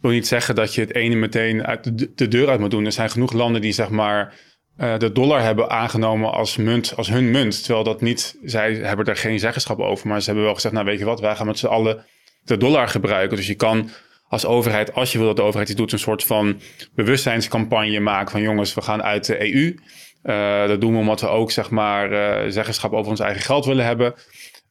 wil 0.00 0.10
niet 0.10 0.26
zeggen 0.26 0.54
dat 0.54 0.74
je 0.74 0.80
het 0.80 0.94
ene 0.94 1.14
meteen 1.14 1.66
uit 1.66 2.08
de 2.18 2.28
deur 2.28 2.48
uit 2.48 2.60
moet 2.60 2.70
doen. 2.70 2.84
Er 2.84 2.92
zijn 2.92 3.10
genoeg 3.10 3.32
landen 3.32 3.60
die 3.60 3.72
zeg 3.72 3.88
maar 3.88 4.34
uh, 4.78 4.98
de 4.98 5.12
dollar 5.12 5.42
hebben 5.42 5.70
aangenomen 5.70 6.32
als 6.32 6.56
munt, 6.56 6.96
als 6.96 7.08
hun 7.08 7.30
munt. 7.30 7.64
Terwijl 7.64 7.84
dat 7.84 8.00
niet, 8.00 8.38
zij 8.42 8.74
hebben 8.74 9.04
daar 9.04 9.16
geen 9.16 9.38
zeggenschap 9.38 9.78
over. 9.78 10.08
Maar 10.08 10.20
ze 10.20 10.26
hebben 10.26 10.44
wel 10.44 10.54
gezegd, 10.54 10.74
nou 10.74 10.86
weet 10.86 10.98
je 10.98 11.04
wat, 11.04 11.20
wij 11.20 11.36
gaan 11.36 11.46
met 11.46 11.58
z'n 11.58 11.66
allen 11.66 12.04
de 12.44 12.56
dollar 12.56 12.88
gebruiken. 12.88 13.36
Dus 13.36 13.46
je 13.46 13.54
kan 13.54 13.90
als 14.28 14.46
overheid, 14.46 14.94
als 14.94 15.12
je 15.12 15.18
wil 15.18 15.26
dat 15.26 15.36
de 15.36 15.42
overheid 15.42 15.68
iets 15.68 15.78
doet, 15.78 15.92
een 15.92 15.98
soort 15.98 16.24
van 16.24 16.60
bewustzijnscampagne 16.94 18.00
maken 18.00 18.30
van 18.30 18.40
jongens, 18.40 18.74
we 18.74 18.82
gaan 18.82 19.02
uit 19.02 19.26
de 19.26 19.54
EU. 19.54 19.76
Uh, 20.24 20.68
dat 20.68 20.80
doen 20.80 20.92
we 20.92 20.98
omdat 20.98 21.20
we 21.20 21.28
ook 21.28 21.50
zeg 21.50 21.70
maar 21.70 22.12
uh, 22.12 22.50
zeggenschap 22.50 22.92
over 22.92 23.10
ons 23.10 23.20
eigen 23.20 23.42
geld 23.42 23.64
willen 23.64 23.84
hebben. 23.84 24.14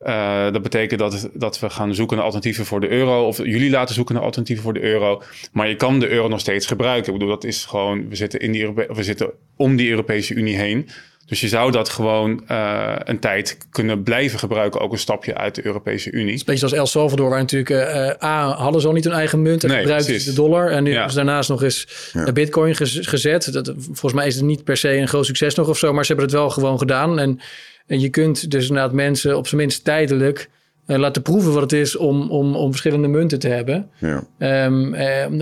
Uh, 0.02 0.52
dat 0.52 0.62
betekent 0.62 1.00
dat, 1.00 1.30
dat 1.34 1.60
we 1.60 1.70
gaan 1.70 1.96
zoeken 1.96 2.16
naar 2.16 2.26
alternatieven 2.26 2.66
voor 2.66 2.80
de 2.80 2.90
euro. 2.90 3.28
Of 3.28 3.38
jullie 3.38 3.70
laten 3.70 3.96
zoeken 3.96 4.16
naar 4.16 4.24
alternatieven 4.24 4.64
voor 4.64 4.74
de 4.74 4.82
euro. 4.82 5.22
Maar 5.52 5.70
je 5.70 5.76
kan 5.76 6.00
de 6.00 6.10
euro 6.10 6.28
nog 6.28 6.40
steeds 6.40 6.66
gebruiken. 6.66 7.14
Ik 7.14 7.20
bedoel, 7.20 7.34
dat 7.34 7.44
is 7.44 7.66
gewoon. 7.66 8.10
We 8.10 8.16
zitten, 8.16 8.40
in 8.40 8.52
die 8.52 8.62
Europe 8.62 8.88
we 8.94 9.04
zitten 9.04 9.32
om 9.56 9.76
die 9.76 9.90
Europese 9.90 10.34
Unie 10.34 10.58
heen. 10.58 10.90
Dus 11.26 11.42
je 11.42 11.48
zou 11.48 11.72
dat 11.72 11.90
gewoon 11.90 12.44
uh, 12.52 12.96
een 12.98 13.20
tijd 13.20 13.58
kunnen 13.72 14.04
blijven 14.04 14.40
gebruiken, 14.40 14.82
ook 14.82 14.92
een 14.92 14.98
stapje 14.98 15.36
uit 15.36 15.56
de 15.56 15.66
Europese 15.66 16.12
Unie. 16.12 16.26
Het 16.26 16.34
is 16.34 16.40
een 16.40 16.46
beetje 16.46 16.64
als 16.64 16.74
El 16.74 16.86
Salvador, 16.86 17.30
waar 17.30 17.40
natuurlijk 17.40 17.70
uh, 17.70 18.30
A, 18.30 18.48
hadden 18.48 18.82
ze 18.82 18.88
al 18.88 18.94
niet 18.94 19.04
hun 19.04 19.14
eigen 19.14 19.42
munt 19.42 19.64
en 19.64 19.70
nee, 19.70 19.80
gebruikten 19.80 20.26
de 20.26 20.34
dollar. 20.34 20.72
En 20.72 20.84
nu 20.84 20.92
ja. 20.92 21.06
is 21.06 21.14
daarnaast 21.14 21.50
nog 21.50 21.64
eens 21.64 22.10
ja. 22.14 22.32
bitcoin 22.32 22.76
gezet. 22.76 23.54
Dat, 23.54 23.74
volgens 23.78 24.14
mij 24.14 24.28
is 24.28 24.36
het 24.36 24.44
niet 24.44 24.64
per 24.64 24.78
se 24.78 24.98
een 24.98 25.08
groot 25.08 25.26
succes 25.26 25.56
nog 25.56 25.68
of 25.68 25.78
zo, 25.78 25.94
maar 25.94 26.06
ze 26.06 26.14
hebben 26.14 26.32
het 26.32 26.40
wel 26.40 26.50
gewoon 26.50 26.78
gedaan. 26.78 27.20
En, 27.20 27.40
en 27.88 28.00
je 28.00 28.10
kunt 28.10 28.52
dus 28.52 28.68
inderdaad 28.68 28.94
mensen 28.94 29.38
op 29.38 29.48
zijn 29.48 29.62
minst 29.62 29.84
tijdelijk 29.84 30.50
uh, 30.88 30.98
laten 30.98 31.22
proeven 31.22 31.54
wat 31.54 31.62
het 31.62 31.72
is 31.72 31.96
om, 31.96 32.30
om, 32.30 32.56
om 32.56 32.70
verschillende 32.70 33.08
munten 33.08 33.40
te 33.40 33.48
hebben. 33.48 33.90
Ja. 34.00 34.28
Um, 34.66 34.90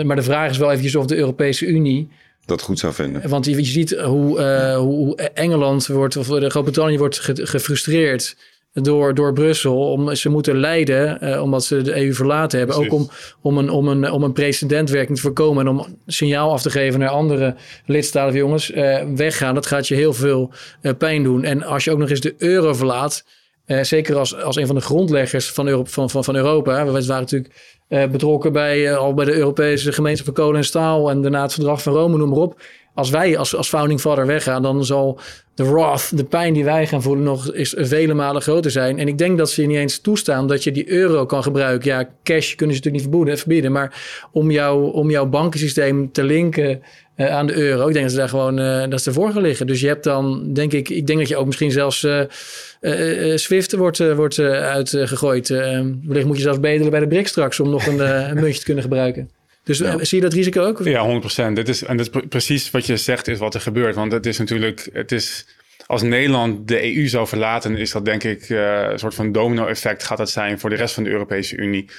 maar 0.05 0.15
de 0.15 0.23
vraag 0.23 0.49
is 0.49 0.57
wel 0.57 0.69
eventjes 0.69 0.95
of 0.95 1.05
de 1.05 1.15
Europese 1.15 1.65
Unie 1.65 2.09
dat 2.45 2.61
goed 2.61 2.79
zou 2.79 2.93
vinden. 2.93 3.29
Want 3.29 3.45
je, 3.45 3.55
je 3.55 3.63
ziet 3.63 3.91
hoe, 3.91 4.39
uh, 4.39 4.77
hoe 4.77 5.15
Engeland 5.15 5.87
wordt, 5.87 6.17
of 6.17 6.27
Groot-Brittannië 6.27 6.97
wordt 6.97 7.19
gefrustreerd 7.23 8.35
door, 8.73 9.13
door 9.13 9.33
Brussel. 9.33 9.91
Om, 9.91 10.15
ze 10.15 10.29
moeten 10.29 10.57
leiden 10.57 11.17
uh, 11.21 11.41
omdat 11.41 11.63
ze 11.63 11.81
de 11.81 11.95
EU 11.95 12.13
verlaten 12.13 12.57
hebben. 12.57 12.75
Precies. 12.75 12.93
Ook 12.93 12.99
om, 12.99 13.09
om, 13.41 13.57
een, 13.57 13.69
om, 13.69 13.87
een, 13.87 14.11
om 14.11 14.23
een 14.23 14.33
precedentwerking 14.33 15.15
te 15.17 15.23
voorkomen. 15.23 15.65
En 15.65 15.71
om 15.71 15.97
signaal 16.05 16.51
af 16.51 16.61
te 16.61 16.69
geven 16.69 16.99
naar 16.99 17.09
andere 17.09 17.55
lidstaten. 17.85 18.37
Jongens, 18.37 18.71
uh, 18.71 19.01
weggaan. 19.15 19.55
Dat 19.55 19.65
gaat 19.65 19.87
je 19.87 19.95
heel 19.95 20.13
veel 20.13 20.51
pijn 20.97 21.23
doen. 21.23 21.43
En 21.43 21.63
als 21.63 21.83
je 21.83 21.91
ook 21.91 21.97
nog 21.97 22.09
eens 22.09 22.21
de 22.21 22.35
euro 22.37 22.73
verlaat. 22.73 23.25
zeker 23.65 24.15
als, 24.15 24.41
als 24.41 24.55
een 24.55 24.67
van 24.67 24.75
de 24.75 24.81
grondleggers 24.81 25.51
van, 25.51 25.67
Europa, 25.67 25.89
van, 25.89 26.09
van, 26.09 26.23
van 26.23 26.35
Europa. 26.35 26.85
We 26.85 26.91
waren 26.91 27.07
natuurlijk 27.07 27.53
betrokken 27.87 28.53
bij, 28.53 28.95
al 28.95 29.13
bij 29.13 29.25
de 29.25 29.33
Europese 29.33 29.91
gemeenschap 29.91 30.25
van 30.25 30.43
kolen 30.43 30.57
en 30.57 30.65
staal 30.65 31.09
en 31.09 31.21
daarna 31.21 31.41
het 31.41 31.53
verdrag 31.53 31.81
van 31.81 31.93
Rome, 31.93 32.17
noem 32.17 32.29
maar 32.29 32.37
op. 32.37 32.61
Als 32.93 33.09
wij 33.09 33.37
als, 33.37 33.55
als 33.55 33.67
founding 33.67 33.99
father 33.99 34.25
weggaan, 34.25 34.61
dan 34.61 34.85
zal 34.85 35.19
de 35.55 35.65
wrath, 35.65 36.17
de 36.17 36.23
pijn 36.23 36.53
die 36.53 36.63
wij 36.63 36.87
gaan 36.87 37.01
voelen, 37.01 37.23
nog 37.23 37.53
is 37.53 37.73
vele 37.77 38.13
malen 38.13 38.41
groter 38.41 38.71
zijn. 38.71 38.99
En 38.99 39.07
ik 39.07 39.17
denk 39.17 39.37
dat 39.37 39.49
ze 39.49 39.61
niet 39.61 39.77
eens 39.77 39.99
toestaan 39.99 40.47
dat 40.47 40.63
je 40.63 40.71
die 40.71 40.89
euro 40.89 41.25
kan 41.25 41.43
gebruiken. 41.43 41.91
Ja, 41.91 42.09
cash 42.23 42.55
kunnen 42.55 42.75
ze 42.75 42.81
natuurlijk 42.81 42.93
niet 42.93 43.01
verbieden, 43.01 43.37
verbieden 43.37 43.71
maar 43.71 44.01
om, 44.31 44.57
om 44.77 45.09
jouw 45.09 45.25
bankensysteem 45.25 46.11
te 46.11 46.23
linken 46.23 46.81
uh, 47.17 47.35
aan 47.35 47.47
de 47.47 47.55
euro. 47.55 47.87
Ik 47.87 47.93
denk 47.93 48.03
dat 48.03 48.13
ze 48.13 48.19
daar 48.19 48.29
gewoon 48.29 48.59
uh, 48.59 48.89
dat 48.89 49.01
ze 49.01 49.09
ervoor 49.09 49.31
gaan 49.31 49.41
liggen. 49.41 49.67
Dus 49.67 49.81
je 49.81 49.87
hebt 49.87 50.03
dan, 50.03 50.53
denk 50.53 50.73
ik, 50.73 50.89
ik 50.89 51.07
denk 51.07 51.19
dat 51.19 51.27
je 51.27 51.37
ook 51.37 51.45
misschien 51.45 51.71
zelfs 51.71 52.03
uh, 52.03 53.35
Swift 53.35 53.75
wordt, 53.75 54.15
wordt 54.15 54.39
uitgegooid. 54.39 55.47
wellicht 55.47 56.25
moet 56.25 56.37
je 56.37 56.41
zelfs 56.41 56.59
bedelen 56.59 56.91
bij 56.91 56.99
de 56.99 57.07
BRIC 57.07 57.27
straks 57.27 57.59
om 57.59 57.69
nog 57.69 57.87
een, 57.87 57.99
een 58.29 58.35
muntje 58.35 58.59
te 58.59 58.65
kunnen 58.65 58.83
gebruiken. 58.83 59.29
Dus 59.63 59.77
ja. 59.77 60.03
zie 60.03 60.17
je 60.17 60.23
dat 60.23 60.33
risico 60.33 60.63
ook? 60.65 60.83
Ja, 60.83 61.21
100%. 61.49 61.53
Dit 61.53 61.69
is, 61.69 61.83
en 61.83 61.97
dat 61.97 62.09
is 62.13 62.21
precies 62.29 62.71
wat 62.71 62.85
je 62.85 62.97
zegt, 62.97 63.27
is 63.27 63.39
wat 63.39 63.53
er 63.53 63.61
gebeurt. 63.61 63.95
Want 63.95 64.11
het 64.11 64.25
is 64.25 64.37
natuurlijk, 64.37 64.89
het 64.93 65.11
is, 65.11 65.47
als 65.85 66.01
Nederland 66.01 66.67
de 66.67 66.95
EU 66.95 67.07
zou 67.07 67.27
verlaten, 67.27 67.77
is 67.77 67.91
dat 67.91 68.05
denk 68.05 68.23
ik 68.23 68.49
een 68.49 68.99
soort 68.99 69.15
van 69.15 69.31
domino-effect 69.31 70.03
gaat 70.03 70.17
dat 70.17 70.29
zijn 70.29 70.59
voor 70.59 70.69
de 70.69 70.75
rest 70.75 70.93
van 70.93 71.03
de 71.03 71.09
Europese 71.09 71.57
Unie. 71.57 71.89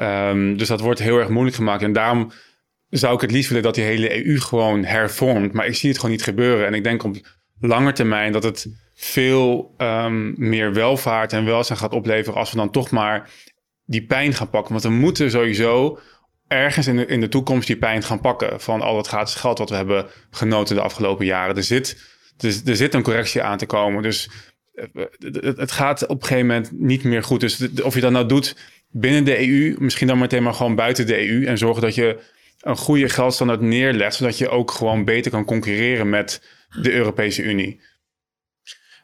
Um, 0.00 0.56
dus 0.56 0.68
dat 0.68 0.80
wordt 0.80 1.00
heel 1.00 1.18
erg 1.18 1.28
moeilijk 1.28 1.56
gemaakt. 1.56 1.82
En 1.82 1.92
daarom 1.92 2.32
zou 2.90 3.14
ik 3.14 3.20
het 3.20 3.30
liefst 3.30 3.48
willen 3.48 3.64
dat 3.64 3.74
die 3.74 3.84
hele 3.84 4.26
EU 4.26 4.38
gewoon 4.38 4.84
hervormt. 4.84 5.52
Maar 5.52 5.66
ik 5.66 5.74
zie 5.74 5.88
het 5.88 5.98
gewoon 5.98 6.14
niet 6.14 6.24
gebeuren. 6.24 6.66
En 6.66 6.74
ik 6.74 6.84
denk 6.84 7.04
op 7.04 7.16
lange 7.60 7.92
termijn 7.92 8.32
dat 8.32 8.42
het 8.42 8.66
veel 8.94 9.74
um, 9.78 10.34
meer 10.36 10.72
welvaart 10.72 11.32
en 11.32 11.44
welzijn 11.44 11.78
gaat 11.78 11.92
opleveren 11.92 12.38
als 12.38 12.50
we 12.50 12.56
dan 12.56 12.70
toch 12.70 12.90
maar 12.90 13.30
die 13.84 14.06
pijn 14.06 14.34
gaan 14.34 14.50
pakken. 14.50 14.72
Want 14.72 14.84
we 14.84 14.90
moeten 14.90 15.30
sowieso 15.30 15.98
ergens 16.48 16.86
in 16.86 16.96
de, 16.96 17.06
in 17.06 17.20
de 17.20 17.28
toekomst 17.28 17.66
die 17.66 17.76
pijn 17.76 18.02
gaan 18.02 18.20
pakken 18.20 18.60
van 18.60 18.80
al 18.80 18.96
het 18.96 19.06
gratis 19.06 19.34
geld 19.34 19.58
wat 19.58 19.70
we 19.70 19.76
hebben 19.76 20.06
genoten 20.30 20.74
de 20.74 20.80
afgelopen 20.80 21.26
jaren. 21.26 21.56
Er 21.56 21.62
zit, 21.62 21.96
er, 22.38 22.60
er 22.64 22.76
zit 22.76 22.94
een 22.94 23.02
correctie 23.02 23.42
aan 23.42 23.58
te 23.58 23.66
komen. 23.66 24.02
Dus 24.02 24.30
eh, 24.74 24.84
het 25.56 25.72
gaat 25.72 26.06
op 26.06 26.20
een 26.20 26.26
gegeven 26.26 26.46
moment 26.46 26.70
niet 26.72 27.04
meer 27.04 27.22
goed. 27.22 27.40
Dus 27.40 27.80
of 27.82 27.94
je 27.94 28.00
dat 28.00 28.12
nou 28.12 28.26
doet 28.26 28.56
binnen 28.90 29.24
de 29.24 29.48
EU, 29.48 29.76
misschien 29.78 30.06
dan 30.06 30.18
meteen 30.18 30.42
maar 30.42 30.54
gewoon 30.54 30.74
buiten 30.74 31.06
de 31.06 31.28
EU 31.28 31.46
en 31.46 31.58
zorgen 31.58 31.82
dat 31.82 31.94
je 31.94 32.18
een 32.60 32.76
goede 32.76 33.08
geldstandaard 33.08 33.60
neerlegt, 33.60 34.14
zodat 34.14 34.38
je 34.38 34.48
ook 34.48 34.70
gewoon 34.70 35.04
beter 35.04 35.30
kan 35.30 35.44
concurreren 35.44 36.08
met 36.08 36.42
de 36.82 36.92
Europese 36.92 37.42
Unie. 37.42 37.80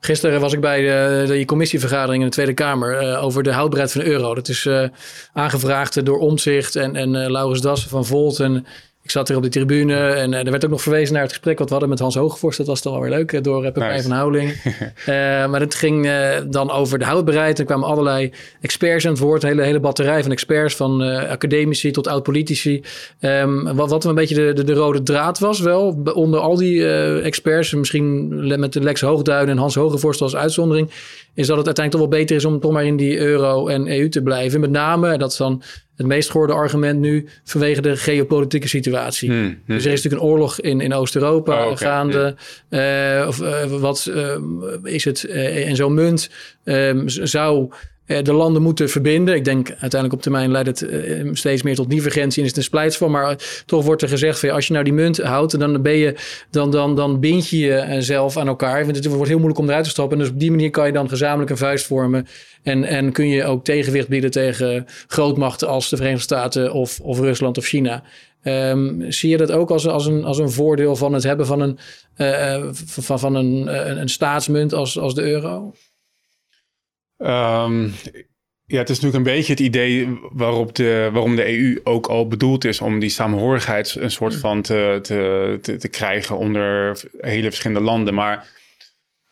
Gisteren 0.04 0.40
was 0.40 0.52
ik 0.52 0.60
bij 0.60 0.80
de, 0.80 1.24
de 1.26 1.44
commissievergadering 1.44 2.22
in 2.22 2.28
de 2.28 2.34
Tweede 2.34 2.54
Kamer 2.54 3.02
uh, 3.02 3.24
over 3.24 3.42
de 3.42 3.52
houdbaarheid 3.52 3.92
van 3.92 4.00
de 4.00 4.06
euro. 4.06 4.34
Dat 4.34 4.48
is 4.48 4.64
uh, 4.64 4.88
aangevraagd 5.32 6.04
door 6.04 6.18
Omtzigt 6.18 6.76
en, 6.76 6.96
en 6.96 7.14
uh, 7.14 7.28
Laurens 7.28 7.60
Dassen 7.60 7.90
van 7.90 8.06
Volt 8.06 8.40
en 8.40 8.66
ik 9.02 9.10
zat 9.10 9.28
er 9.28 9.36
op 9.36 9.42
de 9.42 9.48
tribune 9.48 9.94
en 9.94 10.34
er 10.34 10.50
werd 10.50 10.64
ook 10.64 10.70
nog 10.70 10.82
verwezen 10.82 11.12
naar 11.12 11.22
het 11.22 11.32
gesprek 11.32 11.58
wat 11.58 11.66
we 11.66 11.72
hadden 11.72 11.90
met 11.90 11.98
Hans 11.98 12.14
Hogevorst. 12.14 12.58
Dat 12.58 12.66
was 12.66 12.80
toch 12.80 12.92
wel 12.92 13.02
weer 13.02 13.10
leuk, 13.10 13.44
door 13.44 13.64
uh, 13.64 13.72
Pepijn 13.72 14.02
van 14.02 14.10
Houweling. 14.10 14.62
maar 15.50 15.60
het 15.60 15.74
ging 15.74 16.10
dan 16.48 16.70
over 16.70 16.98
de 16.98 17.04
houdbaarheid. 17.04 17.58
Er 17.58 17.64
kwamen 17.64 17.88
allerlei 17.88 18.32
experts 18.60 19.04
aan 19.04 19.12
het 19.12 19.20
woord. 19.20 19.42
Een 19.42 19.48
hele, 19.48 19.62
hele 19.62 19.80
batterij 19.80 20.22
van 20.22 20.30
experts, 20.30 20.76
van 20.76 21.00
academici 21.28 21.90
tot 21.90 22.06
oud-politici. 22.06 22.82
Um, 23.20 23.74
wat, 23.76 23.90
wat 23.90 24.04
een 24.04 24.14
beetje 24.14 24.34
de, 24.34 24.52
de, 24.52 24.64
de, 24.64 24.72
rode 24.72 25.02
draad 25.02 25.38
was 25.38 25.60
wel, 25.60 26.02
onder 26.14 26.40
al 26.40 26.56
die 26.56 26.88
experts, 27.20 27.74
misschien 27.74 28.28
met 28.60 28.72
de 28.72 28.80
Lex 28.80 29.00
Hoogduin 29.00 29.48
en 29.48 29.58
Hans 29.58 29.74
Hogevorst 29.74 30.20
als 30.20 30.36
uitzondering, 30.36 30.90
is 31.34 31.46
dat 31.46 31.56
het 31.56 31.66
uiteindelijk 31.66 31.90
toch 31.90 32.00
wel 32.00 32.20
beter 32.20 32.36
is 32.36 32.44
om 32.44 32.60
toch 32.60 32.72
maar 32.72 32.84
in 32.84 32.96
die 32.96 33.18
euro 33.18 33.68
en 33.68 33.88
EU 33.88 34.08
te 34.08 34.22
blijven. 34.22 34.60
Met 34.60 34.70
name, 34.70 35.18
dat 35.18 35.30
is 35.30 35.36
dan 35.36 35.62
het 36.02 36.12
meest 36.12 36.30
gehoorde 36.30 36.52
argument 36.52 37.00
nu 37.00 37.28
vanwege 37.44 37.80
de 37.80 37.96
geopolitieke 37.96 38.68
situatie. 38.68 39.30
Hmm, 39.30 39.42
hmm. 39.42 39.58
Dus 39.66 39.84
er 39.84 39.92
is 39.92 40.02
natuurlijk 40.02 40.22
een 40.22 40.28
oorlog 40.28 40.60
in, 40.60 40.80
in 40.80 40.94
Oost-Europa 40.94 41.68
oh, 41.68 41.76
gaande. 41.76 42.34
Uh, 42.70 43.24
of, 43.28 43.40
uh, 43.40 43.64
wat 43.64 44.10
uh, 44.10 44.36
is 44.82 45.04
het? 45.04 45.24
en 45.24 45.76
zo'n 45.76 45.94
munt 45.94 46.30
ehm, 46.64 47.08
zou 47.08 47.68
eh, 47.70 47.76
de 48.20 48.32
landen 48.32 48.62
moeten 48.62 48.88
verbinden. 48.88 49.34
Ik 49.34 49.44
denk 49.44 49.68
uiteindelijk 49.68 50.12
op 50.12 50.22
termijn 50.22 50.50
leidt 50.50 50.68
het 50.68 50.82
eh, 50.82 51.28
steeds 51.32 51.62
meer 51.62 51.74
tot 51.74 51.90
divergentie 51.90 52.38
en 52.38 52.42
is 52.42 52.48
het 52.48 52.56
een 52.56 52.62
splijtsvorm. 52.62 53.12
Maar 53.12 53.30
eh, 53.30 53.36
toch 53.66 53.84
wordt 53.84 54.02
er 54.02 54.08
gezegd 54.08 54.50
als 54.50 54.66
je 54.66 54.72
nou 54.72 54.84
die 54.84 54.92
munt 54.92 55.18
houdt, 55.18 55.58
dan 55.58 55.82
ben 55.82 55.96
je 55.96 56.14
dan, 56.50 56.70
dan, 56.70 56.96
dan 56.96 57.20
bind 57.20 57.48
je 57.48 57.58
jezelf 57.58 58.36
aan 58.36 58.48
elkaar. 58.48 58.84
Want 58.84 58.96
het 58.96 59.06
wordt 59.06 59.28
heel 59.28 59.36
moeilijk 59.36 59.60
om 59.60 59.68
eruit 59.68 59.84
te 59.84 59.90
stappen. 59.90 60.16
En 60.16 60.22
dus 60.22 60.32
op 60.32 60.40
die 60.40 60.50
manier 60.50 60.70
kan 60.70 60.86
je 60.86 60.92
dan 60.92 61.08
gezamenlijk 61.08 61.50
een 61.50 61.56
vuist 61.56 61.86
vormen. 61.86 62.26
En, 62.62 62.84
en 62.84 63.12
kun 63.12 63.28
je 63.28 63.44
ook 63.44 63.64
tegenwicht 63.64 64.08
bieden 64.08 64.30
tegen 64.30 64.86
grootmachten 65.06 65.68
als 65.68 65.88
de 65.88 65.96
Verenigde 65.96 66.22
Staten 66.22 66.72
of, 66.72 67.00
of 67.00 67.18
Rusland 67.18 67.58
of 67.58 67.64
China. 67.64 68.02
Um, 68.44 69.04
zie 69.12 69.30
je 69.30 69.36
dat 69.36 69.52
ook 69.52 69.70
als, 69.70 69.86
als, 69.86 70.06
een, 70.06 70.24
als 70.24 70.38
een 70.38 70.50
voordeel 70.50 70.96
van 70.96 71.12
het 71.12 71.22
hebben 71.22 71.46
van 71.46 71.60
een, 71.60 71.78
van, 72.86 73.18
van 73.18 73.34
een, 73.34 73.66
een 74.00 74.08
staatsmunt 74.08 74.74
als, 74.74 74.98
als 74.98 75.14
de 75.14 75.22
euro? 75.22 75.72
Um, 77.22 77.92
ja, 78.72 78.78
het 78.78 78.90
is 78.90 79.00
natuurlijk 79.00 79.14
een 79.26 79.34
beetje 79.34 79.52
het 79.52 79.60
idee 79.60 80.18
waarop 80.32 80.74
de, 80.74 81.08
waarom 81.12 81.36
de 81.36 81.58
EU 81.58 81.80
ook 81.84 82.06
al 82.06 82.26
bedoeld 82.28 82.64
is 82.64 82.80
om 82.80 82.98
die 82.98 83.10
samenhorigheid 83.10 83.96
een 83.98 84.10
soort 84.10 84.34
van 84.36 84.62
te, 84.62 84.98
te, 85.02 85.58
te, 85.62 85.76
te 85.76 85.88
krijgen 85.88 86.36
onder 86.36 87.00
hele 87.20 87.48
verschillende 87.48 87.82
landen. 87.82 88.14
Maar 88.14 88.48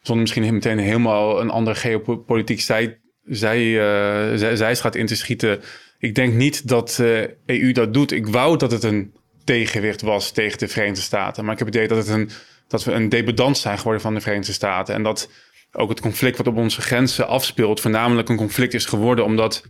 zonder 0.01 0.23
misschien 0.23 0.55
meteen 0.55 0.79
helemaal 0.79 1.41
een 1.41 1.51
andere 1.51 1.77
geopolitiek 1.77 2.61
zij, 2.61 3.01
zij, 3.25 3.61
uh, 3.61 4.39
zij, 4.39 4.57
zij 4.57 4.77
gaat 4.77 4.95
in 4.95 5.07
te 5.07 5.17
schieten. 5.17 5.61
Ik 5.99 6.15
denk 6.15 6.35
niet 6.35 6.69
dat 6.69 6.95
de 6.97 7.37
EU 7.47 7.73
dat 7.73 7.95
doet. 7.95 8.13
Ik 8.13 8.27
wou 8.27 8.57
dat 8.57 8.71
het 8.71 8.83
een 8.83 9.15
tegenwicht 9.45 10.03
was 10.03 10.31
tegen 10.31 10.59
de 10.59 10.69
Verenigde 10.69 11.01
Staten. 11.01 11.45
Maar 11.45 11.53
ik 11.53 11.59
heb 11.59 11.69
het 11.69 11.77
idee 11.77 11.89
dat, 11.89 12.07
het 12.07 12.09
een, 12.09 12.31
dat 12.69 12.85
we 12.85 12.93
een 12.93 13.09
debedant 13.09 13.59
zijn 13.59 13.79
geworden 13.79 14.03
van 14.03 14.15
de 14.15 14.21
Verenigde 14.21 14.53
Staten. 14.53 14.95
En 14.95 15.03
dat 15.03 15.31
ook 15.73 15.89
het 15.89 16.01
conflict 16.01 16.37
wat 16.37 16.47
op 16.47 16.57
onze 16.57 16.81
grenzen 16.81 17.29
afspeelt, 17.29 17.81
voornamelijk 17.81 18.29
een 18.29 18.37
conflict 18.37 18.75
is 18.75 18.85
geworden 18.85 19.25
omdat 19.25 19.63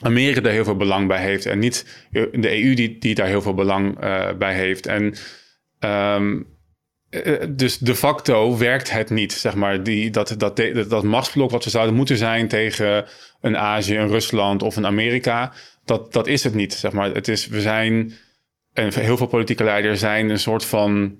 Amerika 0.00 0.40
daar 0.40 0.52
heel 0.52 0.64
veel 0.64 0.76
belang 0.76 1.08
bij 1.08 1.22
heeft. 1.22 1.46
En 1.46 1.58
niet 1.58 2.06
de 2.10 2.62
EU 2.62 2.74
die, 2.74 2.98
die 2.98 3.14
daar 3.14 3.26
heel 3.26 3.42
veel 3.42 3.54
belang 3.54 4.04
uh, 4.04 4.32
bij 4.32 4.54
heeft. 4.54 4.86
En 4.86 5.14
um, 5.80 6.52
dus 7.48 7.78
de 7.78 7.94
facto 7.94 8.58
werkt 8.58 8.90
het 8.90 9.10
niet, 9.10 9.32
zeg 9.32 9.54
maar. 9.54 9.82
Die, 9.82 10.10
dat, 10.10 10.34
dat, 10.38 10.56
dat, 10.88 11.02
machtsblok 11.02 11.50
wat 11.50 11.64
we 11.64 11.70
zouden 11.70 11.94
moeten 11.94 12.16
zijn 12.16 12.48
tegen 12.48 13.04
een 13.40 13.56
Azië, 13.56 13.96
een 13.96 14.08
Rusland 14.08 14.62
of 14.62 14.76
een 14.76 14.86
Amerika, 14.86 15.52
dat, 15.84 16.12
dat 16.12 16.26
is 16.26 16.44
het 16.44 16.54
niet, 16.54 16.74
zeg 16.74 16.92
maar. 16.92 17.14
Het 17.14 17.28
is, 17.28 17.46
we 17.46 17.60
zijn, 17.60 18.12
en 18.72 19.00
heel 19.00 19.16
veel 19.16 19.26
politieke 19.26 19.64
leiders 19.64 20.00
zijn 20.00 20.30
een 20.30 20.38
soort 20.38 20.64
van, 20.64 21.18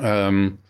um, 0.00 0.60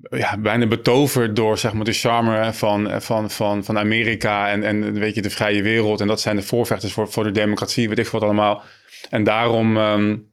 ja, 0.00 0.38
bijna 0.38 0.66
betoverd 0.66 1.36
door, 1.36 1.58
zeg 1.58 1.72
maar, 1.72 1.84
de 1.84 1.92
charme 1.92 2.52
van, 2.52 3.02
van, 3.02 3.30
van, 3.30 3.64
van 3.64 3.78
Amerika 3.78 4.50
en, 4.50 4.62
en, 4.62 4.92
weet 4.92 5.14
je, 5.14 5.22
de 5.22 5.30
vrije 5.30 5.62
wereld. 5.62 6.00
En 6.00 6.06
dat 6.06 6.20
zijn 6.20 6.36
de 6.36 6.42
voorvechters 6.42 6.92
voor, 6.92 7.10
voor 7.10 7.24
de 7.24 7.30
democratie, 7.30 7.88
weet 7.88 7.98
ik 7.98 8.08
wat 8.08 8.22
allemaal. 8.22 8.62
En 9.10 9.24
daarom 9.24 9.76
um, 9.76 10.32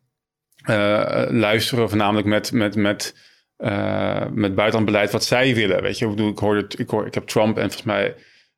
uh, 0.70 1.24
luisteren 1.30 1.84
we 1.84 1.90
voornamelijk 1.90 2.28
met, 2.28 2.52
met, 2.52 2.76
met 2.76 3.16
uh, 3.58 4.26
met 4.32 4.56
buitenlandbeleid 4.56 5.12
wat 5.12 5.24
zij 5.24 5.56
willen. 5.56 5.82
Weet 5.82 5.98
je, 5.98 6.08
ik, 6.08 6.38
hoorde, 6.38 6.66
ik, 6.78 6.90
hoor, 6.90 7.06
ik 7.06 7.14
heb 7.14 7.28
Trump 7.28 7.58
en 7.58 7.64
volgens 7.64 7.84
mij 7.84 8.16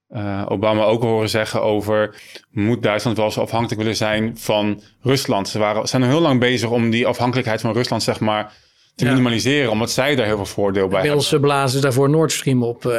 uh, 0.09 0.45
Obama 0.47 0.83
ook 0.83 1.01
horen 1.01 1.29
zeggen 1.29 1.61
over... 1.61 2.21
moet 2.51 2.83
Duitsland 2.83 3.17
wel 3.17 3.31
zo 3.31 3.41
afhankelijk 3.41 3.81
willen 3.81 3.95
zijn 3.95 4.37
van 4.37 4.81
Rusland? 5.01 5.47
Ze 5.47 5.59
waren, 5.59 5.87
zijn 5.87 6.03
al 6.03 6.09
heel 6.09 6.19
lang 6.19 6.39
bezig 6.39 6.69
om 6.69 6.89
die 6.89 7.07
afhankelijkheid 7.07 7.61
van 7.61 7.73
Rusland, 7.73 8.03
zeg 8.03 8.19
maar 8.19 8.53
te 8.99 9.05
minimaliseren, 9.05 9.71
omdat 9.71 9.91
zij 9.91 10.15
daar 10.15 10.25
heel 10.25 10.35
veel 10.35 10.45
voordeel 10.45 10.87
bij 10.87 11.01
hebben. 11.01 11.21
Ze 11.21 11.39
blazen 11.39 11.81
daarvoor 11.81 12.09
Nord 12.09 12.31
Stream 12.31 12.63
op, 12.63 12.85
uh, 12.85 12.93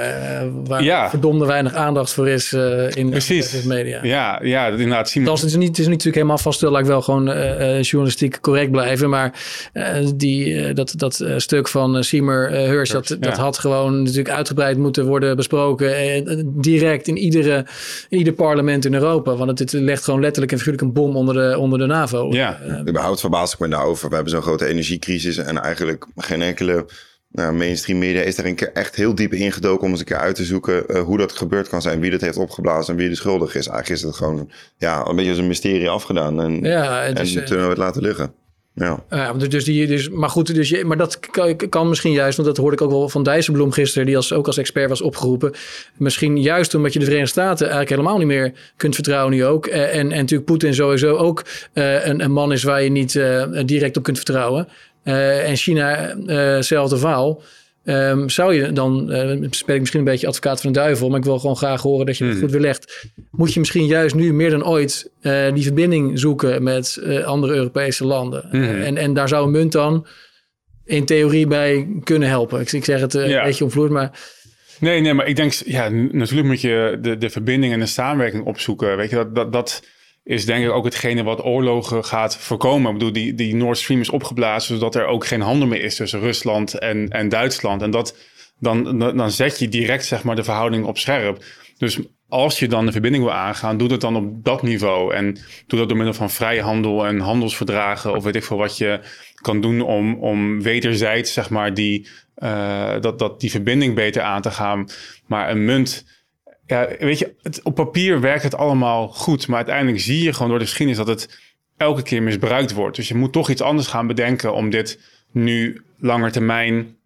waar 0.64 0.82
ja. 0.82 1.10
verdomde 1.10 1.46
weinig 1.46 1.74
aandacht 1.74 2.12
voor 2.12 2.28
is 2.28 2.52
uh, 2.52 2.90
in 2.90 3.10
de 3.10 3.62
media. 3.64 3.98
Ja, 4.02 4.40
ja, 4.42 4.66
inderdaad. 4.66 5.10
Zien 5.10 5.24
dat 5.24 5.42
is, 5.42 5.56
niet, 5.56 5.68
het 5.68 5.78
is 5.78 5.86
natuurlijk 5.86 6.14
helemaal 6.14 6.38
laat 6.60 6.80
ik 6.80 6.86
wel 6.86 7.02
gewoon 7.02 7.28
uh, 7.28 7.82
journalistiek 7.82 8.40
correct 8.40 8.70
blijven, 8.70 9.10
maar 9.10 9.32
die, 10.14 10.72
dat, 10.72 10.92
dat 10.96 11.24
stuk 11.36 11.68
van 11.68 12.04
Seymour 12.04 12.50
Hirsch, 12.50 12.92
dat, 12.92 13.16
dat 13.20 13.36
had 13.36 13.58
gewoon 13.58 14.02
natuurlijk 14.02 14.30
uitgebreid 14.30 14.78
moeten 14.78 15.06
worden 15.06 15.36
besproken, 15.36 16.54
direct 16.60 17.08
in, 17.08 17.16
iedere, 17.16 17.66
in 18.08 18.18
ieder 18.18 18.32
parlement 18.32 18.84
in 18.84 18.94
Europa, 18.94 19.36
want 19.36 19.58
het, 19.58 19.72
het 19.72 19.72
legt 19.72 20.04
gewoon 20.04 20.20
letterlijk 20.20 20.52
en 20.52 20.58
figuurlijk 20.58 20.86
een 20.86 20.92
bom 20.92 21.16
onder 21.16 21.34
de, 21.34 21.58
onder 21.58 21.78
de 21.78 21.86
NAVO. 21.86 22.28
Ja, 22.32 22.58
überhaupt 22.88 23.20
verbaas 23.20 23.52
ik 23.52 23.58
me 23.58 23.68
daarover. 23.68 24.08
We 24.08 24.14
hebben 24.14 24.32
zo'n 24.32 24.42
grote 24.42 24.66
energiecrisis 24.66 25.36
en 25.36 25.62
eigenlijk 25.62 25.89
geen 26.16 26.42
enkele 26.42 26.86
nou, 27.32 27.52
mainstream 27.52 27.98
media 27.98 28.22
is 28.22 28.38
er 28.38 28.46
een 28.46 28.54
keer 28.54 28.72
echt 28.72 28.94
heel 28.94 29.14
diep 29.14 29.32
ingedoken 29.32 29.84
om 29.84 29.90
eens 29.90 30.00
een 30.00 30.06
keer 30.06 30.16
uit 30.16 30.34
te 30.34 30.44
zoeken 30.44 30.84
uh, 30.88 31.02
hoe 31.02 31.18
dat 31.18 31.32
gebeurd 31.32 31.68
kan 31.68 31.82
zijn, 31.82 32.00
wie 32.00 32.10
dat 32.10 32.20
heeft 32.20 32.36
opgeblazen 32.36 32.94
en 32.94 33.00
wie 33.00 33.08
de 33.08 33.14
schuldig 33.14 33.54
is. 33.54 33.66
Eigenlijk 33.66 33.88
is 33.88 34.02
het 34.02 34.16
gewoon 34.16 34.50
ja, 34.76 35.06
een 35.06 35.16
beetje 35.16 35.30
als 35.30 35.38
een 35.38 35.46
mysterie 35.46 35.88
afgedaan 35.88 36.40
en, 36.40 36.62
ja, 36.62 37.02
en 37.02 37.14
dus, 37.14 37.32
toen 37.32 37.44
we 37.44 37.68
het 37.68 37.78
laten 37.78 38.02
liggen. 38.02 38.32
Ja. 38.74 39.04
ja, 39.10 39.32
dus 39.32 39.64
die, 39.64 39.86
dus, 39.86 40.08
maar 40.08 40.28
goed, 40.28 40.54
dus 40.54 40.68
je, 40.68 40.84
maar 40.84 40.96
dat 40.96 41.20
kan, 41.20 41.56
kan, 41.68 41.88
misschien 41.88 42.12
juist, 42.12 42.36
want 42.36 42.48
dat 42.48 42.56
hoorde 42.56 42.76
ik 42.76 42.82
ook 42.82 42.90
wel 42.90 43.08
van 43.08 43.22
Dijsselbloem 43.22 43.72
gisteren, 43.72 44.06
die 44.06 44.16
als, 44.16 44.32
ook 44.32 44.46
als 44.46 44.58
expert 44.58 44.88
was 44.88 45.00
opgeroepen. 45.00 45.52
Misschien 45.96 46.40
juist 46.40 46.74
omdat 46.74 46.92
je 46.92 46.98
de 46.98 47.04
Verenigde 47.04 47.32
Staten 47.32 47.60
eigenlijk 47.60 47.90
helemaal 47.90 48.18
niet 48.18 48.26
meer 48.26 48.52
kunt 48.76 48.94
vertrouwen 48.94 49.32
nu 49.32 49.44
ook. 49.44 49.66
En, 49.66 49.90
en, 49.90 50.08
natuurlijk 50.08 50.44
Poetin 50.44 50.74
sowieso 50.74 51.16
ook 51.16 51.44
uh, 51.74 52.06
een, 52.06 52.24
een, 52.24 52.32
man 52.32 52.52
is 52.52 52.62
waar 52.62 52.82
je 52.82 52.90
niet 52.90 53.14
uh, 53.14 53.44
direct 53.64 53.96
op 53.96 54.02
kunt 54.02 54.16
vertrouwen. 54.16 54.68
Uh, 55.04 55.48
en 55.48 55.56
China, 55.56 56.16
hetzelfde 56.26 56.98
verhaal. 56.98 57.42
Um, 57.84 58.28
zou 58.28 58.54
je 58.54 58.72
dan, 58.72 59.12
uh, 59.12 59.46
speel 59.50 59.74
ik 59.74 59.80
misschien 59.80 60.00
een 60.00 60.06
beetje 60.06 60.26
advocaat 60.26 60.60
van 60.60 60.72
de 60.72 60.78
duivel, 60.78 61.08
maar 61.08 61.18
ik 61.18 61.24
wil 61.24 61.38
gewoon 61.38 61.56
graag 61.56 61.82
horen 61.82 62.06
dat 62.06 62.18
je 62.18 62.24
het 62.24 62.34
mm. 62.34 62.40
goed 62.40 62.50
weerlegt. 62.50 63.06
Moet 63.30 63.52
je 63.52 63.58
misschien 63.58 63.86
juist 63.86 64.14
nu 64.14 64.32
meer 64.32 64.50
dan 64.50 64.66
ooit 64.66 65.10
uh, 65.22 65.52
die 65.52 65.62
verbinding 65.62 66.18
zoeken 66.18 66.62
met 66.62 66.98
uh, 67.02 67.24
andere 67.24 67.54
Europese 67.54 68.04
landen? 68.04 68.48
Mm. 68.52 68.62
en, 68.62 68.96
en 68.96 69.14
daar 69.14 69.28
zou 69.28 69.44
een 69.44 69.50
munt 69.50 69.72
dan 69.72 70.06
in 70.84 71.04
theorie 71.04 71.46
bij 71.46 72.00
kunnen 72.04 72.28
helpen. 72.28 72.60
Ik, 72.60 72.72
ik 72.72 72.84
zeg 72.84 73.00
het 73.00 73.12
ja. 73.12 73.20
een 73.20 73.44
beetje 73.44 73.64
omvloed, 73.64 73.90
maar... 73.90 74.18
Nee, 74.78 75.00
nee, 75.00 75.14
maar 75.14 75.26
ik 75.26 75.36
denk, 75.36 75.52
ja, 75.52 75.88
natuurlijk 75.88 76.48
moet 76.48 76.60
je 76.60 76.98
de, 77.00 77.18
de 77.18 77.30
verbinding 77.30 77.72
en 77.72 77.80
de 77.80 77.86
samenwerking 77.86 78.44
opzoeken. 78.44 78.96
Weet 78.96 79.10
je, 79.10 79.16
dat, 79.16 79.34
dat, 79.34 79.52
dat 79.52 79.82
is 80.22 80.44
denk 80.46 80.64
ik 80.64 80.70
ook 80.70 80.84
hetgene 80.84 81.22
wat 81.22 81.44
oorlogen 81.44 82.04
gaat 82.04 82.36
voorkomen. 82.36 82.92
Ik 82.92 82.98
bedoel, 82.98 83.12
die, 83.12 83.34
die 83.34 83.54
Nord 83.54 83.78
Stream 83.78 84.00
is 84.00 84.10
opgeblazen 84.10 84.74
zodat 84.74 84.94
er 84.94 85.06
ook 85.06 85.26
geen 85.26 85.40
handel 85.40 85.68
meer 85.68 85.82
is 85.82 85.96
tussen 85.96 86.20
Rusland 86.20 86.78
en, 86.78 87.08
en 87.08 87.28
Duitsland. 87.28 87.82
En 87.82 87.90
dat, 87.90 88.16
dan, 88.58 88.98
dan 88.98 89.30
zet 89.30 89.58
je 89.58 89.68
direct 89.68 90.04
zeg 90.04 90.24
maar, 90.24 90.36
de 90.36 90.44
verhouding 90.44 90.84
op 90.84 90.98
scherp. 90.98 91.44
Dus 91.78 91.98
als 92.28 92.58
je 92.58 92.68
dan 92.68 92.86
de 92.86 92.92
verbinding 92.92 93.24
wil 93.24 93.32
aangaan, 93.32 93.76
doe 93.76 93.88
dat 93.88 94.00
dan 94.00 94.16
op 94.16 94.44
dat 94.44 94.62
niveau. 94.62 95.14
En 95.14 95.38
doe 95.66 95.78
dat 95.78 95.88
door 95.88 95.96
middel 95.96 96.14
van 96.14 96.30
vrijhandel 96.30 97.06
en 97.06 97.20
handelsverdragen 97.20 98.16
of 98.16 98.24
weet 98.24 98.36
ik 98.36 98.44
veel 98.44 98.56
wat 98.56 98.78
je 98.78 99.00
kan 99.34 99.60
doen 99.60 99.80
om, 99.80 100.14
om 100.14 100.62
wederzijds 100.62 101.32
zeg 101.32 101.50
maar, 101.50 101.74
die, 101.74 102.08
uh, 102.38 103.00
dat, 103.00 103.18
dat 103.18 103.40
die 103.40 103.50
verbinding 103.50 103.94
beter 103.94 104.22
aan 104.22 104.42
te 104.42 104.50
gaan. 104.50 104.88
Maar 105.26 105.50
een 105.50 105.64
munt 105.64 106.04
ja, 106.70 106.88
weet 106.98 107.18
je, 107.18 107.34
het, 107.42 107.62
op 107.62 107.74
papier 107.74 108.20
werkt 108.20 108.42
het 108.42 108.56
allemaal 108.56 109.08
goed. 109.08 109.48
Maar 109.48 109.56
uiteindelijk 109.56 110.00
zie 110.00 110.22
je 110.22 110.32
gewoon 110.32 110.48
door 110.48 110.58
de 110.58 110.64
geschiedenis 110.64 111.04
dat 111.04 111.20
het 111.20 111.40
elke 111.76 112.02
keer 112.02 112.22
misbruikt 112.22 112.72
wordt. 112.72 112.96
Dus 112.96 113.08
je 113.08 113.14
moet 113.14 113.32
toch 113.32 113.50
iets 113.50 113.62
anders 113.62 113.88
gaan 113.88 114.06
bedenken 114.06 114.54
om 114.54 114.70
dit 114.70 115.00
nu 115.32 115.82
langer 115.98 116.32
termijn 116.32 116.96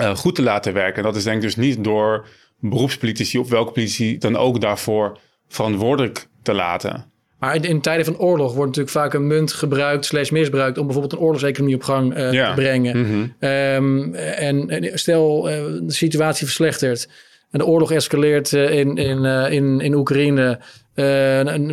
uh, 0.00 0.16
goed 0.16 0.34
te 0.34 0.42
laten 0.42 0.72
werken. 0.72 1.02
Dat 1.02 1.16
is 1.16 1.24
denk 1.24 1.36
ik 1.36 1.42
dus 1.42 1.56
niet 1.56 1.84
door 1.84 2.26
beroepspolitici 2.58 3.38
of 3.38 3.48
welke 3.48 3.72
politici 3.72 4.18
dan 4.18 4.36
ook 4.36 4.60
daarvoor 4.60 5.18
verantwoordelijk 5.48 6.26
te 6.42 6.54
laten. 6.54 7.04
Maar 7.38 7.64
in, 7.64 7.80
tijden 7.80 8.04
van 8.04 8.18
oorlog 8.18 8.54
wordt 8.54 8.76
natuurlijk 8.76 8.96
vaak 8.96 9.14
een 9.14 9.26
munt 9.26 9.52
gebruikt, 9.52 10.04
slash 10.04 10.30
misbruikt, 10.30 10.78
om 10.78 10.84
bijvoorbeeld 10.84 11.12
een 11.12 11.26
oorlogseconomie 11.26 11.74
op 11.74 11.82
gang 11.82 12.16
uh, 12.16 12.32
ja. 12.32 12.48
te 12.48 12.54
brengen. 12.54 12.96
Mm 12.98 13.04
-hmm. 13.04 13.48
um, 13.48 14.14
en 14.14 14.90
stel, 14.98 15.50
uh, 15.50 15.54
de 15.82 15.92
situatie 15.92 16.46
verslechtert 16.46 17.08
en 17.50 17.58
de 17.58 17.66
oorlog 17.66 17.92
escaleert 17.92 18.52
eh, 18.52 18.78
in, 18.78 18.96
in, 18.96 19.24
eh, 19.24 19.52
in, 19.52 19.80
in 19.80 19.94
Oekraïne. 19.94 20.58
Uh, 20.94 21.06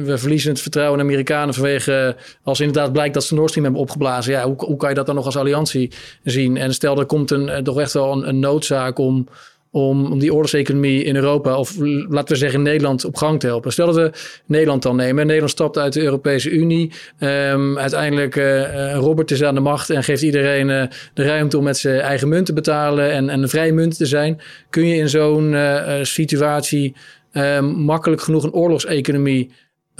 we 0.04 0.18
verliezen 0.18 0.52
het 0.52 0.62
vertrouwen 0.62 1.00
in 1.00 1.06
Amerikanen 1.06 1.54
vanwege... 1.54 2.16
als 2.44 2.60
inderdaad 2.60 2.92
blijkt 2.92 3.14
dat 3.14 3.24
ze 3.24 3.36
Nord 3.36 3.50
Stream 3.50 3.66
hebben 3.66 3.84
opgeblazen. 3.84 4.34
Ja, 4.34 4.44
hoe, 4.46 4.56
hoe 4.58 4.78
kan 4.78 4.90
je 4.90 4.96
dat 4.96 5.06
dan 5.06 5.16
nog 5.16 5.26
als 5.26 5.38
alliantie 5.38 5.92
zien? 6.24 6.58
En 6.58 6.74
stel, 6.74 7.00
er 7.00 7.06
komt 7.06 7.32
een, 7.32 7.64
toch 7.64 7.80
echt 7.80 7.94
wel 7.94 8.28
een 8.28 8.40
noodzaak 8.40 8.98
om 8.98 9.28
om, 9.72 10.12
om 10.12 10.20
die 10.20 10.34
oorlogseconomie 10.34 11.04
in 11.04 11.16
Europa, 11.16 11.58
of 11.58 11.76
laten 12.10 12.34
we 12.34 12.36
zeggen 12.36 12.62
Nederland, 12.62 13.06
op 13.06 13.16
gang 13.16 13.40
te 13.40 13.48
helpen. 13.48 13.72
Stel 13.72 13.86
dat 13.86 13.96
we 13.96 14.12
Nederland 14.46 14.84
dan 14.84 14.96
nemen. 14.96 15.26
Nederland 15.26 15.52
stapt 15.52 15.78
uit 15.78 15.94
de 15.94 16.02
Europese 16.02 16.50
Unie. 16.50 16.92
Um, 17.20 17.78
uiteindelijk, 17.78 18.36
uh, 18.36 18.94
Robert 18.94 19.32
is 19.32 19.44
aan 19.44 19.56
de 19.56 19.62
macht 19.62 19.90
en 19.90 20.04
geeft 20.04 20.22
iedereen 20.22 20.70
uh, 20.70 20.84
de 21.14 21.24
ruimte 21.24 21.58
om 21.58 21.64
met 21.64 21.78
zijn 21.78 22.00
eigen 22.00 22.28
munt 22.28 22.46
te 22.46 22.54
betalen 22.54 23.12
en, 23.12 23.30
en 23.30 23.42
een 23.42 23.50
vrije 23.50 23.74
munt 23.74 23.98
te 23.98 24.06
zijn. 24.06 24.42
Kun 24.70 24.88
je 24.88 24.96
in 24.96 25.10
zo'n 25.10 25.56
situatie 26.02 26.96
um, 27.34 27.66
makkelijk 27.66 28.22
genoeg 28.22 28.44
een 28.44 28.54
oorlogseconomie 28.54 29.52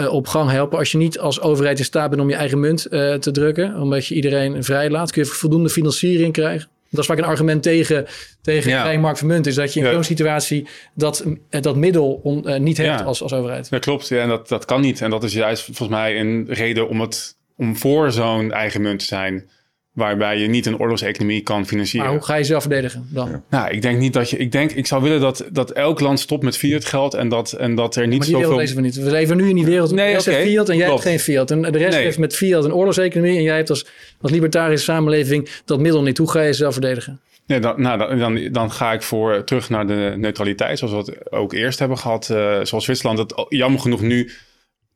op 0.10 0.28
gang 0.28 0.50
helpen. 0.52 0.78
Als 0.78 0.92
je 0.92 0.98
niet 0.98 1.20
als 1.20 1.42
overheid 1.42 1.80
in 1.80 1.86
staat 1.86 2.10
bent 2.10 2.22
om 2.22 2.30
je 2.30 2.36
eigen 2.36 2.60
munt 2.60 2.82
te 3.20 3.32
drukken, 3.32 3.76
omdat 3.76 4.06
je 4.06 4.16
iedereen 4.16 4.64
vrij 4.64 4.90
laat, 4.90 5.12
kun 5.12 5.24
je 5.24 5.30
voldoende 5.30 5.70
financiering 5.70 6.34
krijgen. 6.34 6.70
Dat 6.90 7.00
is 7.00 7.06
vaak 7.06 7.18
een 7.18 7.24
argument 7.24 7.64
tegen, 7.64 8.06
tegen 8.42 8.72
ja. 8.72 8.82
vrije 8.82 9.16
munt. 9.26 9.48
Is 9.48 9.56
dat 9.56 9.74
je 9.74 9.80
in 9.80 9.92
zo'n 9.92 10.04
situatie 10.04 10.68
dat, 10.94 11.26
dat 11.50 11.76
middel 11.76 12.20
on, 12.24 12.50
uh, 12.50 12.60
niet 12.60 12.78
hebt 12.78 13.04
als, 13.04 13.22
als 13.22 13.34
overheid. 13.34 13.70
Dat 13.70 13.82
klopt. 13.82 14.08
Ja, 14.08 14.22
en 14.22 14.28
dat, 14.28 14.48
dat 14.48 14.66
kan 14.66 14.82
niet. 14.82 15.02
En 15.02 15.10
dat 15.10 15.24
is 15.24 15.34
juist 15.34 15.64
volgens 15.64 15.90
mij 15.90 16.20
een 16.20 16.46
reden 16.50 16.90
om, 16.90 17.02
het, 17.02 17.38
om 17.56 17.78
voor 17.78 18.12
zo'n 18.12 18.52
eigen 18.52 18.82
munt 18.82 19.00
te 19.00 19.06
zijn 19.06 19.50
waarbij 19.98 20.38
je 20.40 20.48
niet 20.48 20.66
een 20.66 20.80
oorlogseconomie 20.80 21.42
kan 21.42 21.66
financieren. 21.66 22.10
Maar 22.10 22.18
hoe 22.18 22.26
ga 22.26 22.36
je 22.36 22.44
zelf 22.44 22.62
verdedigen 22.62 23.08
dan? 23.10 23.44
Nou, 23.50 23.70
ik 23.70 23.82
denk 23.82 24.00
niet 24.00 24.14
dat 24.14 24.30
je. 24.30 24.38
Ik 24.38 24.52
denk, 24.52 24.72
ik 24.72 24.88
zou 24.88 25.04
willen 25.04 25.20
dat, 25.20 25.46
dat 25.52 25.72
elk 25.72 26.00
land 26.00 26.20
stopt 26.20 26.44
met 26.44 26.58
fiat 26.58 26.86
geld 26.86 27.14
en 27.14 27.30
dat, 27.30 27.52
en 27.52 27.76
dat 27.76 27.96
er 27.96 28.08
niet 28.08 28.18
maar 28.18 28.28
die 28.28 28.36
zoveel. 28.36 28.58
Deze 28.58 28.76
we 28.76 28.82
niet. 28.82 28.96
We 28.96 29.12
leven 29.12 29.38
nu 29.38 29.50
in 29.50 29.56
die 29.56 29.66
wereld. 29.66 29.92
Nee, 29.92 30.20
oké. 30.20 30.30
Okay. 30.30 30.46
fiat 30.46 30.70
en 30.70 30.78
jij 30.78 30.88
hebt 30.88 31.02
geen 31.02 31.20
fiat. 31.20 31.52
En 31.52 31.62
de 31.62 31.78
rest 31.78 31.96
nee. 31.96 32.04
heeft 32.04 32.18
met 32.18 32.36
fiat 32.36 32.66
een 32.66 32.74
oorlogseconomie 32.74 33.38
en 33.38 33.44
jij 33.44 33.56
hebt 33.56 33.70
als, 33.70 33.86
als 34.22 34.32
libertarische 34.32 34.86
samenleving 34.86 35.50
dat 35.66 35.80
middel 35.80 36.02
niet. 36.02 36.18
Hoe 36.18 36.32
ga 36.32 36.42
je 36.42 36.54
zelf 36.54 36.74
verdedigen? 36.74 37.20
Nee, 37.46 37.60
dan, 37.60 37.82
nou, 37.82 37.98
dan, 37.98 38.20
dan, 38.20 38.52
dan 38.52 38.72
ga 38.72 38.94
ik 38.94 39.02
voor 39.02 39.44
terug 39.44 39.70
naar 39.70 39.88
de 39.88 40.14
neutraliteit, 40.18 40.80
zoals 40.80 40.94
we 40.94 41.12
het 41.12 41.32
ook 41.32 41.54
eerst 41.54 41.80
hebben 41.80 41.98
gehad. 41.98 42.30
Uh, 42.32 42.60
zoals 42.64 42.84
Zwitserland 42.84 43.20
het 43.20 43.46
jammer 43.50 43.80
genoeg 43.80 44.02
nu, 44.02 44.32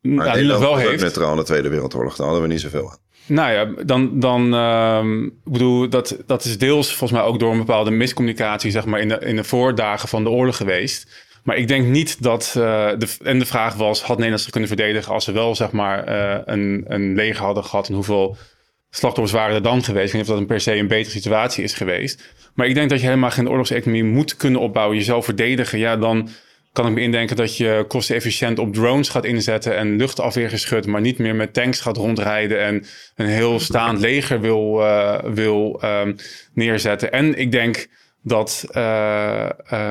maar 0.02 0.26
nou, 0.26 0.46
nog 0.46 0.60
wel 0.60 0.78
heeft. 0.78 1.02
Neutraal 1.02 1.32
in 1.32 1.38
de 1.38 1.44
Tweede 1.44 1.70
Wereldoorlog, 1.70 2.16
daar 2.16 2.26
hadden 2.26 2.46
we 2.46 2.54
niet 2.54 2.62
zoveel 2.62 2.90
aan. 2.90 2.98
Nou 3.26 3.52
ja, 3.52 3.84
dan, 3.84 4.20
dan 4.20 4.54
uh, 4.54 5.06
bedoel, 5.44 5.90
dat, 5.90 6.18
dat 6.26 6.44
is 6.44 6.58
deels 6.58 6.88
volgens 6.88 7.20
mij 7.20 7.30
ook 7.30 7.40
door 7.40 7.52
een 7.52 7.58
bepaalde 7.58 7.92
miscommunicatie, 7.92 8.72
zeg 8.72 8.86
maar, 8.86 9.00
in 9.00 9.08
de, 9.08 9.20
in 9.20 9.36
de 9.36 9.44
voordagen 9.44 10.10
van 10.10 10.24
de 10.24 10.30
oorlog 10.30 10.56
geweest. 10.56 11.30
Maar 11.44 11.56
ik 11.56 11.68
denk 11.68 11.88
niet 11.88 12.24
dat, 12.24 12.56
uh, 12.58 12.64
de, 12.98 13.08
en 13.24 13.40
de 13.40 13.46
vraag 13.46 13.76
was, 13.76 14.02
had 14.02 14.16
Nederland 14.16 14.42
zich 14.42 14.52
kunnen 14.52 14.70
verdedigen 14.70 15.14
als 15.14 15.24
ze 15.24 15.32
wel, 15.32 15.56
zeg 15.56 15.72
maar, 15.72 16.10
uh, 16.10 16.42
een, 16.46 16.86
een 16.88 17.16
leger 17.16 17.44
hadden 17.44 17.64
gehad 17.64 17.88
en 17.88 17.94
hoeveel 17.94 18.38
slachtoffers 18.90 19.40
waren 19.40 19.56
er 19.56 19.62
dan 19.62 19.84
geweest. 19.84 20.06
Ik 20.06 20.12
weet 20.12 20.22
niet 20.22 20.22
of 20.22 20.28
dat 20.28 20.38
een 20.38 20.46
per 20.46 20.62
se 20.62 20.76
een 20.76 20.88
betere 20.88 21.16
situatie 21.16 21.64
is 21.64 21.74
geweest. 21.74 22.34
Maar 22.54 22.68
ik 22.68 22.76
denk 22.76 22.90
dat 22.90 23.00
je 23.00 23.06
helemaal 23.06 23.32
geen 23.32 23.50
oorlogseconomie 23.50 24.04
moet 24.04 24.38
kunnen 24.38 24.62
opbouwen. 24.62 24.98
Jezelf 24.98 25.26
verdedigen. 25.26 25.80
Ja, 25.80 25.98
dan 25.98 26.30
kan 26.74 26.88
ik 26.88 26.94
me 26.94 27.02
indenken 27.02 27.36
dat 27.36 27.58
je 27.58 27.86
kostenefficiënt 27.88 28.60
op 28.60 28.74
drones 28.74 29.10
gaat 29.10 29.26
inzetten 29.26 29.78
en 29.78 29.96
luchtafweergeschut, 29.96 30.86
maar 30.86 31.02
niet 31.02 31.18
meer 31.18 31.36
met 31.36 31.54
tanks 31.54 31.82
gaat 31.82 31.98
rondrijden 31.98 32.62
en 32.62 32.86
een 33.16 33.26
heel 33.26 33.60
staand 33.60 34.00
leger 34.00 34.42
wil, 34.42 34.80
uh, 34.80 35.20
wil 35.20 35.82
um, 35.84 36.16
neerzetten. 36.54 37.12
En 37.12 37.38
ik 37.38 37.52
denk 37.52 37.88
dat, 38.24 38.66
uh, 38.70 38.74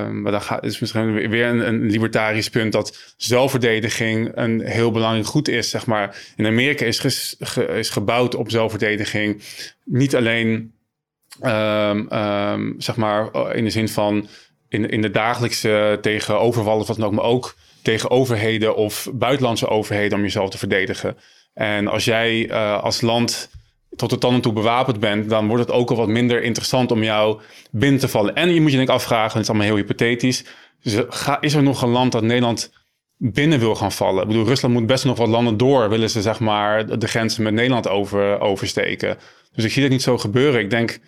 maar 0.09 0.33
dan 0.33 0.43
gaat, 0.43 0.64
is 0.64 0.78
misschien 0.78 1.28
weer 1.31 1.47
een, 1.47 1.87
libertarisch 1.87 2.51
punt, 2.51 2.72
dat 2.72 3.14
zelfverdediging 3.16 4.31
een 4.35 4.61
heel 4.61 4.91
belangrijk 4.91 5.26
goed 5.26 5.49
is. 5.49 5.70
Zeg 5.70 5.87
maar. 5.87 6.16
In 6.37 6.47
Amerika 6.47 6.85
is, 6.85 7.37
is 7.68 7.91
gebouwd 7.91 8.35
op 8.35 8.51
zelfverdediging. 8.51 9.43
Niet 9.85 10.16
alleen, 10.16 10.72
um, 11.43 12.74
zeg 12.78 12.97
maar, 12.97 13.55
in 13.55 13.64
de 13.64 13.70
zin 13.70 13.89
van 13.89 14.28
in, 14.70 14.88
in 14.88 15.02
de 15.02 15.10
dagelijkse 15.10 15.98
tegen 16.00 16.40
overvallen 16.40 16.86
wat 16.86 16.96
dan 16.96 17.06
ook, 17.06 17.12
maar 17.12 17.24
ook 17.24 17.54
tegen 17.82 18.10
overheden 18.10 18.76
of 18.76 19.08
buitenlandse 19.12 19.68
overheden 19.68 20.18
om 20.18 20.24
jezelf 20.24 20.50
te 20.50 20.58
verdedigen. 20.58 21.16
En 21.54 21.86
als 21.86 22.04
jij 22.04 22.48
uh, 22.48 22.82
als 22.82 23.00
land 23.00 23.50
tot 23.96 24.10
de 24.10 24.18
tanden 24.18 24.40
toe 24.40 24.52
bewapend 24.52 25.00
bent, 25.00 25.30
dan 25.30 25.46
wordt 25.46 25.66
het 25.66 25.72
ook 25.72 25.90
al 25.90 25.96
wat 25.96 26.08
minder 26.08 26.42
interessant 26.42 26.90
om 26.90 27.02
jou 27.02 27.40
binnen 27.70 28.00
te 28.00 28.08
vallen. 28.08 28.34
En 28.34 28.54
je 28.54 28.60
moet 28.60 28.70
je 28.70 28.76
denk 28.76 28.88
afvragen, 28.88 29.32
het 29.32 29.42
is 29.42 29.48
allemaal 29.48 29.66
heel 29.66 29.76
hypothetisch, 29.76 30.44
is 31.40 31.54
er 31.54 31.62
nog 31.62 31.82
een 31.82 31.88
land 31.88 32.12
dat 32.12 32.22
Nederland 32.22 32.72
binnen 33.16 33.58
wil 33.58 33.74
gaan 33.74 33.92
vallen? 33.92 34.22
Ik 34.22 34.28
bedoel, 34.28 34.46
Rusland 34.46 34.74
moet 34.74 34.86
best 34.86 35.04
nog 35.04 35.18
wat 35.18 35.28
landen 35.28 35.56
door, 35.56 35.88
willen 35.88 36.10
ze 36.10 36.22
zeg 36.22 36.40
maar 36.40 36.98
de 36.98 37.08
grenzen 37.08 37.42
met 37.42 37.52
Nederland 37.52 37.88
over, 37.88 38.40
oversteken. 38.40 39.18
Dus 39.52 39.64
ik 39.64 39.72
zie 39.72 39.82
dat 39.82 39.90
niet 39.90 40.02
zo 40.02 40.18
gebeuren. 40.18 40.60
Ik 40.60 40.70
denk 40.70 40.98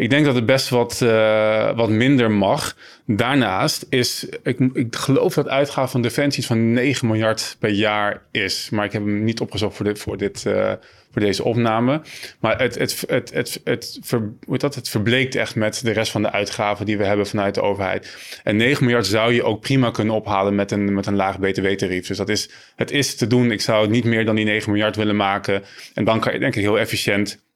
ik 0.00 0.10
denk 0.10 0.24
dat 0.24 0.34
het 0.34 0.46
best 0.46 0.68
wat, 0.68 1.00
uh, 1.02 1.76
wat 1.76 1.88
minder 1.88 2.30
mag. 2.30 2.76
Daarnaast 3.06 3.86
is, 3.88 4.26
ik, 4.42 4.58
ik 4.72 4.96
geloof 4.96 5.34
dat 5.34 5.48
uitgaven 5.48 5.90
van 5.90 6.02
defensie 6.02 6.46
van 6.46 6.72
9 6.72 7.06
miljard 7.06 7.56
per 7.58 7.70
jaar 7.70 8.22
is. 8.30 8.68
Maar 8.70 8.84
ik 8.84 8.92
heb 8.92 9.04
hem 9.04 9.24
niet 9.24 9.40
opgezocht 9.40 9.76
voor 9.76 9.84
dit, 9.84 9.98
voor 9.98 10.16
dit 10.16 10.44
uh, 10.46 10.72
voor 11.12 11.22
deze 11.22 11.44
opname. 11.44 12.00
Maar 12.38 12.58
het, 12.58 12.78
het, 12.78 13.04
het, 13.06 13.30
het, 13.34 13.60
het, 13.64 13.98
ver, 14.02 14.32
dat, 14.46 14.74
het 14.74 14.88
verbleekt 14.88 15.34
echt 15.34 15.54
met 15.54 15.84
de 15.84 15.90
rest 15.90 16.12
van 16.12 16.22
de 16.22 16.30
uitgaven 16.30 16.86
die 16.86 16.98
we 16.98 17.04
hebben 17.04 17.26
vanuit 17.26 17.54
de 17.54 17.62
overheid. 17.62 18.16
En 18.44 18.56
9 18.56 18.84
miljard 18.84 19.06
zou 19.06 19.32
je 19.32 19.42
ook 19.42 19.60
prima 19.60 19.90
kunnen 19.90 20.14
ophalen 20.14 20.54
met 20.54 20.70
een, 20.70 20.94
met 20.94 21.06
een 21.06 21.16
laag 21.16 21.38
btw-tarief. 21.38 22.06
Dus 22.06 22.16
dat 22.16 22.28
is, 22.28 22.50
het 22.76 22.90
is 22.90 23.16
te 23.16 23.26
doen. 23.26 23.50
Ik 23.50 23.60
zou 23.60 23.88
niet 23.88 24.04
meer 24.04 24.24
dan 24.24 24.34
die 24.34 24.44
9 24.44 24.72
miljard 24.72 24.96
willen 24.96 25.16
maken. 25.16 25.62
En 25.94 26.04
dan 26.04 26.20
kan 26.20 26.32
je 26.32 26.38
denk 26.38 26.56
ik 26.56 26.62
heel 26.62 26.78
efficiënt 26.78 27.48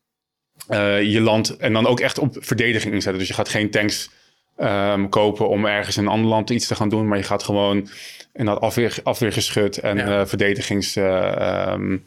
je 1.02 1.20
land 1.20 1.56
en 1.56 1.72
dan 1.72 1.86
ook 1.86 2.00
echt 2.00 2.18
op 2.18 2.36
verdediging 2.40 2.94
inzetten. 2.94 3.18
Dus 3.18 3.28
je 3.28 3.34
gaat 3.34 3.48
geen 3.48 3.70
tanks 3.70 4.10
um, 4.58 5.08
kopen 5.08 5.48
om 5.48 5.66
ergens 5.66 5.96
in 5.96 6.02
een 6.02 6.08
ander 6.08 6.28
land 6.28 6.50
iets 6.50 6.66
te 6.66 6.74
gaan 6.74 6.88
doen, 6.88 7.08
maar 7.08 7.18
je 7.18 7.24
gaat 7.24 7.42
gewoon 7.42 7.88
in 8.32 8.44
dat 8.44 8.60
afweer, 8.60 8.98
afweergeschut 9.02 9.78
en 9.78 9.96
ja. 9.96 10.20
uh, 10.20 10.26
verdedigings, 10.26 10.96
uh, 10.96 11.72
um, 11.72 12.04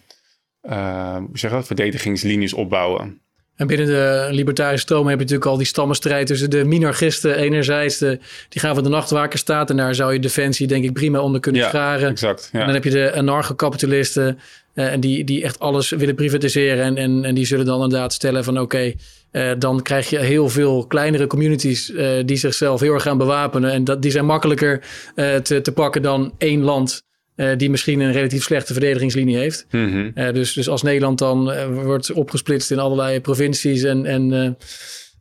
hoe 0.62 1.30
zeg 1.34 1.52
dat? 1.52 1.66
verdedigingslinies 1.68 2.54
opbouwen. 2.54 3.22
En 3.58 3.68
binnen 3.68 3.88
de 3.88 4.28
libertarische 4.32 4.86
stroom 4.86 5.08
heb 5.08 5.18
je 5.18 5.24
natuurlijk 5.24 5.50
al 5.52 5.58
die 5.58 5.66
stammenstrijd 5.66 6.28
tussen 6.28 6.50
de 6.50 6.66
minarchisten 6.66 7.38
enerzijds, 7.38 7.98
de, 7.98 8.20
die 8.50 8.62
gaan 8.62 8.76
van 8.76 8.84
de 8.84 8.90
nachtwaker 8.90 9.40
staat. 9.40 9.70
En 9.70 9.78
daar 9.78 9.96
zou 9.96 10.14
je 10.14 10.20
defensie 10.20 10.68
denk 10.68 10.84
ik 10.84 10.94
prima 10.94 11.20
onder 11.20 11.42
kunnen 11.42 11.62
ja, 11.62 11.68
scharen. 11.68 12.10
Exact, 12.10 12.50
ja. 12.52 12.60
En 12.60 12.66
dan 12.66 12.74
heb 12.74 12.84
je 12.84 12.90
de 12.90 13.14
anarcho-kapitalisten 13.14 14.40
uh, 14.74 14.92
en 14.92 15.00
die, 15.00 15.24
die 15.24 15.44
echt 15.44 15.60
alles 15.60 15.90
willen 15.90 16.16
privatiseren. 16.16 16.84
En, 16.84 16.98
en, 16.98 17.26
en 17.26 17.36
die 17.36 17.46
zullen 17.46 17.66
dan 17.66 17.82
inderdaad 17.82 18.14
stellen 18.14 18.44
van 18.44 18.60
oké, 18.60 18.64
okay, 18.64 18.98
uh, 19.32 19.60
dan 19.60 19.82
krijg 19.82 20.10
je 20.10 20.18
heel 20.18 20.50
veel 20.50 20.86
kleinere 20.88 21.28
communities 21.28 21.90
uh, 21.90 22.10
die 22.26 22.38
zichzelf 22.38 22.80
heel 22.80 22.94
erg 22.94 23.04
gaan 23.04 23.18
bewapenen. 23.18 23.72
En 23.72 23.84
dat, 23.84 24.02
die 24.02 24.12
zijn 24.12 24.26
makkelijker 24.26 24.82
te, 25.44 25.62
te 25.62 25.72
pakken 25.72 26.02
dan 26.02 26.34
één 26.38 26.62
land. 26.62 27.06
Uh, 27.38 27.52
die 27.58 27.70
misschien 27.70 28.00
een 28.00 28.12
relatief 28.12 28.44
slechte 28.44 28.74
verdedigingslinie 28.74 29.38
heeft. 29.38 29.66
Mm 29.72 29.92
-hmm. 29.92 30.12
uh, 30.16 30.34
dus, 30.34 30.54
dus 30.54 30.70
als 30.70 30.82
Nederland 30.82 31.20
dan 31.20 31.52
uh, 31.52 31.84
wordt 31.84 32.12
opgesplitst 32.12 32.72
in 32.72 32.80
allerlei 32.80 33.22
provincies 33.22 33.84
en, 33.84 34.06
en, 34.06 34.58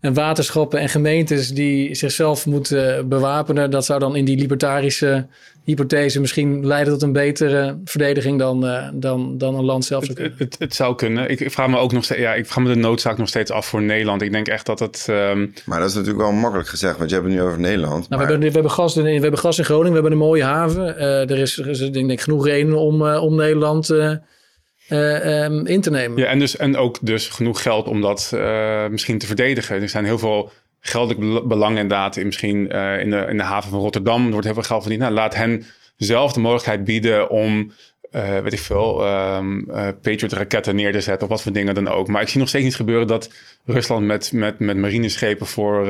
en 0.01 0.15
waterschappen 0.15 0.81
en 0.81 0.89
gemeentes 0.89 1.49
die 1.49 1.95
zichzelf 1.95 2.47
moeten 2.47 3.09
bewapenen, 3.09 3.71
dat 3.71 3.85
zou 3.85 4.01
dan 4.01 4.17
in 4.17 4.25
die 4.25 4.39
libertarische 4.39 5.27
hypothese 5.65 6.21
misschien 6.21 6.67
leiden 6.67 6.93
tot 6.93 7.03
een 7.03 7.13
betere 7.13 7.79
verdediging 7.85 8.39
dan, 8.39 8.61
dan, 8.95 9.39
dan 9.39 9.55
een 9.55 9.65
land 9.65 9.85
zelf 9.85 10.05
zou 10.05 10.17
kunnen. 10.17 10.35
Het, 10.39 10.53
het, 10.53 10.59
het, 10.59 10.75
zou 10.75 10.95
kunnen. 10.95 11.31
Ik, 11.31 11.51
vraag 11.51 11.69
me 11.69 11.77
ook 11.77 11.93
nog 11.93 12.05
steeds, 12.05 12.21
ja, 12.21 12.35
ik 12.35 12.47
vraag 12.47 12.65
me 12.65 12.73
de 12.73 12.81
noodzaak 12.81 13.19
nog 13.19 13.29
steeds 13.29 13.51
af 13.51 13.67
voor 13.67 13.83
Nederland. 13.83 14.23
Ik 14.23 14.33
denk 14.33 14.49
echt 14.49 14.67
dat 14.67 14.79
het. 14.79 15.07
Um... 15.11 15.53
Maar 15.65 15.79
dat 15.81 15.89
is 15.89 15.95
natuurlijk 15.95 16.23
wel 16.23 16.33
makkelijk 16.33 16.69
gezegd, 16.69 16.99
want 16.99 17.11
je 17.11 17.17
hebt 17.17 17.29
het 17.29 17.37
nu 17.37 17.43
over 17.43 17.61
Nederland. 17.61 18.09
Nou, 18.09 18.09
maar... 18.09 18.19
we, 18.19 18.25
hebben, 18.25 18.49
we, 18.49 18.55
hebben 18.55 18.73
gas 18.73 18.97
in, 18.97 19.03
we 19.03 19.11
hebben 19.11 19.39
gas 19.39 19.59
in 19.59 19.65
Groningen, 19.65 19.93
we 19.93 20.01
hebben 20.01 20.13
een 20.13 20.27
mooie 20.27 20.45
haven. 20.45 20.99
er 20.99 21.39
is, 21.39 21.59
er 21.59 21.69
is 21.69 21.79
denk 21.79 22.11
ik 22.11 22.21
genoeg 22.21 22.47
reden 22.47 22.79
om, 22.79 23.03
om 23.03 23.35
Nederland. 23.35 23.95
Uh, 24.89 25.45
um, 25.45 25.67
in 25.67 25.81
te 25.81 25.91
nemen. 25.91 26.19
Ja, 26.19 26.27
en, 26.27 26.39
dus, 26.39 26.57
en 26.57 26.77
ook 26.77 26.99
dus 27.01 27.29
genoeg 27.29 27.63
geld 27.63 27.87
om 27.87 28.01
dat 28.01 28.31
uh, 28.35 28.87
misschien 28.87 29.19
te 29.19 29.27
verdedigen. 29.27 29.83
Er 29.83 29.89
zijn 29.89 30.05
heel 30.05 30.19
veel 30.19 30.51
geldelijk 30.81 31.49
belangen 31.49 31.79
inderdaad 31.79 32.17
in 32.17 32.27
misschien 32.27 32.77
uh, 32.77 33.01
in, 33.01 33.11
de, 33.11 33.27
in 33.29 33.37
de 33.37 33.43
haven 33.43 33.71
van 33.71 33.81
Rotterdam. 33.81 34.25
Er 34.25 34.31
wordt 34.31 34.45
heel 34.45 34.55
veel 34.55 34.63
geld 34.63 34.81
verdiend. 34.81 35.03
Nou, 35.03 35.15
laat 35.15 35.35
hen 35.35 35.67
zelf 35.97 36.33
de 36.33 36.41
mogelijkheid 36.41 36.85
bieden 36.85 37.31
om, 37.31 37.73
weet 38.43 38.53
ik 38.53 38.59
veel, 38.59 39.07
um, 39.09 39.67
Patriot-raketten 40.03 40.77
neer 40.77 40.93
te 40.93 41.01
zetten 41.01 41.23
of 41.23 41.29
wat 41.29 41.43
voor 41.43 41.53
dingen 41.53 41.75
dan 41.75 41.89
ook. 41.89 42.09
Maar 42.09 42.23
ik 42.23 42.29
zie 42.29 42.41
nog 42.41 42.49
steeds 42.49 42.65
niet 42.65 42.77
gebeuren 42.77 43.07
dat 43.07 43.31
Rusland 43.65 44.07
met, 44.07 44.33
met, 44.33 44.59
met 44.59 44.77
marineschepen 44.77 45.47
voor 45.47 45.85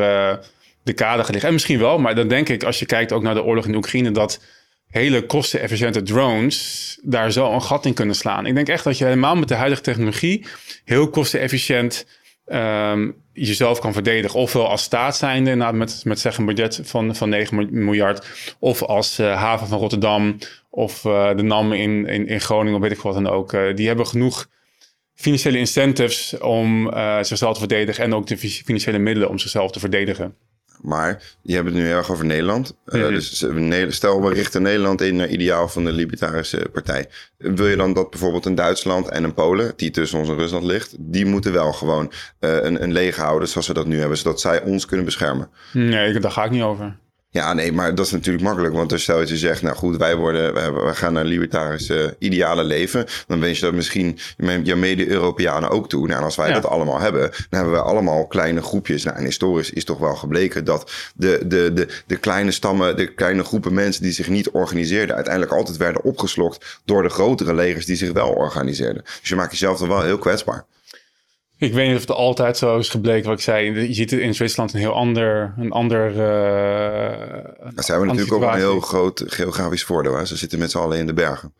de 0.82 0.92
kade 0.94 1.18
gaat 1.22 1.30
liggen. 1.30 1.48
En 1.48 1.52
misschien 1.52 1.78
wel, 1.78 1.98
maar 1.98 2.14
dan 2.14 2.28
denk 2.28 2.48
ik, 2.48 2.64
als 2.64 2.78
je 2.78 2.86
kijkt 2.86 3.12
ook 3.12 3.22
naar 3.22 3.34
de 3.34 3.44
oorlog 3.44 3.66
in 3.66 3.74
Oekraïne, 3.74 4.10
dat 4.10 4.40
hele 4.96 5.26
kostenefficiënte 5.26 6.02
drones 6.02 6.98
daar 7.02 7.32
zo 7.32 7.52
een 7.52 7.62
gat 7.62 7.86
in 7.86 7.94
kunnen 7.94 8.14
slaan. 8.14 8.46
Ik 8.46 8.54
denk 8.54 8.68
echt 8.68 8.84
dat 8.84 8.98
je 8.98 9.04
helemaal 9.04 9.36
met 9.36 9.48
de 9.48 9.54
huidige 9.54 9.82
technologie 9.82 10.46
heel 10.84 11.10
kostenefficiënt 11.10 12.06
um, 12.46 13.14
jezelf 13.32 13.78
kan 13.78 13.92
verdedigen. 13.92 14.40
Ofwel 14.40 14.68
als 14.68 14.82
staat 14.82 15.16
zijnde, 15.16 15.72
met, 15.72 16.04
met 16.04 16.20
zeg 16.20 16.38
een 16.38 16.44
budget 16.44 16.80
van, 16.82 17.16
van 17.16 17.28
9 17.28 17.68
miljard. 17.70 18.26
Of 18.58 18.82
als 18.82 19.18
uh, 19.18 19.36
haven 19.36 19.66
van 19.66 19.78
Rotterdam 19.78 20.38
of 20.70 21.04
uh, 21.04 21.36
de 21.36 21.42
NAM 21.42 21.72
in, 21.72 22.06
in, 22.06 22.26
in 22.26 22.40
Groningen 22.40 22.74
of 22.74 22.80
weet 22.80 22.96
ik 22.96 23.00
wat 23.00 23.14
dan 23.14 23.28
ook. 23.28 23.52
Uh, 23.52 23.74
die 23.74 23.86
hebben 23.86 24.06
genoeg 24.06 24.48
financiële 25.14 25.58
incentives 25.58 26.38
om 26.38 26.90
zichzelf 27.20 27.52
te 27.52 27.58
verdedigen. 27.58 28.04
En 28.04 28.14
ook 28.14 28.26
de 28.26 28.38
financiële 28.38 28.98
middelen 28.98 29.28
om 29.28 29.38
zichzelf 29.38 29.70
te 29.70 29.80
verdedigen. 29.80 30.36
Maar 30.80 31.22
je 31.42 31.54
hebt 31.54 31.66
het 31.66 31.74
nu 31.74 31.88
erg 31.88 32.10
over 32.10 32.24
Nederland. 32.24 32.76
Uh, 32.86 32.94
mm-hmm. 32.94 33.14
Dus 33.14 33.96
stel, 33.96 34.22
we 34.22 34.34
richten 34.34 34.62
Nederland 34.62 35.00
in 35.00 35.16
naar 35.16 35.28
ideaal 35.28 35.68
van 35.68 35.84
de 35.84 35.92
Libertarische 35.92 36.68
Partij. 36.72 37.08
Wil 37.36 37.66
je 37.66 37.76
dan 37.76 37.92
dat 37.92 38.10
bijvoorbeeld 38.10 38.44
een 38.46 38.54
Duitsland 38.54 39.08
en 39.08 39.24
een 39.24 39.34
Polen, 39.34 39.72
die 39.76 39.90
tussen 39.90 40.18
ons 40.18 40.28
en 40.28 40.36
Rusland 40.36 40.64
ligt, 40.64 40.94
die 40.98 41.26
moeten 41.26 41.52
wel 41.52 41.72
gewoon 41.72 42.12
uh, 42.40 42.54
een, 42.62 42.82
een 42.82 42.92
leger 42.92 43.22
houden 43.22 43.48
zoals 43.48 43.66
we 43.66 43.74
dat 43.74 43.86
nu 43.86 43.98
hebben, 43.98 44.18
zodat 44.18 44.40
zij 44.40 44.62
ons 44.62 44.86
kunnen 44.86 45.04
beschermen? 45.04 45.48
Nee, 45.72 46.18
daar 46.18 46.30
ga 46.30 46.44
ik 46.44 46.50
niet 46.50 46.62
over. 46.62 46.96
Ja, 47.36 47.52
nee, 47.52 47.72
maar 47.72 47.94
dat 47.94 48.06
is 48.06 48.12
natuurlijk 48.12 48.44
makkelijk. 48.44 48.74
Want 48.74 48.92
als 48.92 49.02
stel 49.02 49.18
dat 49.18 49.28
je 49.28 49.36
zegt, 49.36 49.62
nou 49.62 49.76
goed, 49.76 49.96
wij, 49.96 50.16
worden, 50.16 50.54
wij, 50.54 50.94
gaan 50.94 51.12
naar 51.12 51.24
libertarische 51.24 52.16
ideale 52.18 52.64
leven. 52.64 53.06
Dan 53.26 53.40
wens 53.40 53.58
je 53.58 53.64
dat 53.64 53.74
misschien 53.74 54.18
je 54.62 54.76
mede-Europeanen 54.76 55.70
ook 55.70 55.88
toe. 55.88 56.06
Nou, 56.06 56.18
en 56.18 56.24
als 56.24 56.36
wij 56.36 56.48
ja. 56.48 56.54
dat 56.54 56.66
allemaal 56.66 57.00
hebben, 57.00 57.20
dan 57.20 57.46
hebben 57.48 57.72
we 57.72 57.80
allemaal 57.80 58.26
kleine 58.26 58.62
groepjes. 58.62 59.04
Nou, 59.04 59.16
en 59.16 59.24
historisch 59.24 59.70
is 59.70 59.84
toch 59.84 59.98
wel 59.98 60.14
gebleken 60.14 60.64
dat 60.64 60.90
de, 61.14 61.40
de, 61.46 61.72
de, 61.72 61.88
de 62.06 62.16
kleine 62.16 62.50
stammen, 62.50 62.96
de 62.96 63.14
kleine 63.14 63.44
groepen 63.44 63.74
mensen 63.74 64.02
die 64.02 64.12
zich 64.12 64.28
niet 64.28 64.50
organiseerden, 64.50 65.14
uiteindelijk 65.14 65.54
altijd 65.54 65.76
werden 65.76 66.04
opgeslokt 66.04 66.80
door 66.84 67.02
de 67.02 67.08
grotere 67.08 67.54
legers 67.54 67.86
die 67.86 67.96
zich 67.96 68.12
wel 68.12 68.28
organiseerden. 68.28 69.02
Dus 69.20 69.28
je 69.28 69.36
maakt 69.36 69.50
jezelf 69.50 69.78
dan 69.78 69.88
wel 69.88 70.02
heel 70.02 70.18
kwetsbaar. 70.18 70.64
Ik 71.58 71.72
weet 71.72 71.86
niet 71.86 71.96
of 71.96 72.00
het 72.00 72.10
altijd 72.10 72.56
zo 72.56 72.78
is 72.78 72.88
gebleken 72.88 73.28
wat 73.28 73.38
ik 73.38 73.44
zei. 73.44 73.86
Je 73.86 73.94
ziet 73.94 74.12
in 74.12 74.34
Zwitserland 74.34 74.72
een 74.72 74.80
heel 74.80 74.94
ander... 74.94 75.54
Een 75.58 75.72
ander 75.72 76.10
uh, 76.10 76.16
Daar 77.74 77.84
zijn 77.84 78.00
we 78.00 78.06
natuurlijk 78.06 78.32
ook 78.32 78.42
een 78.42 78.54
heel 78.54 78.80
groot 78.80 79.22
geografisch 79.26 79.84
voordeel. 79.84 80.16
Hè? 80.16 80.26
Ze 80.26 80.36
zitten 80.36 80.58
met 80.58 80.70
z'n 80.70 80.78
allen 80.78 80.98
in 80.98 81.06
de 81.06 81.14
bergen. 81.14 81.52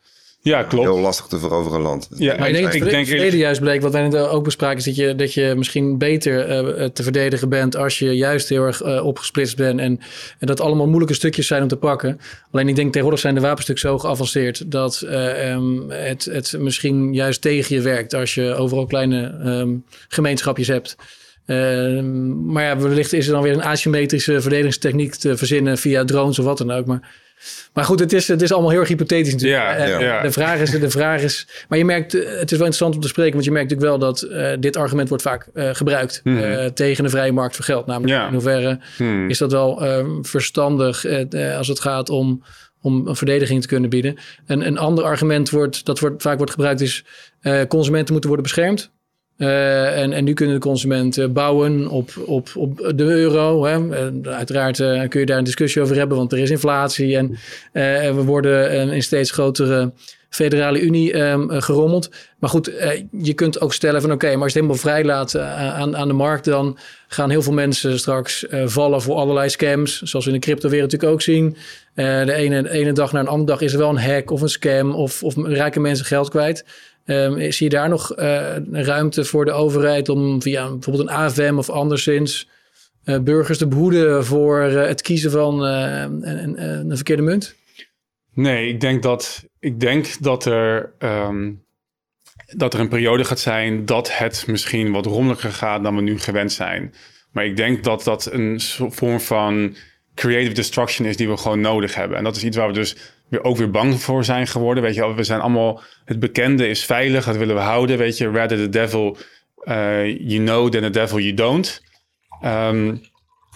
Ja, 0.47 0.63
klopt. 0.63 0.87
Heel 0.87 1.01
lastig 1.01 1.27
te 1.27 1.39
veroveren 1.39 1.81
land. 1.81 2.09
Ja, 2.17 2.37
maar 2.37 2.49
ik 2.49 2.55
denk, 2.55 2.73
ik 2.73 2.91
denk 2.91 3.07
het 3.07 3.33
juist 3.33 3.61
bleek, 3.61 3.81
wat 3.83 3.93
wij 3.93 4.09
net 4.09 4.17
ook 4.17 4.45
bespraken, 4.45 4.79
is 4.79 4.85
dat 4.85 4.97
je, 4.97 5.15
dat 5.15 5.35
je 5.35 5.55
misschien 5.57 5.99
beter 5.99 6.65
uh, 6.79 6.85
te 6.85 7.03
verdedigen 7.03 7.49
bent 7.49 7.77
als 7.77 7.99
je 7.99 8.17
juist 8.17 8.49
heel 8.49 8.63
erg 8.63 8.83
uh, 8.83 9.05
opgesplitst 9.05 9.57
bent. 9.57 9.81
En, 9.81 10.01
en 10.39 10.47
dat 10.47 10.61
allemaal 10.61 10.87
moeilijke 10.87 11.15
stukjes 11.15 11.47
zijn 11.47 11.63
om 11.63 11.69
te 11.69 11.77
pakken. 11.77 12.21
Alleen 12.51 12.69
ik 12.69 12.75
denk 12.75 12.87
tegenwoordig 12.87 13.21
zijn 13.21 13.35
de 13.35 13.41
wapenstukken 13.41 13.89
zo 13.89 13.99
geavanceerd 13.99 14.71
dat 14.71 15.03
uh, 15.05 15.53
um, 15.53 15.91
het, 15.91 16.25
het 16.25 16.55
misschien 16.59 17.15
juist 17.15 17.41
tegen 17.41 17.77
je 17.77 17.83
werkt 17.83 18.15
als 18.15 18.35
je 18.35 18.55
overal 18.55 18.87
kleine 18.87 19.35
um, 19.45 19.85
gemeenschapjes 20.09 20.69
hebt. 20.69 20.97
Uh, 21.47 22.03
maar 22.45 22.65
ja, 22.65 22.79
wellicht 22.79 23.13
is 23.13 23.27
er 23.27 23.33
dan 23.33 23.43
weer 23.43 23.53
een 23.53 23.63
asymmetrische 23.63 24.41
verdedigingstechniek 24.41 25.15
te 25.15 25.37
verzinnen 25.37 25.79
via 25.79 26.05
drones 26.05 26.39
of 26.39 26.45
wat 26.45 26.59
dan 26.59 26.71
ook. 26.71 26.87
Maar 26.87 27.25
Maar 27.73 27.85
goed, 27.85 28.01
het 28.01 28.13
is, 28.13 28.29
het 28.29 28.43
is 28.43 28.53
allemaal 28.53 28.71
heel 28.71 28.81
erg 28.81 28.89
hypothetisch 28.89 29.33
natuurlijk. 29.33 29.63
Ja, 29.63 29.77
En 29.77 30.01
ja. 30.01 30.23
De, 30.23 30.33
vraag 30.33 30.61
is, 30.61 30.71
de 30.71 30.91
vraag 30.91 31.23
is... 31.23 31.49
Maar 31.69 31.79
je 31.79 31.85
merkt, 31.85 32.15
eh, 32.15 32.21
het 32.21 32.53
is 32.53 32.59
wel 32.59 32.67
interessant 32.67 32.95
om 32.95 33.01
te 33.01 33.09
spreken... 33.09 33.33
want 33.33 33.45
je 33.45 33.51
merkt 33.51 33.71
natuurlijk 33.71 33.99
wel 33.99 34.11
dat 34.11 34.23
eh, 34.23 34.53
dit 34.61 34.77
argument 34.77 35.09
wordt 35.09 35.23
vaak 35.23 35.49
eh, 35.55 35.69
gebruikt... 35.73 36.21
Mhm. 36.25 36.71
tegen 36.73 37.05
de 37.05 37.11
vrije 37.11 37.33
markt 37.33 37.57
voor 37.57 37.65
geld. 37.65 37.87
Namelijk 37.87 38.13
Ja. 38.13 38.27
in 38.27 38.33
hoeverre 38.33 38.81
Hmm. 38.97 39.31
is 39.31 39.39
dat 39.39 39.53
wel 39.53 39.85
eh, 39.85 40.07
verstandig... 40.23 41.05
als 41.57 41.69
het 41.69 41.81
gaat 41.81 42.09
om, 42.09 42.43
om 42.81 43.07
een 43.07 43.17
verdediging 43.17 43.61
te 43.63 43.69
kunnen 43.69 43.91
bieden. 43.91 44.17
Een, 44.47 44.67
een 44.67 44.79
ander 44.79 45.05
argument 45.05 45.51
wordt, 45.51 45.85
dat 45.85 45.99
wordt, 45.99 46.23
vaak 46.23 46.37
wordt 46.37 46.53
gebruikt 46.53 46.81
is... 46.81 47.05
consumenten 47.69 48.13
moeten 48.13 48.31
worden 48.31 48.47
beschermd. 48.47 48.91
Eh, 49.37 50.03
en, 50.03 50.13
en 50.13 50.25
nu 50.25 50.35
kunnen 50.35 50.55
de 50.55 50.61
consumenten 50.61 51.33
bouwen 51.33 51.89
op, 51.89 52.11
op, 52.27 52.51
op 52.55 52.93
de 52.95 53.05
euro. 53.05 53.65
Hè. 53.65 53.79
Uiteraard 54.23 54.81
eh, 54.81 55.09
kun 55.09 55.21
je 55.21 55.27
daar 55.27 55.39
een 55.39 55.45
discussie 55.45 55.83
over 55.83 55.97
hebben, 55.97 56.17
want 56.17 56.33
er 56.33 56.39
is 56.39 56.51
inflatie. 56.51 57.17
En 57.17 57.37
eh, 57.73 58.15
we 58.15 58.23
worden 58.25 58.71
eh, 58.71 58.93
in 58.93 59.03
steeds 59.03 59.31
grotere 59.31 59.93
federale 60.29 60.81
unie 60.81 61.13
ehm, 61.13 61.51
eh, 61.51 61.63
gerommeld. 61.63 62.11
Maar 62.39 62.51
goed, 62.51 62.73
je 63.11 63.35
kunt 63.35 63.61
ook 63.61 63.75
stellen 63.75 64.01
van 64.01 64.13
oké, 64.13 64.27
maar 64.27 64.43
als 64.43 64.53
je 64.53 64.59
het 64.59 64.69
helemaal 64.69 64.93
vrij 64.93 65.05
laat 65.05 65.37
aan, 65.39 65.97
aan 65.97 66.09
de 66.09 66.15
markt... 66.15 66.45
dan 66.45 66.79
gaan 67.09 67.31
heel 67.31 67.43
veel 67.43 67.53
mensen 67.53 67.99
straks 67.99 68.47
vallen 68.65 69.03
voor 69.03 69.15
allerlei 69.15 69.49
scams. 69.49 70.03
Zoals 70.03 70.25
we 70.25 70.31
in 70.31 70.41
de 70.41 70.47
cryptowereld 70.47 70.93
natuurlijk 70.93 71.13
ook 71.13 71.23
zien. 71.23 71.57
De, 71.95 72.33
ene, 72.71 72.93
dag 72.93 73.13
naar 73.13 73.23
een 73.23 73.29
andere 73.29 73.51
dag 73.51 73.61
is 73.61 73.73
er 73.73 73.79
wel 73.79 73.89
een 73.89 73.99
hack 73.99 74.31
of 74.31 74.41
een 74.41 74.49
scam... 74.49 74.95
of, 74.95 75.23
of 75.23 75.35
raken 75.37 75.83
mensen 75.83 76.07
geld 76.07 76.29
kwijt. 76.29 76.65
Ehm, 77.07 77.51
zie 77.51 77.71
je 77.71 77.77
daar 77.77 77.89
nog 77.89 78.13
eh, 78.13 78.57
ruimte 78.73 79.25
voor 79.25 79.45
de 79.45 79.53
overheid 79.53 80.09
om 80.09 80.43
via 80.43 80.71
bijvoorbeeld 80.71 81.09
een 81.09 81.15
AFM 81.15 81.55
of 81.59 81.71
anderszins 81.71 82.49
eh, 83.05 83.19
burgers 83.19 83.59
te 83.59 83.67
behoeden 83.67 84.25
voor 84.25 84.61
eh, 84.61 84.87
het 84.87 85.03
kiezen 85.03 85.31
van 85.31 85.63
een, 85.63 86.63
een, 86.63 86.97
verkeerde 86.97 87.23
munt? 87.23 87.55
Nee, 88.35 88.69
ik 88.69 88.81
denk 88.81 89.03
dat, 89.03 89.45
ik 89.59 89.81
denk 89.81 90.07
dat, 90.21 90.45
er, 90.45 90.93
ehm, 90.99 91.53
dat 92.47 92.75
er 92.75 92.81
een 92.81 92.89
periode 92.89 93.25
gaat 93.25 93.41
zijn 93.41 93.85
dat 93.85 94.19
het 94.19 94.45
misschien 94.47 94.93
wat 94.93 95.07
rommeliger 95.07 95.53
gaat 95.53 95.83
dan 95.83 95.97
we 95.97 96.03
nu 96.03 96.19
gewend 96.19 96.53
zijn. 96.53 96.95
Maar 97.33 97.45
ik 97.45 97.57
denk 97.57 97.85
dat 97.85 98.05
dat 98.05 98.33
een 98.33 98.61
vorm 98.91 99.21
van 99.21 99.77
creative 100.15 100.55
destruction 100.55 101.07
is 101.07 101.17
die 101.17 101.29
we 101.29 101.37
gewoon 101.37 101.61
nodig 101.61 101.95
hebben. 101.95 102.19
En 102.19 102.25
dat 102.25 102.37
is 102.37 102.45
iets 102.45 102.57
waar 102.57 102.69
we 102.69 102.73
dus 102.73 102.97
weer 103.29 103.45
ook 103.45 103.57
weer 103.57 103.71
bang 103.71 104.01
voor 104.01 104.25
zijn 104.25 104.47
geworden. 104.47 104.83
Weet 104.83 104.95
je 104.95 105.15
we 105.15 105.25
zijn 105.25 105.41
allemaal, 105.41 105.83
het 106.05 106.21
bekende 106.21 106.69
is 106.69 106.85
veilig, 106.85 107.25
dat 107.25 107.37
willen 107.37 107.55
we 107.55 107.61
houden. 107.61 107.99
Weet 107.99 108.19
je, 108.19 108.31
rather 108.31 108.57
the 108.57 108.69
devil 108.69 109.17
eh, 109.67 110.19
you 110.19 110.45
know 110.45 110.71
than 110.71 110.83
the 110.83 110.91
devil 110.91 111.19
you 111.19 111.35
don't. 111.35 111.83
Ehm, 112.41 112.97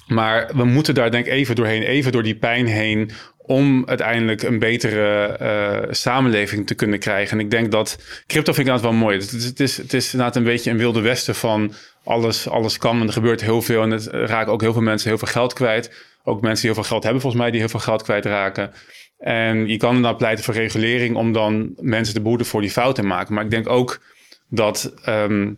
maar 0.07 0.51
we 0.55 0.65
moeten 0.65 0.95
daar 0.95 1.11
denk 1.11 1.27
ik 1.27 1.33
even 1.33 1.55
doorheen, 1.55 1.83
even 1.83 2.13
door 2.13 2.23
die 2.23 2.37
pijn 2.37 2.67
heen, 2.67 3.11
om 3.39 3.83
uiteindelijk 3.87 4.43
een 4.43 4.59
betere 4.59 5.27
eh, 5.27 5.93
samenleving 5.93 6.67
te 6.67 6.75
kunnen 6.75 6.99
krijgen. 6.99 7.39
En 7.39 7.45
ik 7.45 7.51
denk 7.51 7.71
dat 7.71 7.99
crypto 8.27 8.53
vind 8.53 8.67
ik 8.67 8.75
inderdaad 8.75 8.91
wel 8.91 9.01
mooi. 9.01 9.19
Het 9.19 9.33
is, 9.33 9.45
het 9.45 9.61
is, 9.61 9.77
het 9.77 9.93
inderdaad 9.93 10.37
een 10.37 10.45
beetje 10.45 10.71
een 10.71 10.77
wilde 10.77 11.01
westen 11.01 11.35
van 11.35 11.73
alles, 12.05 12.49
alles 12.49 12.79
kan 12.79 13.01
en 13.01 13.07
er 13.07 13.13
gebeurt 13.13 13.41
heel 13.41 13.63
veel. 13.63 13.83
En 13.83 13.91
het 13.91 14.07
raken 14.07 14.53
ook 14.53 14.61
heel 14.61 14.73
veel 14.73 14.83
mensen 14.83 15.09
heel 15.09 15.19
veel 15.19 15.29
geld 15.29 15.53
kwijt. 15.53 15.91
Ook 16.25 16.41
mensen 16.41 16.63
die 16.63 16.71
heel 16.73 16.83
veel 16.83 16.91
geld 16.91 17.03
hebben 17.03 17.21
volgens 17.23 17.43
mij, 17.43 17.51
die 17.51 17.61
heel 17.61 17.69
veel 17.69 17.81
geld 17.81 18.03
kwijtraken. 18.03 18.73
En 19.21 19.69
je 19.69 19.77
kan 19.77 20.03
dan 20.03 20.17
pleiten 20.17 20.45
voor 20.45 20.55
regulering 20.55 21.17
om 21.17 21.33
dan 21.33 21.73
mensen 21.77 22.15
te 22.15 22.21
behoeden 22.21 22.47
voor 22.47 22.61
die 22.61 22.71
fouten 22.71 23.07
maken. 23.07 23.35
Maar 23.35 23.45
ik 23.45 23.51
denk 23.51 23.69
ook 23.69 24.01
dat 24.49 24.95
ehm, 25.05 25.53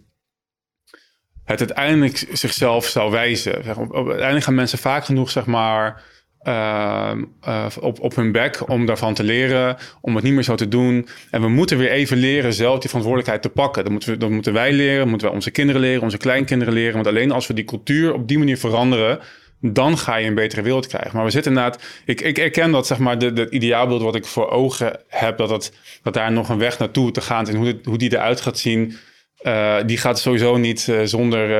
het 1.44 1.58
uiteindelijk 1.58 2.26
zichzelf 2.32 2.86
zou 2.86 3.10
wijzen. 3.10 3.64
Zeg, 3.64 3.76
op- 3.76 3.94
uiteindelijk 3.94 4.44
gaan 4.44 4.54
mensen 4.54 4.78
vaak 4.78 5.04
genoeg, 5.04 5.30
zeg 5.30 5.46
maar, 5.46 6.02
ehm, 6.38 7.24
eh, 7.40 7.66
op, 7.80 8.00
op 8.00 8.14
hun 8.16 8.32
bek 8.32 8.68
om 8.68 8.86
daarvan 8.86 9.14
te 9.14 9.22
leren, 9.22 9.76
om 10.00 10.14
het 10.14 10.24
niet 10.24 10.32
meer 10.32 10.42
zo 10.42 10.54
te 10.54 10.68
doen. 10.68 11.08
En 11.30 11.40
we 11.40 11.48
moeten 11.48 11.78
weer 11.78 11.90
even 11.90 12.16
leren 12.16 12.52
zelf 12.52 12.78
die 12.78 12.88
verantwoordelijkheid 12.88 13.42
te 13.42 13.48
pakken. 13.48 13.82
Dat 13.82 13.92
moeten, 13.92 14.10
we, 14.10 14.16
dat 14.16 14.30
moeten 14.30 14.52
wij 14.52 14.72
leren, 14.72 15.08
moeten 15.08 15.26
wij 15.26 15.36
onze 15.36 15.50
kinderen 15.50 15.80
leren, 15.80 16.02
onze 16.02 16.16
kleinkinderen 16.16 16.74
leren. 16.74 16.94
Want 16.94 17.06
alleen 17.06 17.30
als 17.32 17.46
we 17.46 17.54
die 17.54 17.64
cultuur 17.64 18.12
op 18.12 18.28
die 18.28 18.38
manier 18.38 18.58
veranderen, 18.58 19.20
dan 19.64 19.98
ga 19.98 20.16
je 20.16 20.26
een 20.26 20.34
betere 20.34 20.62
wereld 20.62 20.86
krijgen. 20.86 21.10
Maar 21.16 21.24
we 21.24 21.30
zitten 21.30 21.52
inderdaad... 21.52 21.82
Ik, 22.04 22.20
ik 22.20 22.38
erken 22.38 22.70
dat, 22.70 22.86
zeg 22.86 22.98
maar, 22.98 23.18
de, 23.18 23.32
de 23.32 23.50
ideaalbeeld 23.50 24.02
wat 24.02 24.14
ik 24.14 24.24
voor 24.26 24.50
ogen 24.50 25.00
heb... 25.08 25.38
dat, 25.38 25.50
het, 25.50 25.72
dat 26.02 26.14
daar 26.14 26.32
nog 26.32 26.48
een 26.48 26.58
weg 26.58 26.78
naartoe 26.78 27.10
te 27.10 27.20
gaan 27.20 27.42
is... 27.42 27.48
en 27.48 27.56
hoe, 27.56 27.66
het- 27.66 27.84
hoe 27.84 27.98
die 27.98 28.12
eruit 28.12 28.40
gaat 28.40 28.58
zien... 28.58 28.96
eh, 29.36 29.76
die 29.86 29.98
gaat 29.98 30.20
sowieso 30.20 30.56
niet 30.56 30.88
eh, 30.88 31.00
zonder, 31.04 31.50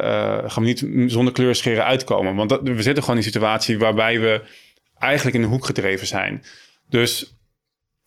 eh, 0.00 0.50
gaan 0.50 0.62
niet 0.62 0.86
zonder 1.06 1.32
kleurscheren 1.32 1.84
uitkomen. 1.84 2.34
Want 2.34 2.48
dat, 2.48 2.60
we 2.62 2.82
zitten 2.82 3.02
gewoon 3.02 3.18
in 3.20 3.24
een 3.26 3.32
situatie 3.32 3.78
waarbij 3.78 4.20
we 4.20 4.40
eigenlijk 4.98 5.36
in 5.36 5.42
een 5.42 5.48
hoek 5.48 5.66
gedreven 5.66 6.06
zijn. 6.06 6.42
Dus 6.88 7.36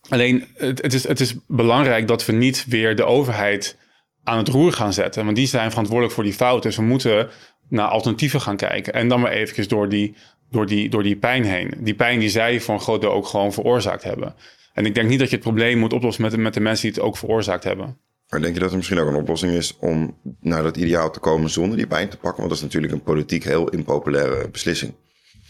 alleen, 0.10 0.48
het, 0.54 0.82
het, 0.82 0.94
is, 0.94 1.08
het 1.08 1.20
is 1.20 1.36
belangrijk 1.48 2.08
dat 2.08 2.26
we 2.26 2.34
niet 2.34 2.66
weer 2.68 2.96
de 2.96 3.04
overheid 3.06 3.78
aan 4.24 4.38
het 4.38 4.48
roer 4.48 4.74
gaan 4.74 4.94
zetten. 4.94 5.24
Want 5.26 5.36
die 5.36 5.48
zijn 5.48 5.70
verantwoordelijk 5.70 6.16
voor 6.16 6.24
die 6.24 6.34
fouten. 6.34 6.70
Dus 6.70 6.80
we 6.80 6.86
moeten 6.86 7.30
naar 7.70 7.88
alternatieven 7.88 8.42
gaan 8.42 8.58
kijken. 8.58 8.94
En 8.94 9.08
dan 9.08 9.20
maar 9.20 9.32
eventjes 9.32 9.68
door 9.68 9.90
die, 9.90 10.16
door 10.52 10.66
die, 10.66 10.90
door 10.90 11.04
die 11.04 11.16
pijn 11.16 11.44
heen. 11.44 11.74
Die 11.78 11.96
pijn 11.96 12.20
die 12.20 12.30
zij 12.30 12.60
voor 12.60 12.74
een 12.74 12.82
groot 12.82 13.02
deel 13.02 13.12
ook 13.12 13.28
gewoon 13.28 13.54
veroorzaakt 13.54 14.04
hebben. 14.04 14.36
En 14.74 14.86
ik 14.86 14.96
denk 14.96 15.10
niet 15.10 15.20
dat 15.20 15.30
je 15.30 15.36
het 15.36 15.44
probleem 15.44 15.78
moet 15.78 15.94
oplossen 15.94 16.24
met 16.24 16.32
de, 16.32 16.38
met 16.38 16.54
de 16.54 16.60
mensen 16.60 16.88
die 16.88 16.96
het 16.96 17.06
ook 17.08 17.18
veroorzaakt 17.18 17.64
hebben. 17.64 17.98
Maar 18.30 18.42
denk 18.42 18.54
je 18.54 18.60
dat 18.60 18.72
er 18.72 18.78
misschien 18.78 19.00
ook 19.00 19.08
een 19.08 19.16
oplossing 19.16 19.52
is 19.52 19.78
om 19.80 20.18
naar 20.42 20.64
dat 20.64 20.78
ideaal 20.78 21.12
te 21.12 21.20
komen 21.20 21.50
zonder 21.50 21.78
die 21.78 21.88
pijn 21.88 22.10
te 22.10 22.18
pakken? 22.18 22.38
Want 22.38 22.50
dat 22.50 22.58
is 22.58 22.64
natuurlijk 22.64 22.94
een 22.94 23.04
politiek 23.04 23.44
heel 23.44 23.70
impopulaire 23.70 24.50
beslissing. 24.50 24.94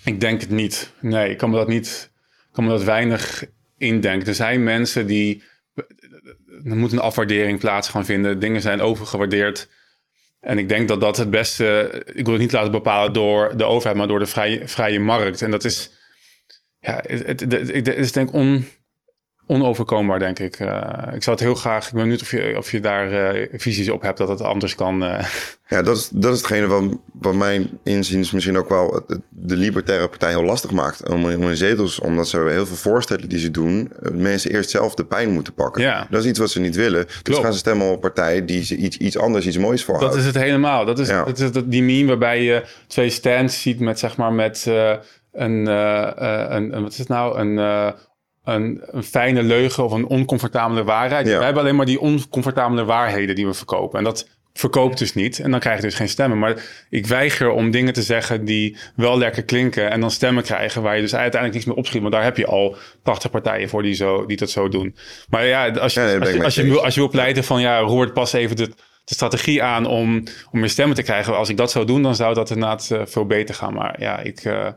Ik 0.04 0.20
denk 0.20 0.42
het 0.42 0.50
niet. 0.50 0.94
Nee, 1.02 1.30
ik 1.30 1.38
kan 1.38 1.50
me 1.50 1.56
dat 1.56 1.68
niet. 1.68 2.12
Ik 2.48 2.50
kan 2.52 2.64
me 2.64 2.70
dat 2.70 2.84
weinig 2.84 3.46
indenken. 3.78 4.28
Er 4.28 4.36
zijn 4.36 4.64
mensen 4.64 5.08
die. 5.08 5.44
Er 6.64 6.76
moet 6.76 6.92
een 6.92 7.00
afwaardering 7.00 7.60
plaats 7.60 7.90
gaan 7.90 8.06
vinden. 8.06 8.40
Dingen 8.40 8.62
zijn 8.62 8.82
overgewaardeerd. 8.82 9.70
En 10.46 10.58
ik 10.58 10.70
denk 10.70 10.88
dat 10.88 11.02
dat 11.02 11.18
het 11.18 11.30
beste. 11.30 11.92
Ik 12.14 12.24
wil 12.24 12.34
het 12.34 12.42
niet 12.42 12.52
laten 12.52 12.72
bepalen 12.72 13.14
door 13.14 13.58
de 13.58 13.64
overheid, 13.64 13.98
maar 13.98 14.08
door 14.08 14.20
de 14.20 14.26
vrije, 14.26 14.68
vrije 14.68 15.00
markt. 15.00 15.42
En 15.42 15.52
dat 15.52 15.64
is. 15.64 15.92
Ja, 16.80 17.04
het, 17.08 17.88
is 17.88 18.12
denk 18.12 18.34
on, 18.34 18.68
onoverkombaar, 19.48 20.20
denk 20.20 20.40
ik. 20.40 20.56
Eh, 20.60 21.14
ik 21.14 21.24
zou 21.24 21.36
het 21.36 21.40
heel 21.46 21.56
graag. 21.56 21.86
Ik 21.88 21.94
ben 21.94 22.02
benieuwd 22.02 22.22
of 22.22 22.32
je, 22.32 22.54
of 22.58 22.72
je 22.72 22.80
daar 22.80 23.12
eh, 23.12 23.48
visies 23.60 23.90
op 23.90 24.02
hebt 24.02 24.18
dat 24.18 24.30
het 24.30 24.42
anders 24.42 24.76
kan. 24.76 25.04
eh. 25.04 25.26
Ja, 25.68 25.82
dat 25.82 25.98
is, 25.98 26.10
dat 26.14 26.32
is 26.34 26.38
hetgene 26.38 26.68
wat, 26.68 26.84
wat 27.14 27.34
mijn 27.36 27.70
inziens 27.84 28.32
misschien 28.32 28.58
ook 28.58 28.70
wel 28.70 29.06
de 29.30 29.56
Libertaire 29.56 30.08
Partij 30.08 30.30
heel 30.30 30.44
lastig 30.44 30.72
maakt. 30.72 31.10
Om, 31.10 31.24
om 31.26 31.42
in 31.50 31.56
zetels, 31.58 32.00
omdat 32.00 32.28
ze 32.28 32.38
heel 32.50 32.66
veel 32.66 32.76
voorstellen 32.76 33.30
die 33.30 33.40
ze 33.40 33.52
doen, 33.52 33.92
mensen 34.14 34.52
eerst 34.52 34.70
zelf 34.70 34.96
de 34.96 35.06
pijn 35.06 35.30
moeten 35.30 35.54
pakken. 35.54 35.82
Ja. 35.82 36.08
Dat 36.10 36.24
is 36.24 36.30
iets 36.30 36.40
wat 36.40 36.50
ze 36.50 36.60
niet 36.60 36.76
willen. 36.76 37.06
Dus 37.06 37.22
Klopt. 37.22 37.44
gaan 37.44 37.54
ze 37.54 37.60
stemmen 37.60 37.88
op 37.88 37.94
een 37.94 38.00
partij 38.00 38.46
die 38.46 38.64
ze 38.64 38.76
iets, 38.76 38.98
iets 38.98 39.18
anders, 39.18 39.48
iets 39.48 39.58
moois 39.58 39.78
Dat 39.78 39.86
voorhoudt. 39.86 40.16
is 40.16 40.26
het 40.26 40.36
helemaal. 40.36 40.86
Dat 40.86 41.00
is, 41.00 41.08
Ja. 41.08 41.24
dat 41.24 41.40
is 41.40 41.52
dat, 41.52 41.72
die 41.72 41.84
meme 41.84 42.08
waarbij 42.08 42.44
je 42.44 42.64
twee 42.88 43.10
stands 43.10 43.62
ziet 43.62 43.80
met 43.80 44.00
zeg 44.00 44.18
maar 44.18 44.34
met 44.34 44.66
een, 44.68 45.66
een, 45.66 46.76
een- 46.76 46.82
wat 46.82 46.92
is 46.92 46.98
het 46.98 47.08
nou? 47.08 47.38
Een, 47.40 47.94
een, 48.46 48.82
een 48.86 49.04
fijne 49.04 49.44
leugen 49.44 49.84
of 49.84 49.92
een 49.92 50.08
oncomfortabele 50.08 50.84
waarheid. 50.84 51.28
Ja. 51.28 51.36
Wij 51.36 51.46
hebben 51.46 51.64
alleen 51.64 51.76
maar 51.76 51.86
die 51.86 52.00
oncomfortabele 52.00 52.86
waarheden 52.86 53.36
die 53.36 53.48
we 53.48 53.54
verkopen. 53.54 53.98
En 53.98 54.04
dat 54.04 54.28
verkoopt 54.54 54.98
dus 54.98 55.14
niet. 55.14 55.40
En 55.40 55.52
dan 55.52 55.60
krijg 55.60 55.76
je 55.76 55.82
dus 55.82 55.96
geen 55.96 56.10
stemmen. 56.10 56.40
Maar 56.40 56.64
ik 56.90 57.08
weiger 57.08 57.50
om 57.50 57.72
dingen 57.72 57.94
te 57.94 58.02
zeggen 58.02 58.46
die 58.46 58.78
wel 58.96 59.18
lekker 59.18 59.44
klinken. 59.44 59.92
En 59.92 60.00
dan 60.00 60.12
stemmen 60.12 60.44
krijgen 60.44 60.82
waar 60.82 60.96
je 60.96 61.02
dus 61.02 61.16
uiteindelijk 61.16 61.54
niks 61.54 61.66
meer 61.66 61.76
opschiet. 61.76 62.02
Want 62.02 62.14
daar 62.14 62.24
heb 62.24 62.38
je 62.38 62.46
al 62.46 62.76
80 63.04 63.32
partijen 63.32 63.70
voor 63.70 63.84
die, 63.84 63.94
zo, 63.94 64.26
die 64.26 64.38
dat 64.38 64.50
zo 64.50 64.70
doen. 64.70 64.96
Maar 65.30 65.46
ja, 65.46 65.70
als 65.70 65.94
je, 65.94 66.00
Ja, 66.00 66.06
nee, 66.06 66.20
als 66.20 66.32
je, 66.34 66.44
als 66.44 66.56
je, 66.56 66.64
wil, 66.64 66.84
als 66.84 66.94
je 66.94 67.00
wil 67.00 67.10
pleiten 67.10 67.44
van 67.44 67.62
ja, 67.62 67.80
Robert, 67.80 68.14
pas 68.14 68.34
even 68.34 68.56
de, 68.56 68.68
de 69.06 69.14
strategie 69.14 69.64
aan 69.64 69.86
om, 69.86 70.24
om 70.52 70.60
meer 70.60 70.70
stemmen 70.70 70.96
te 70.96 71.04
krijgen. 71.04 71.38
Als 71.38 71.50
ik 71.50 71.58
dat 71.58 71.72
zou 71.72 71.86
doen, 71.86 72.04
dan 72.04 72.16
zou 72.16 72.34
dat 72.34 72.50
inderdaad 72.50 72.92
eh, 72.92 73.02
veel 73.06 73.26
beter 73.26 73.56
gaan. 73.56 73.74
Maar 73.74 74.02
ja, 74.02 74.20
ik 74.20 74.44
eh, 74.44 74.68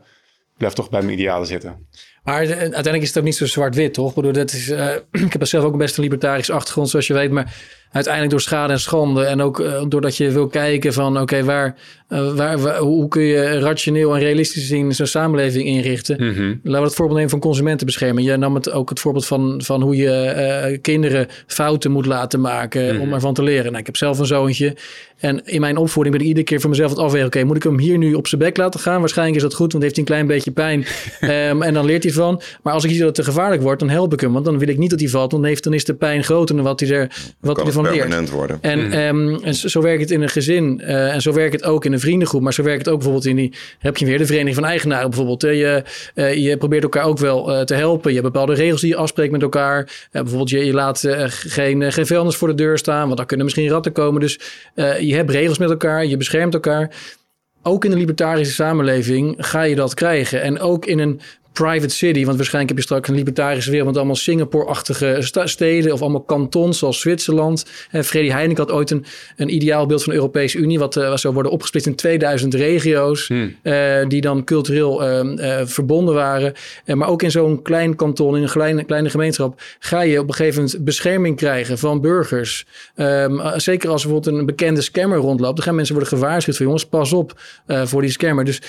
blijf 0.57 0.73
toch 0.73 0.89
bij 0.89 1.01
mijn 1.01 1.13
idealen 1.13 1.47
zitten. 1.47 1.87
Maar 2.29 2.47
de- 2.47 2.55
uiteindelijk 2.55 3.01
is 3.01 3.07
het 3.07 3.17
ook 3.17 3.23
niet 3.23 3.35
zo 3.35 3.45
zwart-wit, 3.45 3.93
toch? 3.93 4.09
Ik, 4.09 4.15
bedoel, 4.15 4.31
dat 4.31 4.51
is, 4.51 4.69
eh, 4.69 4.95
ik 5.25 5.33
heb 5.33 5.45
zelf 5.45 5.63
ook 5.63 5.77
best 5.77 5.97
een 5.97 6.03
libertarische 6.03 6.53
achtergrond, 6.53 6.89
zoals 6.89 7.07
je 7.07 7.13
weet. 7.13 7.31
Maar 7.31 7.55
uiteindelijk 7.91 8.31
door 8.33 8.41
schade 8.41 8.73
en 8.73 8.79
schande. 8.79 9.23
En 9.23 9.41
ook 9.41 9.59
eh, 9.59 9.83
doordat 9.87 10.17
je 10.17 10.31
wil 10.31 10.47
kijken 10.47 10.93
van... 10.93 11.19
oké, 11.19 11.43
waar, 11.43 11.75
eh, 12.07 12.33
waar, 12.33 12.59
waar- 12.59 12.77
hoe 12.77 13.07
kun 13.07 13.21
je 13.21 13.59
rationeel 13.59 14.13
en 14.13 14.19
realistisch 14.19 14.67
zien... 14.67 14.95
zo'n 14.95 15.05
samenleving 15.05 15.65
inrichten? 15.65 16.15
Mhm. 16.15 16.47
Laten 16.63 16.81
we 16.81 16.87
het 16.87 16.95
voorbeeld 16.95 17.15
nemen 17.17 17.29
van 17.29 17.39
consumentenbescherming. 17.39 18.27
Je 18.27 18.37
nam 18.37 18.55
het 18.55 18.71
ook 18.71 18.89
het 18.89 18.99
voorbeeld 18.99 19.25
van, 19.25 19.61
van 19.63 19.81
hoe 19.81 19.95
je 19.95 20.11
eh, 20.11 20.77
kinderen 20.81 21.27
fouten 21.47 21.91
moet 21.91 22.05
laten 22.05 22.41
maken 22.41 22.99
om 22.99 23.13
ervan 23.13 23.33
te 23.33 23.43
leren. 23.43 23.65
Nou, 23.65 23.77
ik 23.77 23.85
heb 23.85 23.97
zelf 23.97 24.19
een 24.19 24.25
zoontje. 24.25 24.75
En 25.19 25.45
in 25.45 25.61
mijn 25.61 25.77
opvoeding 25.77 26.15
ben 26.15 26.23
ik 26.23 26.29
iedere 26.29 26.45
keer 26.45 26.59
voor 26.59 26.69
mezelf 26.69 26.89
het 26.89 26.99
afwegen. 26.99 27.27
Oké, 27.27 27.43
moet 27.43 27.55
ik 27.55 27.63
hem 27.63 27.79
hier 27.79 27.97
nu 27.97 28.13
op 28.13 28.27
zijn 28.27 28.41
bek 28.41 28.57
laten 28.57 28.79
gaan? 28.79 28.99
Waarschijnlijk 28.99 29.37
is 29.37 29.43
dat 29.43 29.53
goed, 29.53 29.71
want 29.71 29.83
heeft 29.83 29.95
hij 29.95 30.05
een 30.05 30.11
klein 30.11 30.27
beetje 30.27 30.51
pijn. 30.51 30.85
Ehm, 31.19 31.61
en 31.61 31.73
dan 31.73 31.85
leert 31.85 32.03
hij 32.03 32.11
van. 32.11 32.41
Maar 32.63 32.73
als 32.73 32.83
ik 32.83 32.89
zie 32.89 32.99
dat 32.99 33.07
het 33.07 33.15
te 33.15 33.23
gevaarlijk 33.23 33.61
wordt, 33.61 33.79
dan 33.79 33.89
help 33.89 34.13
ik 34.13 34.19
hem. 34.19 34.33
Want 34.33 34.45
dan 34.45 34.57
wil 34.57 34.67
ik 34.67 34.77
niet 34.77 34.89
dat 34.89 34.99
hij 34.99 35.09
valt. 35.09 35.31
Want 35.31 35.43
dan, 35.43 35.51
heeft, 35.51 35.63
dan 35.63 35.73
is 35.73 35.85
de 35.85 35.93
pijn 35.93 36.23
groter 36.23 36.55
dan 36.55 36.63
wat 36.63 36.79
hij, 36.79 36.89
er, 36.89 37.33
wat 37.39 37.57
hij 37.57 37.65
ervan 37.65 37.78
leert. 37.83 38.29
Worden. 38.29 38.57
En, 38.61 38.85
mm. 39.15 39.39
en 39.43 39.55
zo 39.55 39.81
werkt 39.81 40.01
het 40.01 40.11
in 40.11 40.21
een 40.21 40.29
gezin. 40.29 40.81
Uh, 40.83 41.13
en 41.13 41.21
zo 41.21 41.33
werkt 41.33 41.53
het 41.53 41.63
ook 41.63 41.85
in 41.85 41.93
een 41.93 41.99
vriendengroep. 41.99 42.41
Maar 42.41 42.53
zo 42.53 42.63
werkt 42.63 42.79
het 42.79 42.89
ook 42.89 42.95
bijvoorbeeld 42.95 43.25
in 43.25 43.35
die... 43.35 43.53
Heb 43.79 43.97
je 43.97 44.05
weer 44.05 44.17
de 44.17 44.25
vereniging 44.25 44.55
van 44.55 44.65
eigenaren 44.65 45.09
bijvoorbeeld. 45.09 45.41
je, 45.41 45.83
uh, 46.15 46.33
je 46.35 46.57
probeert 46.57 46.83
elkaar 46.83 47.03
ook 47.03 47.17
wel 47.17 47.65
te 47.65 47.73
helpen. 47.73 48.13
Je 48.13 48.19
hebt 48.19 48.31
bepaalde 48.31 48.53
regels 48.53 48.81
die 48.81 48.89
je 48.89 48.95
afspreekt 48.95 49.31
met 49.31 49.41
elkaar. 49.41 50.07
bijvoorbeeld 50.11 50.49
je, 50.49 50.65
je 50.65 50.73
laat 50.73 51.03
geen, 51.27 51.91
geen 51.91 52.07
vuilnis 52.07 52.35
voor 52.35 52.47
de 52.47 52.55
deur 52.55 52.77
staan. 52.77 53.05
Want 53.05 53.17
dan 53.17 53.25
kunnen 53.25 53.45
misschien 53.45 53.69
ratten 53.69 53.91
komen. 53.91 54.21
Dus 54.21 54.39
je 54.99 55.13
hebt 55.15 55.31
regels 55.31 55.57
met 55.57 55.69
elkaar. 55.69 56.05
Je 56.05 56.17
beschermt 56.17 56.53
elkaar 56.53 56.91
ook 57.63 57.85
in 57.85 57.91
de 57.91 57.97
libertarische 57.97 58.53
samenleving 58.53 59.35
ga 59.37 59.61
je 59.61 59.75
dat 59.75 59.93
krijgen. 59.93 60.41
En 60.41 60.59
ook 60.59 60.85
in 60.85 60.99
een 60.99 61.21
private 61.63 61.93
city. 61.93 62.25
Want 62.25 62.37
waarschijnlijk 62.37 62.69
heb 62.69 62.77
je 62.77 62.83
straks 62.83 63.09
een 63.09 63.15
libertarische 63.15 63.69
wereld 63.69 63.87
met 63.87 63.97
allemaal 63.97 64.15
Singapore-achtige 64.15 65.17
steden 65.43 65.93
of 65.93 66.01
allemaal 66.01 66.21
kantons 66.21 66.77
zoals 66.77 66.99
Zwitserland. 66.99 67.65
En 67.91 68.03
Freddy 68.05 68.29
Heineken 68.29 68.63
had 68.63 68.71
ooit 68.71 68.91
een, 68.91 69.05
een 69.35 69.53
ideaalbeeld 69.53 70.03
van 70.03 70.13
de 70.13 70.19
Europese 70.19 70.57
Unie, 70.57 70.79
wat, 70.79 70.95
uh, 70.95 71.15
zou 71.15 71.33
worden 71.33 71.51
opgesplitst 71.51 71.89
in 71.89 71.95
2000 71.95 72.53
regio's, 72.53 73.27
hmm. 73.27 73.55
uh, 73.63 74.07
die 74.07 74.21
dan 74.21 74.43
cultureel 74.43 75.03
uh, 75.03 75.61
verbonden 75.63 76.13
waren. 76.13 76.53
maar 76.85 77.07
ook 77.07 77.23
in 77.23 77.31
zo'n 77.31 77.61
klein 77.61 77.95
kanton, 77.95 78.35
in 78.35 78.43
een 78.43 78.49
kleine, 78.49 78.83
kleine 78.83 79.09
gemeenschap, 79.09 79.61
ga 79.79 80.01
je 80.01 80.19
op 80.19 80.27
een 80.27 80.33
gegeven 80.33 80.63
moment 80.63 80.83
bescherming 80.83 81.35
krijgen 81.35 81.77
van 81.77 82.01
burgers. 82.01 82.65
Um, 82.95 83.41
zeker 83.55 83.89
als 83.89 84.03
bijvoorbeeld 84.03 84.35
een 84.35 84.45
bekende 84.45 84.81
scammer 84.81 85.17
rondloopt, 85.17 85.55
dan 85.55 85.65
gaan 85.65 85.75
mensen 85.75 85.95
worden 85.95 86.17
gewaarschuwd 86.17 86.57
van 86.57 86.65
jongens, 86.65 86.85
pas 86.85 87.13
op 87.13 87.41
voor 87.67 88.01
die 88.01 88.11
scammer. 88.11 88.45
Dus 88.45 88.59
eh, 88.59 88.65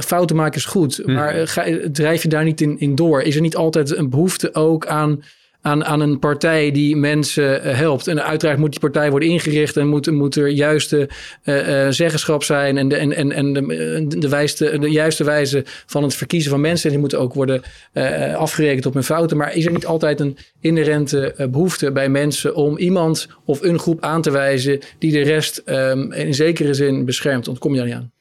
fouten 0.00 0.36
maken 0.36 0.58
is 0.58 0.64
goed, 0.64 0.98
mhm. 0.98 1.12
maar 1.12 1.34
eh, 1.34 1.46
ga, 1.46 1.64
drijf 1.92 2.22
je 2.22 2.28
daar 2.28 2.44
niet 2.44 2.60
in, 2.60 2.78
in 2.78 2.94
door? 2.94 3.22
Is 3.22 3.34
er 3.34 3.40
niet 3.40 3.56
altijd 3.56 3.96
een 3.96 4.10
behoefte 4.10 4.54
ook 4.54 4.86
aan, 4.86 5.22
aan, 5.60 5.84
aan 5.84 6.00
een 6.00 6.18
partij 6.18 6.70
die 6.70 6.96
mensen 6.96 7.62
eh, 7.62 7.76
helpt? 7.76 8.06
En 8.06 8.24
uiteraard 8.24 8.58
moet 8.58 8.70
die 8.70 8.80
partij 8.80 9.10
worden 9.10 9.28
ingericht 9.28 9.76
en 9.76 9.86
moet, 9.86 10.10
moet 10.10 10.36
er 10.36 10.48
juiste 10.48 11.08
uh, 11.44 11.88
zeggenschap 11.88 12.42
zijn 12.42 12.78
en, 12.78 12.88
de, 12.88 12.96
en, 12.96 13.12
en, 13.12 13.32
en 13.32 13.52
de, 13.52 14.18
de, 14.18 14.28
wijste, 14.28 14.78
de 14.78 14.90
juiste 14.90 15.24
wijze 15.24 15.62
van 15.86 16.02
het 16.02 16.14
verkiezen 16.14 16.50
van 16.50 16.60
mensen. 16.60 16.90
Die 16.90 16.98
moeten 16.98 17.20
ook 17.20 17.34
worden 17.34 17.62
uh, 17.92 18.34
afgerekend 18.34 18.86
op 18.86 18.94
hun 18.94 19.04
fouten. 19.04 19.36
Maar 19.36 19.56
is 19.56 19.66
er 19.66 19.72
niet 19.72 19.86
altijd 19.86 20.20
een 20.20 20.36
inherente 20.60 21.48
behoefte 21.50 21.92
bij 21.92 22.08
mensen 22.08 22.54
om 22.54 22.78
iemand 22.78 23.28
of 23.44 23.62
een 23.62 23.78
groep 23.78 24.02
aan 24.02 24.22
te 24.22 24.30
wijzen 24.30 24.78
die 24.98 25.12
de 25.12 25.22
rest 25.22 25.62
um, 25.66 26.12
in 26.12 26.34
zekere 26.34 26.74
zin 26.74 27.04
beschermt? 27.04 27.48
Ontkom 27.48 27.70
je 27.70 27.78
daar 27.78 27.86
niet 27.86 27.96
aan? 27.96 28.13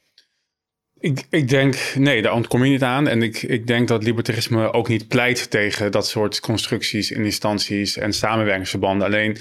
Ik, 1.03 1.23
ik 1.29 1.49
denk, 1.49 1.93
nee, 1.95 2.21
daar 2.21 2.33
ontkom 2.33 2.63
je 2.63 2.71
niet 2.71 2.83
aan. 2.83 3.07
En 3.07 3.21
ik, 3.21 3.41
ik 3.41 3.67
denk 3.67 3.87
dat 3.87 4.03
libertarisme 4.03 4.73
ook 4.73 4.87
niet 4.87 5.07
pleit 5.07 5.49
tegen 5.49 5.91
dat 5.91 6.07
soort 6.07 6.39
constructies 6.39 7.11
en 7.11 7.23
instanties 7.23 7.97
en 7.97 8.13
samenwerkingsverbanden. 8.13 9.07
Alleen, 9.07 9.37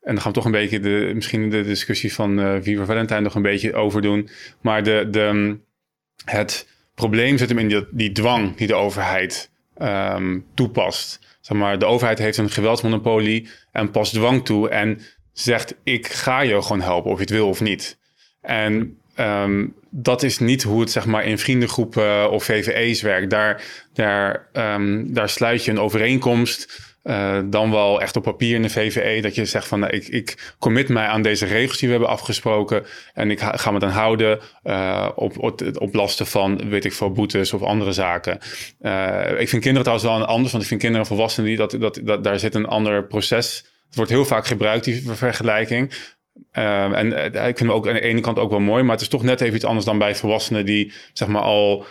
en 0.00 0.14
dan 0.14 0.20
gaan 0.20 0.32
we 0.32 0.36
toch 0.36 0.44
een 0.44 0.50
beetje 0.50 0.80
de, 0.80 1.10
misschien 1.14 1.50
de 1.50 1.62
discussie 1.62 2.12
van 2.12 2.38
uh, 2.38 2.56
Viva 2.60 2.84
Valentine 2.84 3.20
nog 3.20 3.34
een 3.34 3.42
beetje 3.42 3.74
overdoen. 3.74 4.28
Maar 4.60 4.82
de, 4.82 5.08
de, 5.10 5.58
het 6.24 6.68
probleem 6.94 7.38
zit 7.38 7.48
hem 7.48 7.58
in 7.58 7.68
die, 7.68 7.86
die 7.90 8.12
dwang 8.12 8.56
die 8.56 8.66
de 8.66 8.74
overheid 8.74 9.50
um, 9.78 10.46
toepast. 10.54 11.20
Zeg 11.40 11.56
maar, 11.56 11.78
de 11.78 11.86
overheid 11.86 12.18
heeft 12.18 12.38
een 12.38 12.50
geweldsmonopolie 12.50 13.48
en 13.72 13.90
past 13.90 14.12
dwang 14.12 14.44
toe 14.44 14.68
en 14.68 15.00
zegt: 15.32 15.74
Ik 15.82 16.06
ga 16.06 16.40
je 16.40 16.62
gewoon 16.62 16.80
helpen, 16.82 17.10
of 17.10 17.16
je 17.16 17.22
het 17.22 17.32
wil 17.32 17.48
of 17.48 17.60
niet. 17.60 17.98
En 18.40 18.99
um, 19.20 19.74
dat 19.90 20.22
is 20.22 20.38
niet 20.38 20.62
hoe 20.62 20.80
het 20.80 20.90
zeg 20.90 21.06
maar 21.06 21.24
in 21.24 21.38
vriendengroepen 21.38 22.30
of 22.30 22.44
VVE's 22.44 23.02
werkt. 23.02 23.30
Daar, 23.30 23.62
daar, 23.92 24.48
um, 24.52 25.14
daar 25.14 25.28
sluit 25.28 25.64
je 25.64 25.70
een 25.70 25.80
overeenkomst. 25.80 26.88
Uh, 27.04 27.38
dan 27.44 27.70
wel 27.70 28.00
echt 28.00 28.16
op 28.16 28.22
papier 28.22 28.54
in 28.54 28.62
de 28.62 28.68
VVE. 28.68 29.20
Dat 29.20 29.34
je 29.34 29.44
zegt 29.44 29.66
van 29.66 29.80
nou, 29.80 29.92
ik, 29.92 30.08
ik 30.08 30.54
commit 30.58 30.88
mij 30.88 31.06
aan 31.06 31.22
deze 31.22 31.46
regels 31.46 31.78
die 31.78 31.88
we 31.88 31.94
hebben 31.94 32.12
afgesproken. 32.12 32.86
En 33.14 33.30
ik 33.30 33.40
ga, 33.40 33.70
me 33.70 33.78
dan 33.78 33.90
houden 33.90 34.40
uh, 34.64 35.08
op, 35.14 35.38
op, 35.78 35.94
lasten 35.94 36.26
van 36.26 36.68
weet 36.68 36.84
ik 36.84 36.92
veel 36.92 37.12
boetes 37.12 37.52
of 37.52 37.62
andere 37.62 37.92
zaken. 37.92 38.34
Ik 39.38 39.48
vind 39.48 39.62
kinderen 39.62 39.82
trouwens 39.82 40.04
wel 40.04 40.24
anders. 40.24 40.50
Want 40.50 40.62
ik 40.62 40.68
vind 40.68 40.80
kinderen 40.80 41.06
en 41.06 41.14
volwassenen 41.14 41.48
die 41.48 41.56
dat, 41.56 41.70
dat, 41.70 42.00
dat, 42.02 42.24
daar 42.24 42.38
zit 42.38 42.54
een 42.54 42.66
ander 42.66 43.06
proces. 43.06 43.64
Het 43.86 43.96
wordt 43.96 44.10
heel 44.10 44.24
vaak 44.24 44.46
gebruikt, 44.46 44.84
die 44.84 45.10
vergelijking. 45.10 45.92
Um, 46.52 46.94
en 46.94 47.34
ik 47.34 47.42
vind 47.42 47.58
hem 47.58 47.70
ook 47.70 47.88
aan 47.88 47.94
de 47.94 48.00
ene 48.00 48.20
kant 48.20 48.38
ook 48.38 48.50
wel 48.50 48.60
mooi, 48.60 48.82
maar 48.82 48.92
het 48.92 49.00
is 49.00 49.08
toch 49.08 49.22
net 49.22 49.40
even 49.40 49.54
iets 49.54 49.64
anders 49.64 49.84
dan 49.84 49.98
bij 49.98 50.14
volwassenen 50.14 50.66
die 50.66 50.92
zeg 51.12 51.28
maar 51.28 51.42
al 51.42 51.84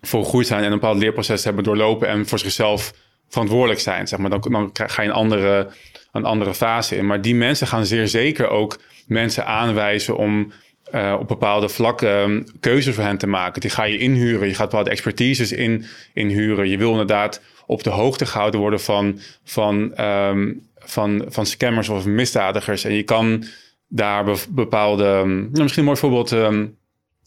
volgroeid 0.00 0.46
zijn 0.46 0.60
en 0.60 0.72
een 0.72 0.78
bepaald 0.78 0.98
leerproces 0.98 1.44
hebben 1.44 1.64
doorlopen 1.64 2.08
en 2.08 2.26
voor 2.26 2.38
zichzelf 2.38 2.92
verantwoordelijk 3.28 3.80
zijn. 3.80 4.08
Zeg 4.08 4.18
maar. 4.18 4.30
dan, 4.30 4.40
dan 4.50 4.70
ga 4.72 5.02
je 5.02 5.08
een 5.08 5.14
andere, 5.14 5.68
een 6.12 6.24
andere 6.24 6.54
fase 6.54 6.96
in. 6.96 7.06
Maar 7.06 7.20
die 7.20 7.34
mensen 7.34 7.66
gaan 7.66 7.86
zeer 7.86 8.08
zeker 8.08 8.48
ook 8.48 8.80
mensen 9.06 9.46
aanwijzen 9.46 10.16
om 10.16 10.52
uh, 10.94 11.16
op 11.20 11.28
bepaalde 11.28 11.68
vlakken 11.68 12.20
um, 12.20 12.44
keuzes 12.60 12.94
voor 12.94 13.04
hen 13.04 13.18
te 13.18 13.26
maken. 13.26 13.60
Die 13.60 13.70
ga 13.70 13.84
je 13.84 13.98
inhuren. 13.98 14.48
Je 14.48 14.54
gaat 14.54 14.68
bepaalde 14.70 14.90
expertises 14.90 15.52
in, 15.52 15.84
inhuren. 16.14 16.68
Je 16.68 16.78
wil 16.78 16.90
inderdaad 16.90 17.42
op 17.66 17.82
de 17.82 17.90
hoogte 17.90 18.26
gehouden 18.26 18.60
worden 18.60 18.80
van, 18.80 19.20
van 19.44 20.04
um, 20.04 20.67
van, 20.90 21.24
van 21.28 21.46
scammers 21.46 21.88
of 21.88 22.04
misdadigers. 22.04 22.84
En 22.84 22.92
je 22.92 23.02
kan 23.02 23.44
daar 23.88 24.24
bepaalde, 24.48 25.04
ehm, 25.04 25.36
nou, 25.36 25.62
misschien 25.62 25.78
een 25.82 25.88
mooi 25.88 25.98
voorbeeld, 25.98 26.30
um, 26.30 26.76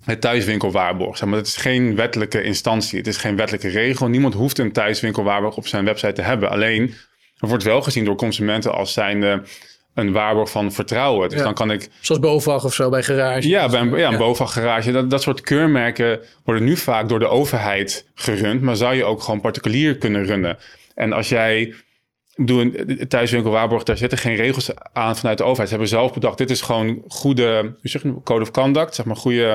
het 0.03 0.21
thuiswinkelwaarborg. 0.21 1.17
Zeg 1.17 1.29
maar 1.29 1.37
het 1.37 1.47
is 1.47 1.55
geen 1.55 1.95
wettelijke 1.95 2.43
instantie, 2.43 2.97
het 2.97 3.07
is 3.07 3.17
geen 3.17 3.35
wettelijke 3.35 3.69
regel. 3.69 4.07
Niemand 4.07 4.33
hoeft 4.33 4.57
een 4.57 4.71
thuiswinkelwaarborg 4.71 5.57
op 5.57 5.67
zijn 5.67 5.85
website 5.85 6.13
te 6.13 6.21
hebben. 6.21 6.49
Alleen, 6.49 6.93
er 7.37 7.47
wordt 7.47 7.63
wel 7.63 7.81
gezien 7.81 8.05
door 8.05 8.15
consumenten 8.15 8.73
als 8.73 8.93
zijnde 8.93 9.43
een 9.93 10.11
waarborg 10.11 10.51
van 10.51 10.71
vertrouwen. 10.71 11.29
Dus 11.29 11.41
dan 11.41 11.53
kan 11.53 11.71
ik... 11.71 11.89
Zoals 11.99 12.21
BOVAG 12.21 12.65
of 12.65 12.73
zo 12.73 12.89
bij 12.89 13.03
garage. 13.03 13.47
Ja, 13.47 13.69
bij 13.69 13.79
een, 13.79 13.97
ja, 13.97 14.11
een 14.11 14.17
BOVAG 14.17 14.53
garage. 14.53 14.91
Dat, 14.91 15.09
dat 15.09 15.21
soort 15.21 15.41
keurmerken 15.41 16.19
worden 16.43 16.63
nu 16.63 16.77
vaak 16.77 17.09
door 17.09 17.19
de 17.19 17.27
overheid 17.27 18.05
gerund. 18.15 18.61
Maar 18.61 18.75
zou 18.75 18.95
je 18.95 19.03
ook 19.03 19.21
gewoon 19.21 19.41
particulier 19.41 19.97
kunnen 19.97 20.25
runnen. 20.25 20.57
En 20.95 21.13
als 21.13 21.29
jij 21.29 21.73
doe 22.47 22.61
een 22.61 23.07
thuiswinkel 23.07 23.51
Waarborg, 23.51 23.83
daar 23.83 23.97
zitten 23.97 24.17
geen 24.17 24.35
regels 24.35 24.71
aan 24.93 25.17
vanuit 25.17 25.37
de 25.37 25.43
overheid. 25.43 25.69
Ze 25.69 25.75
hebben 25.75 25.93
zelf 25.93 26.13
bedacht, 26.13 26.37
dit 26.37 26.49
is 26.49 26.61
gewoon 26.61 27.03
goede, 27.07 27.75
zeg 27.81 28.03
je, 28.03 28.23
code 28.23 28.41
of 28.41 28.51
conduct, 28.51 28.95
zeg 28.95 29.05
maar 29.05 29.15
goede, 29.15 29.47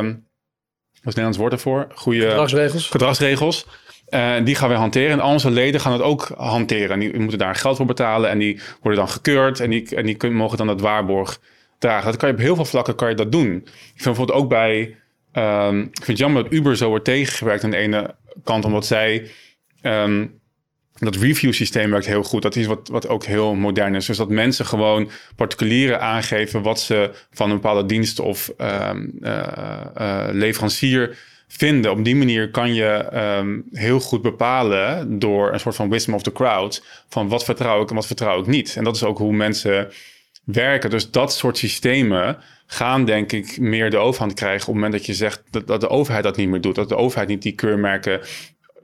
wat 1.07 1.15
is 1.15 1.23
Nederlands 1.23 1.39
woord 1.39 1.53
ervoor? 1.53 1.87
Goede 1.95 2.29
gedragsregels. 2.29 2.89
gedragsregels. 2.89 3.67
Uh, 4.09 4.35
die 4.45 4.55
gaan 4.55 4.69
we 4.69 4.75
hanteren. 4.75 5.11
En 5.11 5.21
al 5.21 5.33
onze 5.33 5.51
leden 5.51 5.81
gaan 5.81 5.93
het 5.93 6.03
ook 6.03 6.29
hanteren. 6.37 6.91
En 6.91 6.99
die 6.99 7.19
moeten 7.19 7.39
daar 7.39 7.55
geld 7.55 7.77
voor 7.77 7.87
betalen. 7.87 8.31
En 8.31 8.39
die 8.39 8.61
worden 8.81 9.01
dan 9.01 9.09
gekeurd. 9.09 9.61
En 9.61 9.71
die, 9.71 9.97
en 9.97 10.07
die 10.07 10.31
mogen 10.31 10.59
dan 10.59 10.69
het 10.69 10.81
waarborg 10.81 11.41
dragen. 11.79 12.11
Dat 12.11 12.17
kan 12.17 12.29
je 12.29 12.35
op 12.35 12.41
heel 12.41 12.55
veel 12.55 12.65
vlakken 12.65 12.95
kan 12.95 13.09
je 13.09 13.15
dat 13.15 13.33
doen. 13.33 13.55
Ik 13.57 13.71
vind 13.73 14.05
bijvoorbeeld 14.05 14.39
ook 14.39 14.49
bij... 14.49 14.97
Um, 15.33 15.81
ik 15.81 15.95
vind 15.95 16.07
het 16.07 16.19
jammer 16.19 16.43
dat 16.43 16.53
Uber 16.53 16.77
zo 16.77 16.89
wordt 16.89 17.05
tegengewerkt 17.05 17.65
aan 17.65 17.71
de 17.71 17.77
ene 17.77 18.15
kant. 18.45 18.65
Omdat 18.65 18.87
zij... 18.87 19.31
Um, 19.83 20.41
dat 20.99 21.17
review 21.17 21.53
systeem 21.53 21.91
werkt 21.91 22.07
heel 22.07 22.23
goed. 22.23 22.43
Dat 22.43 22.57
is 22.57 22.67
wat, 22.67 22.89
wat 22.89 23.09
ook 23.09 23.25
heel 23.25 23.55
modern 23.55 23.95
is. 23.95 24.07
Dus 24.07 24.17
dat 24.17 24.29
mensen 24.29 24.67
gewoon 24.67 25.11
particulieren 25.37 26.01
aangeven 26.01 26.63
wat 26.63 26.81
ze 26.81 27.11
van 27.33 27.51
een 27.51 27.57
bepaalde 27.57 27.87
dienst 27.87 28.21
of 28.21 28.53
um, 28.59 29.13
uh, 29.21 29.43
uh, 29.99 30.27
leverancier 30.31 31.19
vinden. 31.49 31.91
Op 31.91 32.05
die 32.05 32.17
manier 32.17 32.51
kan 32.51 32.75
je 32.75 33.09
um, 33.39 33.65
heel 33.73 34.01
goed 34.01 34.23
bepalen 34.23 35.19
door 35.19 35.53
een 35.53 35.61
soort 35.61 35.77
van 35.77 35.91
wisdom 35.91 36.15
of 36.15 36.23
the 36.23 36.33
crowd 36.33 36.85
van 37.09 37.29
wat 37.29 37.45
vertrouw 37.45 37.83
ik 37.83 37.89
en 37.89 37.95
wat 37.95 38.07
vertrouw 38.07 38.41
ik 38.41 38.47
niet. 38.47 38.77
En 38.77 38.85
dat 38.85 38.97
is 38.97 39.05
ook 39.05 39.19
hoe 39.19 39.33
mensen 39.33 39.89
werken. 40.45 40.91
Dus 40.91 41.11
dat 41.11 41.33
soort 41.33 41.59
systemen 41.59 42.39
gaan 42.67 43.05
denk 43.05 43.33
ik 43.33 43.59
meer 43.59 43.91
de 43.91 43.97
overhand 43.97 44.35
krijgen 44.35 44.61
op 44.61 44.67
het 44.67 44.75
moment 44.75 44.93
dat 44.93 45.07
je 45.07 45.15
zegt 45.15 45.43
dat 45.67 45.81
de 45.81 45.89
overheid 45.89 46.25
dat 46.25 46.37
niet 46.37 46.49
meer 46.49 46.61
doet. 46.61 46.75
Dat 46.75 46.89
de 46.89 46.97
overheid 46.97 47.29
niet 47.29 47.43
die 47.43 47.53
keurmerken 47.53 48.21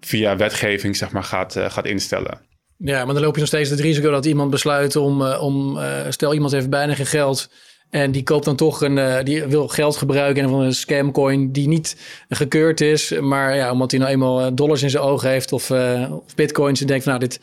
via 0.06 0.36
wetgeving 0.36 0.96
zeg 0.96 1.10
maar, 1.10 1.24
gaat, 1.24 1.56
uh, 1.56 1.70
gaat 1.70 1.86
instellen. 1.86 2.40
Ja, 2.76 3.04
maar 3.04 3.14
dan 3.14 3.22
loop 3.22 3.34
je 3.34 3.40
nog 3.40 3.48
steeds 3.48 3.70
het 3.70 3.80
risico 3.80 4.10
dat 4.10 4.26
iemand 4.26 4.50
besluit 4.50 4.96
om, 4.96 5.22
uh, 5.22 5.42
om 5.42 5.76
uh, 5.76 5.84
stel 6.08 6.34
iemand 6.34 6.52
heeft 6.52 6.70
bijna 6.70 6.94
geen 6.94 7.06
geld 7.06 7.50
en 7.90 8.12
die 8.12 8.22
koopt 8.22 8.44
dan 8.44 8.56
toch 8.56 8.80
een, 8.80 9.24
die 9.24 9.44
wil 9.44 9.68
geld 9.68 9.96
gebruiken 9.96 10.48
van 10.48 10.60
een 10.60 10.74
scamcoin 10.74 11.52
die 11.52 11.68
niet 11.68 11.96
gekeurd 12.28 12.80
is, 12.80 13.20
maar 13.20 13.56
ja, 13.56 13.72
omdat 13.72 13.90
hij 13.90 14.00
nou 14.00 14.12
eenmaal 14.12 14.54
dollars 14.54 14.82
in 14.82 14.90
zijn 14.90 15.02
ogen 15.02 15.30
heeft 15.30 15.52
of, 15.52 15.70
of 16.10 16.34
bitcoins 16.34 16.80
en 16.80 16.86
denkt 16.86 17.04
van 17.04 17.12
nou 17.12 17.24
dit, 17.24 17.40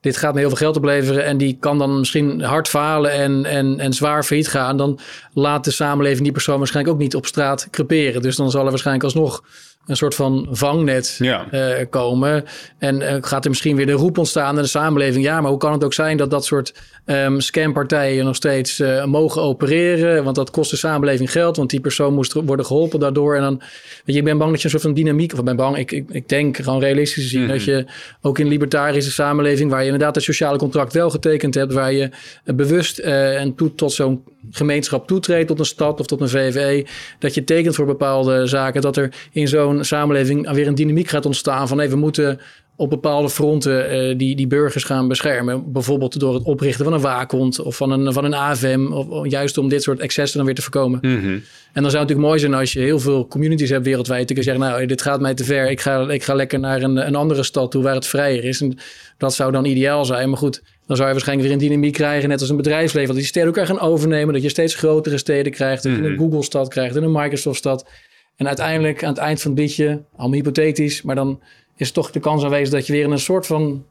dit 0.00 0.16
gaat 0.16 0.34
me 0.34 0.40
heel 0.40 0.48
veel 0.48 0.58
geld 0.58 0.76
opleveren 0.76 1.24
en 1.24 1.38
die 1.38 1.56
kan 1.60 1.78
dan 1.78 1.98
misschien 1.98 2.40
hard 2.40 2.68
falen 2.68 3.12
en, 3.12 3.44
en, 3.44 3.80
en 3.80 3.92
zwaar 3.92 4.24
failliet 4.24 4.48
gaan, 4.48 4.76
dan 4.76 4.98
laat 5.32 5.64
de 5.64 5.70
samenleving 5.70 6.22
die 6.22 6.32
persoon 6.32 6.58
waarschijnlijk 6.58 6.94
ook 6.94 7.02
niet 7.02 7.14
op 7.14 7.26
straat 7.26 7.68
creperen. 7.70 8.22
Dus 8.22 8.36
dan 8.36 8.50
zal 8.50 8.64
er 8.64 8.70
waarschijnlijk 8.70 9.04
alsnog 9.04 9.42
een 9.88 9.96
soort 9.96 10.14
van 10.14 10.46
vangnet 10.50 11.16
ja. 11.18 11.46
uh, 11.50 11.84
komen. 11.90 12.44
En 12.78 13.00
uh, 13.00 13.16
gaat 13.20 13.44
er 13.44 13.50
misschien 13.50 13.76
weer 13.76 13.86
de 13.86 13.92
roep 13.92 14.18
ontstaan 14.18 14.56
in 14.56 14.62
de 14.62 14.68
samenleving. 14.68 15.24
Ja, 15.24 15.40
maar 15.40 15.50
hoe 15.50 15.58
kan 15.58 15.72
het 15.72 15.84
ook 15.84 15.94
zijn 15.94 16.16
dat 16.16 16.30
dat 16.30 16.44
soort 16.44 16.74
um, 17.10 17.40
scampartijen 17.40 18.24
nog 18.24 18.36
steeds 18.36 18.80
uh, 18.80 19.04
mogen 19.04 19.42
opereren. 19.42 20.24
Want 20.24 20.36
dat 20.36 20.50
kost 20.50 20.70
de 20.70 20.76
samenleving 20.76 21.30
geld, 21.32 21.56
want 21.56 21.70
die 21.70 21.80
persoon 21.80 22.14
moest 22.14 22.32
worden 22.32 22.66
geholpen 22.66 23.00
daardoor. 23.00 23.36
En 23.36 23.42
dan, 23.42 23.58
weet 23.58 24.14
je, 24.14 24.16
ik 24.16 24.24
ben 24.24 24.38
bang 24.38 24.50
dat 24.50 24.58
je 24.58 24.64
een 24.64 24.70
soort 24.70 24.82
van 24.82 24.94
dynamiek, 24.94 25.32
of 25.32 25.38
ik 25.38 25.44
ben 25.44 25.56
bang, 25.56 25.76
ik, 25.76 25.92
ik, 25.92 26.10
ik 26.10 26.28
denk 26.28 26.56
gewoon 26.56 26.80
realistisch 26.80 27.22
te 27.22 27.28
zien, 27.28 27.48
dat 27.48 27.56
mhm. 27.56 27.70
je 27.70 27.86
ook 28.20 28.38
in 28.38 28.44
een 28.44 28.50
libertarische 28.50 29.10
samenleving, 29.10 29.70
waar 29.70 29.80
je 29.80 29.84
inderdaad 29.84 30.14
het 30.14 30.24
sociale 30.24 30.58
contract 30.58 30.92
wel 30.92 31.10
getekend 31.10 31.54
hebt, 31.54 31.72
waar 31.72 31.92
je 31.92 32.10
bewust 32.44 32.98
uh, 32.98 33.40
en 33.40 33.54
toe, 33.54 33.74
tot 33.74 33.92
zo'n 33.92 34.22
gemeenschap 34.50 35.06
toetreedt, 35.06 35.48
tot 35.48 35.58
een 35.58 35.64
stad 35.64 36.00
of 36.00 36.06
tot 36.06 36.20
een 36.20 36.28
VVE, 36.28 36.86
dat 37.18 37.34
je 37.34 37.44
tekent 37.44 37.74
voor 37.74 37.86
bepaalde 37.86 38.46
zaken, 38.46 38.82
dat 38.82 38.96
er 38.96 39.14
in 39.32 39.48
zo'n 39.48 39.84
samenleving 39.84 40.50
weer 40.50 40.66
een 40.66 40.74
dynamiek 40.74 41.08
gaat 41.08 41.26
ontstaan 41.26 41.68
van 41.68 41.76
nee, 41.76 41.88
we 41.88 41.96
moeten 41.96 42.40
op 42.78 42.90
bepaalde 42.90 43.30
fronten 43.30 43.94
uh, 43.94 44.18
die, 44.18 44.36
die 44.36 44.46
burgers 44.46 44.84
gaan 44.84 45.08
beschermen. 45.08 45.72
Bijvoorbeeld 45.72 46.20
door 46.20 46.34
het 46.34 46.42
oprichten 46.42 46.84
van 46.84 46.92
een 46.92 47.00
waakhond 47.00 47.60
of 47.60 47.76
van 47.76 47.90
een, 47.90 48.12
van 48.12 48.24
een 48.24 48.34
AVM. 48.34 48.92
Of, 48.92 49.28
juist 49.28 49.58
om 49.58 49.68
dit 49.68 49.82
soort 49.82 50.00
excessen 50.00 50.36
dan 50.36 50.46
weer 50.46 50.54
te 50.54 50.62
voorkomen. 50.62 50.98
Mhm. 51.02 51.38
En 51.72 51.82
dan 51.82 51.90
zou 51.90 52.02
het 52.02 52.08
natuurlijk 52.08 52.28
mooi 52.28 52.38
zijn 52.38 52.54
als 52.54 52.72
je 52.72 52.80
heel 52.80 52.98
veel 53.00 53.26
communities 53.26 53.70
hebt 53.70 53.84
wereldwijd. 53.84 54.26
Die 54.26 54.36
kunnen 54.36 54.54
zeggen, 54.54 54.72
nou, 54.72 54.86
dit 54.86 55.02
gaat 55.02 55.20
mij 55.20 55.34
te 55.34 55.44
ver. 55.44 55.70
Ik 55.70 55.80
ga, 55.80 56.10
ik 56.10 56.22
ga 56.22 56.34
lekker 56.34 56.60
naar 56.60 56.82
een, 56.82 57.06
een 57.06 57.14
andere 57.14 57.42
stad 57.42 57.70
toe 57.70 57.82
waar 57.82 57.94
het 57.94 58.06
vrijer 58.06 58.44
is. 58.44 58.60
En 58.60 58.78
dat 59.16 59.34
zou 59.34 59.52
dan 59.52 59.64
ideaal 59.64 60.04
zijn. 60.04 60.28
Maar 60.28 60.38
goed, 60.38 60.62
dan 60.86 60.96
zou 60.96 61.08
je 61.08 61.14
waarschijnlijk 61.14 61.48
weer 61.48 61.58
een 61.58 61.64
dynamiek 61.68 61.92
krijgen. 61.92 62.28
Net 62.28 62.40
als 62.40 62.50
een 62.50 62.56
bedrijfsleven. 62.56 63.08
Dat 63.08 63.16
die 63.16 63.26
steden 63.26 63.48
elkaar 63.48 63.66
gaan 63.66 63.80
overnemen. 63.80 64.34
Dat 64.34 64.42
je 64.42 64.48
steeds 64.48 64.74
grotere 64.74 65.18
steden 65.18 65.52
krijgt. 65.52 65.82
Dat 65.82 65.92
je 65.92 65.98
een 65.98 66.12
mhm. 66.12 66.20
Google-stad 66.20 66.68
krijgt 66.68 66.96
en 66.96 67.02
een 67.02 67.12
Microsoft-stad. 67.12 67.88
En 68.36 68.46
uiteindelijk 68.46 69.04
aan 69.04 69.10
het 69.10 69.18
eind 69.18 69.42
van 69.42 69.50
het 69.50 69.60
liedje, 69.60 70.02
allemaal 70.16 70.36
hypothetisch, 70.36 71.02
maar 71.02 71.14
dan 71.14 71.40
is 71.80 71.92
toch 71.92 72.10
de 72.10 72.20
kans 72.20 72.44
aanwezig 72.44 72.68
dat 72.68 72.86
je 72.86 72.92
weer 72.92 73.04
in 73.04 73.10
een 73.10 73.18
soort 73.18 73.46
van 73.46 73.84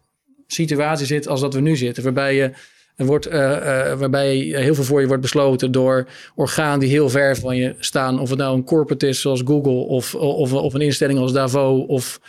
situatie 0.48 1.06
zit 1.06 1.28
als 1.28 1.42
dat 1.42 1.54
we 1.54 1.60
nu 1.60 1.76
zitten. 1.76 2.04
Waarbij 2.04 2.36
je 2.36 2.52
wordt, 2.96 3.28
uh, 3.28 3.34
uh, 3.34 3.94
waarbij 3.94 4.36
heel 4.38 4.76
veel 4.76 4.84
voor 4.84 5.02
je 5.02 5.08
wordt 5.08 5.22
besloten 5.22 5.72
door 5.72 6.08
organen 6.36 6.80
die 6.80 6.90
heel 6.90 7.10
ver 7.10 7.38
van 7.38 7.56
je 7.56 7.76
staan. 7.80 8.20
Of 8.20 8.30
het 8.30 8.40
nou 8.40 8.56
een 8.56 8.64
corporate 8.64 9.08
is 9.08 9.22
zoals 9.22 9.42
Google 9.46 9.72
of, 9.72 10.16
of, 10.16 10.54
of 10.54 10.74
een 10.74 10.82
instelling 10.82 11.20
als 11.20 11.34
Davos 11.34 11.86
of, 11.88 12.20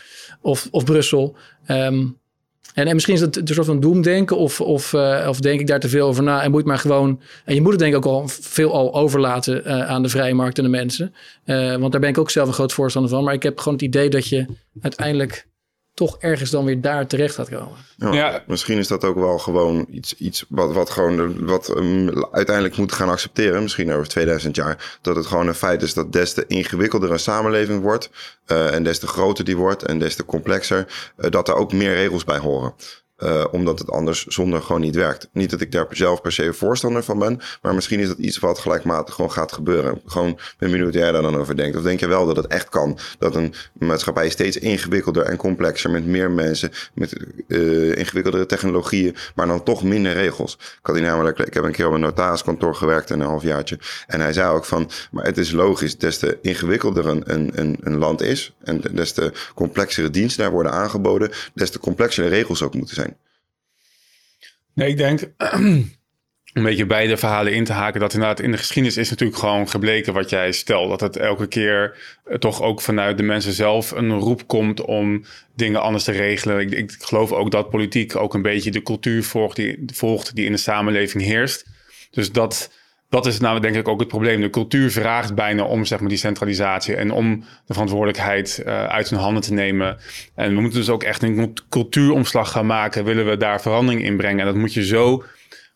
of, 0.40 0.68
of 0.70 0.84
Brussel. 0.84 1.36
Um, 1.68 2.18
en, 2.78 2.86
en 2.86 2.94
misschien 2.94 3.14
is 3.14 3.20
het 3.20 3.36
een 3.36 3.54
soort 3.54 3.66
van 3.66 3.80
doemdenken 3.80 4.36
of, 4.36 4.60
of, 4.60 4.92
uh, 4.92 5.26
of 5.28 5.40
denk 5.40 5.60
ik 5.60 5.66
daar 5.66 5.80
te 5.80 5.88
veel 5.88 6.06
over 6.08 6.22
na. 6.22 6.42
En 6.42 6.50
moet 6.50 6.64
maar 6.64 6.78
gewoon. 6.78 7.20
En 7.44 7.54
je 7.54 7.60
moet 7.60 7.70
het 7.70 7.80
denk 7.80 7.92
ik 7.94 8.06
ook 8.06 8.12
al 8.12 8.28
veel 8.28 8.72
al 8.72 8.94
overlaten 8.94 9.62
uh, 9.66 9.88
aan 9.88 10.02
de 10.02 10.08
vrije 10.08 10.34
markt 10.34 10.58
en 10.58 10.64
de 10.64 10.70
mensen. 10.70 11.14
Uh, 11.44 11.76
want 11.76 11.92
daar 11.92 12.00
ben 12.00 12.10
ik 12.10 12.18
ook 12.18 12.30
zelf 12.30 12.48
een 12.48 12.54
groot 12.54 12.72
voorstander 12.72 13.10
van. 13.10 13.24
Maar 13.24 13.34
ik 13.34 13.42
heb 13.42 13.58
gewoon 13.58 13.74
het 13.74 13.82
idee 13.82 14.08
dat 14.08 14.28
je 14.28 14.46
uiteindelijk 14.80 15.48
toch 15.98 16.16
ergens 16.18 16.50
dan 16.50 16.64
weer 16.64 16.80
daar 16.80 17.06
terecht 17.06 17.34
gaat 17.34 17.48
komen. 17.48 17.76
Ja, 18.14 18.42
Misschien 18.46 18.78
is 18.78 18.88
dat 18.88 19.04
ook 19.04 19.16
wel 19.16 19.38
gewoon 19.38 19.86
iets, 19.90 20.14
iets 20.14 20.44
wat, 20.48 20.72
wat, 20.72 20.90
gewoon, 20.90 21.46
wat 21.46 21.76
um, 21.76 22.24
uiteindelijk 22.32 22.76
moet 22.76 22.92
gaan 22.92 23.08
accepteren. 23.08 23.62
Misschien 23.62 23.92
over 23.92 24.08
2000 24.08 24.56
jaar. 24.56 24.98
Dat 25.02 25.16
het 25.16 25.26
gewoon 25.26 25.48
een 25.48 25.54
feit 25.54 25.82
is 25.82 25.94
dat 25.94 26.12
des 26.12 26.32
te 26.32 26.44
ingewikkelder 26.46 27.10
een 27.10 27.18
samenleving 27.18 27.82
wordt. 27.82 28.10
Uh, 28.46 28.74
en 28.74 28.82
des 28.82 28.98
te 28.98 29.06
groter 29.06 29.44
die 29.44 29.56
wordt 29.56 29.82
en 29.82 29.98
des 29.98 30.14
te 30.14 30.24
complexer. 30.24 31.12
Uh, 31.16 31.30
dat 31.30 31.48
er 31.48 31.54
ook 31.54 31.72
meer 31.72 31.94
regels 31.94 32.24
bij 32.24 32.38
horen. 32.38 32.74
Uh, 33.24 33.44
omdat 33.50 33.78
het 33.78 33.90
anders 33.90 34.26
zonder 34.26 34.62
gewoon 34.62 34.80
niet 34.80 34.94
werkt. 34.94 35.28
Niet 35.32 35.50
dat 35.50 35.60
ik 35.60 35.72
daar 35.72 35.86
zelf 35.90 36.20
per 36.20 36.32
se 36.32 36.52
voorstander 36.52 37.02
van 37.02 37.18
ben. 37.18 37.40
Maar 37.62 37.74
misschien 37.74 38.00
is 38.00 38.08
dat 38.08 38.18
iets 38.18 38.38
wat 38.38 38.58
gelijkmatig 38.58 39.14
gewoon 39.14 39.32
gaat 39.32 39.52
gebeuren. 39.52 40.00
Gewoon 40.06 40.38
ben 40.58 40.70
benieuwd 40.70 40.92
hoe 40.92 41.02
jij 41.02 41.12
daar 41.12 41.22
dan 41.22 41.36
over 41.36 41.56
denkt. 41.56 41.76
Of 41.76 41.82
denk 41.82 42.00
je 42.00 42.06
wel 42.06 42.26
dat 42.26 42.36
het 42.36 42.46
echt 42.46 42.68
kan? 42.68 42.98
Dat 43.18 43.34
een 43.34 43.54
maatschappij 43.72 44.28
steeds 44.28 44.56
ingewikkelder 44.56 45.22
en 45.22 45.36
complexer 45.36 45.90
met 45.90 46.06
meer 46.06 46.30
mensen, 46.30 46.70
met 46.94 47.24
uh, 47.46 47.96
ingewikkeldere 47.96 48.46
technologieën, 48.46 49.16
maar 49.34 49.46
dan 49.46 49.62
toch 49.62 49.82
minder 49.82 50.12
regels. 50.12 50.54
Ik 50.54 50.78
had 50.82 51.00
namelijk, 51.00 51.38
ik 51.38 51.54
heb 51.54 51.64
een 51.64 51.72
keer 51.72 51.86
op 51.86 51.92
een 51.92 52.00
notariskantoor 52.00 52.74
gewerkt 52.74 53.10
een 53.10 53.20
halfjaartje. 53.20 53.78
En 54.06 54.20
hij 54.20 54.32
zei 54.32 54.50
ook 54.50 54.64
van, 54.64 54.90
maar 55.10 55.24
het 55.24 55.38
is 55.38 55.52
logisch, 55.52 55.98
des 55.98 56.18
te 56.18 56.38
ingewikkelder 56.42 57.06
een, 57.06 57.22
een, 57.54 57.76
een 57.80 57.98
land 57.98 58.22
is 58.22 58.54
en 58.64 58.80
des 58.92 59.12
te 59.12 59.32
complexere 59.54 60.10
diensten 60.10 60.42
daar 60.42 60.52
worden 60.52 60.72
aangeboden, 60.72 61.30
des 61.54 61.70
te 61.70 61.78
complexere 61.78 62.28
regels 62.28 62.62
ook 62.62 62.74
moeten 62.74 62.94
zijn. 62.94 63.07
Nee, 64.78 64.88
ik 64.88 64.96
denk 64.96 65.20
een 66.52 66.62
beetje 66.62 66.86
beide 66.86 67.16
verhalen 67.16 67.52
in 67.52 67.64
te 67.64 67.72
haken. 67.72 68.00
Dat 68.00 68.12
inderdaad 68.12 68.40
in 68.40 68.50
de 68.50 68.56
geschiedenis 68.56 68.96
is 68.96 69.10
natuurlijk 69.10 69.38
gewoon 69.38 69.68
gebleken 69.68 70.12
wat 70.12 70.30
jij 70.30 70.52
stelt. 70.52 70.88
Dat 70.88 71.00
het 71.00 71.16
elke 71.16 71.46
keer 71.46 71.98
eh, 72.24 72.36
toch 72.36 72.62
ook 72.62 72.80
vanuit 72.80 73.16
de 73.16 73.22
mensen 73.22 73.52
zelf 73.52 73.90
een 73.90 74.18
roep 74.18 74.46
komt 74.46 74.80
om 74.80 75.24
dingen 75.54 75.80
anders 75.82 76.04
te 76.04 76.12
regelen. 76.12 76.60
Ik, 76.60 76.70
ik 76.70 76.92
geloof 76.98 77.32
ook 77.32 77.50
dat 77.50 77.70
politiek 77.70 78.16
ook 78.16 78.34
een 78.34 78.42
beetje 78.42 78.70
de 78.70 78.82
cultuur 78.82 79.24
volgt 79.24 79.56
die, 79.56 79.84
volgt 79.94 80.34
die 80.34 80.44
in 80.44 80.52
de 80.52 80.58
samenleving 80.58 81.24
heerst. 81.24 81.66
Dus 82.10 82.32
dat 82.32 82.70
dat 83.08 83.26
is 83.26 83.40
nou 83.40 83.60
denk 83.60 83.76
ik 83.76 83.88
ook 83.88 83.98
het 83.98 84.08
probleem. 84.08 84.40
De 84.40 84.50
cultuur 84.50 84.90
vraagt 84.90 85.34
bijna 85.34 85.64
om 85.64 85.84
zeg 85.84 86.00
maar, 86.00 86.08
die 86.08 86.18
centralisatie 86.18 86.94
en 86.94 87.10
om 87.10 87.44
de 87.66 87.72
verantwoordelijkheid 87.72 88.62
uh, 88.66 88.84
uit 88.84 89.10
hun 89.10 89.18
handen 89.18 89.42
te 89.42 89.52
nemen. 89.52 89.96
En 90.34 90.54
we 90.54 90.60
moeten 90.60 90.78
dus 90.78 90.88
ook 90.88 91.02
echt 91.02 91.22
een 91.22 91.56
cultuuromslag 91.68 92.50
gaan 92.50 92.66
maken. 92.66 93.04
Willen 93.04 93.28
we 93.28 93.36
daar 93.36 93.60
verandering 93.60 94.04
in 94.04 94.16
brengen? 94.16 94.40
En 94.40 94.46
dat 94.46 94.54
moet 94.54 94.74
je 94.74 94.84
zo 94.84 95.24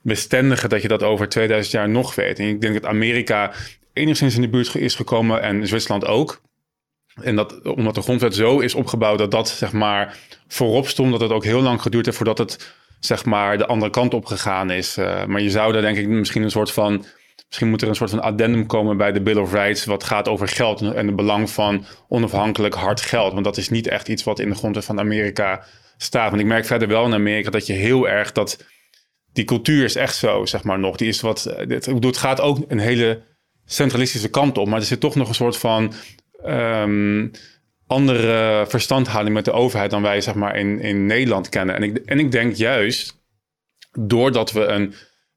bestendigen 0.03 0.69
dat 0.69 0.83
je 0.83 0.89
dat 0.89 1.03
over 1.03 1.29
2000 1.29 1.75
jaar 1.75 1.89
nog 1.89 2.15
weet. 2.15 2.39
En 2.39 2.49
ik 2.49 2.61
denk 2.61 2.75
dat 2.75 2.87
Amerika 2.87 3.53
enigszins 3.93 4.35
in 4.35 4.41
de 4.41 4.49
buurt 4.49 4.75
is 4.75 4.95
gekomen 4.95 5.43
en 5.43 5.67
Zwitserland 5.67 6.07
ook. 6.07 6.41
En 7.23 7.37
dat 7.37 7.63
omdat 7.63 7.95
de 7.95 8.03
grondwet 8.03 8.35
zo 8.35 8.59
is 8.59 8.75
opgebouwd 8.75 9.19
dat 9.19 9.31
dat 9.31 9.49
zeg 9.49 9.73
maar 9.73 10.19
voorop 10.49 10.89
stond, 10.89 11.11
dat 11.11 11.21
het 11.21 11.31
ook 11.31 11.45
heel 11.45 11.61
lang 11.61 11.83
geduurd 11.83 12.05
heeft 12.05 12.17
voordat 12.17 12.39
het 12.39 12.75
zeg 13.01 13.25
maar 13.25 13.59
de 13.59 13.67
andere 13.67 13.91
kant 13.91 14.15
op 14.15 14.25
gegaan 14.25 14.71
is. 14.71 14.99
Uh, 14.99 15.25
maar 15.25 15.41
je 15.41 15.51
zou 15.51 15.73
daar 15.73 15.83
denk 15.83 15.97
ik 15.97 16.09
misschien 16.09 16.43
een 16.43 16.51
soort 16.51 16.73
van 16.73 17.05
Misschien 17.53 17.71
moet 17.71 17.83
er 17.83 17.89
een 17.89 17.95
soort 17.95 18.11
van 18.11 18.23
addendum 18.23 18.67
komen 18.67 18.97
bij 18.97 19.13
de 19.13 19.23
Bill 19.23 19.37
of 19.37 19.53
Rights. 19.53 19.85
wat 19.85 20.05
gaat 20.05 20.29
over 20.29 20.49
geld 20.49 20.81
en 20.81 21.07
het 21.07 21.17
belang 21.17 21.51
van 21.51 21.85
onafhankelijk 22.09 22.75
hard 22.75 23.01
geld. 23.01 23.33
Want 23.33 23.45
dat 23.45 23.57
is 23.57 23.69
niet 23.69 23.89
echt 23.89 24.09
iets 24.09 24.25
wat 24.25 24.39
in 24.39 24.49
de 24.49 24.55
grondwet 24.55 24.85
van 24.85 24.99
Amerika 24.99 25.65
staat. 25.97 26.31
Want 26.31 26.43
ik 26.43 26.49
merk 26.49 26.65
verder 26.65 26.89
wel 26.89 27.05
in 27.05 27.15
Amerika 27.15 27.51
dat 27.51 27.67
je 27.67 27.73
heel 27.73 28.09
erg 28.09 28.33
dat. 28.33 28.65
die 29.33 29.45
cultuur 29.45 29.85
is 29.85 29.97
echt 29.97 30.17
zo, 30.17 30.47
zeg 30.47 30.63
maar 30.63 30.79
nog. 30.79 30.97
Die 30.97 31.09
is 31.09 31.21
wat. 31.21 31.55
Dit, 31.67 31.87
het 31.87 32.17
gaat 32.17 32.41
ook 32.41 32.59
een 32.69 32.79
hele 32.79 33.23
centralistische 33.65 34.31
kant 34.31 34.59
op. 34.59 34.69
Maar 34.69 34.81
er 34.81 34.87
zit 34.87 35.01
toch 35.01 35.15
nog 35.15 35.29
een 35.29 35.35
soort 35.35 35.57
van. 35.57 35.93
Um, 36.47 37.31
andere 37.87 38.65
verstandhouding 38.69 39.35
met 39.35 39.45
de 39.45 39.53
overheid 39.53 39.91
dan 39.91 40.03
wij 40.03 40.21
zeg 40.21 40.35
maar 40.35 40.57
in, 40.57 40.81
in 40.81 41.07
Nederland 41.07 41.49
kennen. 41.49 41.75
En 41.75 41.83
ik, 41.83 41.97
en 41.97 42.19
ik 42.19 42.33
denk 42.33 42.55
juist 42.55 43.23
doordat 43.99 44.53
we 44.53 44.65
een 44.65 44.95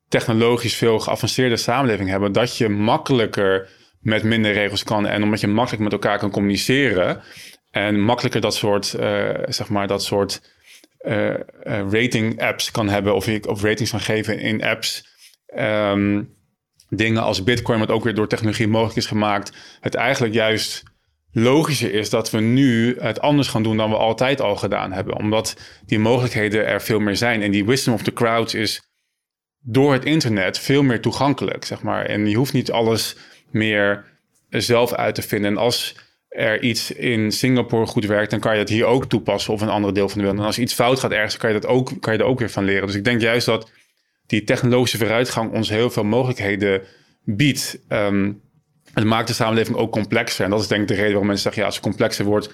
technologisch 0.08 0.76
veel 0.76 0.99
geavanceerde 0.99 1.58
samenleving 1.58 2.10
hebben, 2.10 2.32
dat 2.32 2.58
je 2.58 2.70
makkelijker 2.70 3.70
met 3.99 4.24
minder 4.24 4.53
regels 4.53 4.84
kan 4.84 5.08
en 5.08 5.24
omdat 5.24 5.39
je 5.39 5.47
makkelijk 5.47 5.84
met 5.84 5.91
elkaar 5.91 6.20
kan 6.20 6.32
communiceren 6.32 7.22
en 7.72 7.99
makkelijker 7.99 8.41
dat 8.41 8.56
soort, 8.56 8.95
uh, 8.99 9.30
zeg 9.47 9.70
maar, 9.70 9.88
dat 9.88 10.03
soort 10.03 10.41
uh, 11.01 11.34
rating 11.66 12.41
apps 12.41 12.72
kan 12.72 12.89
hebben 12.89 13.16
of, 13.16 13.28
of 13.47 13.64
ratings 13.64 13.91
kan 13.91 13.99
geven 13.99 14.39
in 14.39 14.64
apps. 14.64 15.14
Um, 15.58 16.34
dingen 16.89 17.24
als 17.24 17.43
Bitcoin, 17.43 17.80
wat 17.80 17.91
ook 17.91 18.03
weer 18.03 18.16
door 18.16 18.28
technologie 18.28 18.68
mogelijk 18.68 18.97
is 18.97 19.06
gemaakt, 19.06 19.51
het 19.80 19.95
eigenlijk 19.95 20.34
juist 20.34 20.84
logischer 21.32 21.93
is 21.93 22.10
dat 22.10 22.32
we 22.32 22.39
nu 22.39 22.95
het 22.99 23.20
anders 23.20 23.47
gaan 23.47 23.64
doen 23.64 23.78
dan 23.78 23.89
we 23.89 23.95
altijd 23.95 24.41
al 24.41 24.56
gedaan 24.56 24.91
hebben. 24.91 25.16
Omdat 25.16 25.58
die 25.86 25.99
mogelijkheden 25.99 26.66
er 26.66 26.82
veel 26.82 26.99
meer 26.99 27.16
zijn. 27.16 27.41
En 27.41 27.51
die 27.51 27.66
wisdom 27.66 27.93
of 27.93 28.03
the 28.03 28.14
crowds 28.14 28.53
is 28.53 28.82
door 29.68 29.93
het 29.93 30.05
internet 30.05 30.59
veel 30.59 30.84
meer 30.84 31.01
toegankelijk, 31.01 31.66
zeg 31.66 31.82
maar. 31.82 32.05
En 32.05 32.30
je 32.30 32.36
hoeft 32.36 32.53
niet 32.53 32.72
alles 32.72 33.16
meer 33.51 34.03
zelf 34.49 34.93
uit 34.93 35.16
te 35.16 35.22
vinden. 35.22 35.51
En 35.51 35.57
als 35.57 35.95
er 36.30 36.61
iets 36.61 36.91
in 36.91 37.32
Singapore 37.32 37.86
goed 37.86 38.05
werkt, 38.05 38.32
dan 38.32 38.39
kan 38.39 38.53
je 38.53 38.59
het 38.59 38.70
hier 38.70 38.86
ook 38.86 39.05
toepassen 39.05 39.53
of 39.53 39.61
een 39.61 39.70
andere 39.70 39.93
deel 39.93 40.09
van 40.09 40.18
de 40.18 40.24
wereld. 40.24 40.39
En 40.41 40.47
als 40.47 40.59
iets 40.59 40.74
fout 40.74 40.99
gaat 40.99 41.11
ergens, 41.11 41.38
kan 41.38 41.53
je, 41.53 41.59
dat 41.59 41.70
ook, 41.70 41.91
kan 41.99 42.13
je 42.13 42.20
er 42.20 42.26
ook 42.26 42.39
weer 42.39 42.49
van 42.49 42.63
leren. 42.63 42.88
Dus 42.88 42.95
ik 42.95 43.03
denk 43.03 43.22
juist 43.22 43.45
dat 43.45 43.72
die 44.28 44.43
technologische 44.43 44.97
vooruitgang 44.97 45.51
ons 45.51 45.70
heel 45.70 45.89
veel 45.89 46.03
mogelijkheden 46.03 46.82
biedt. 47.24 47.80
Um, 47.89 48.41
het 48.93 49.03
maakt 49.03 49.28
de 49.28 49.34
samenleving 49.34 49.78
ook 49.78 49.91
complexer. 49.91 50.45
En 50.45 50.51
dat 50.51 50.61
is 50.61 50.68
denk 50.68 50.82
ik 50.82 50.88
de 50.88 50.93
reden 50.93 51.09
waarom 51.09 51.28
mensen 51.28 51.43
zeggen, 51.43 51.61
ja, 51.61 51.68
als 51.68 51.78
het 51.78 51.86
complexer 51.86 52.26
wordt 52.26 52.53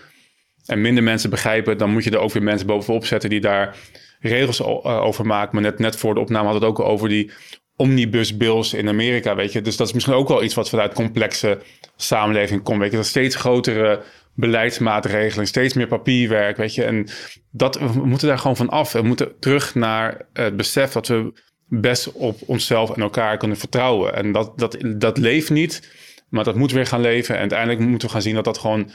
en 0.65 0.81
minder 0.81 1.03
mensen 1.03 1.29
begrijpen, 1.29 1.77
dan 1.77 1.91
moet 1.91 2.03
je 2.03 2.11
er 2.11 2.17
ook 2.17 2.33
weer 2.33 2.43
mensen 2.43 2.67
bovenop 2.67 3.05
zetten 3.05 3.29
die 3.29 3.41
daar 3.41 3.75
regels 4.21 4.59
eh, 4.59 5.01
over 5.03 5.25
maken. 5.25 5.49
Maar 5.53 5.63
net, 5.63 5.79
net 5.79 5.95
voor 5.95 6.13
de 6.13 6.19
opname 6.19 6.45
had 6.45 6.53
het 6.53 6.63
ook 6.63 6.79
over 6.79 7.09
die 7.09 7.31
omnibus 7.75 8.37
bills 8.37 8.73
in 8.73 8.87
Amerika, 8.87 9.35
weet 9.35 9.51
je. 9.51 9.61
Dus 9.61 9.77
dat 9.77 9.87
is 9.87 9.93
misschien 9.93 10.15
ook 10.15 10.27
wel 10.27 10.43
iets 10.43 10.53
wat 10.53 10.69
vanuit 10.69 10.93
complexe 10.93 11.59
samenleving 11.95 12.63
komt, 12.63 12.79
weet 12.79 12.91
je. 12.91 12.97
Dat 12.97 13.05
steeds 13.05 13.35
grotere 13.35 14.01
beleidsmaatregelen, 14.35 15.47
steeds 15.47 15.73
meer 15.73 15.87
papierwerk, 15.87 16.57
weet 16.57 16.75
je. 16.75 16.83
En 16.83 17.07
dat, 17.51 17.79
we 17.79 18.05
moeten 18.05 18.27
daar 18.27 18.37
gewoon 18.37 18.55
van 18.55 18.69
af. 18.69 18.91
We 18.91 19.01
moeten 19.01 19.39
terug 19.39 19.75
naar 19.75 20.25
het 20.33 20.57
besef 20.57 20.91
dat 20.91 21.07
we 21.07 21.33
best 21.67 22.11
op 22.11 22.39
onszelf 22.45 22.89
en 22.89 23.01
elkaar 23.01 23.37
kunnen 23.37 23.57
vertrouwen. 23.57 24.15
En 24.15 24.31
dat, 24.31 24.57
dat, 24.59 24.77
dat 24.95 25.17
leeft 25.17 25.49
niet, 25.49 25.91
maar 26.29 26.43
dat 26.43 26.55
moet 26.55 26.71
weer 26.71 26.85
gaan 26.85 27.01
leven. 27.01 27.33
En 27.35 27.39
uiteindelijk 27.39 27.79
moeten 27.79 28.07
we 28.07 28.13
gaan 28.13 28.21
zien 28.21 28.35
dat 28.35 28.43
dat 28.43 28.57
gewoon 28.57 28.91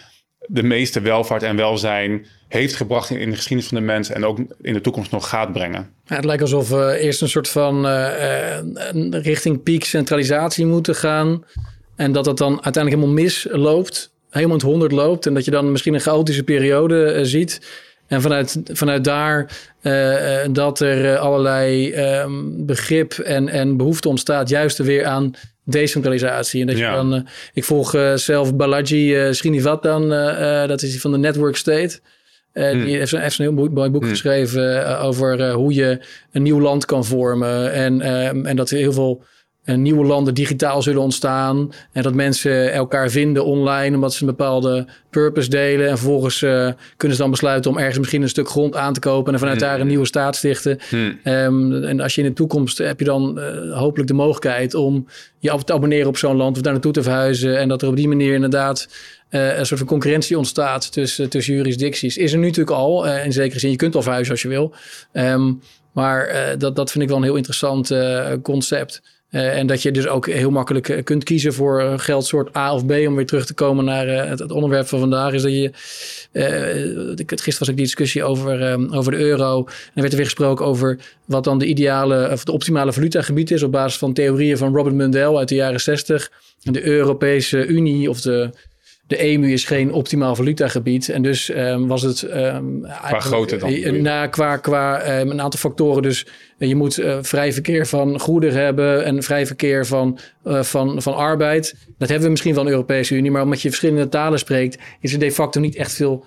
de 0.47 0.63
meeste 0.63 1.01
welvaart 1.01 1.43
en 1.43 1.57
welzijn 1.57 2.27
heeft 2.49 2.75
gebracht 2.75 3.11
in, 3.11 3.31
de 3.31 3.37
geschiedenis 3.37 3.69
van 3.69 3.79
de 3.79 3.85
mens 3.85 4.11
en 4.11 4.25
ook 4.25 4.39
in 4.61 4.73
de 4.73 4.81
toekomst 4.81 5.11
nog 5.11 5.29
gaat 5.29 5.53
brengen. 5.53 5.91
Ja, 6.05 6.17
het 6.17 6.25
lijkt 6.25 6.43
alsof 6.43 6.69
we 6.69 6.99
eerst 7.01 7.23
een 7.23 7.29
soort 7.29 7.49
van 7.49 7.87
uh, 7.87 8.59
richting 9.11 9.63
piek 9.63 9.85
centralisatie 9.85 10.67
moeten 10.67 10.95
gaan. 10.95 11.45
En 11.97 12.13
dat 12.13 12.27
het 12.27 12.37
dan 12.37 12.53
uiteindelijk 12.63 12.95
helemaal 12.95 13.25
misloopt, 13.25 14.13
helemaal 14.31 14.57
het 14.57 14.67
honderd 14.67 14.93
loopt. 14.93 15.27
En 15.27 15.35
dat 15.35 15.45
je 15.45 15.51
dan 15.51 15.71
misschien 15.71 15.95
een 15.95 16.01
chaotische 16.01 16.43
periode 16.43 17.15
uh, 17.15 17.21
ziet. 17.25 17.61
En 18.07 18.23
vanuit, 18.23 18.61
vanuit 18.65 19.05
daar 19.05 19.51
dat 20.51 20.81
er 20.81 21.19
allerlei 21.19 21.95
um, 21.95 22.67
begrip 22.67 23.13
en, 23.13 23.49
en 23.49 23.77
behoefte 23.77 24.09
ontstaat, 24.09 24.49
juist 24.49 24.79
weer 24.79 25.05
aan 25.05 25.35
decentralisatie. 25.67 26.61
En 26.61 26.67
dat 26.67 26.79
ja. 26.79 26.91
je 26.91 26.97
dan, 26.97 27.15
uh, 27.15 27.21
ik 27.53 27.65
volg 27.65 27.95
uh, 27.95 28.15
zelf 28.15 28.55
Balaji 28.55 29.27
uh, 29.27 29.33
Srinivasan, 29.33 30.09
dat 30.69 30.83
is 30.83 30.91
die 30.91 31.01
van 31.01 31.13
de 31.13 31.19
Network 31.19 31.57
State. 31.57 32.01
Hmm. 32.53 32.85
Die 32.85 32.97
heeft, 32.97 33.11
heeft, 33.11 33.39
een 33.39 33.45
heel 33.45 33.69
mooi 33.71 33.91
boek 33.91 34.03
hmm. 34.03 34.11
geschreven 34.11 34.99
over 35.01 35.51
hoe 35.51 35.75
je 35.75 36.01
een 36.33 36.43
nieuw 36.43 36.61
land 36.61 36.85
kan 36.85 37.05
vormen. 37.05 37.73
En, 37.73 38.01
ehm, 38.01 38.47
en 38.47 38.57
dat 38.57 38.71
heel 38.71 38.93
veel 38.93 39.25
nieuwe 39.75 40.05
landen 40.05 40.35
digitaal 40.35 40.83
zullen 40.83 41.03
ontstaan. 41.03 41.73
En 41.93 42.03
dat 42.03 42.15
mensen 42.15 42.73
elkaar 42.73 43.11
vinden 43.11 43.45
online 43.45 43.95
omdat 43.95 44.15
ze 44.15 44.21
een 44.21 44.29
bepaalde 44.29 44.87
purpose 45.11 45.49
delen. 45.49 45.89
En 45.89 45.99
vervolgens 45.99 46.43
uh, 46.43 46.71
kunnen 46.97 47.17
ze 47.17 47.23
dan 47.23 47.31
besluiten 47.31 47.71
om 47.71 47.79
ergens 47.79 47.99
misschien 47.99 48.23
een 48.23 48.29
stuk 48.29 48.49
grond 48.49 48.77
aan 48.77 48.93
te 48.93 49.01
kopen. 49.01 49.33
En 49.33 49.39
vanuit 49.39 49.61
hmm. 49.61 49.69
daar 49.69 49.81
een 49.81 49.87
nieuwe 49.87 50.07
staat 50.07 50.37
stichten. 50.37 50.79
Hmm. 50.89 51.19
Um, 51.25 51.85
en 51.85 52.01
als 52.01 52.15
je 52.15 52.23
in 52.23 52.29
de 52.29 52.35
toekomst 52.35 52.79
heb 52.79 52.99
je 52.99 53.05
dan 53.05 53.39
uh, 53.39 53.79
hopelijk 53.79 54.09
de 54.09 54.15
mogelijkheid 54.15 54.75
om 54.75 55.07
je 55.39 55.51
af 55.51 55.65
te 55.65 55.73
abonneren 55.73 56.09
op 56.09 56.17
zo'n 56.17 56.37
land 56.37 56.57
of 56.57 56.63
daar 56.63 56.73
naartoe 56.73 56.93
te 56.93 57.03
verhuizen. 57.03 57.59
En 57.59 57.69
dat 57.69 57.83
er 57.83 57.89
op 57.89 57.97
die 57.97 58.09
manier 58.09 58.35
inderdaad 58.35 58.89
uh, 59.31 59.59
een 59.59 59.67
soort 59.67 59.81
van 59.81 59.89
concurrentie 59.89 60.39
ontstaat 60.39 60.93
tussen, 60.93 61.29
tussen 61.29 61.55
jurisdicties. 61.55 62.17
Is 62.17 62.33
er 62.33 62.39
nu 62.39 62.47
natuurlijk 62.47 62.77
al, 62.77 63.07
in 63.07 63.33
zekere 63.33 63.61
zin. 63.61 63.71
Je 63.71 63.77
kunt 63.77 63.95
al 63.95 64.03
verhuizen 64.03 64.33
als 64.33 64.43
je 64.43 64.49
wil. 64.49 64.75
Um, 65.13 65.61
maar 65.93 66.55
dat, 66.59 66.77
dat 66.77 66.91
vind 66.91 67.05
ik 67.05 67.11
wel 67.11 67.19
een 67.19 67.25
heel 67.25 67.37
interessant 67.37 67.95
concept. 68.43 69.03
Uh, 69.37 69.59
en 69.59 69.67
dat 69.67 69.83
je 69.83 69.91
dus 69.91 70.07
ook 70.07 70.27
heel 70.27 70.51
makkelijk 70.51 70.89
uh, 70.89 71.03
kunt 71.03 71.25
kiezen 71.25 71.55
voor 71.55 71.83
uh, 71.83 71.93
geldsoort 71.97 72.57
A 72.57 72.75
of 72.75 72.87
B. 72.87 72.91
Om 72.91 73.15
weer 73.15 73.27
terug 73.27 73.47
te 73.47 73.55
komen 73.55 73.85
naar 73.85 74.09
het, 74.09 74.39
het, 74.39 74.51
onderwerp 74.51 74.87
van 74.87 74.99
vandaag. 74.99 75.33
Is 75.33 75.43
dat 75.43 75.53
je. 75.53 75.71
gisteren 77.27 77.59
was 77.59 77.69
ik 77.69 77.77
die 77.77 77.85
discussie 77.85 78.25
over, 78.25 78.79
over 78.95 79.13
de 79.13 79.19
euro. 79.19 79.59
En 79.59 79.93
er 79.95 80.01
werd 80.01 80.11
er 80.11 80.17
weer 80.17 80.25
gesproken 80.25 80.67
over 80.67 80.99
wat 81.25 81.45
dan 81.45 81.59
de 81.59 81.67
ideale 81.67 82.31
of 82.33 82.45
de 82.45 82.53
optimale 82.53 82.93
valutagebied 82.93 83.51
is. 83.51 83.63
Op 83.63 83.73
basis 83.73 83.99
van 83.99 84.13
theorieën 84.13 84.59
van 84.59 84.75
Robert 84.75 84.95
Mundell 84.95 85.37
uit 85.37 85.49
de 85.49 85.55
jaren 85.55 85.81
60. 85.81 86.31
De 86.63 86.87
Europese 86.87 87.67
Unie 87.67 88.11
of 88.11 88.21
de 88.21 88.51
de 89.07 89.17
EMU 89.17 89.53
is 89.53 89.65
geen 89.65 89.93
optimaal 89.93 90.35
valutagebied. 90.35 91.09
En 91.09 91.23
dus 91.23 91.57
um, 91.57 91.87
was 91.87 92.03
het... 92.03 92.23
Um, 92.23 92.81
qua 92.81 93.21
grootte 93.21 93.57
dan? 93.57 94.03
Na, 94.03 94.27
qua 94.27 94.57
qua 94.57 95.19
um, 95.21 95.31
een 95.31 95.41
aantal 95.41 95.61
factoren. 95.61 96.03
Dus 96.03 96.27
uh, 96.59 96.69
je 96.69 96.75
moet 96.75 96.99
uh, 96.99 97.19
vrij 97.21 97.53
verkeer 97.53 97.87
van 97.87 98.21
goederen 98.21 98.65
hebben... 98.65 99.05
en 99.05 99.23
vrij 99.23 99.47
verkeer 99.47 99.87
van, 99.87 100.19
uh, 100.45 100.63
van, 100.63 101.03
van 101.03 101.15
arbeid. 101.15 101.75
Dat 101.99 102.09
hebben 102.09 102.27
we 102.27 102.31
misschien 102.31 102.55
van 102.55 102.65
de 102.65 102.71
Europese 102.71 103.15
Unie. 103.15 103.31
Maar 103.31 103.43
omdat 103.43 103.63
je 103.63 103.69
verschillende 103.69 104.09
talen 104.09 104.39
spreekt... 104.39 104.79
is 105.01 105.13
er 105.13 105.19
de 105.19 105.33
facto 105.33 105.61
niet 105.61 105.77
echt 105.77 105.95
veel... 105.95 106.25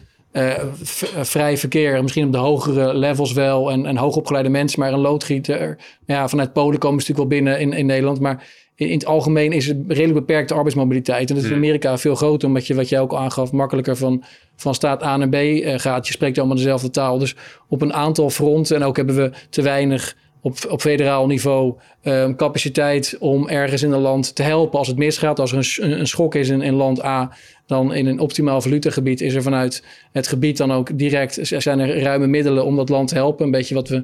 vrij 1.22 1.58
verkeer, 1.58 2.02
misschien 2.02 2.26
op 2.26 2.32
de 2.32 2.38
hogere 2.38 2.94
levels 2.98 3.34
wel 3.34 3.72
en, 3.72 3.86
en 3.86 3.98
hoogopgeleide 3.98 4.50
mensen, 4.50 4.80
maar 4.80 4.94
een 4.94 5.00
loodgieter. 5.00 5.78
Ja, 6.06 6.28
vanuit 6.28 6.54
Polen 6.54 6.80
komen 6.80 7.02
ze 7.02 7.12
natuurlijk 7.12 7.30
wel 7.30 7.40
binnen 7.40 7.60
in, 7.60 7.78
in 7.80 7.86
Nederland. 7.86 8.20
Maar 8.20 8.44
in, 8.88 8.92
het 8.92 9.06
algemeen 9.06 9.52
is 9.52 9.68
het 9.68 9.78
redelijk 9.88 10.14
beperkte 10.14 10.54
arbeidsmobiliteit. 10.54 11.30
En 11.30 11.36
dat 11.36 11.44
is 11.44 11.50
in 11.50 11.56
hmm. 11.56 11.64
Amerika 11.64 11.98
veel 11.98 12.16
groter, 12.16 12.48
omdat 12.48 12.68
je, 12.68 12.76
wat 12.76 12.90
jij 12.90 13.00
ook 13.00 13.14
aangaf, 13.14 13.52
makkelijker 13.52 13.98
van, 13.98 14.24
van 14.56 14.74
staat 14.74 15.04
A 15.04 15.18
naar 15.18 15.30
B 15.30 15.34
uh, 15.34 15.74
gaat. 15.78 16.08
Je 16.08 16.14
spreekt 16.14 16.38
allemaal 16.38 16.56
dezelfde 16.56 16.90
taal. 16.90 17.18
Dus 17.18 17.36
op 17.68 17.82
een 17.82 17.94
aantal 17.94 18.30
fronten, 18.30 18.76
en 18.76 18.84
ook 18.84 18.96
hebben 18.98 19.16
we 19.16 19.32
te 19.50 19.62
weinig 19.62 20.16
op, 20.42 20.58
op 20.70 20.82
federaal 20.82 21.28
niveau 21.28 21.74
um, 22.04 22.36
capaciteit 22.36 23.16
om 23.20 23.48
ergens 23.48 23.84
in 23.84 23.92
een 23.92 24.02
land 24.02 24.36
te 24.36 24.44
helpen 24.44 24.80
als 24.80 24.88
het 24.88 24.98
misgaat. 24.98 25.40
Als 25.40 25.52
er 25.52 25.84
een, 25.84 26.00
een 26.00 26.08
schok 26.08 26.36
is 26.36 26.50
in, 26.50 26.62
in 26.62 26.74
land 26.74 27.04
A, 27.04 27.32
dan 27.66 27.94
in 27.94 28.06
een 28.06 28.20
optimaal 28.20 28.62
valutagebied 28.62 29.22
is 29.22 29.34
er 29.34 29.42
vanuit 29.42 29.84
het 30.12 30.28
gebied 30.28 30.58
dan 30.58 30.72
ook 30.72 30.98
direct 30.98 31.40
zijn 31.42 31.80
er 31.80 32.00
ruime 32.00 32.28
middelen 32.28 32.66
om 32.66 32.76
dat 32.76 32.90
land 32.90 33.08
te 33.08 33.16
helpen. 33.16 33.46
Een 33.46 33.52
beetje 33.52 33.76
wat 33.76 33.90
we 33.90 34.04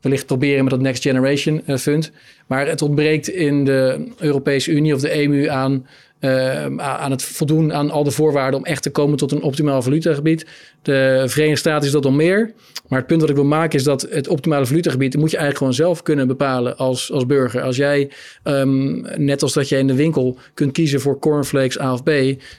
wellicht 0.00 0.26
proberen 0.26 0.62
met 0.62 0.72
dat 0.72 0.80
Next 0.80 1.02
Generation 1.02 1.62
uh, 1.66 1.76
Fund. 1.76 2.12
Maar 2.46 2.66
het 2.66 2.82
ontbreekt 2.82 3.28
in 3.28 3.64
de 3.64 4.08
Europese 4.18 4.70
Unie 4.70 4.94
of 4.94 5.00
de 5.00 5.08
EMU 5.08 5.48
aan, 5.48 5.86
uh, 6.20 6.64
aan 6.76 7.10
het 7.10 7.22
voldoen 7.22 7.72
aan 7.72 7.90
al 7.90 8.04
de 8.04 8.10
voorwaarden 8.10 8.60
om 8.60 8.66
echt 8.66 8.82
te 8.82 8.90
komen 8.90 9.16
tot 9.16 9.32
een 9.32 9.42
optimaal 9.42 9.82
valutagebied. 9.82 10.46
De 10.82 11.24
Verenigde 11.26 11.58
Staten 11.58 11.86
is 11.86 11.92
dat 11.92 12.04
al 12.04 12.10
meer. 12.10 12.52
Maar 12.88 12.98
het 12.98 13.08
punt 13.08 13.20
wat 13.20 13.30
ik 13.30 13.36
wil 13.36 13.44
maken 13.44 13.78
is 13.78 13.84
dat 13.84 14.06
het 14.10 14.28
optimale 14.28 14.66
valutagebied 14.66 15.16
moet 15.16 15.30
je 15.30 15.36
eigenlijk 15.36 15.58
gewoon 15.58 15.74
zelf 15.74 16.02
kunnen 16.02 16.26
bepalen 16.26 16.76
als, 16.76 17.12
als 17.12 17.26
burger. 17.26 17.62
Als 17.62 17.76
jij, 17.76 18.10
um, 18.44 19.06
net 19.16 19.42
als 19.42 19.52
dat 19.52 19.68
jij 19.68 19.78
in 19.78 19.86
de 19.86 19.94
winkel 19.94 20.38
kunt 20.54 20.72
kiezen 20.72 21.00
voor 21.00 21.18
cornflakes 21.18 21.80
A 21.80 21.92
of 21.92 22.02
B, 22.02 22.10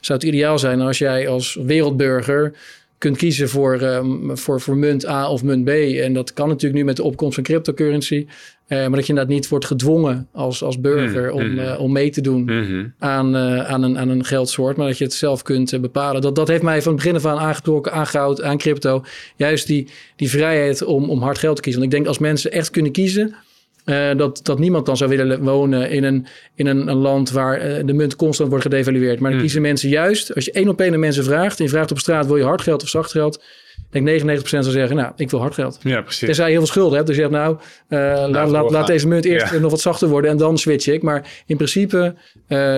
zou 0.02 0.20
het 0.20 0.24
ideaal 0.24 0.60
zijn 0.60 0.82
als 0.82 0.98
jij 0.98 1.28
als 1.28 1.58
wereldburger 1.66 2.54
kunt 2.98 3.18
kiezen 3.18 3.50
voor, 3.50 3.82
um, 3.82 4.38
voor, 4.38 4.62
voor 4.62 4.78
munt 4.78 5.08
A 5.08 5.30
of 5.30 5.44
munt 5.44 5.66
B. 5.66 5.70
En 5.70 6.14
dat 6.14 6.34
kan 6.34 6.48
natuurlijk 6.48 6.80
nu 6.80 6.86
met 6.86 6.96
de 6.96 7.04
opkomst 7.04 7.36
van 7.36 7.44
cryptocurrency. 7.44 8.26
Uh, 8.68 8.78
maar 8.80 8.90
dat 8.90 9.02
je 9.02 9.08
inderdaad 9.08 9.34
niet 9.34 9.48
wordt 9.48 9.66
gedwongen 9.66 10.28
als, 10.32 10.64
als 10.64 10.80
burger 10.80 11.24
mm, 11.24 11.40
om, 11.40 11.52
mm. 11.52 11.60
Uh, 11.60 11.80
om 11.80 11.92
mee 11.92 12.10
te 12.10 12.22
doen 12.22 12.42
mm-hmm. 12.42 12.94
aan, 13.00 13.36
uh, 13.36 13.66
aan, 13.66 13.84
een, 13.84 13.98
aan 13.98 14.10
een 14.10 14.26
geldsoort. 14.26 14.78
Maar 14.78 14.88
dat 14.88 14.98
je 14.98 15.04
het 15.04 15.14
zelf 15.14 15.42
kunt 15.42 15.82
bepalen. 15.82 16.22
Dat, 16.22 16.36
dat 16.36 16.48
heeft 16.48 16.64
mij 16.64 16.82
van 16.82 16.94
het 16.94 17.02
begin 17.02 17.18
af 17.18 17.26
aan 17.26 17.40
aangetrokken, 17.40 17.92
aangehouden 17.92 18.46
aan 18.46 18.58
crypto. 18.58 19.04
Juist 19.36 19.68
die, 19.68 19.88
die 20.16 20.30
vrijheid 20.30 20.84
om, 20.84 21.10
om 21.10 21.22
hard 21.22 21.38
geld 21.38 21.56
te 21.56 21.62
kiezen. 21.62 21.82
Want 21.82 21.94
ik 21.94 21.98
denk 21.98 22.10
als 22.10 22.20
mensen 22.20 22.52
echt 22.52 22.70
kunnen 22.70 22.92
kiezen 22.92 23.36
uh, 23.90 24.16
dat, 24.18 24.40
dat 24.44 24.60
niemand 24.60 24.86
dan 24.86 24.98
zou 24.98 25.10
willen 25.10 25.44
wonen 25.44 25.90
in 25.90 26.04
een, 26.04 26.26
in 26.56 26.68
een, 26.68 26.88
een 26.88 26.98
land 26.98 27.32
waar 27.32 27.68
uh, 27.68 27.86
de 27.86 27.94
munt 27.94 28.16
constant 28.16 28.50
wordt 28.50 28.64
gedevalueerd. 28.64 29.20
Maar 29.20 29.30
dan 29.30 29.40
mm. 29.40 29.46
kiezen 29.46 29.62
mensen 29.62 29.90
juist, 29.90 30.36
als 30.36 30.46
je 30.46 30.52
één 30.52 30.70
op 30.70 30.82
één 30.82 30.92
de 30.92 30.98
mensen 30.98 31.24
vraagt 31.24 31.58
en 31.60 31.64
je 31.64 31.70
vraagt 31.70 31.92
op 31.92 32.00
straat 32.00 32.26
wil 32.26 32.38
je 32.38 32.44
hard 32.44 32.62
geld 32.62 32.82
of 32.82 32.90
zacht 32.90 33.12
geld, 33.12 33.44
denk 33.90 34.22
99% 34.22 34.42
zou 34.42 34.64
zeggen, 34.64 34.96
nou, 34.96 35.12
ik 35.16 35.30
wil 35.30 35.40
hard 35.40 35.54
geld. 35.54 35.80
Ja, 35.82 36.02
precies. 36.02 36.26
Tenzij 36.26 36.46
je 36.46 36.52
heel 36.52 36.60
veel 36.60 36.68
schulden 36.68 36.96
hebt. 36.96 37.08
Dus 37.08 37.16
je 37.16 37.22
hebt 37.22 37.34
nou, 37.34 37.58
uh, 37.90 38.00
nou 38.00 38.32
laat, 38.32 38.50
laat, 38.50 38.72
laat, 38.72 38.88
deze 38.88 39.08
munt 39.08 39.26
eerst 39.26 39.52
ja. 39.52 39.60
nog 39.60 39.72
wat 39.72 39.82
zachter 39.82 40.08
worden 40.08 40.32
en 40.32 40.38
dan 40.38 40.58
switch 40.58 40.88
ik. 40.88 41.02
Maar 41.02 41.44
in 41.46 41.56
principe 41.56 42.16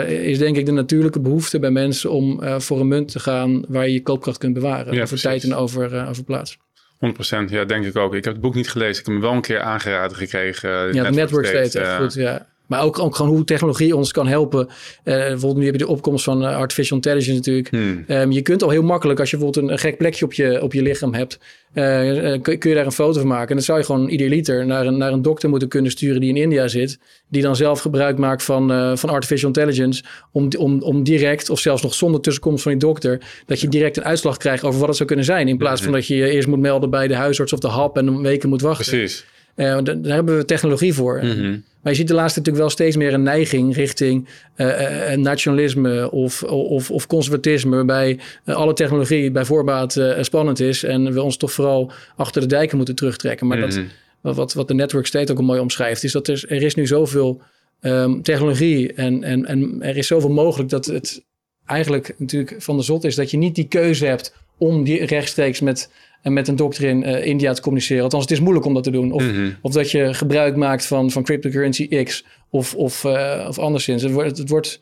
is 0.07 0.37
denk 0.37 0.57
ik 0.57 0.65
de 0.65 0.71
natuurlijke 0.71 1.19
behoefte 1.19 1.59
bij 1.59 1.71
mensen 1.71 2.09
om 2.09 2.41
voor 2.57 2.79
een 2.79 2.87
munt 2.87 3.11
te 3.11 3.19
gaan 3.19 3.65
waar 3.67 3.87
je 3.87 3.93
je 3.93 4.01
koopkracht 4.01 4.37
kunt 4.37 4.53
bewaren. 4.53 4.85
Ja, 4.85 5.01
over 5.01 5.07
precies. 5.07 5.21
tijd 5.21 5.43
en 5.43 5.55
over, 5.55 6.07
over 6.09 6.23
plaats. 6.23 6.57
100%, 6.99 7.49
ja, 7.49 7.65
denk 7.65 7.85
ik 7.85 7.95
ook. 7.95 8.15
Ik 8.15 8.23
heb 8.23 8.33
het 8.33 8.41
boek 8.41 8.55
niet 8.55 8.69
gelezen. 8.69 8.99
Ik 8.99 9.05
heb 9.05 9.15
hem 9.15 9.21
wel 9.21 9.33
een 9.33 9.41
keer 9.41 9.61
aangeraden 9.61 10.17
gekregen. 10.17 10.93
Ja, 10.93 11.03
de 11.03 11.09
network 11.09 11.45
state, 11.45 11.79
uh, 11.79 11.97
goed, 11.97 12.13
ja. 12.13 12.47
Maar 12.69 12.83
ook, 12.83 12.99
ook 12.99 13.15
gewoon 13.15 13.31
hoe 13.31 13.43
technologie 13.43 13.95
ons 13.95 14.11
kan 14.11 14.27
helpen. 14.27 14.67
Uh, 14.67 14.73
bijvoorbeeld 15.03 15.57
nu 15.57 15.65
heb 15.65 15.73
je 15.73 15.79
de 15.79 15.87
opkomst 15.87 16.23
van 16.23 16.41
uh, 16.41 16.55
artificial 16.55 16.95
intelligence 16.97 17.35
natuurlijk. 17.35 17.69
Hmm. 17.69 18.03
Um, 18.07 18.31
je 18.31 18.41
kunt 18.41 18.63
al 18.63 18.69
heel 18.69 18.83
makkelijk, 18.83 19.19
als 19.19 19.31
je 19.31 19.37
bijvoorbeeld 19.37 19.71
een, 19.71 19.79
gek 19.79 19.97
plekje 19.97 20.25
op 20.25 20.33
je, 20.33 20.61
op 20.61 20.73
je 20.73 20.81
lichaam 20.81 21.13
hebt, 21.13 21.39
uh, 21.73 22.41
kun, 22.41 22.57
kun, 22.57 22.69
je 22.69 22.75
daar 22.75 22.85
een 22.85 22.91
foto 22.91 23.19
van 23.19 23.27
maken. 23.27 23.47
En 23.47 23.55
dan 23.55 23.63
zou 23.63 23.79
je 23.79 23.85
gewoon 23.85 24.07
ieder 24.07 24.29
liter 24.29 24.65
naar 24.65 24.85
een, 24.85 24.97
naar 24.97 25.11
een 25.11 25.21
dokter 25.21 25.49
moeten 25.49 25.67
kunnen 25.67 25.91
sturen 25.91 26.21
die 26.21 26.29
in 26.29 26.37
India 26.37 26.67
zit. 26.67 26.99
Die 27.27 27.41
dan 27.41 27.55
zelf 27.55 27.79
gebruik 27.79 28.17
maakt 28.17 28.43
van, 28.43 28.97
van 28.97 29.09
artificial 29.09 29.47
intelligence. 29.47 30.03
Om, 30.31 30.49
om, 30.57 30.81
om 30.81 31.03
direct, 31.03 31.49
of 31.49 31.59
zelfs 31.59 31.81
nog 31.81 31.93
zonder 31.93 32.21
tussenkomst 32.21 32.63
van 32.63 32.71
die 32.71 32.81
dokter, 32.81 33.21
dat 33.45 33.61
je 33.61 33.67
direct 33.67 33.97
een 33.97 34.03
uitslag 34.03 34.37
krijgt 34.37 34.63
over 34.63 34.79
wat 34.79 34.87
het 34.87 34.97
zou 34.97 35.07
kunnen 35.07 35.25
zijn. 35.25 35.47
In 35.47 35.57
plaats 35.57 35.81
van 35.81 35.89
mhm. 35.89 35.99
dat 35.99 36.07
je 36.07 36.15
je 36.15 36.29
eerst 36.29 36.47
moet 36.47 36.59
melden 36.59 36.89
bij 36.89 37.07
de 37.07 37.15
huisarts 37.15 37.53
of 37.53 37.59
de 37.59 37.67
hap 37.67 37.97
en 37.97 38.07
een 38.07 38.21
weken 38.21 38.49
moet 38.49 38.61
wachten. 38.61 38.97
Precies. 38.97 39.25
daar, 39.55 39.83
daar 39.83 40.13
hebben 40.13 40.37
we 40.37 40.45
technologie 40.45 40.93
voor. 40.93 41.19
Mm 41.23 41.63
maar 41.81 41.91
je 41.91 41.97
ziet 41.97 42.07
de 42.07 42.13
laatste 42.13 42.39
natuurlijk 42.39 42.65
wel 42.65 42.75
steeds 42.75 42.95
meer 42.95 43.13
een 43.13 43.23
neiging 43.23 43.75
richting 43.75 44.27
uh, 44.55 45.11
nationalisme 45.15 46.11
of, 46.11 46.43
of, 46.43 46.91
of 46.91 47.07
conservatisme, 47.07 47.75
waarbij 47.75 48.19
alle 48.45 48.73
technologie 48.73 49.31
bij 49.31 49.45
voorbaat 49.45 49.95
uh, 49.95 50.21
spannend 50.21 50.59
is 50.59 50.83
en 50.83 51.13
we 51.13 51.21
ons 51.21 51.37
toch 51.37 51.51
vooral 51.51 51.91
achter 52.15 52.41
de 52.41 52.47
dijken 52.47 52.77
moeten 52.77 52.95
terugtrekken. 52.95 53.47
Maar 53.47 53.59
dat, 53.59 53.75
mhm. 53.75 53.85
wat, 54.21 54.53
wat 54.53 54.67
de 54.67 54.73
network 54.73 55.05
state 55.05 55.31
ook 55.31 55.37
al 55.37 55.43
mooi 55.43 55.59
omschrijft, 55.59 56.03
is 56.03 56.11
dat 56.11 56.27
er, 56.27 56.45
er 56.47 56.61
is 56.61 56.75
nu 56.75 56.87
zoveel 56.87 57.41
um, 57.81 58.21
technologie 58.21 58.93
en, 58.93 59.23
en, 59.23 59.45
en 59.45 59.81
er 59.81 59.97
is 59.97 60.07
zoveel 60.07 60.29
mogelijk 60.29 60.69
dat 60.69 60.85
het 60.85 61.25
eigenlijk 61.65 62.15
natuurlijk 62.17 62.55
van 62.57 62.77
de 62.77 62.83
zot 62.83 63.03
is 63.03 63.15
dat 63.15 63.31
je 63.31 63.37
niet 63.37 63.55
die 63.55 63.67
keuze 63.67 64.05
hebt 64.05 64.33
om 64.57 64.83
die 64.83 65.05
rechtstreeks 65.05 65.59
met 65.59 65.89
en 66.21 66.33
met 66.33 66.47
een 66.47 66.55
dokter 66.55 66.83
in 66.83 67.07
uh, 67.07 67.25
India 67.25 67.53
te 67.53 67.61
communiceren. 67.61 68.03
Althans, 68.03 68.23
het 68.23 68.31
is 68.31 68.39
moeilijk 68.39 68.65
om 68.65 68.73
dat 68.73 68.83
te 68.83 68.91
doen. 68.91 69.11
Of, 69.11 69.23
mm-hmm. 69.23 69.57
of 69.61 69.73
dat 69.73 69.91
je 69.91 70.13
gebruik 70.13 70.55
maakt 70.55 70.85
van, 70.85 71.11
van 71.11 71.23
cryptocurrency 71.23 72.03
X 72.03 72.25
of, 72.49 72.75
of, 72.75 73.03
uh, 73.03 73.45
of 73.47 73.59
anderszins. 73.59 74.03
Het 74.03 74.11
wordt, 74.11 74.37
het 74.37 74.49
wordt 74.49 74.81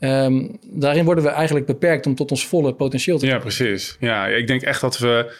um, 0.00 0.58
daarin 0.62 1.04
worden 1.04 1.24
we 1.24 1.30
eigenlijk 1.30 1.66
beperkt 1.66 2.06
om 2.06 2.14
tot 2.14 2.30
ons 2.30 2.46
volle 2.46 2.74
potentieel 2.74 3.18
te 3.18 3.24
komen. 3.24 3.40
Ja, 3.40 3.46
precies. 3.46 3.96
Ja, 4.00 4.26
ik 4.26 4.46
denk 4.46 4.62
echt 4.62 4.80
dat 4.80 4.98
we 4.98 5.34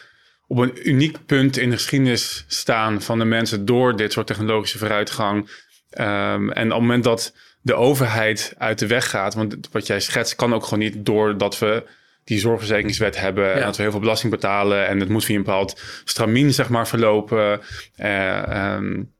op 0.47 0.57
een 0.57 0.89
uniek 0.89 1.25
punt 1.25 1.57
in 1.57 1.69
de 1.69 1.75
geschiedenis 1.75 2.45
staan 2.47 3.01
van 3.01 3.19
de 3.19 3.25
mensen 3.25 3.65
door 3.65 3.95
dit 3.95 4.11
soort 4.11 4.27
technologische 4.27 4.77
vooruitgang. 4.77 5.49
Um, 5.99 6.51
en 6.51 6.65
op 6.65 6.71
het 6.71 6.81
moment 6.81 7.03
dat 7.03 7.33
de 7.61 7.73
overheid 7.73 8.53
uit 8.57 8.79
de 8.79 8.87
weg 8.87 9.09
gaat, 9.09 9.33
want 9.33 9.57
wat 9.71 9.87
jij 9.87 9.99
schetst 9.99 10.35
kan 10.35 10.53
ook 10.53 10.63
gewoon 10.63 10.79
niet 10.79 11.05
doordat 11.05 11.59
we 11.59 11.83
die 12.27 12.39
zorgverzekeringswet 12.39 13.19
hebben. 13.19 13.53
En 13.53 13.61
dat 13.61 13.75
we 13.75 13.81
heel 13.81 13.91
veel 13.91 13.99
belasting 13.99 14.31
betalen. 14.31 14.87
En 14.87 14.99
het 14.99 15.09
moet 15.09 15.25
via 15.25 15.35
een 15.35 15.43
bepaald 15.43 15.81
stramien, 16.03 16.53
zeg 16.53 16.69
maar, 16.69 16.87
verlopen. 16.87 17.61
Uh, 17.97 18.73
um, 18.75 19.11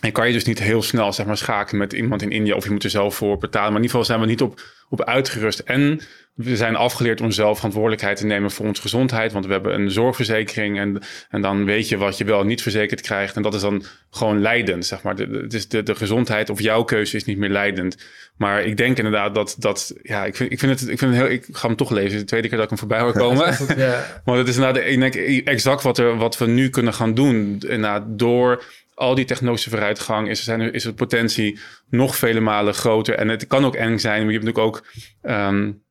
en 0.00 0.12
kan 0.12 0.26
je 0.26 0.32
dus 0.32 0.44
niet 0.44 0.58
heel 0.58 0.82
snel 0.82 1.12
zeg 1.12 1.26
maar, 1.26 1.36
schakelen 1.36 1.80
met 1.80 1.92
iemand 1.92 2.22
in 2.22 2.30
India 2.30 2.54
of 2.54 2.64
je 2.64 2.70
moet 2.70 2.84
er 2.84 2.90
zelf 2.90 3.14
voor 3.14 3.38
betalen. 3.38 3.72
Maar 3.72 3.80
in 3.80 3.86
ieder 3.86 3.90
geval 3.90 4.04
zijn 4.04 4.20
we 4.20 4.26
niet 4.26 4.42
op, 4.42 4.60
op 4.88 5.02
uitgerust. 5.02 5.58
En 5.58 6.00
we 6.34 6.56
zijn 6.56 6.76
afgeleerd 6.76 7.20
om 7.20 7.30
zelf 7.30 7.56
verantwoordelijkheid 7.56 8.16
te 8.16 8.26
nemen 8.26 8.50
voor 8.50 8.66
onze 8.66 8.80
gezondheid. 8.80 9.32
Want 9.32 9.46
we 9.46 9.52
hebben 9.52 9.74
een 9.74 9.90
zorgverzekering 9.90 10.78
en, 10.78 11.02
en 11.30 11.40
dan 11.40 11.64
weet 11.64 11.88
je 11.88 11.96
wat 11.96 12.18
je 12.18 12.24
wel 12.24 12.44
niet 12.44 12.62
verzekerd 12.62 13.00
krijgt. 13.00 13.36
En 13.36 13.42
dat 13.42 13.54
is 13.54 13.60
dan 13.60 13.84
gewoon 14.10 14.40
leidend, 14.40 14.86
zeg 14.86 15.02
maar. 15.02 15.16
De, 15.16 15.46
de, 15.46 15.66
de, 15.68 15.82
de 15.82 15.94
gezondheid 15.94 16.50
of 16.50 16.60
jouw 16.60 16.82
keuze 16.82 17.16
is 17.16 17.24
niet 17.24 17.38
meer 17.38 17.50
leidend. 17.50 17.96
Maar 18.36 18.62
ik 18.62 18.76
denk 18.76 18.96
inderdaad 18.96 19.34
dat, 19.34 19.56
dat 19.58 19.94
ja, 20.02 20.24
ik 20.24 20.36
vind, 20.36 20.52
ik 20.52 20.58
vind 20.58 20.80
het, 20.80 20.88
ik 20.88 20.98
vind 20.98 21.14
het 21.14 21.22
heel, 21.22 21.30
ik 21.30 21.48
ga 21.52 21.66
hem 21.66 21.76
toch 21.76 21.90
lezen. 21.90 22.18
De 22.18 22.24
tweede 22.24 22.48
keer 22.48 22.56
dat 22.56 22.70
ik 22.70 22.78
hem 22.78 22.88
voorbij 22.88 23.00
hoor 23.00 23.12
komen. 23.28 23.76
Ja. 23.76 24.22
maar 24.24 24.36
het 24.36 24.48
is 24.48 24.56
inderdaad, 24.56 24.84
ik 24.84 25.00
denk 25.00 25.14
exact 25.44 25.82
wat, 25.82 25.98
er, 25.98 26.16
wat 26.16 26.38
we 26.38 26.46
nu 26.46 26.68
kunnen 26.68 26.94
gaan 26.94 27.14
doen. 27.14 27.36
Inderdaad, 27.60 28.04
door 28.06 28.64
al 28.94 29.14
die 29.14 29.24
technologische 29.24 29.70
vooruitgang 29.70 30.28
is, 30.28 30.44
zijn, 30.44 30.72
is 30.72 30.82
de 30.82 30.94
potentie 30.94 31.58
nog 31.88 32.16
vele 32.16 32.40
malen 32.40 32.74
groter. 32.74 33.14
En 33.14 33.28
het 33.28 33.46
kan 33.46 33.64
ook 33.64 33.74
eng 33.74 33.98
zijn. 33.98 34.22
Maar 34.22 34.32
je 34.32 34.38
hebt 34.38 34.44
natuurlijk 34.44 34.76
ook 34.76 34.86
um, 35.30 35.82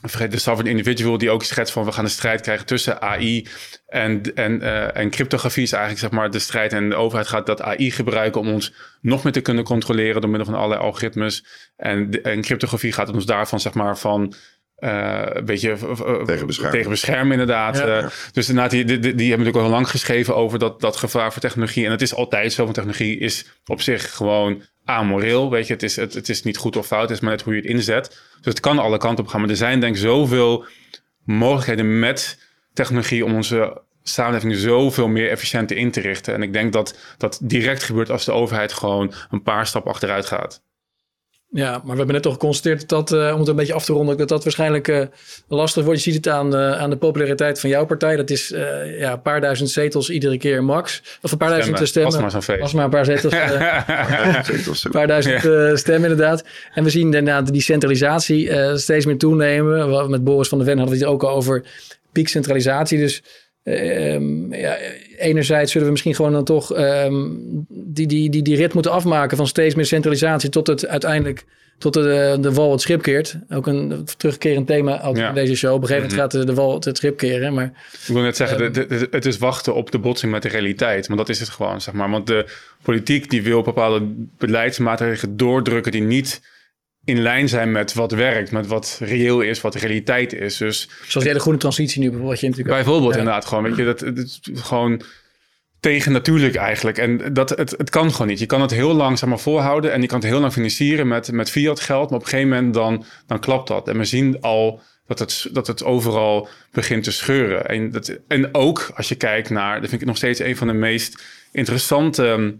de 0.00 0.38
sovereign 0.38 0.76
individual 0.76 1.18
die 1.18 1.30
ook 1.30 1.44
schetst 1.44 1.72
van 1.72 1.84
we 1.84 1.92
gaan 1.92 2.04
een 2.04 2.10
strijd 2.10 2.40
krijgen 2.40 2.66
tussen 2.66 3.00
AI 3.00 3.46
en, 3.86 4.34
en, 4.34 4.62
uh, 4.62 4.96
en 4.96 5.10
cryptografie 5.10 5.62
is 5.62 5.72
eigenlijk 5.72 6.02
zeg 6.02 6.10
maar 6.10 6.30
de 6.30 6.38
strijd. 6.38 6.72
En 6.72 6.88
de 6.88 6.94
overheid 6.94 7.28
gaat 7.28 7.46
dat 7.46 7.62
AI 7.62 7.90
gebruiken 7.90 8.40
om 8.40 8.48
ons 8.48 8.72
nog 9.00 9.24
meer 9.24 9.32
te 9.32 9.40
kunnen 9.40 9.64
controleren 9.64 10.20
door 10.20 10.30
middel 10.30 10.48
van 10.48 10.58
allerlei 10.58 10.80
algoritmes. 10.80 11.44
En, 11.76 12.22
en 12.22 12.42
cryptografie 12.42 12.92
gaat 12.92 13.12
ons 13.12 13.26
daarvan 13.26 13.60
zeg 13.60 13.74
maar 13.74 13.98
van 13.98 14.34
uh, 14.78 15.22
een 15.24 15.44
beetje 15.44 15.76
tegen 16.26 16.46
beschermen, 16.46 16.72
tegen 16.72 16.90
beschermen 16.90 17.32
inderdaad. 17.32 17.76
Ja. 17.76 18.02
Uh, 18.02 18.06
dus 18.32 18.48
inderdaad, 18.48 18.70
die, 18.70 18.84
die, 18.84 18.98
die, 18.98 19.28
hebben 19.28 19.46
natuurlijk 19.46 19.64
al 19.64 19.70
lang 19.70 19.90
geschreven 19.90 20.36
over 20.36 20.58
dat, 20.58 20.80
dat 20.80 20.96
gevaar 20.96 21.32
voor 21.32 21.42
technologie. 21.42 21.84
En 21.84 21.90
het 21.90 22.02
is 22.02 22.14
altijd 22.14 22.52
zo, 22.52 22.62
want 22.62 22.74
technologie 22.74 23.18
is 23.18 23.46
op 23.66 23.80
zich 23.80 24.14
gewoon 24.14 24.62
amoreel. 24.88 25.50
Weet 25.50 25.66
je, 25.66 25.72
het 25.72 25.82
is, 25.82 25.96
het, 25.96 26.14
het 26.14 26.28
is 26.28 26.42
niet 26.42 26.56
goed 26.56 26.76
of 26.76 26.86
fout, 26.86 27.02
het 27.02 27.10
is 27.10 27.20
maar 27.20 27.30
net 27.30 27.42
hoe 27.42 27.54
je 27.54 27.60
het 27.60 27.70
inzet. 27.70 28.08
Dus 28.36 28.52
het 28.52 28.60
kan 28.60 28.78
alle 28.78 28.98
kanten 28.98 29.24
op 29.24 29.30
gaan. 29.30 29.40
Maar 29.40 29.50
er 29.50 29.56
zijn 29.56 29.80
denk 29.80 29.94
ik 29.94 30.00
zoveel 30.00 30.64
mogelijkheden 31.24 31.98
met 31.98 32.38
technologie 32.72 33.24
om 33.24 33.34
onze 33.34 33.82
samenleving 34.02 34.54
zoveel 34.54 35.08
meer 35.08 35.30
efficiënter 35.30 35.76
in 35.76 35.90
te 35.90 36.00
richten. 36.00 36.34
En 36.34 36.42
ik 36.42 36.52
denk 36.52 36.72
dat 36.72 36.98
dat 37.18 37.40
direct 37.42 37.82
gebeurt 37.82 38.10
als 38.10 38.24
de 38.24 38.32
overheid 38.32 38.72
gewoon 38.72 39.12
een 39.30 39.42
paar 39.42 39.66
stappen 39.66 39.92
achteruit 39.92 40.26
gaat. 40.26 40.62
Ja, 41.50 41.70
maar 41.70 41.82
we 41.82 41.96
hebben 41.96 42.14
net 42.14 42.22
toch 42.22 42.32
geconstateerd 42.32 42.88
dat, 42.88 43.12
uh, 43.12 43.32
om 43.32 43.38
het 43.38 43.48
een 43.48 43.56
beetje 43.56 43.72
af 43.72 43.84
te 43.84 43.92
ronden, 43.92 44.16
dat 44.16 44.28
dat 44.28 44.44
waarschijnlijk 44.44 44.88
uh, 44.88 45.02
lastig 45.48 45.84
wordt. 45.84 46.02
Je 46.02 46.10
ziet 46.10 46.24
het 46.24 46.34
aan, 46.34 46.54
uh, 46.54 46.80
aan 46.80 46.90
de 46.90 46.96
populariteit 46.96 47.60
van 47.60 47.70
jouw 47.70 47.86
partij. 47.86 48.16
Dat 48.16 48.30
is 48.30 48.48
ja, 48.98 49.12
een 49.12 49.22
paar 49.22 49.40
duizend 49.40 49.70
zetels 49.70 50.10
iedere 50.10 50.38
keer 50.38 50.64
max. 50.64 51.02
Of 51.22 51.32
een 51.32 51.38
paar 51.38 51.48
duizend 51.48 51.88
stemmen. 51.88 52.12
Was 52.12 52.20
maar 52.20 52.30
zo'n 52.30 52.42
feest. 52.42 52.60
Was 52.60 52.72
maar 52.72 52.84
een 52.84 52.90
paar 52.90 53.04
zetels. 53.04 53.32
een 54.84 54.90
paar 54.90 55.06
duizend 55.06 55.42
ja. 55.42 55.76
stemmen 55.76 56.10
inderdaad. 56.10 56.44
En 56.74 56.84
we 56.84 56.90
zien 56.90 57.04
inderdaad 57.04 57.52
die 57.52 57.62
centralisatie 57.62 58.76
steeds 58.76 59.06
meer 59.06 59.18
toenemen. 59.18 60.10
Met 60.10 60.24
Boris 60.24 60.48
van 60.48 60.58
der 60.58 60.66
Ven 60.66 60.78
hadden 60.78 60.98
we 60.98 61.04
het 61.04 61.12
ook 61.12 61.22
al 61.22 61.30
over 61.30 61.64
piekcentralisatie. 62.12 62.98
Dus 62.98 63.22
Um, 63.68 64.54
ja, 64.54 64.76
enerzijds 65.18 65.72
zullen 65.72 65.86
we 65.86 65.92
misschien 65.92 66.14
gewoon 66.14 66.32
dan 66.32 66.44
toch 66.44 66.78
um, 66.78 67.66
die, 67.68 68.06
die, 68.06 68.30
die, 68.30 68.42
die 68.42 68.56
rit 68.56 68.74
moeten 68.74 68.92
afmaken 68.92 69.36
van 69.36 69.46
steeds 69.46 69.74
meer 69.74 69.86
centralisatie 69.86 70.50
tot 70.50 70.66
het 70.66 70.86
uiteindelijk 70.86 71.44
tot 71.78 71.94
de, 71.94 72.38
de 72.40 72.52
wal 72.52 72.72
het 72.72 72.80
schip 72.80 73.02
keert. 73.02 73.38
Ook 73.50 73.66
een 73.66 74.06
terugkerend 74.16 74.66
thema 74.66 75.10
ja. 75.14 75.28
in 75.28 75.34
deze 75.34 75.56
show. 75.56 75.74
Op 75.74 75.82
een 75.82 75.86
gegeven 75.86 76.08
moment 76.08 76.32
mhm. 76.32 76.38
gaat 76.38 76.46
de, 76.46 76.52
de 76.52 76.60
wal 76.60 76.80
het 76.80 76.96
schip 76.96 77.16
keren. 77.16 77.54
Maar, 77.54 77.72
ik 78.06 78.14
wil 78.14 78.22
net 78.22 78.36
zeggen, 78.36 78.62
um, 78.62 78.72
de, 78.72 78.86
de, 78.86 79.08
het 79.10 79.26
is 79.26 79.38
wachten 79.38 79.74
op 79.74 79.90
de 79.90 79.98
botsing 79.98 80.32
met 80.32 80.42
de 80.42 80.48
realiteit. 80.48 81.06
Want 81.06 81.18
dat 81.18 81.28
is 81.28 81.40
het 81.40 81.48
gewoon, 81.48 81.80
zeg 81.80 81.94
maar. 81.94 82.10
Want 82.10 82.26
de 82.26 82.46
politiek 82.82 83.30
die 83.30 83.42
wil 83.42 83.62
bepaalde 83.62 84.06
beleidsmaatregelen 84.38 85.36
doordrukken 85.36 85.92
die 85.92 86.02
niet 86.02 86.40
in 87.08 87.22
lijn 87.22 87.48
zijn 87.48 87.72
met 87.72 87.94
wat 87.94 88.12
werkt, 88.12 88.50
met 88.50 88.66
wat 88.66 88.98
reëel 89.00 89.40
is, 89.40 89.60
wat 89.60 89.74
realiteit 89.74 90.32
is. 90.32 90.56
Dus, 90.56 90.88
Zoals 90.98 91.24
de 91.24 91.30
hele 91.30 91.40
groene 91.40 91.58
transitie 91.58 92.00
nu 92.00 92.08
bijvoorbeeld. 92.08 92.40
Je 92.40 92.48
natuurlijk 92.48 92.74
bijvoorbeeld 92.74 93.12
ja. 93.12 93.18
inderdaad 93.18 93.44
gewoon, 93.44 93.62
weet 93.62 93.76
je, 93.76 93.84
dat, 93.84 94.40
gewoon 94.52 95.02
tegen 95.80 96.12
natuurlijk 96.12 96.54
eigenlijk. 96.54 96.98
En 96.98 97.32
dat, 97.32 97.50
het, 97.50 97.70
het 97.70 97.90
kan 97.90 98.12
gewoon 98.12 98.26
niet. 98.26 98.38
Je 98.38 98.46
kan 98.46 98.60
het 98.60 98.70
heel 98.70 98.94
lang 98.94 99.18
zeg 99.18 99.28
maar, 99.28 99.38
volhouden 99.38 99.92
en 99.92 100.00
je 100.00 100.06
kan 100.06 100.18
het 100.18 100.28
heel 100.28 100.40
lang 100.40 100.52
financieren 100.52 101.08
met, 101.08 101.32
met 101.32 101.50
fiat 101.50 101.80
geld. 101.80 102.10
Maar 102.10 102.18
op 102.18 102.24
een 102.24 102.30
gegeven 102.30 102.54
moment 102.54 102.74
dan, 102.74 103.04
dan 103.26 103.40
klapt 103.40 103.68
dat. 103.68 103.88
En 103.88 103.98
we 103.98 104.04
zien 104.04 104.40
al 104.40 104.80
dat 105.06 105.18
het, 105.18 105.48
dat 105.52 105.66
het 105.66 105.84
overal 105.84 106.48
begint 106.72 107.04
te 107.04 107.12
scheuren. 107.12 107.66
En, 107.66 107.90
dat, 107.90 108.18
en 108.28 108.54
ook 108.54 108.90
als 108.94 109.08
je 109.08 109.14
kijkt 109.14 109.50
naar, 109.50 109.80
dat 109.80 109.88
vind 109.88 110.00
ik 110.00 110.06
nog 110.06 110.16
steeds 110.16 110.40
een 110.40 110.56
van 110.56 110.66
de 110.66 110.72
meest 110.72 111.22
interessante 111.52 112.56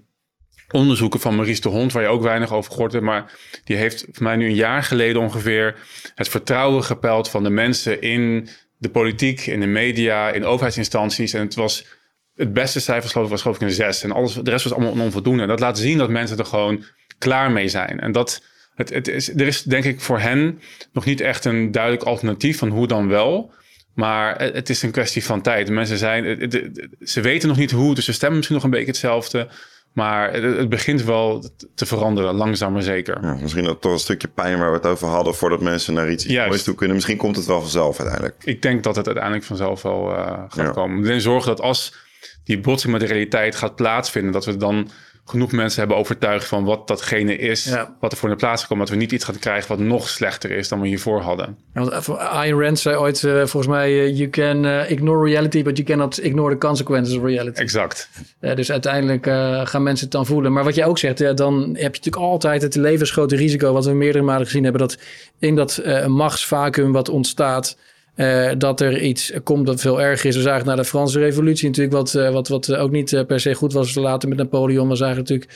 onderzoeken 0.71 1.21
van 1.21 1.37
Maurice 1.37 1.61
de 1.61 1.69
Hond, 1.69 1.93
waar 1.93 2.03
je 2.03 2.09
ook 2.09 2.23
weinig 2.23 2.53
over 2.53 2.71
gehoord 2.73 2.93
hebt. 2.93 3.05
Maar 3.05 3.33
die 3.65 3.77
heeft 3.77 4.07
voor 4.13 4.23
mij 4.23 4.37
nu 4.37 4.47
een 4.47 4.55
jaar 4.55 4.83
geleden 4.83 5.23
ongeveer 5.23 5.77
het 6.15 6.29
vertrouwen 6.29 6.85
gepeld 6.85 7.31
van 7.31 7.43
de 7.43 7.51
mensen 7.51 8.01
in 8.01 8.49
de 8.77 8.89
politiek, 8.89 9.47
in 9.47 9.61
de 9.61 9.67
media, 9.67 10.31
in 10.31 10.45
overheidsinstanties. 10.45 11.33
En 11.33 11.41
het 11.41 11.55
was 11.55 11.85
het 12.35 12.53
beste 12.53 12.81
cijfer 12.81 13.29
was 13.29 13.43
geloof 13.43 13.57
ik 13.57 13.63
een 13.63 13.71
zes. 13.71 14.03
En 14.03 14.13
alles, 14.13 14.35
de 14.35 14.51
rest 14.51 14.65
was 14.65 14.73
allemaal 14.73 15.05
onvoldoende. 15.05 15.43
En 15.43 15.49
dat 15.49 15.61
laat 15.61 15.79
zien 15.79 15.99
dat 15.99 16.11
mensen 16.11 16.39
er 16.39 16.45
gewoon 16.45 16.85
klaar 17.19 17.51
mee 17.51 17.69
zijn. 17.69 18.01
En 18.01 18.13
dat 18.13 18.43
het, 18.75 18.91
het 18.91 19.09
is, 19.09 19.35
er 19.35 19.47
is 19.47 19.63
denk 19.63 19.85
ik 19.85 20.01
voor 20.01 20.19
hen 20.19 20.61
nog 20.93 21.05
niet 21.05 21.21
echt 21.21 21.45
een 21.45 21.71
duidelijk 21.71 22.03
alternatief 22.03 22.59
van 22.59 22.69
hoe 22.69 22.87
dan 22.87 23.09
wel. 23.09 23.53
Maar 23.95 24.43
het 24.43 24.69
is 24.69 24.83
een 24.83 24.91
kwestie 24.91 25.25
van 25.25 25.43
tijd. 25.43 25.71
Mensen 25.71 25.99
zijn, 25.99 26.51
ze 27.01 27.21
weten 27.21 27.49
nog 27.49 27.57
niet 27.57 27.71
hoe, 27.71 27.95
dus 27.95 28.05
ze 28.05 28.13
stemmen 28.13 28.37
misschien 28.37 28.57
nog 28.57 28.65
een 28.65 28.71
beetje 28.71 28.87
hetzelfde. 28.87 29.49
Maar 29.93 30.33
het, 30.33 30.69
begint 30.69 31.03
wel 31.03 31.45
te 31.75 31.87
veranderen, 31.87 32.35
langzaam 32.35 32.73
maar 32.73 32.83
zeker. 32.83 33.19
Ja, 33.23 33.37
misschien 33.41 33.65
dat 33.65 33.81
toch 33.81 33.93
een 33.93 33.99
stukje 33.99 34.29
pijn 34.29 34.59
waar 34.59 34.71
we 34.71 34.77
het 34.77 34.87
over 34.87 35.09
hadden... 35.09 35.35
voordat 35.35 35.61
mensen 35.61 35.95
naar 35.95 36.11
iets 36.11 36.27
moois 36.27 36.63
toe 36.63 36.75
kunnen. 36.75 36.97
Misschien 36.97 37.17
komt 37.17 37.37
het 37.37 37.47
wel 37.47 37.61
vanzelf 37.61 37.99
uiteindelijk. 37.99 38.43
Ik 38.45 38.63
denk 38.63 38.83
dat 38.83 38.97
het 38.97 39.07
uiteindelijk 39.07 39.45
vanzelf 39.45 39.83
wel 39.83 40.11
uh, 40.11 40.27
gaat 40.49 40.55
ja. 40.67 40.71
komen. 40.71 41.05
Alleen 41.05 41.21
zorgen 41.21 41.49
dat 41.49 41.61
als 41.61 41.95
die 42.45 42.61
botsing 42.61 42.93
met 42.93 43.01
de 43.01 43.07
realiteit 43.07 43.57
gaat 43.57 43.77
plaatsvinden... 43.77 44.33
dat 44.33 44.45
we 44.45 44.57
dan 44.57 44.91
genoeg 45.29 45.53
mensen 45.53 45.79
hebben 45.79 45.97
overtuigd 45.99 46.47
van 46.47 46.65
wat 46.65 46.87
datgene 46.87 47.37
is, 47.37 47.65
ja. 47.65 47.97
wat 48.01 48.13
er 48.13 48.19
voor 48.19 48.29
in 48.29 48.35
de 48.35 48.41
plaats 48.41 48.67
komt, 48.67 48.79
dat 48.81 48.89
we 48.89 48.97
niet 48.97 49.13
iets 49.13 49.25
gaan 49.25 49.39
krijgen 49.39 49.69
wat 49.69 49.79
nog 49.79 50.09
slechter 50.09 50.51
is 50.51 50.69
dan 50.69 50.81
we 50.81 50.87
hiervoor 50.87 51.21
hadden. 51.21 51.57
Ja, 51.75 51.81
want 51.85 52.19
Ayn 52.19 52.61
Rand 52.61 52.79
zei 52.79 52.97
ooit, 52.97 53.23
uh, 53.23 53.33
volgens 53.37 53.67
mij, 53.67 53.91
uh, 53.91 54.17
you 54.17 54.31
can 54.31 54.65
uh, 54.65 54.91
ignore 54.91 55.31
reality, 55.31 55.63
but 55.63 55.77
you 55.77 55.89
cannot 55.89 56.23
ignore 56.23 56.53
the 56.53 56.59
consequences 56.59 57.17
of 57.17 57.23
reality. 57.23 57.61
Exact. 57.61 58.09
dus 58.41 58.71
uiteindelijk 58.71 59.25
gaan 59.69 59.83
mensen 59.83 60.05
het 60.05 60.15
dan 60.15 60.27
voelen. 60.27 60.53
Maar 60.53 60.65
wat 60.65 60.75
jij 60.75 60.87
ook 60.87 60.99
zegt, 60.99 61.37
dan 61.37 61.63
heb 61.63 61.95
je 61.95 62.01
natuurlijk 62.01 62.17
altijd 62.17 62.63
het 62.63 62.75
levensgrote 62.75 63.37
risico, 63.37 63.73
wat 63.73 63.85
we 63.85 63.93
meerdere 63.93 64.25
malen 64.25 64.47
gezien 64.47 64.63
hebben, 64.63 64.81
dat 64.81 64.99
in 65.39 65.57
dat 65.57 65.83
machtsvacuum 66.07 66.93
wat 66.93 67.09
ontstaat, 67.09 67.77
uh, 68.19 68.51
dat 68.59 68.81
er 68.81 69.01
iets 69.01 69.33
komt 69.43 69.67
dat 69.67 69.81
veel 69.81 70.01
erger 70.01 70.29
is. 70.29 70.37
We 70.37 70.43
zagen 70.43 70.67
na 70.67 70.75
de 70.75 70.85
Franse 70.85 71.19
revolutie 71.19 71.67
natuurlijk 71.67 71.97
wat, 71.97 72.15
uh, 72.15 72.31
wat, 72.31 72.49
wat 72.49 72.75
ook 72.75 72.91
niet 72.91 73.13
uh, 73.13 73.25
per 73.25 73.41
se 73.41 73.55
goed 73.55 73.73
was 73.73 73.95
later 73.95 74.29
met 74.29 74.39
Napoleon. 74.39 74.89
We 74.89 74.97
zagen 74.97 75.17
natuurlijk 75.17 75.51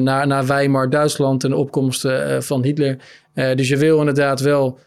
na, 0.00 0.24
na 0.24 0.44
Weimar 0.44 0.90
Duitsland 0.90 1.44
en 1.44 1.50
de 1.50 1.56
opkomst 1.56 2.08
van 2.38 2.64
Hitler. 2.64 2.96
dus 3.34 3.68
je 3.68 3.76
wil 3.76 3.98
inderdaad 3.98 4.40
wel 4.40 4.78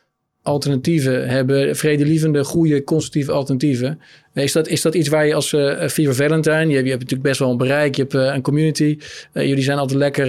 alternatieven 0.41 1.27
hebben, 1.27 1.75
vredelievende, 1.75 2.43
goede, 2.43 2.83
constructieve 2.83 3.31
alternatieven. 3.31 3.99
Is 4.33 4.51
dat, 4.51 4.67
is 4.67 4.81
dat 4.81 4.95
iets 4.95 5.09
waar 5.09 5.25
je 5.25 5.33
als 5.33 5.51
uh, 5.51 5.87
Viva 5.87 6.13
Valentine, 6.13 6.67
je, 6.67 6.83
je 6.83 6.89
hebt 6.89 7.01
natuurlijk 7.01 7.21
best 7.21 7.39
wel 7.39 7.51
een 7.51 7.57
bereik, 7.57 7.95
je 7.95 8.01
hebt 8.01 8.13
een 8.13 8.41
community, 8.41 8.99
jullie 9.33 9.63
zijn 9.63 9.77
altijd 9.77 9.99
lekker 9.99 10.27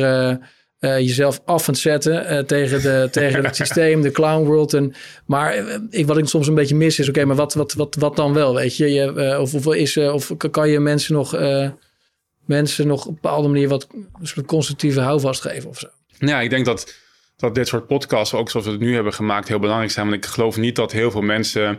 uh, 0.86 0.98
jezelf 0.98 1.40
af 1.44 1.68
en 1.68 1.74
zetten 1.74 2.32
uh, 2.32 2.38
tegen, 2.38 2.82
de, 2.82 3.08
tegen 3.12 3.44
het 3.44 3.56
systeem, 3.56 4.02
de 4.02 4.10
clown 4.10 4.44
world. 4.44 4.74
En, 4.74 4.94
maar 5.26 5.58
uh, 5.58 5.76
ik, 5.90 6.06
wat 6.06 6.18
ik 6.18 6.26
soms 6.28 6.46
een 6.46 6.54
beetje 6.54 6.74
mis 6.74 6.98
is, 6.98 7.08
oké, 7.08 7.18
okay, 7.18 7.24
maar 7.24 7.36
wat, 7.36 7.54
wat, 7.54 7.72
wat, 7.72 7.94
wat 7.94 8.16
dan 8.16 8.32
wel, 8.32 8.54
weet 8.54 8.76
je? 8.76 8.92
je 8.92 9.38
of, 9.40 9.54
of, 9.54 9.74
is, 9.74 9.96
of 9.96 10.32
kan 10.50 10.68
je 10.68 10.80
mensen 10.80 11.14
nog, 11.14 11.36
mensen 12.44 12.86
nog 12.86 13.00
op 13.00 13.08
een 13.08 13.14
bepaalde 13.14 13.48
manier 13.48 13.68
wat 13.68 13.86
een 14.34 14.44
constructieve 14.44 15.00
houvast 15.00 15.40
geven 15.40 15.68
of 15.68 15.78
zo? 15.78 15.88
Ja, 16.18 16.40
ik 16.40 16.50
denk 16.50 16.64
dat, 16.64 16.94
dat 17.36 17.54
dit 17.54 17.68
soort 17.68 17.86
podcasts, 17.86 18.34
ook 18.34 18.50
zoals 18.50 18.66
we 18.66 18.72
het 18.72 18.80
nu 18.80 18.94
hebben 18.94 19.12
gemaakt, 19.12 19.48
heel 19.48 19.58
belangrijk 19.58 19.90
zijn. 19.90 20.08
Want 20.08 20.24
ik 20.24 20.30
geloof 20.30 20.56
niet 20.56 20.76
dat 20.76 20.92
heel 20.92 21.10
veel 21.10 21.22
mensen 21.22 21.78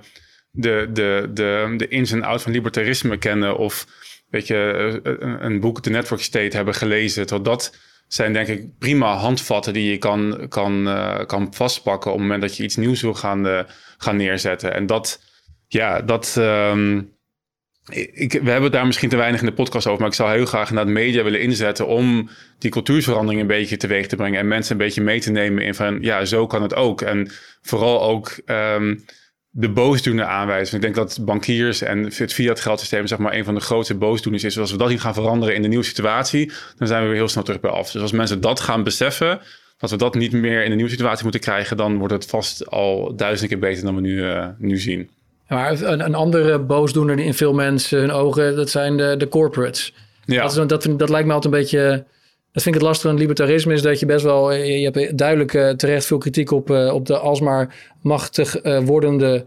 de, 0.52 0.90
de, 0.94 1.30
de, 1.34 1.74
de 1.78 1.88
ins 1.88 2.12
en 2.12 2.24
outs 2.24 2.44
van 2.44 2.52
libertarisme 2.52 3.18
kennen 3.18 3.58
of 3.58 3.86
weet 4.30 4.48
je, 4.48 5.00
een, 5.04 5.46
een 5.46 5.60
boek, 5.60 5.82
The 5.82 5.90
Network 5.90 6.22
State, 6.22 6.56
hebben 6.56 6.74
gelezen. 6.74 7.26
Tot 7.26 7.46
dat 7.46 7.76
zijn 8.08 8.34
denk 8.34 8.48
ik 8.48 8.78
prima 8.78 9.16
handvatten 9.16 9.74
die 9.74 9.92
je 9.92 9.98
kan, 9.98 10.46
kan, 10.50 10.88
uh, 10.88 11.26
kan 11.26 11.54
vastpakken 11.54 12.12
op 12.12 12.18
het 12.18 12.26
moment 12.26 12.42
dat 12.42 12.58
je 12.58 12.64
iets 12.64 12.76
nieuws 12.76 13.02
wil 13.02 13.14
gaan, 13.14 13.48
uh, 13.48 13.60
gaan 13.98 14.16
neerzetten. 14.16 14.74
En 14.74 14.86
dat, 14.86 15.22
ja, 15.68 16.02
dat. 16.02 16.36
Um, 16.40 17.16
ik, 17.90 18.32
we 18.32 18.38
hebben 18.38 18.64
het 18.64 18.72
daar 18.72 18.86
misschien 18.86 19.10
te 19.10 19.16
weinig 19.16 19.40
in 19.40 19.46
de 19.46 19.54
podcast 19.54 19.88
over, 19.88 20.00
maar 20.00 20.10
ik 20.10 20.16
zou 20.16 20.32
heel 20.32 20.46
graag 20.46 20.72
naar 20.72 20.84
het 20.84 20.94
media 20.94 21.24
willen 21.24 21.42
inzetten 21.42 21.88
om 21.88 22.30
die 22.58 22.72
cultuurverandering 22.72 23.42
een 23.42 23.48
beetje 23.48 23.78
teweeg 23.78 24.08
te 24.08 24.16
brengen 24.16 24.40
en 24.40 24.48
mensen 24.48 24.72
een 24.72 24.86
beetje 24.86 25.02
mee 25.02 25.20
te 25.20 25.32
nemen 25.32 25.64
in 25.64 25.76
van 25.76 25.98
ja, 26.02 26.26
zo 26.26 26.48
kan 26.48 26.62
het 26.62 26.76
ook. 26.76 27.02
En 27.02 27.32
vooral 27.62 28.02
ook 28.02 28.38
um, 28.46 29.06
de 29.60 29.70
boosdoener 29.70 30.26
aanwijzen. 30.26 30.76
Ik 30.76 30.82
denk 30.82 30.96
dat 30.96 31.20
bankiers 31.22 31.82
en 31.82 32.04
het 32.04 32.34
fiat 32.34 32.60
geldsysteem 32.60 33.08
zeg 33.08 33.18
maar 33.18 33.34
een 33.34 33.44
van 33.44 33.54
de 33.54 33.60
grootste 33.60 33.96
boosdoeners 33.96 34.44
is. 34.44 34.54
Dus 34.54 34.62
als 34.62 34.72
we 34.72 34.78
dat 34.78 34.90
niet 34.90 35.02
gaan 35.02 35.14
veranderen 35.14 35.56
in 35.56 35.62
de 35.62 35.68
nieuwe 35.68 35.84
situatie, 35.84 36.52
dan 36.78 36.88
zijn 36.88 37.02
we 37.02 37.08
weer 37.08 37.18
heel 37.18 37.28
snel 37.28 37.44
terug 37.44 37.60
bij 37.60 37.72
af. 37.72 37.92
Dus 37.92 38.02
als 38.02 38.12
mensen 38.12 38.42
dat 38.42 38.60
gaan 38.60 38.84
beseffen, 38.84 39.40
dat 39.78 39.90
we 39.90 39.98
dat 39.98 40.16
niet 40.16 40.32
meer 40.32 40.64
in 40.64 40.70
de 40.70 40.76
nieuwe 40.76 40.92
situatie 40.92 41.24
moeten 41.24 41.42
krijgen, 41.42 41.78
dan 41.78 41.98
wordt 41.98 42.14
het 42.14 42.26
vast 42.26 42.70
al 42.70 43.16
duizend 43.16 43.50
keer 43.50 43.60
beter 43.60 43.84
dan 43.84 43.96
we 43.96 44.02
nu, 44.02 44.18
uh, 44.18 44.46
nu 44.58 44.78
zien. 44.78 45.10
Maar 45.48 45.82
een, 45.82 46.06
een 46.06 46.16
andere 46.16 46.60
boosdoener 46.60 47.20
in 47.20 47.34
veel 47.34 47.54
mensen 47.54 48.00
hun 48.00 48.12
ogen, 48.12 48.56
dat 48.56 48.70
zijn 48.70 48.98
de, 48.98 49.16
de 49.18 49.28
corporates. 49.28 49.94
Ja. 50.26 50.48
Dat, 50.48 50.70
dat, 50.70 50.88
dat 50.98 51.10
lijkt 51.10 51.28
me 51.28 51.34
altijd 51.34 51.54
een 51.54 51.60
beetje 51.60 52.06
dat 52.58 52.66
vind 52.66 52.76
ik 52.76 52.82
het 52.82 52.92
lastig 52.92 53.12
aan 53.12 53.18
libertarisme, 53.18 53.74
is 53.74 53.82
dat 53.82 54.00
je 54.00 54.06
best 54.06 54.24
wel, 54.24 54.54
je 54.54 54.90
hebt 54.92 55.18
duidelijk 55.18 55.54
uh, 55.54 55.70
terecht 55.70 56.06
veel 56.06 56.18
kritiek 56.18 56.52
op, 56.52 56.70
uh, 56.70 56.94
op 56.94 57.06
de 57.06 57.18
alsmaar 57.18 57.76
machtig 58.02 58.64
uh, 58.64 58.80
wordende 58.80 59.46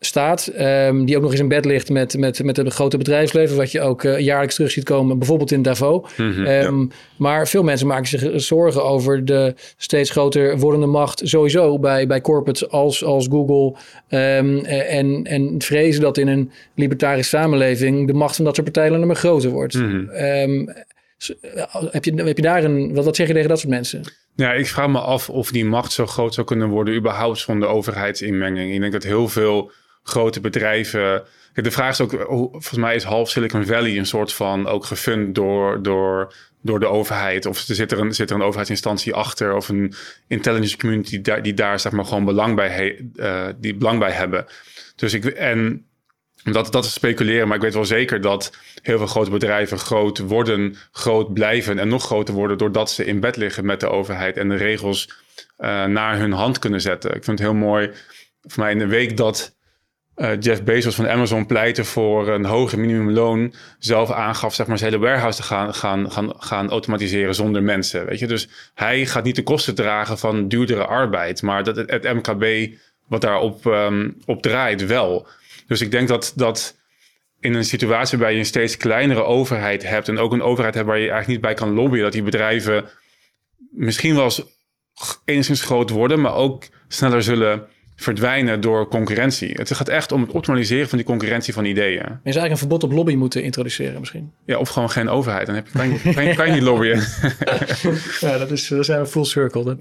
staat, 0.00 0.52
um, 0.60 1.04
die 1.04 1.16
ook 1.16 1.22
nog 1.22 1.30
eens 1.30 1.40
in 1.40 1.48
bed 1.48 1.64
ligt 1.64 1.90
met, 1.90 2.18
met, 2.18 2.44
met 2.44 2.56
het 2.56 2.72
grote 2.72 2.96
bedrijfsleven, 2.96 3.56
wat 3.56 3.72
je 3.72 3.80
ook 3.80 4.02
jaarlijks 4.02 4.54
terug 4.54 4.70
ziet 4.70 4.84
komen, 4.84 5.18
bijvoorbeeld 5.18 5.52
in 5.52 5.62
Davos. 5.62 6.16
Mm 6.16 6.32
-hmm, 6.32 6.46
um, 6.46 6.80
ja. 6.80 6.96
Maar 7.16 7.48
veel 7.48 7.62
mensen 7.62 7.86
maken 7.86 8.06
zich 8.06 8.40
zorgen 8.40 8.84
over 8.84 9.24
de 9.24 9.54
steeds 9.76 10.10
groter 10.10 10.58
wordende 10.58 10.86
macht 10.86 11.20
sowieso 11.24 11.78
bij, 11.78 12.06
bij 12.06 12.20
corporates 12.20 12.68
als, 12.68 13.04
als 13.04 13.26
Google 13.30 13.78
um, 14.08 14.64
en, 14.64 15.24
en 15.24 15.54
vrezen 15.58 16.02
dat 16.02 16.18
in 16.18 16.28
een 16.28 16.50
libertarische 16.74 17.36
samenleving 17.36 18.06
de 18.06 18.14
macht 18.14 18.36
van 18.36 18.44
dat 18.44 18.54
soort 18.54 18.72
partijen 18.72 18.94
alleen 18.94 19.06
maar 19.06 19.16
groter 19.16 19.50
wordt. 19.50 19.74
Mm 19.74 19.90
-hmm. 19.90 20.74
Heb 21.90 22.04
je, 22.04 22.14
heb 22.14 22.36
je 22.36 22.42
daar 22.42 22.64
een, 22.64 22.94
wat, 22.94 23.16
zeg 23.16 23.26
je 23.26 23.32
tegen 23.32 23.48
dat 23.48 23.58
soort 23.58 23.72
mensen? 23.72 24.02
Ja, 24.34 24.52
ik 24.52 24.66
vraag 24.66 24.88
me 24.88 24.98
af 24.98 25.30
of 25.30 25.50
die 25.50 25.64
macht 25.64 25.92
zo 25.92 26.06
groot 26.06 26.34
zou 26.34 26.46
kunnen 26.46 26.68
worden, 26.68 26.94
überhaupt 26.94 27.42
van 27.42 27.64
overheidsinmenging. 27.64 28.74
Ik 28.74 28.80
denk 28.80 28.92
dat 28.92 29.02
heel 29.02 29.28
veel 29.28 29.72
grote 30.02 30.40
bedrijven. 30.40 31.22
De 31.52 31.70
vraag 31.70 31.90
is 31.90 32.00
ook, 32.00 32.10
volgens 32.10 32.76
mij 32.76 32.94
is 32.94 33.02
half 33.02 33.30
Silicon 33.30 33.66
Valley 33.66 33.98
een 33.98 34.06
soort 34.06 34.32
van 34.32 34.66
ook 34.66 34.84
gefund 34.84 35.34
door, 35.34 35.82
door, 35.82 36.34
door 36.62 36.80
de 36.80 36.86
overheid. 36.86 37.46
Of 37.46 37.58
zit 37.58 37.92
er, 37.92 38.00
een, 38.00 38.14
zit 38.14 38.30
er 38.30 38.36
een 38.36 38.42
overheidsinstantie 38.42 39.14
achter 39.14 39.54
of 39.54 39.68
een 39.68 39.94
intelligence 40.26 40.76
community 40.76 41.10
die 41.10 41.20
daar, 41.20 41.42
die 41.42 41.54
daar 41.54 41.80
zeg 41.80 41.92
maar 41.92 42.04
gewoon 42.04 42.24
belang 42.24 42.54
bij, 42.54 43.00
uh, 43.16 43.46
die 43.56 43.74
belang 43.74 43.98
bij 43.98 44.12
hebben. 44.12 44.46
Dus 44.96 45.14
ik, 45.14 45.24
en 45.24 45.86
dat, 46.52 46.72
dat 46.72 46.84
is 46.84 46.92
speculeren, 46.92 47.46
maar 47.46 47.56
ik 47.56 47.62
weet 47.62 47.74
wel 47.74 47.84
zeker 47.84 48.20
dat 48.20 48.56
heel 48.82 48.98
veel 48.98 49.06
grote 49.06 49.30
bedrijven 49.30 49.78
groot 49.78 50.18
worden, 50.18 50.76
groot 50.92 51.32
blijven 51.32 51.78
en 51.78 51.88
nog 51.88 52.04
groter 52.04 52.34
worden 52.34 52.58
doordat 52.58 52.90
ze 52.90 53.04
in 53.04 53.20
bed 53.20 53.36
liggen 53.36 53.64
met 53.64 53.80
de 53.80 53.88
overheid 53.88 54.36
en 54.36 54.48
de 54.48 54.56
regels 54.56 55.08
uh, 55.58 55.84
naar 55.84 56.18
hun 56.18 56.32
hand 56.32 56.58
kunnen 56.58 56.80
zetten. 56.80 57.14
Ik 57.14 57.24
vind 57.24 57.38
het 57.38 57.48
heel 57.48 57.58
mooi, 57.58 57.90
voor 58.42 58.62
mij 58.62 58.72
in 58.72 58.78
de 58.78 58.86
week 58.86 59.16
dat 59.16 59.56
uh, 60.16 60.30
Jeff 60.40 60.62
Bezos 60.62 60.94
van 60.94 61.08
Amazon 61.08 61.46
pleitte 61.46 61.84
voor 61.84 62.28
een 62.28 62.44
hoger 62.44 62.78
minimumloon, 62.78 63.54
zelf 63.78 64.10
aangaf 64.10 64.54
zeg 64.54 64.66
maar 64.66 64.78
zijn 64.78 64.92
hele 64.92 65.04
warehouse 65.04 65.40
te 65.40 65.46
gaan, 65.46 65.74
gaan, 65.74 66.10
gaan, 66.10 66.32
gaan 66.38 66.70
automatiseren 66.70 67.34
zonder 67.34 67.62
mensen. 67.62 68.06
Weet 68.06 68.18
je? 68.18 68.26
Dus 68.26 68.48
hij 68.74 69.06
gaat 69.06 69.24
niet 69.24 69.36
de 69.36 69.42
kosten 69.42 69.74
dragen 69.74 70.18
van 70.18 70.48
duurdere 70.48 70.86
arbeid, 70.86 71.42
maar 71.42 71.64
dat 71.64 71.76
het, 71.76 72.02
MKB 72.02 72.74
wat 73.06 73.20
daarop 73.20 73.64
um, 73.64 74.16
op 74.24 74.42
draait 74.42 74.86
wel. 74.86 75.28
Dus 75.66 75.80
ik 75.80 75.90
denk 75.90 76.08
dat, 76.08 76.32
dat 76.36 76.76
in 77.40 77.54
een 77.54 77.64
situatie 77.64 78.18
waarbij 78.18 78.34
je 78.34 78.40
een 78.40 78.46
steeds 78.46 78.76
kleinere 78.76 79.22
overheid 79.22 79.88
hebt 79.88 80.08
en 80.08 80.18
ook 80.18 80.32
een 80.32 80.42
overheid 80.42 80.74
hebt 80.74 80.86
waar 80.86 80.96
je 80.96 81.10
eigenlijk 81.10 81.32
niet 81.32 81.40
bij 81.40 81.54
kan 81.54 81.74
lobbyen, 81.74 82.02
dat 82.02 82.12
die 82.12 82.22
bedrijven 82.22 82.84
misschien 83.70 84.14
wel 84.14 84.24
eens 84.24 84.42
enigszins 85.24 85.62
groot 85.62 85.90
worden, 85.90 86.20
maar 86.20 86.34
ook 86.34 86.64
sneller 86.88 87.22
zullen 87.22 87.66
verdwijnen 87.96 88.60
door 88.60 88.88
concurrentie. 88.88 89.50
Het 89.52 89.74
gaat 89.74 89.88
echt 89.88 90.12
om 90.12 90.20
het 90.20 90.30
optimaliseren 90.30 90.88
van 90.88 90.98
die 90.98 91.06
concurrentie 91.06 91.52
van 91.52 91.64
ideeën. 91.64 91.94
Je 91.94 92.02
zou 92.02 92.10
eigenlijk 92.22 92.50
een 92.50 92.58
verbod 92.58 92.82
op 92.82 92.92
lobby 92.92 93.14
moeten 93.14 93.42
introduceren 93.42 94.00
misschien. 94.00 94.32
Ja, 94.46 94.58
of 94.58 94.68
gewoon 94.68 94.90
geen 94.90 95.08
overheid. 95.08 95.46
Dan 95.46 95.54
heb 95.54 95.66
je, 95.66 95.72
kan, 95.72 95.92
je, 95.92 96.14
kan, 96.14 96.24
je, 96.24 96.34
kan 96.34 96.46
je 96.46 96.52
niet 96.52 96.62
lobbyen. 96.62 96.98
ja, 98.20 98.38
dat 98.38 98.50
is, 98.50 98.68
dan 98.68 98.84
zijn 98.84 99.00
we 99.00 99.06
full 99.06 99.24
circle. 99.24 99.64
Dat, 99.64 99.76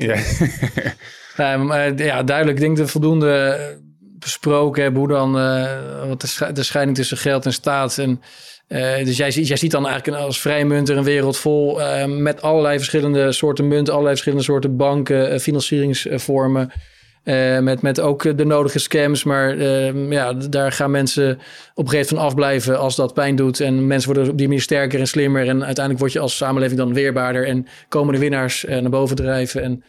ja. 1.37 1.57
maar, 1.63 1.97
ja, 1.97 2.23
duidelijk. 2.23 2.57
Ik 2.57 2.63
denk 2.63 2.77
de 2.77 2.87
voldoende 2.87 3.57
besproken 4.25 4.81
hebben 4.83 4.99
hoe 4.99 5.09
dan 5.09 5.37
uh, 5.37 6.07
wat 6.07 6.21
de, 6.53 6.63
scheiding 6.63 6.97
tussen 6.97 7.17
geld 7.17 7.45
en 7.45 7.53
staat. 7.53 7.97
En, 7.97 8.21
uh, 8.67 9.05
dus 9.05 9.17
jij, 9.17 9.29
jij 9.29 9.57
ziet 9.57 9.71
dan 9.71 9.87
eigenlijk 9.87 10.21
als 10.21 10.39
vrijmunter 10.39 10.97
een 10.97 11.03
wereld 11.03 11.37
vol 11.37 11.79
uh, 11.79 12.05
met 12.05 12.41
allerlei 12.41 12.77
verschillende 12.77 13.31
soorten 13.31 13.67
munten, 13.67 13.93
allerlei 13.93 14.15
verschillende 14.15 14.45
soorten 14.45 14.77
banken, 14.77 15.39
financieringsvormen. 15.39 16.71
met, 17.61 17.81
met 17.81 17.99
ook 17.99 18.37
de 18.37 18.45
nodige 18.45 18.79
scams. 18.79 19.23
Maar 19.23 19.57
ja, 20.09 20.33
daar 20.33 20.71
gaan 20.71 20.91
mensen 20.91 21.39
op 21.73 21.83
een 21.83 21.89
gegeven 21.89 22.15
moment 22.15 22.31
afblijven 22.31 22.79
als 22.79 22.95
dat 22.95 23.13
pijn 23.13 23.35
doet. 23.35 23.59
En 23.59 23.87
mensen 23.87 24.13
worden 24.13 24.31
op 24.31 24.37
die 24.37 24.47
manier 24.47 24.61
sterker 24.61 24.99
en 24.99 25.07
slimmer. 25.07 25.47
En 25.47 25.65
uiteindelijk 25.65 25.99
word 25.99 26.11
je 26.11 26.19
als 26.19 26.37
samenleving 26.37 26.79
dan 26.79 26.93
weerbaarder. 26.93 27.45
En 27.47 27.67
komen 27.89 28.13
de 28.13 28.19
winnaars 28.19 28.65
naar 28.67 28.89
boven 28.89 29.15
drijven. 29.15 29.63
En 29.63 29.83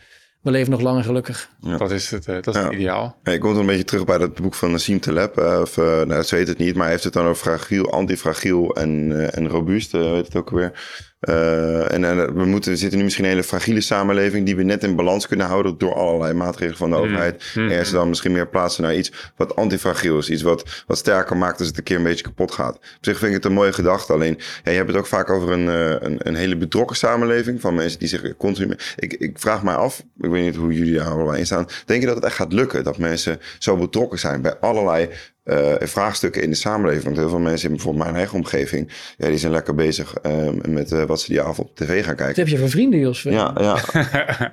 we 0.47 0.53
leven 0.53 0.71
nog 0.71 0.81
lang 0.81 0.99
en 0.99 1.05
gelukkig. 1.05 1.49
Ja. 1.61 1.77
Dat 1.77 1.91
is 1.91 2.11
het, 2.11 2.27
uh, 2.27 2.35
dat 2.41 2.55
is 2.55 2.63
het 2.63 2.73
ideaal. 2.73 3.19
Ja, 3.23 3.33
ik 3.33 3.41
kom 3.41 3.51
dan 3.51 3.61
een 3.61 3.67
beetje 3.67 3.85
terug 3.85 4.05
bij 4.05 4.19
dat 4.19 4.35
boek 4.35 4.55
van 4.55 4.71
Nassim 4.71 5.01
Taleb. 5.01 5.39
Uh, 5.39 5.59
of, 5.61 5.77
uh, 5.77 6.03
nou, 6.03 6.23
ze 6.23 6.37
weet 6.37 6.49
het 6.49 6.59
niet, 6.59 6.75
maar 6.75 6.83
hij 6.83 6.93
heeft 6.93 7.05
het 7.05 7.13
dan 7.13 7.27
over 7.27 7.43
fragiel, 7.43 7.93
antifragiel 7.93 8.75
en, 8.75 9.13
en 9.33 9.49
robuust, 9.49 9.93
weet 9.93 10.27
het 10.27 10.37
ook 10.37 10.51
weer. 10.51 10.73
Uh, 11.21 11.93
en, 11.93 12.05
en, 12.05 12.35
we, 12.37 12.45
moeten, 12.45 12.71
we 12.71 12.77
zitten 12.77 12.99
nu 12.99 13.05
misschien 13.05 13.25
in 13.25 13.31
een 13.31 13.37
hele 13.37 13.49
fragiele 13.49 13.81
samenleving 13.81 14.47
die 14.47 14.57
we 14.57 14.63
net 14.63 14.83
in 14.83 14.97
balans 14.97 15.27
kunnen 15.27 15.47
houden 15.47 15.79
door 15.79 15.95
allerlei 15.95 16.33
maatregelen 16.33 16.77
van 16.77 16.91
de 16.91 16.97
mm. 16.97 17.03
overheid. 17.03 17.53
Mm. 17.55 17.71
Er 17.71 17.81
is 17.81 17.91
dan 17.91 18.09
misschien 18.09 18.33
meer 18.33 18.49
plaatsen 18.49 18.83
naar 18.83 18.97
iets 18.97 19.13
wat 19.37 19.57
antifragiel 19.57 20.19
is. 20.19 20.31
Iets 20.31 20.43
wat, 20.43 20.85
wat 20.87 20.99
sterker 20.99 21.37
maakt 21.37 21.59
als 21.59 21.69
het 21.69 21.77
een 21.77 21.83
keer 21.83 21.97
een 21.97 22.03
beetje 22.03 22.25
kapot 22.25 22.53
gaat. 22.53 22.75
Op 22.75 22.83
zich 23.01 23.19
vind 23.19 23.31
ik 23.31 23.37
het 23.37 23.45
een 23.45 23.53
mooie 23.53 23.73
gedachte. 23.73 24.13
Alleen, 24.13 24.39
ja, 24.65 24.71
je 24.71 24.77
hebt 24.77 24.89
het 24.89 24.99
ook 24.99 25.07
vaak 25.07 25.31
over 25.31 25.51
een, 25.51 25.67
een, 26.05 26.17
een 26.19 26.35
hele 26.35 26.57
betrokken 26.57 26.97
samenleving 26.97 27.61
van 27.61 27.75
mensen 27.75 27.99
die 27.99 28.09
zich 28.09 28.37
continu... 28.37 28.77
Ik, 28.97 29.13
ik 29.13 29.39
vraag 29.39 29.63
mij 29.63 29.75
af, 29.75 30.03
ik 30.21 30.31
weet 30.31 30.45
niet 30.45 30.57
hoe 30.57 30.73
jullie 30.73 30.95
daar 30.95 31.09
allemaal 31.09 31.35
in 31.35 31.47
staan. 31.47 31.67
Denk 31.87 32.01
je 32.01 32.07
dat 32.07 32.17
het 32.17 32.25
echt 32.25 32.37
gaat 32.37 32.53
lukken? 32.53 32.85
Dat 32.85 32.99
mensen 32.99 33.41
zo 33.59 33.77
betrokken 33.77 34.19
zijn 34.19 34.43
bij 34.43 34.57
allerlei 34.57 35.09
uh, 35.47 35.75
vraagstukken 35.81 36.43
in 36.43 36.51
de 36.51 36.57
samenleving. 36.57 37.05
Want 37.05 37.17
heel 37.17 37.29
veel 37.29 37.39
mensen 37.39 37.69
in 37.69 37.75
bijvoorbeeld 37.75 38.05
mijn 38.05 38.17
eigen 38.17 38.37
omgeving, 38.37 38.93
ja, 39.17 39.29
die 39.29 39.39
zijn 39.39 39.53
lekker 39.53 39.75
bezig 39.75 40.15
uh, 40.27 40.49
met 40.69 40.93
uh, 40.93 41.03
wat 41.03 41.21
ze 41.21 41.33
die 41.33 41.43
avond 41.43 41.69
op 41.69 41.77
tv 41.77 42.05
gaan 42.05 42.17
kijken. 42.17 42.27
Wat 42.27 42.37
heb 42.37 42.49
je 42.49 42.59
voor 42.59 42.69
vrienden, 42.69 43.01
Jos? 43.01 43.23
Ja, 43.23 43.55
ja. 43.61 43.79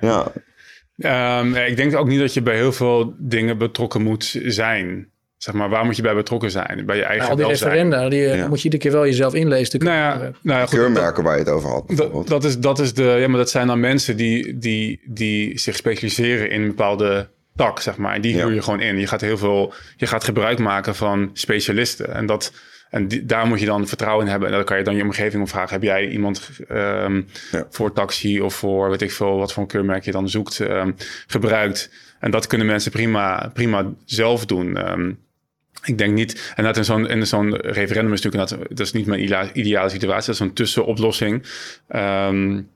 ja. 0.00 0.32
Um, 1.40 1.54
ik 1.54 1.76
denk 1.76 1.96
ook 1.96 2.08
niet 2.08 2.20
dat 2.20 2.34
je 2.34 2.42
bij 2.42 2.56
heel 2.56 2.72
veel 2.72 3.14
dingen 3.18 3.58
betrokken 3.58 4.02
moet 4.02 4.40
zijn. 4.44 5.08
Zeg 5.36 5.54
maar, 5.54 5.68
waar 5.68 5.84
moet 5.84 5.96
je 5.96 6.02
bij 6.02 6.14
betrokken 6.14 6.50
zijn? 6.50 6.86
Bij 6.86 6.96
je 6.96 7.02
eigen 7.02 7.28
nou, 7.28 7.30
Al 7.30 7.36
die 7.36 7.46
referenda, 7.46 8.08
die 8.08 8.20
ja. 8.20 8.48
moet 8.48 8.58
je 8.58 8.64
iedere 8.64 8.82
keer 8.82 8.92
wel 8.92 9.04
jezelf 9.04 9.34
inlezen. 9.34 9.84
Nou 9.84 9.96
ja, 9.96 10.16
nou 10.18 10.32
ja, 10.42 10.66
goed, 10.66 10.78
Keurmerken 10.78 11.22
waar 11.22 11.32
je 11.32 11.38
het 11.38 11.48
over 11.48 11.70
had. 11.70 11.92
Dat, 11.96 12.28
dat, 12.28 12.44
is, 12.44 12.58
dat 12.58 12.78
is 12.78 12.94
de, 12.94 13.02
ja, 13.02 13.28
maar 13.28 13.38
dat 13.38 13.50
zijn 13.50 13.66
dan 13.66 13.80
mensen 13.80 14.16
die, 14.16 14.58
die, 14.58 15.00
die 15.06 15.58
zich 15.58 15.76
specialiseren 15.76 16.50
in 16.50 16.66
bepaalde 16.66 17.28
tak, 17.56 17.80
zeg 17.80 17.96
maar. 17.96 18.14
En 18.14 18.20
die 18.20 18.34
huur 18.34 18.54
je 18.54 18.62
gewoon 18.62 18.80
in. 18.80 18.98
Je 18.98 19.06
gaat 19.06 19.20
heel 19.20 19.38
veel, 19.38 19.74
je 19.96 20.06
gaat 20.06 20.24
gebruik 20.24 20.58
maken 20.58 20.94
van 20.94 21.30
specialisten. 21.32 22.14
En 22.14 22.26
dat, 22.26 22.52
en 22.90 23.08
die, 23.08 23.24
daar 23.24 23.46
moet 23.46 23.60
je 23.60 23.66
dan 23.66 23.88
vertrouwen 23.88 24.24
in 24.24 24.30
hebben. 24.30 24.48
En 24.48 24.54
dan 24.54 24.64
kan 24.64 24.78
je 24.78 24.84
dan 24.84 24.96
je 24.96 25.02
omgeving 25.02 25.42
om 25.42 25.48
vragen. 25.48 25.72
Heb 25.72 25.82
jij 25.82 26.08
iemand 26.08 26.50
um, 26.70 27.26
ja. 27.50 27.66
voor 27.70 27.92
taxi 27.92 28.40
of 28.40 28.54
voor 28.54 28.90
weet 28.90 29.02
ik 29.02 29.12
veel 29.12 29.36
wat 29.36 29.52
voor 29.52 29.62
een 29.62 29.68
keurmerk 29.68 30.04
je 30.04 30.12
dan 30.12 30.28
zoekt, 30.28 30.58
um, 30.58 30.94
gebruikt. 31.26 31.90
En 32.20 32.30
dat 32.30 32.46
kunnen 32.46 32.66
mensen 32.66 32.90
prima, 32.90 33.50
prima 33.54 33.92
zelf 34.04 34.46
doen. 34.46 34.90
Um, 34.90 35.22
ik 35.84 35.98
denk 35.98 36.14
niet, 36.14 36.52
en 36.56 36.64
dat 36.64 36.76
in 36.76 36.84
zo'n, 36.84 37.08
in 37.08 37.26
zo'n 37.26 37.56
referendum 37.56 38.12
is 38.12 38.22
natuurlijk 38.22 38.50
dat, 38.50 38.68
dat 38.68 38.86
is 38.86 38.92
niet 38.92 39.06
mijn 39.06 39.22
ideale 39.52 39.88
situatie, 39.88 40.26
dat 40.26 40.34
is 40.34 40.40
een 40.40 40.52
tussenoplossing. 40.52 41.42
Um, 41.88 42.68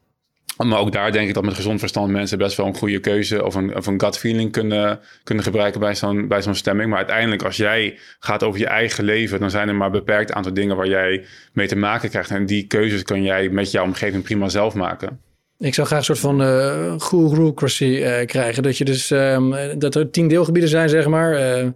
maar 0.66 0.78
ook 0.78 0.92
daar 0.92 1.12
denk 1.12 1.28
ik 1.28 1.34
dat 1.34 1.44
met 1.44 1.54
gezond 1.54 1.80
verstand 1.80 2.10
mensen 2.10 2.38
best 2.38 2.56
wel 2.56 2.66
een 2.66 2.74
goede 2.74 3.00
keuze 3.00 3.44
of 3.44 3.54
een, 3.54 3.76
of 3.76 3.86
een 3.86 4.00
gut 4.00 4.18
feeling 4.18 4.52
kunnen, 4.52 5.00
kunnen 5.24 5.44
gebruiken 5.44 5.80
bij 5.80 5.94
zo'n, 5.94 6.28
bij 6.28 6.42
zo'n 6.42 6.54
stemming. 6.54 6.88
Maar 6.88 6.98
uiteindelijk, 6.98 7.42
als 7.42 7.56
jij 7.56 7.98
gaat 8.18 8.42
over 8.42 8.60
je 8.60 8.66
eigen 8.66 9.04
leven, 9.04 9.40
dan 9.40 9.50
zijn 9.50 9.68
er 9.68 9.74
maar 9.74 9.86
een 9.86 9.92
beperkt 9.92 10.32
aantal 10.32 10.54
dingen 10.54 10.76
waar 10.76 10.88
jij 10.88 11.24
mee 11.52 11.66
te 11.66 11.76
maken 11.76 12.10
krijgt. 12.10 12.30
En 12.30 12.46
die 12.46 12.66
keuzes 12.66 13.02
kan 13.02 13.22
jij 13.22 13.48
met 13.48 13.70
jouw 13.70 13.84
omgeving 13.84 14.22
prima 14.22 14.48
zelf 14.48 14.74
maken. 14.74 15.20
Ik 15.58 15.74
zou 15.74 15.86
graag 15.86 15.98
een 15.98 16.04
soort 16.04 16.18
van 16.18 16.42
uh, 16.42 16.94
gurocracy 16.98 17.84
uh, 17.84 18.24
krijgen. 18.24 18.62
Dat 18.62 18.78
je 18.78 18.84
dus 18.84 19.10
um, 19.10 19.54
dat 19.78 19.94
er 19.94 20.10
tien 20.10 20.28
deelgebieden 20.28 20.70
zijn, 20.70 20.88
zeg 20.88 21.06
maar. 21.06 21.60
Uh, 21.62 21.68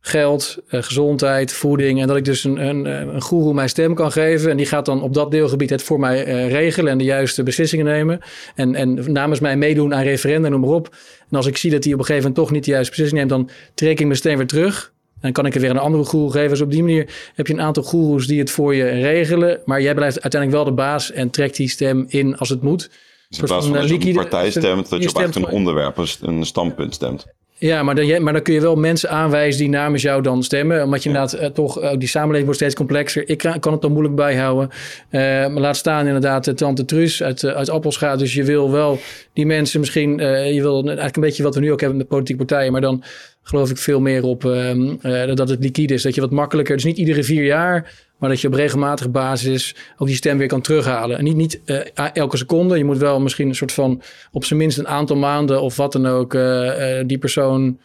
geld, 0.00 0.58
uh, 0.70 0.82
gezondheid, 0.82 1.52
voeding. 1.52 2.00
En 2.00 2.06
dat 2.06 2.16
ik 2.16 2.24
dus 2.24 2.44
een, 2.44 2.68
een, 2.68 2.84
een 2.84 3.22
guru 3.22 3.52
mijn 3.52 3.68
stem 3.68 3.94
kan 3.94 4.12
geven. 4.12 4.50
En 4.50 4.56
die 4.56 4.66
gaat 4.66 4.86
dan 4.86 5.02
op 5.02 5.14
dat 5.14 5.30
deelgebied 5.30 5.70
het 5.70 5.82
voor 5.82 6.00
mij 6.00 6.26
uh, 6.26 6.50
regelen 6.50 6.92
en 6.92 6.98
de 6.98 7.04
juiste 7.04 7.42
beslissingen 7.42 7.84
nemen. 7.84 8.20
En, 8.54 8.74
en 8.74 9.12
namens 9.12 9.40
mij 9.40 9.56
meedoen 9.56 9.94
aan 9.94 10.02
referenda, 10.02 10.48
noem 10.48 10.60
maar 10.60 10.70
op. 10.70 10.96
En 11.30 11.36
als 11.36 11.46
ik 11.46 11.56
zie 11.56 11.70
dat 11.70 11.84
hij 11.84 11.92
op 11.92 11.98
een 11.98 12.04
gegeven 12.04 12.28
moment 12.28 12.46
toch 12.46 12.54
niet 12.54 12.64
de 12.64 12.70
juiste 12.70 12.90
beslissing 12.90 13.18
neemt, 13.20 13.30
dan 13.30 13.50
trek 13.74 14.00
ik 14.00 14.06
mijn 14.06 14.18
stem 14.18 14.36
weer 14.36 14.46
terug. 14.46 14.92
En 15.14 15.20
dan 15.20 15.32
kan 15.32 15.46
ik 15.46 15.54
er 15.54 15.60
weer 15.60 15.70
een 15.70 15.78
andere 15.78 16.04
guru 16.04 16.30
geven. 16.30 16.50
Dus 16.50 16.60
op 16.60 16.70
die 16.70 16.82
manier 16.82 17.30
heb 17.34 17.46
je 17.46 17.52
een 17.52 17.60
aantal 17.60 17.82
goeroes 17.82 18.26
die 18.26 18.38
het 18.38 18.50
voor 18.50 18.74
je 18.74 18.84
regelen. 18.84 19.60
Maar 19.64 19.82
jij 19.82 19.94
blijft 19.94 20.22
uiteindelijk 20.22 20.62
wel 20.62 20.74
de 20.74 20.80
baas 20.82 21.12
en 21.12 21.30
trekt 21.30 21.56
die 21.56 21.68
stem 21.68 22.04
in 22.08 22.36
als 22.36 22.48
het 22.48 22.62
moet. 22.62 22.90
Dus 23.28 23.38
in 23.38 23.44
plaats 23.44 23.66
van, 23.66 23.74
van 23.74 23.88
dat 23.88 24.02
je 24.02 24.08
een 24.08 24.14
partij 24.14 24.50
stemt, 24.50 24.90
dat 24.90 25.02
je 25.02 25.08
op 25.08 25.18
echt 25.18 25.36
een 25.36 25.46
onderwerp, 25.46 25.96
een 26.20 26.46
standpunt 26.46 26.94
stemt. 26.94 27.26
Ja, 27.64 27.82
maar 27.82 27.94
dan, 27.94 28.22
maar 28.22 28.32
dan 28.32 28.42
kun 28.42 28.54
je 28.54 28.60
wel 28.60 28.76
mensen 28.76 29.10
aanwijzen 29.10 29.60
die 29.60 29.68
namens 29.68 30.02
jou 30.02 30.22
dan 30.22 30.42
stemmen. 30.42 30.82
Omdat 30.82 31.02
je 31.02 31.08
inderdaad 31.08 31.40
uh, 31.40 31.46
toch, 31.46 31.82
uh, 31.82 31.92
die 31.98 32.08
samenleving 32.08 32.44
wordt 32.44 32.60
steeds 32.60 32.74
complexer. 32.74 33.28
Ik 33.28 33.38
kan, 33.38 33.60
kan 33.60 33.72
het 33.72 33.80
dan 33.82 33.92
moeilijk 33.92 34.14
bijhouden. 34.14 34.70
Uh, 35.10 35.20
maar 35.20 35.50
laat 35.50 35.76
staan 35.76 36.06
inderdaad 36.06 36.44
de 36.44 36.54
tante 36.54 36.84
Truus 36.84 37.22
uit, 37.22 37.44
uit 37.44 37.70
Appelscha. 37.70 38.16
Dus 38.16 38.34
je 38.34 38.44
wil 38.44 38.70
wel 38.70 38.98
die 39.32 39.46
mensen 39.46 39.80
misschien, 39.80 40.18
je 40.54 40.60
wil 40.60 40.84
eigenlijk 40.84 41.16
een 41.16 41.22
beetje 41.22 41.42
wat 41.42 41.54
we 41.54 41.60
nu 41.60 41.72
ook 41.72 41.80
hebben 41.80 41.98
met 41.98 42.08
politieke 42.08 42.44
partijen. 42.44 42.72
Maar 42.72 42.80
dan 42.80 43.02
geloof 43.44 43.70
ik 43.70 43.78
veel 43.78 44.00
meer 44.00 44.22
op 44.22 44.44
ehm, 44.44 45.34
dat 45.34 45.48
het 45.48 45.60
liquide 45.60 45.94
is. 45.94 46.02
Dat 46.02 46.14
je 46.14 46.20
wat 46.20 46.30
makkelijker, 46.30 46.74
dus 46.74 46.84
niet 46.84 46.96
iedere 46.96 47.24
vier 47.24 47.44
jaar 47.44 48.04
maar 48.24 48.32
dat 48.32 48.42
je 48.42 48.48
op 48.48 48.54
regelmatige 48.54 49.08
basis 49.08 49.74
ook 49.96 50.06
die 50.06 50.16
stem 50.16 50.38
weer 50.38 50.46
kan 50.46 50.60
terughalen. 50.60 51.18
En 51.18 51.24
niet, 51.24 51.36
niet 51.36 51.60
uh, 51.66 51.80
elke 52.12 52.36
seconde. 52.36 52.78
Je 52.78 52.84
moet 52.84 52.98
wel 52.98 53.20
misschien 53.20 53.48
een 53.48 53.54
soort 53.54 53.72
van 53.72 54.02
op 54.32 54.44
zijn 54.44 54.58
minst 54.58 54.78
een 54.78 54.88
aantal 54.88 55.16
maanden 55.16 55.62
of 55.62 55.76
wat 55.76 55.92
dan 55.92 56.06
ook 56.06 56.34
uh, 56.34 57.00
die 57.06 57.18
persoon 57.18 57.78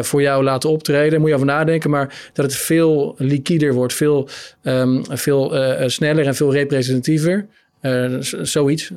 voor 0.00 0.22
jou 0.22 0.44
laten 0.44 0.70
optreden. 0.70 1.20
Moet 1.20 1.28
je 1.28 1.34
over 1.34 1.46
nadenken. 1.46 1.90
Maar 1.90 2.30
dat 2.32 2.44
het 2.44 2.54
veel 2.54 3.14
liquider 3.18 3.72
wordt, 3.72 3.94
veel, 3.94 4.28
um, 4.62 5.02
veel 5.08 5.52
sneller 5.86 6.26
en 6.26 6.34
veel 6.34 6.52
representatiever. 6.52 7.46
Zoiets. 8.42 8.90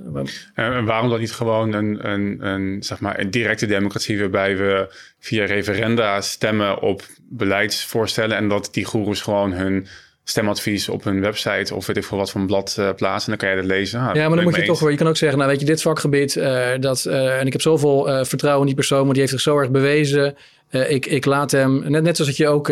En 0.54 0.86
waarom 0.86 1.10
dan 1.10 1.20
niet 1.20 1.32
gewoon 1.32 1.74
een, 1.74 2.10
een, 2.10 2.48
een, 2.48 2.84
zeg 2.84 3.00
maar 3.00 3.20
een 3.20 3.32
directe 3.32 3.66
democratie 3.66 4.20
waarbij 4.20 4.58
we 4.58 4.94
via 5.20 5.46
referenda 5.46 6.22
stemmen 6.22 6.82
op 6.82 7.06
beleidsvoorstellen 7.30 8.38
en 8.38 8.48
dat 8.48 8.70
die 8.72 8.86
goeroes 8.86 9.22
gewoon 9.22 9.52
hun 9.52 9.88
stemadvies 10.24 10.90
op 10.90 11.04
hun 11.04 11.22
website 11.22 11.76
of 11.76 11.86
weet 11.86 11.98
ik 11.98 12.04
veel 12.04 12.18
wat 12.18 12.32
van 12.32 12.46
blad 12.46 12.76
uh, 12.80 12.90
plaatsen. 12.96 13.30
Dan 13.30 13.40
kan 13.40 13.50
je 13.50 13.56
dat 13.56 13.66
lezen. 13.66 14.00
Nou, 14.00 14.16
ja, 14.16 14.28
maar 14.28 14.36
dan 14.36 14.46
moet 14.46 14.56
je 14.56 14.64
toch 14.64 14.80
wel. 14.80 14.90
Je 14.90 14.98
kan 14.98 15.08
ook 15.08 15.18
zeggen, 15.18 15.38
nou 15.38 15.52
weet 15.52 15.60
je, 15.60 15.66
dit 15.66 15.82
vakgebied, 15.82 16.36
uh, 16.36 16.68
dat, 16.80 17.06
uh, 17.08 17.40
en 17.40 17.46
ik 17.46 17.52
heb 17.52 17.62
zoveel 17.62 18.26
vertrouwen 18.26 18.62
in 18.62 18.68
die 18.68 18.76
persoon, 18.76 19.00
want 19.00 19.12
die 19.12 19.20
heeft 19.20 19.32
zich 19.32 19.42
zo 19.42 19.58
erg 19.58 19.72
bewezen. 19.72 20.36
ik, 20.70 21.06
ik 21.06 21.26
laat 21.26 21.52
hem, 21.52 21.84
net, 21.92 22.04
net 22.04 22.16
zoals 22.16 22.32
dat 22.32 22.38
je 22.38 22.48
ook 22.48 22.68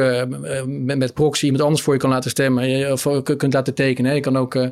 met, 0.65 0.97
met 0.97 1.13
proxy 1.13 1.45
iemand 1.45 1.63
anders 1.63 1.81
voor 1.81 1.93
je 1.93 1.99
kan 1.99 2.09
laten 2.09 2.29
stemmen, 2.29 2.69
je, 2.69 2.91
of 2.91 3.23
kunt 3.37 3.53
laten 3.53 3.73
tekenen. 3.73 4.09
Hè. 4.09 4.15
Je 4.15 4.23
kan 4.23 4.37
ook 4.37 4.55
eh, 4.55 4.67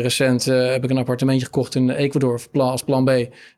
recent 0.00 0.46
uh, 0.46 0.70
heb 0.70 0.84
ik 0.84 0.90
een 0.90 0.98
appartementje 0.98 1.44
gekocht 1.44 1.74
in 1.74 1.90
Ecuador 1.90 2.40
plan, 2.50 2.70
als 2.70 2.82
plan 2.82 3.04
B. 3.04 3.10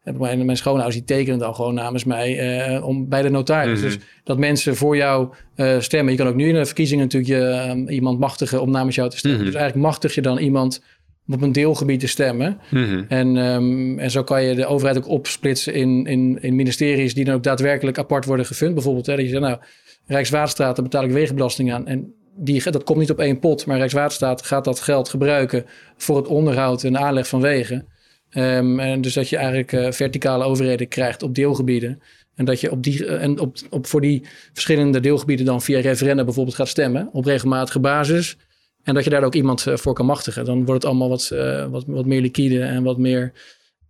Heb 0.03 0.19
mijn, 0.19 0.45
mijn 0.45 0.57
schoonouders 0.57 0.97
die 0.97 1.05
tekenen 1.05 1.39
dan 1.39 1.55
gewoon 1.55 1.75
namens 1.75 2.05
mij 2.05 2.69
uh, 2.69 2.87
om, 2.87 3.09
bij 3.09 3.23
de 3.23 3.31
notaris. 3.31 3.79
Mhm. 3.79 3.89
Dus 3.89 3.99
dat 4.25 4.39
mensen 4.39 4.77
voor 4.77 4.97
jou 4.97 5.29
uh, 5.57 5.81
stemmen. 5.81 6.13
Je 6.13 6.19
kan 6.19 6.29
ook 6.29 6.35
nu 6.35 6.49
in 6.49 6.55
de 6.55 6.67
verkiezingen 6.67 7.05
natuurlijk 7.05 7.33
je, 7.33 7.85
iemand 7.93 8.19
machtigen 8.19 8.63
om 8.63 8.71
namens 8.71 8.95
jou 8.95 9.11
te 9.11 9.17
stemmen. 9.17 9.41
Mm 9.41 9.45
-hmm. 9.45 9.53
Dus 9.53 9.63
eigenlijk 9.63 9.93
machtig 9.93 10.15
je 10.15 10.23
dan 10.23 10.39
iemand 10.39 10.83
op 11.29 11.43
een 11.43 11.53
deelgebied 11.53 12.01
te 12.01 12.07
stemmen. 12.07 12.59
Mm 12.71 12.85
-hmm. 12.85 13.05
en, 13.09 13.37
um, 13.37 13.99
en 13.99 14.11
zo 14.11 14.23
kan 14.23 14.43
je 14.43 14.55
de 14.55 14.67
overheid 14.67 14.97
ook 14.97 15.09
opsplitsen 15.09 15.75
in, 15.75 16.07
in, 16.07 16.39
in 16.41 16.55
ministeries 16.55 17.15
die 17.15 17.25
dan 17.25 17.35
ook 17.35 17.43
daadwerkelijk 17.43 17.99
apart 17.99 18.25
worden 18.25 18.47
gefund. 18.47 18.75
Bijvoorbeeld, 18.75 19.07
hè, 19.07 19.17
dat 19.17 19.25
je 19.25 19.31
zegt, 19.31 19.43
nou, 19.43 19.59
Rijkswaterstaat, 20.07 20.77
daar 20.77 20.85
betaal 20.85 21.05
ik 21.05 21.11
wegenbelasting 21.11 21.73
aan. 21.73 21.87
En 21.87 22.15
die, 22.37 22.71
dat 22.71 22.85
komt 22.85 22.99
niet 22.99 23.11
op 23.11 23.19
één 23.19 23.39
pot, 23.39 23.67
maar 23.67 23.79
Rijkswaterstaat 23.79 24.43
gaat 24.43 24.65
dat 24.65 24.81
geld 24.81 25.09
gebruiken 25.09 25.65
voor 25.97 26.17
het 26.17 26.27
onderhoud 26.27 26.85
en 26.85 26.99
aanleg 26.99 27.29
van 27.29 27.41
wegen. 27.41 27.89
Um, 28.37 28.81
en 28.81 29.01
dus 29.01 29.15
dat 29.15 29.29
je 29.29 29.37
eigenlijk 29.37 29.73
uh, 29.73 29.91
verticale 29.91 30.45
overheden 30.45 30.89
krijgt 30.89 31.23
op 31.23 31.35
deelgebieden. 31.35 32.03
En 32.35 32.45
dat 32.45 32.61
je 32.61 32.71
op 32.71 32.83
die, 32.83 33.05
uh, 33.05 33.23
en 33.23 33.39
op, 33.39 33.57
op, 33.71 33.87
voor 33.87 34.01
die 34.01 34.23
verschillende 34.53 35.01
deelgebieden 35.01 35.47
dan 35.47 35.63
via 35.63 35.81
referenda 35.81 36.25
bijvoorbeeld 36.25 36.57
gaat 36.57 36.69
stemmen 36.69 37.09
op 37.13 37.25
regelmatige 37.25 37.81
basis. 37.81 38.37
En 38.83 38.95
dat 38.95 39.05
je 39.05 39.11
daar 39.11 39.25
ook 39.25 39.35
iemand 39.35 39.67
uh, 39.67 39.77
voor 39.77 39.95
kan 39.95 40.07
machtigen. 40.07 40.45
Dan 40.45 40.57
wordt 40.57 40.83
het 40.83 40.85
allemaal 40.85 41.09
wat, 41.09 41.29
wat, 41.71 41.85
wat 41.87 42.07
meer 42.07 42.21
liquide 42.21 42.63
en 42.63 42.83
wat 42.83 42.99
meer 42.99 43.33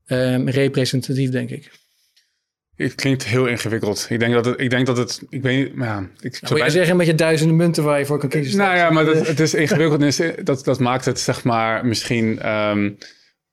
ehm, 0.06 0.48
representatief, 0.48 1.30
denk 1.30 1.50
ik. 1.50 1.70
Het 2.76 2.94
klinkt 2.94 3.24
heel 3.24 3.46
ingewikkeld. 3.46 4.06
Ik 4.08 4.18
denk 4.18 4.32
dat 4.32 4.44
het, 4.44 4.60
ik 4.60 4.70
denk 4.70 4.86
dat 4.86 4.96
het, 4.96 5.22
ik 5.28 5.42
weet 5.42 5.56
niet, 5.56 5.74
maar 5.74 5.88
ja. 5.88 6.08
Ik 6.20 6.38
zou 6.42 6.64
je 6.64 6.70
zeggen 6.70 6.96
met 6.96 7.06
je 7.06 7.14
duizenden 7.14 7.56
munten 7.56 7.84
waar 7.84 7.98
je 7.98 8.06
voor 8.06 8.18
kan 8.18 8.28
kiezen? 8.28 8.58
Nou 8.58 8.76
ja, 8.76 8.90
maar 8.90 9.04
dat, 9.04 9.26
het 9.26 9.40
is 9.40 9.54
ingewikkeld. 9.54 10.46
dat, 10.46 10.64
dat 10.64 10.80
maakt 10.80 11.04
het 11.04 11.20
zeg 11.20 11.44
maar 11.44 11.86
misschien 11.86 12.50
um, 12.50 12.98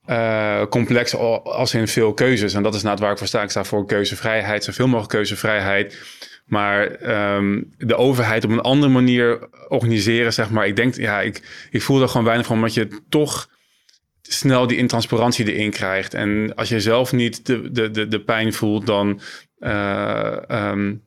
uh, 0.09 0.65
complex 0.69 1.15
als 1.43 1.73
in 1.73 1.87
veel 1.87 2.13
keuzes. 2.13 2.53
En 2.53 2.63
dat 2.63 2.75
is 2.75 2.81
nou 2.81 2.97
waar 2.99 3.11
ik 3.11 3.17
voor 3.17 3.27
sta. 3.27 3.41
Ik 3.41 3.49
sta 3.49 3.63
voor 3.63 3.85
keuzevrijheid, 3.85 4.63
zoveel 4.63 4.87
mogelijk 4.87 5.09
keuzevrijheid. 5.09 5.97
Maar 6.45 7.01
um, 7.35 7.73
de 7.77 7.95
overheid 7.95 8.43
op 8.43 8.51
een 8.51 8.61
andere 8.61 8.91
manier 8.91 9.49
organiseren, 9.67 10.33
zeg 10.33 10.49
maar. 10.49 10.67
Ik 10.67 10.75
denk, 10.75 10.95
ja, 10.95 11.21
ik, 11.21 11.67
ik 11.71 11.81
voel 11.81 12.01
er 12.01 12.07
gewoon 12.07 12.25
weinig 12.25 12.45
van, 12.45 12.55
omdat 12.55 12.73
je 12.73 12.87
toch 13.09 13.49
snel 14.33 14.67
die 14.67 14.77
intransparantie 14.77 15.53
erin 15.53 15.71
krijgt. 15.71 16.13
En 16.13 16.55
als 16.55 16.69
je 16.69 16.79
zelf 16.79 17.11
niet 17.11 17.45
de, 17.45 17.71
de, 17.71 17.91
de, 17.91 18.07
de 18.07 18.21
pijn 18.21 18.53
voelt, 18.53 18.85
dan, 18.85 19.21
uh, 19.59 20.37
um, 20.49 21.03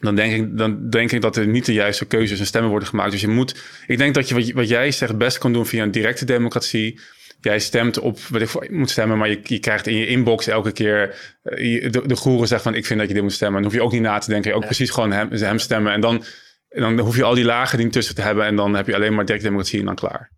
dan, 0.00 0.14
denk 0.14 0.32
ik, 0.32 0.58
dan 0.58 0.90
denk 0.90 1.12
ik 1.12 1.20
dat 1.20 1.36
er 1.36 1.46
niet 1.46 1.64
de 1.64 1.72
juiste 1.72 2.06
keuzes 2.06 2.38
en 2.38 2.46
stemmen 2.46 2.70
worden 2.70 2.88
gemaakt. 2.88 3.10
Dus 3.10 3.20
je 3.20 3.28
moet, 3.28 3.62
ik 3.86 3.98
denk 3.98 4.14
dat 4.14 4.28
je 4.28 4.34
wat, 4.34 4.50
wat 4.50 4.68
jij 4.68 4.90
zegt 4.90 5.18
best 5.18 5.38
kan 5.38 5.52
doen 5.52 5.66
via 5.66 5.82
een 5.82 5.90
directe 5.90 6.24
democratie. 6.24 7.00
Jij 7.40 7.58
stemt 7.58 7.98
op 7.98 8.18
wat 8.18 8.40
ik 8.40 8.70
moet 8.70 8.90
stemmen, 8.90 9.18
maar 9.18 9.28
je, 9.28 9.40
je 9.42 9.58
krijgt 9.58 9.86
in 9.86 9.96
je 9.96 10.06
inbox 10.06 10.46
elke 10.46 10.72
keer 10.72 11.14
uh, 11.44 11.90
de, 11.90 12.06
de 12.06 12.16
goeren 12.16 12.48
zegt 12.48 12.62
van 12.62 12.74
ik 12.74 12.86
vind 12.86 12.98
dat 12.98 13.08
je 13.08 13.14
dit 13.14 13.22
moet 13.22 13.32
stemmen. 13.32 13.62
Dan 13.62 13.70
hoef 13.70 13.80
je 13.80 13.84
ook 13.84 13.92
niet 13.92 14.02
na 14.02 14.18
te 14.18 14.30
denken, 14.30 14.54
ook 14.54 14.64
precies 14.64 14.90
gewoon 14.90 15.12
hem, 15.12 15.32
hem 15.32 15.58
stemmen. 15.58 15.92
En 15.92 16.00
dan, 16.00 16.24
dan 16.68 16.98
hoef 16.98 17.16
je 17.16 17.24
al 17.24 17.34
die 17.34 17.44
lagen 17.44 17.78
die 17.78 17.88
tussen 17.88 18.14
te 18.14 18.22
hebben 18.22 18.44
en 18.44 18.56
dan 18.56 18.74
heb 18.74 18.86
je 18.86 18.94
alleen 18.94 19.14
maar 19.14 19.24
directe 19.24 19.46
democratie 19.46 19.78
en 19.78 19.86
dan 19.86 19.94
klaar. 19.94 20.30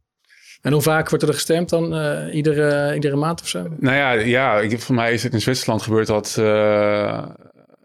En 0.62 0.72
hoe 0.72 0.82
vaak 0.82 1.08
wordt 1.08 1.24
er 1.24 1.34
gestemd 1.34 1.68
dan? 1.68 1.94
Uh, 1.94 2.34
iedere, 2.34 2.94
iedere 2.94 3.16
maand 3.16 3.40
of 3.40 3.48
zo? 3.48 3.66
Nou 3.78 3.96
ja, 3.96 4.12
ja 4.12 4.60
ik, 4.60 4.80
voor 4.80 4.94
mij 4.94 5.12
is 5.12 5.22
het 5.22 5.32
in 5.32 5.40
Zwitserland 5.40 5.82
gebeurd 5.82 6.06
dat... 6.06 6.36
Uh, 6.38 7.22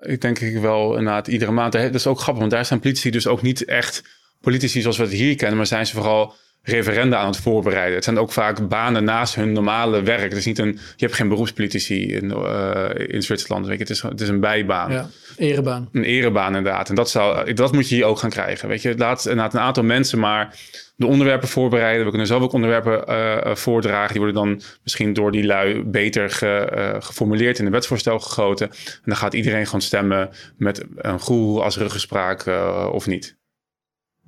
ik 0.02 0.22
denk 0.22 0.40
ik 0.40 0.58
wel 0.58 0.90
inderdaad 0.98 1.28
iedere 1.28 1.52
maand. 1.52 1.72
Dat 1.72 1.94
is 1.94 2.08
ook 2.08 2.20
grappig, 2.20 2.40
want 2.40 2.52
daar 2.52 2.66
zijn 2.66 2.80
politici 2.80 3.10
dus 3.10 3.28
ook 3.28 3.42
niet 3.42 3.66
echt 3.66 4.04
politici 4.42 4.82
zoals 4.82 4.98
we 4.98 5.04
het 5.04 5.12
hier 5.12 5.36
kennen. 5.36 5.58
Maar 5.58 5.66
zijn 5.66 5.86
ze 5.86 5.94
vooral 5.94 6.34
referenda 6.62 7.18
aan 7.18 7.28
het 7.28 7.38
voorbereiden. 7.38 7.96
Het 7.96 8.04
zijn 8.04 8.20
ook 8.20 8.32
vaak 8.32 8.68
banen 8.68 9.04
naast 9.04 9.36
hun 9.36 9.52
normale 9.52 10.02
werk. 10.02 10.30
Het 10.30 10.38
is 10.38 10.46
niet 10.46 10.60
een, 10.60 10.80
je 10.96 11.06
hebt 11.06 11.14
geen 11.14 11.30
beroepspolitici 11.30 12.14
in, 12.14 12.26
uh, 12.26 12.90
in 12.96 13.24
Zwitserland. 13.24 13.66
Weet 13.66 13.78
je, 13.78 13.84
het, 13.84 13.92
is, 13.92 14.02
het 14.02 14.22
is 14.22 14.30
een 14.30 14.40
bijbaan. 14.40 14.92
Ja, 14.92 15.10
erebaan. 15.38 15.90
Een 15.92 16.04
erebaan 16.04 16.56
inderdaad. 16.56 16.90
En 16.90 16.96
dat, 16.96 17.10
zou, 17.10 17.54
dat 17.54 17.72
moet 17.72 17.90
je 17.90 17.96
hier 17.96 18.06
ook 18.06 18.20
gaan 18.20 18.30
krijgen. 18.30 18.68
Weet 18.68 18.82
je, 18.82 18.98
laat 18.98 19.26
inderdaad 19.26 19.54
een 19.54 19.60
aantal 19.60 19.84
mensen 19.84 20.20
maar 20.20 20.56
de 20.98 21.06
onderwerpen 21.06 21.48
voorbereiden. 21.48 22.04
We 22.04 22.10
kunnen 22.10 22.28
zelf 22.28 22.42
ook 22.44 22.52
onderwerpen 22.52 23.04
uh, 23.10 23.56
voordragen. 23.56 24.14
Die 24.14 24.22
worden 24.22 24.42
dan 24.42 24.62
misschien 24.84 25.14
door 25.14 25.32
die 25.32 25.46
lui 25.46 25.84
beter 25.84 26.30
ge, 26.30 26.72
uh, 26.76 27.02
geformuleerd 27.02 27.60
in 27.60 27.66
een 27.66 27.72
wetsvoorstel 27.72 28.20
gegoten. 28.20 28.70
En 28.70 29.02
dan 29.06 29.16
gaat 29.16 29.34
iedereen 29.34 29.66
gewoon 29.66 29.82
stemmen 29.82 30.30
met 30.58 30.86
een 30.96 31.20
goeroe 31.20 31.62
als 31.62 31.78
ruggespraak 31.78 32.46
of 32.92 33.08
niet. 33.08 33.38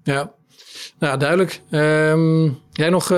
Ja, 0.04 0.32
nou 1.00 1.20
duidelijk. 1.20 1.62
Um, 1.72 2.60
jij 2.72 2.90
nog 2.90 3.12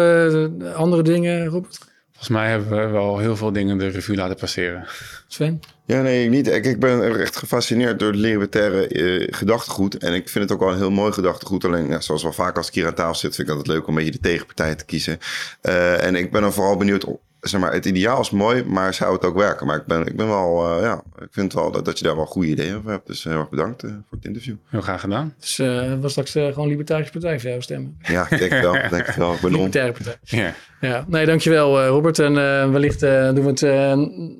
andere 0.74 1.04
dingen, 1.04 1.46
Robert? 1.46 1.78
Volgens 2.10 2.30
mij 2.30 2.50
hebben 2.50 2.70
we 2.70 2.88
wel 2.92 3.18
heel 3.18 3.36
veel 3.36 3.52
dingen 3.52 3.78
de 3.78 3.88
revue 3.88 4.16
laten 4.16 4.36
passeren. 4.36 4.88
Sven? 5.28 5.60
Ja, 5.92 6.02
nee, 6.02 6.30
niet. 6.30 6.48
Ik, 6.48 6.66
ik 6.66 6.80
ben 6.80 7.20
echt 7.20 7.36
gefascineerd 7.36 8.00
door 8.00 8.12
het 8.12 8.20
libertaire 8.20 8.94
uh, 8.94 9.28
gedachtegoed. 9.32 9.98
En 9.98 10.14
ik 10.14 10.30
vind 10.30 10.44
het 10.44 10.54
ook 10.54 10.60
wel 10.60 10.72
een 10.72 10.78
heel 10.78 10.92
mooi 10.92 11.12
gedachtegoed. 11.12 11.66
Alleen, 11.66 11.88
ja, 11.88 12.02
zoals 12.02 12.24
wel 12.24 12.34
vaak 12.34 12.58
als 12.58 12.68
ik 12.68 12.74
hier 12.74 12.88
aan 12.88 12.94
tafel 12.94 13.16
zit, 13.16 13.36
vind 13.36 13.48
ik 13.48 13.54
altijd 13.54 13.76
leuk 13.76 13.88
om 13.88 13.98
een 13.98 14.04
beetje 14.04 14.20
de 14.20 14.28
tegenpartij 14.28 14.76
te 14.76 14.86
kiezen. 14.86 15.20
Uh, 15.62 16.04
en 16.04 16.16
ik 16.16 16.32
ben 16.32 16.42
dan 16.42 16.54
vooral 16.54 16.78
benieuwd 16.78 17.06
zeg 17.42 17.62
maar, 17.62 17.74
het 17.74 17.86
ideaal 17.86 18.22
is 18.22 18.30
mooi, 18.30 18.64
maar 18.66 18.94
zou 18.94 19.14
het 19.14 19.26
ook 19.26 19.36
werken? 19.36 19.68
Maar 19.68 19.78
ik 19.78 19.86
ben, 19.86 20.06
ik 20.06 20.16
ben 20.16 20.28
wel, 20.28 20.78
uh, 20.78 20.84
ja, 20.84 21.04
ik 21.20 21.28
vind 21.32 21.54
wel 21.54 21.72
dat, 21.72 21.86
dat 21.86 21.98
je 21.98 22.04
daar 22.04 22.16
wel 22.16 22.26
goede 22.26 22.48
ideeën 22.48 22.76
over 22.76 22.92
hebt. 22.92 23.08
Dus 23.08 23.24
heel 23.24 23.40
erg 23.40 23.50
bedankt 23.50 23.84
uh, 23.84 23.92
voor 23.92 24.18
het 24.18 24.26
interview. 24.26 24.56
Heel 24.66 24.82
graag 24.82 25.02
gedaan. 25.02 25.34
Dus 25.40 25.60
uh, 25.60 25.94
was 26.00 26.12
straks 26.12 26.32
gewoon 26.32 26.68
Libertarische 26.68 27.12
Partij 27.12 27.40
voor 27.40 27.50
jou 27.50 27.62
stemmen? 27.62 27.98
Ja, 28.02 28.28
ik 28.30 28.40
denk 28.40 28.62
wel. 28.62 28.74
denk 28.90 29.08
ik 29.08 29.16
wel. 29.16 29.34
Ik 29.34 29.42
ben 29.42 29.52
Libertaire 29.52 29.92
Partij. 29.92 30.18
Ja. 30.24 30.54
ja. 30.82 31.06
Nee, 31.08 31.26
dankjewel 31.26 31.86
Robert. 31.86 32.20
En 32.20 32.34
wellicht 32.72 33.00
doen 33.00 33.44
we 33.44 33.50
het, 33.50 33.60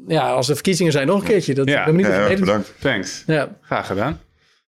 ja, 0.08 0.32
als 0.32 0.50
er 0.50 0.54
verkiezingen 0.54 0.92
zijn, 0.92 1.08
nog 1.08 1.20
een 1.20 1.28
keertje. 1.28 1.54
Dat, 1.54 1.68
ja, 1.68 1.86
ben 1.86 1.98
ja, 1.98 2.36
bedankt. 2.40 2.74
Thanks. 2.80 3.24
Ja. 3.28 3.58
Graag 3.62 3.88
gedaan. 3.88 4.20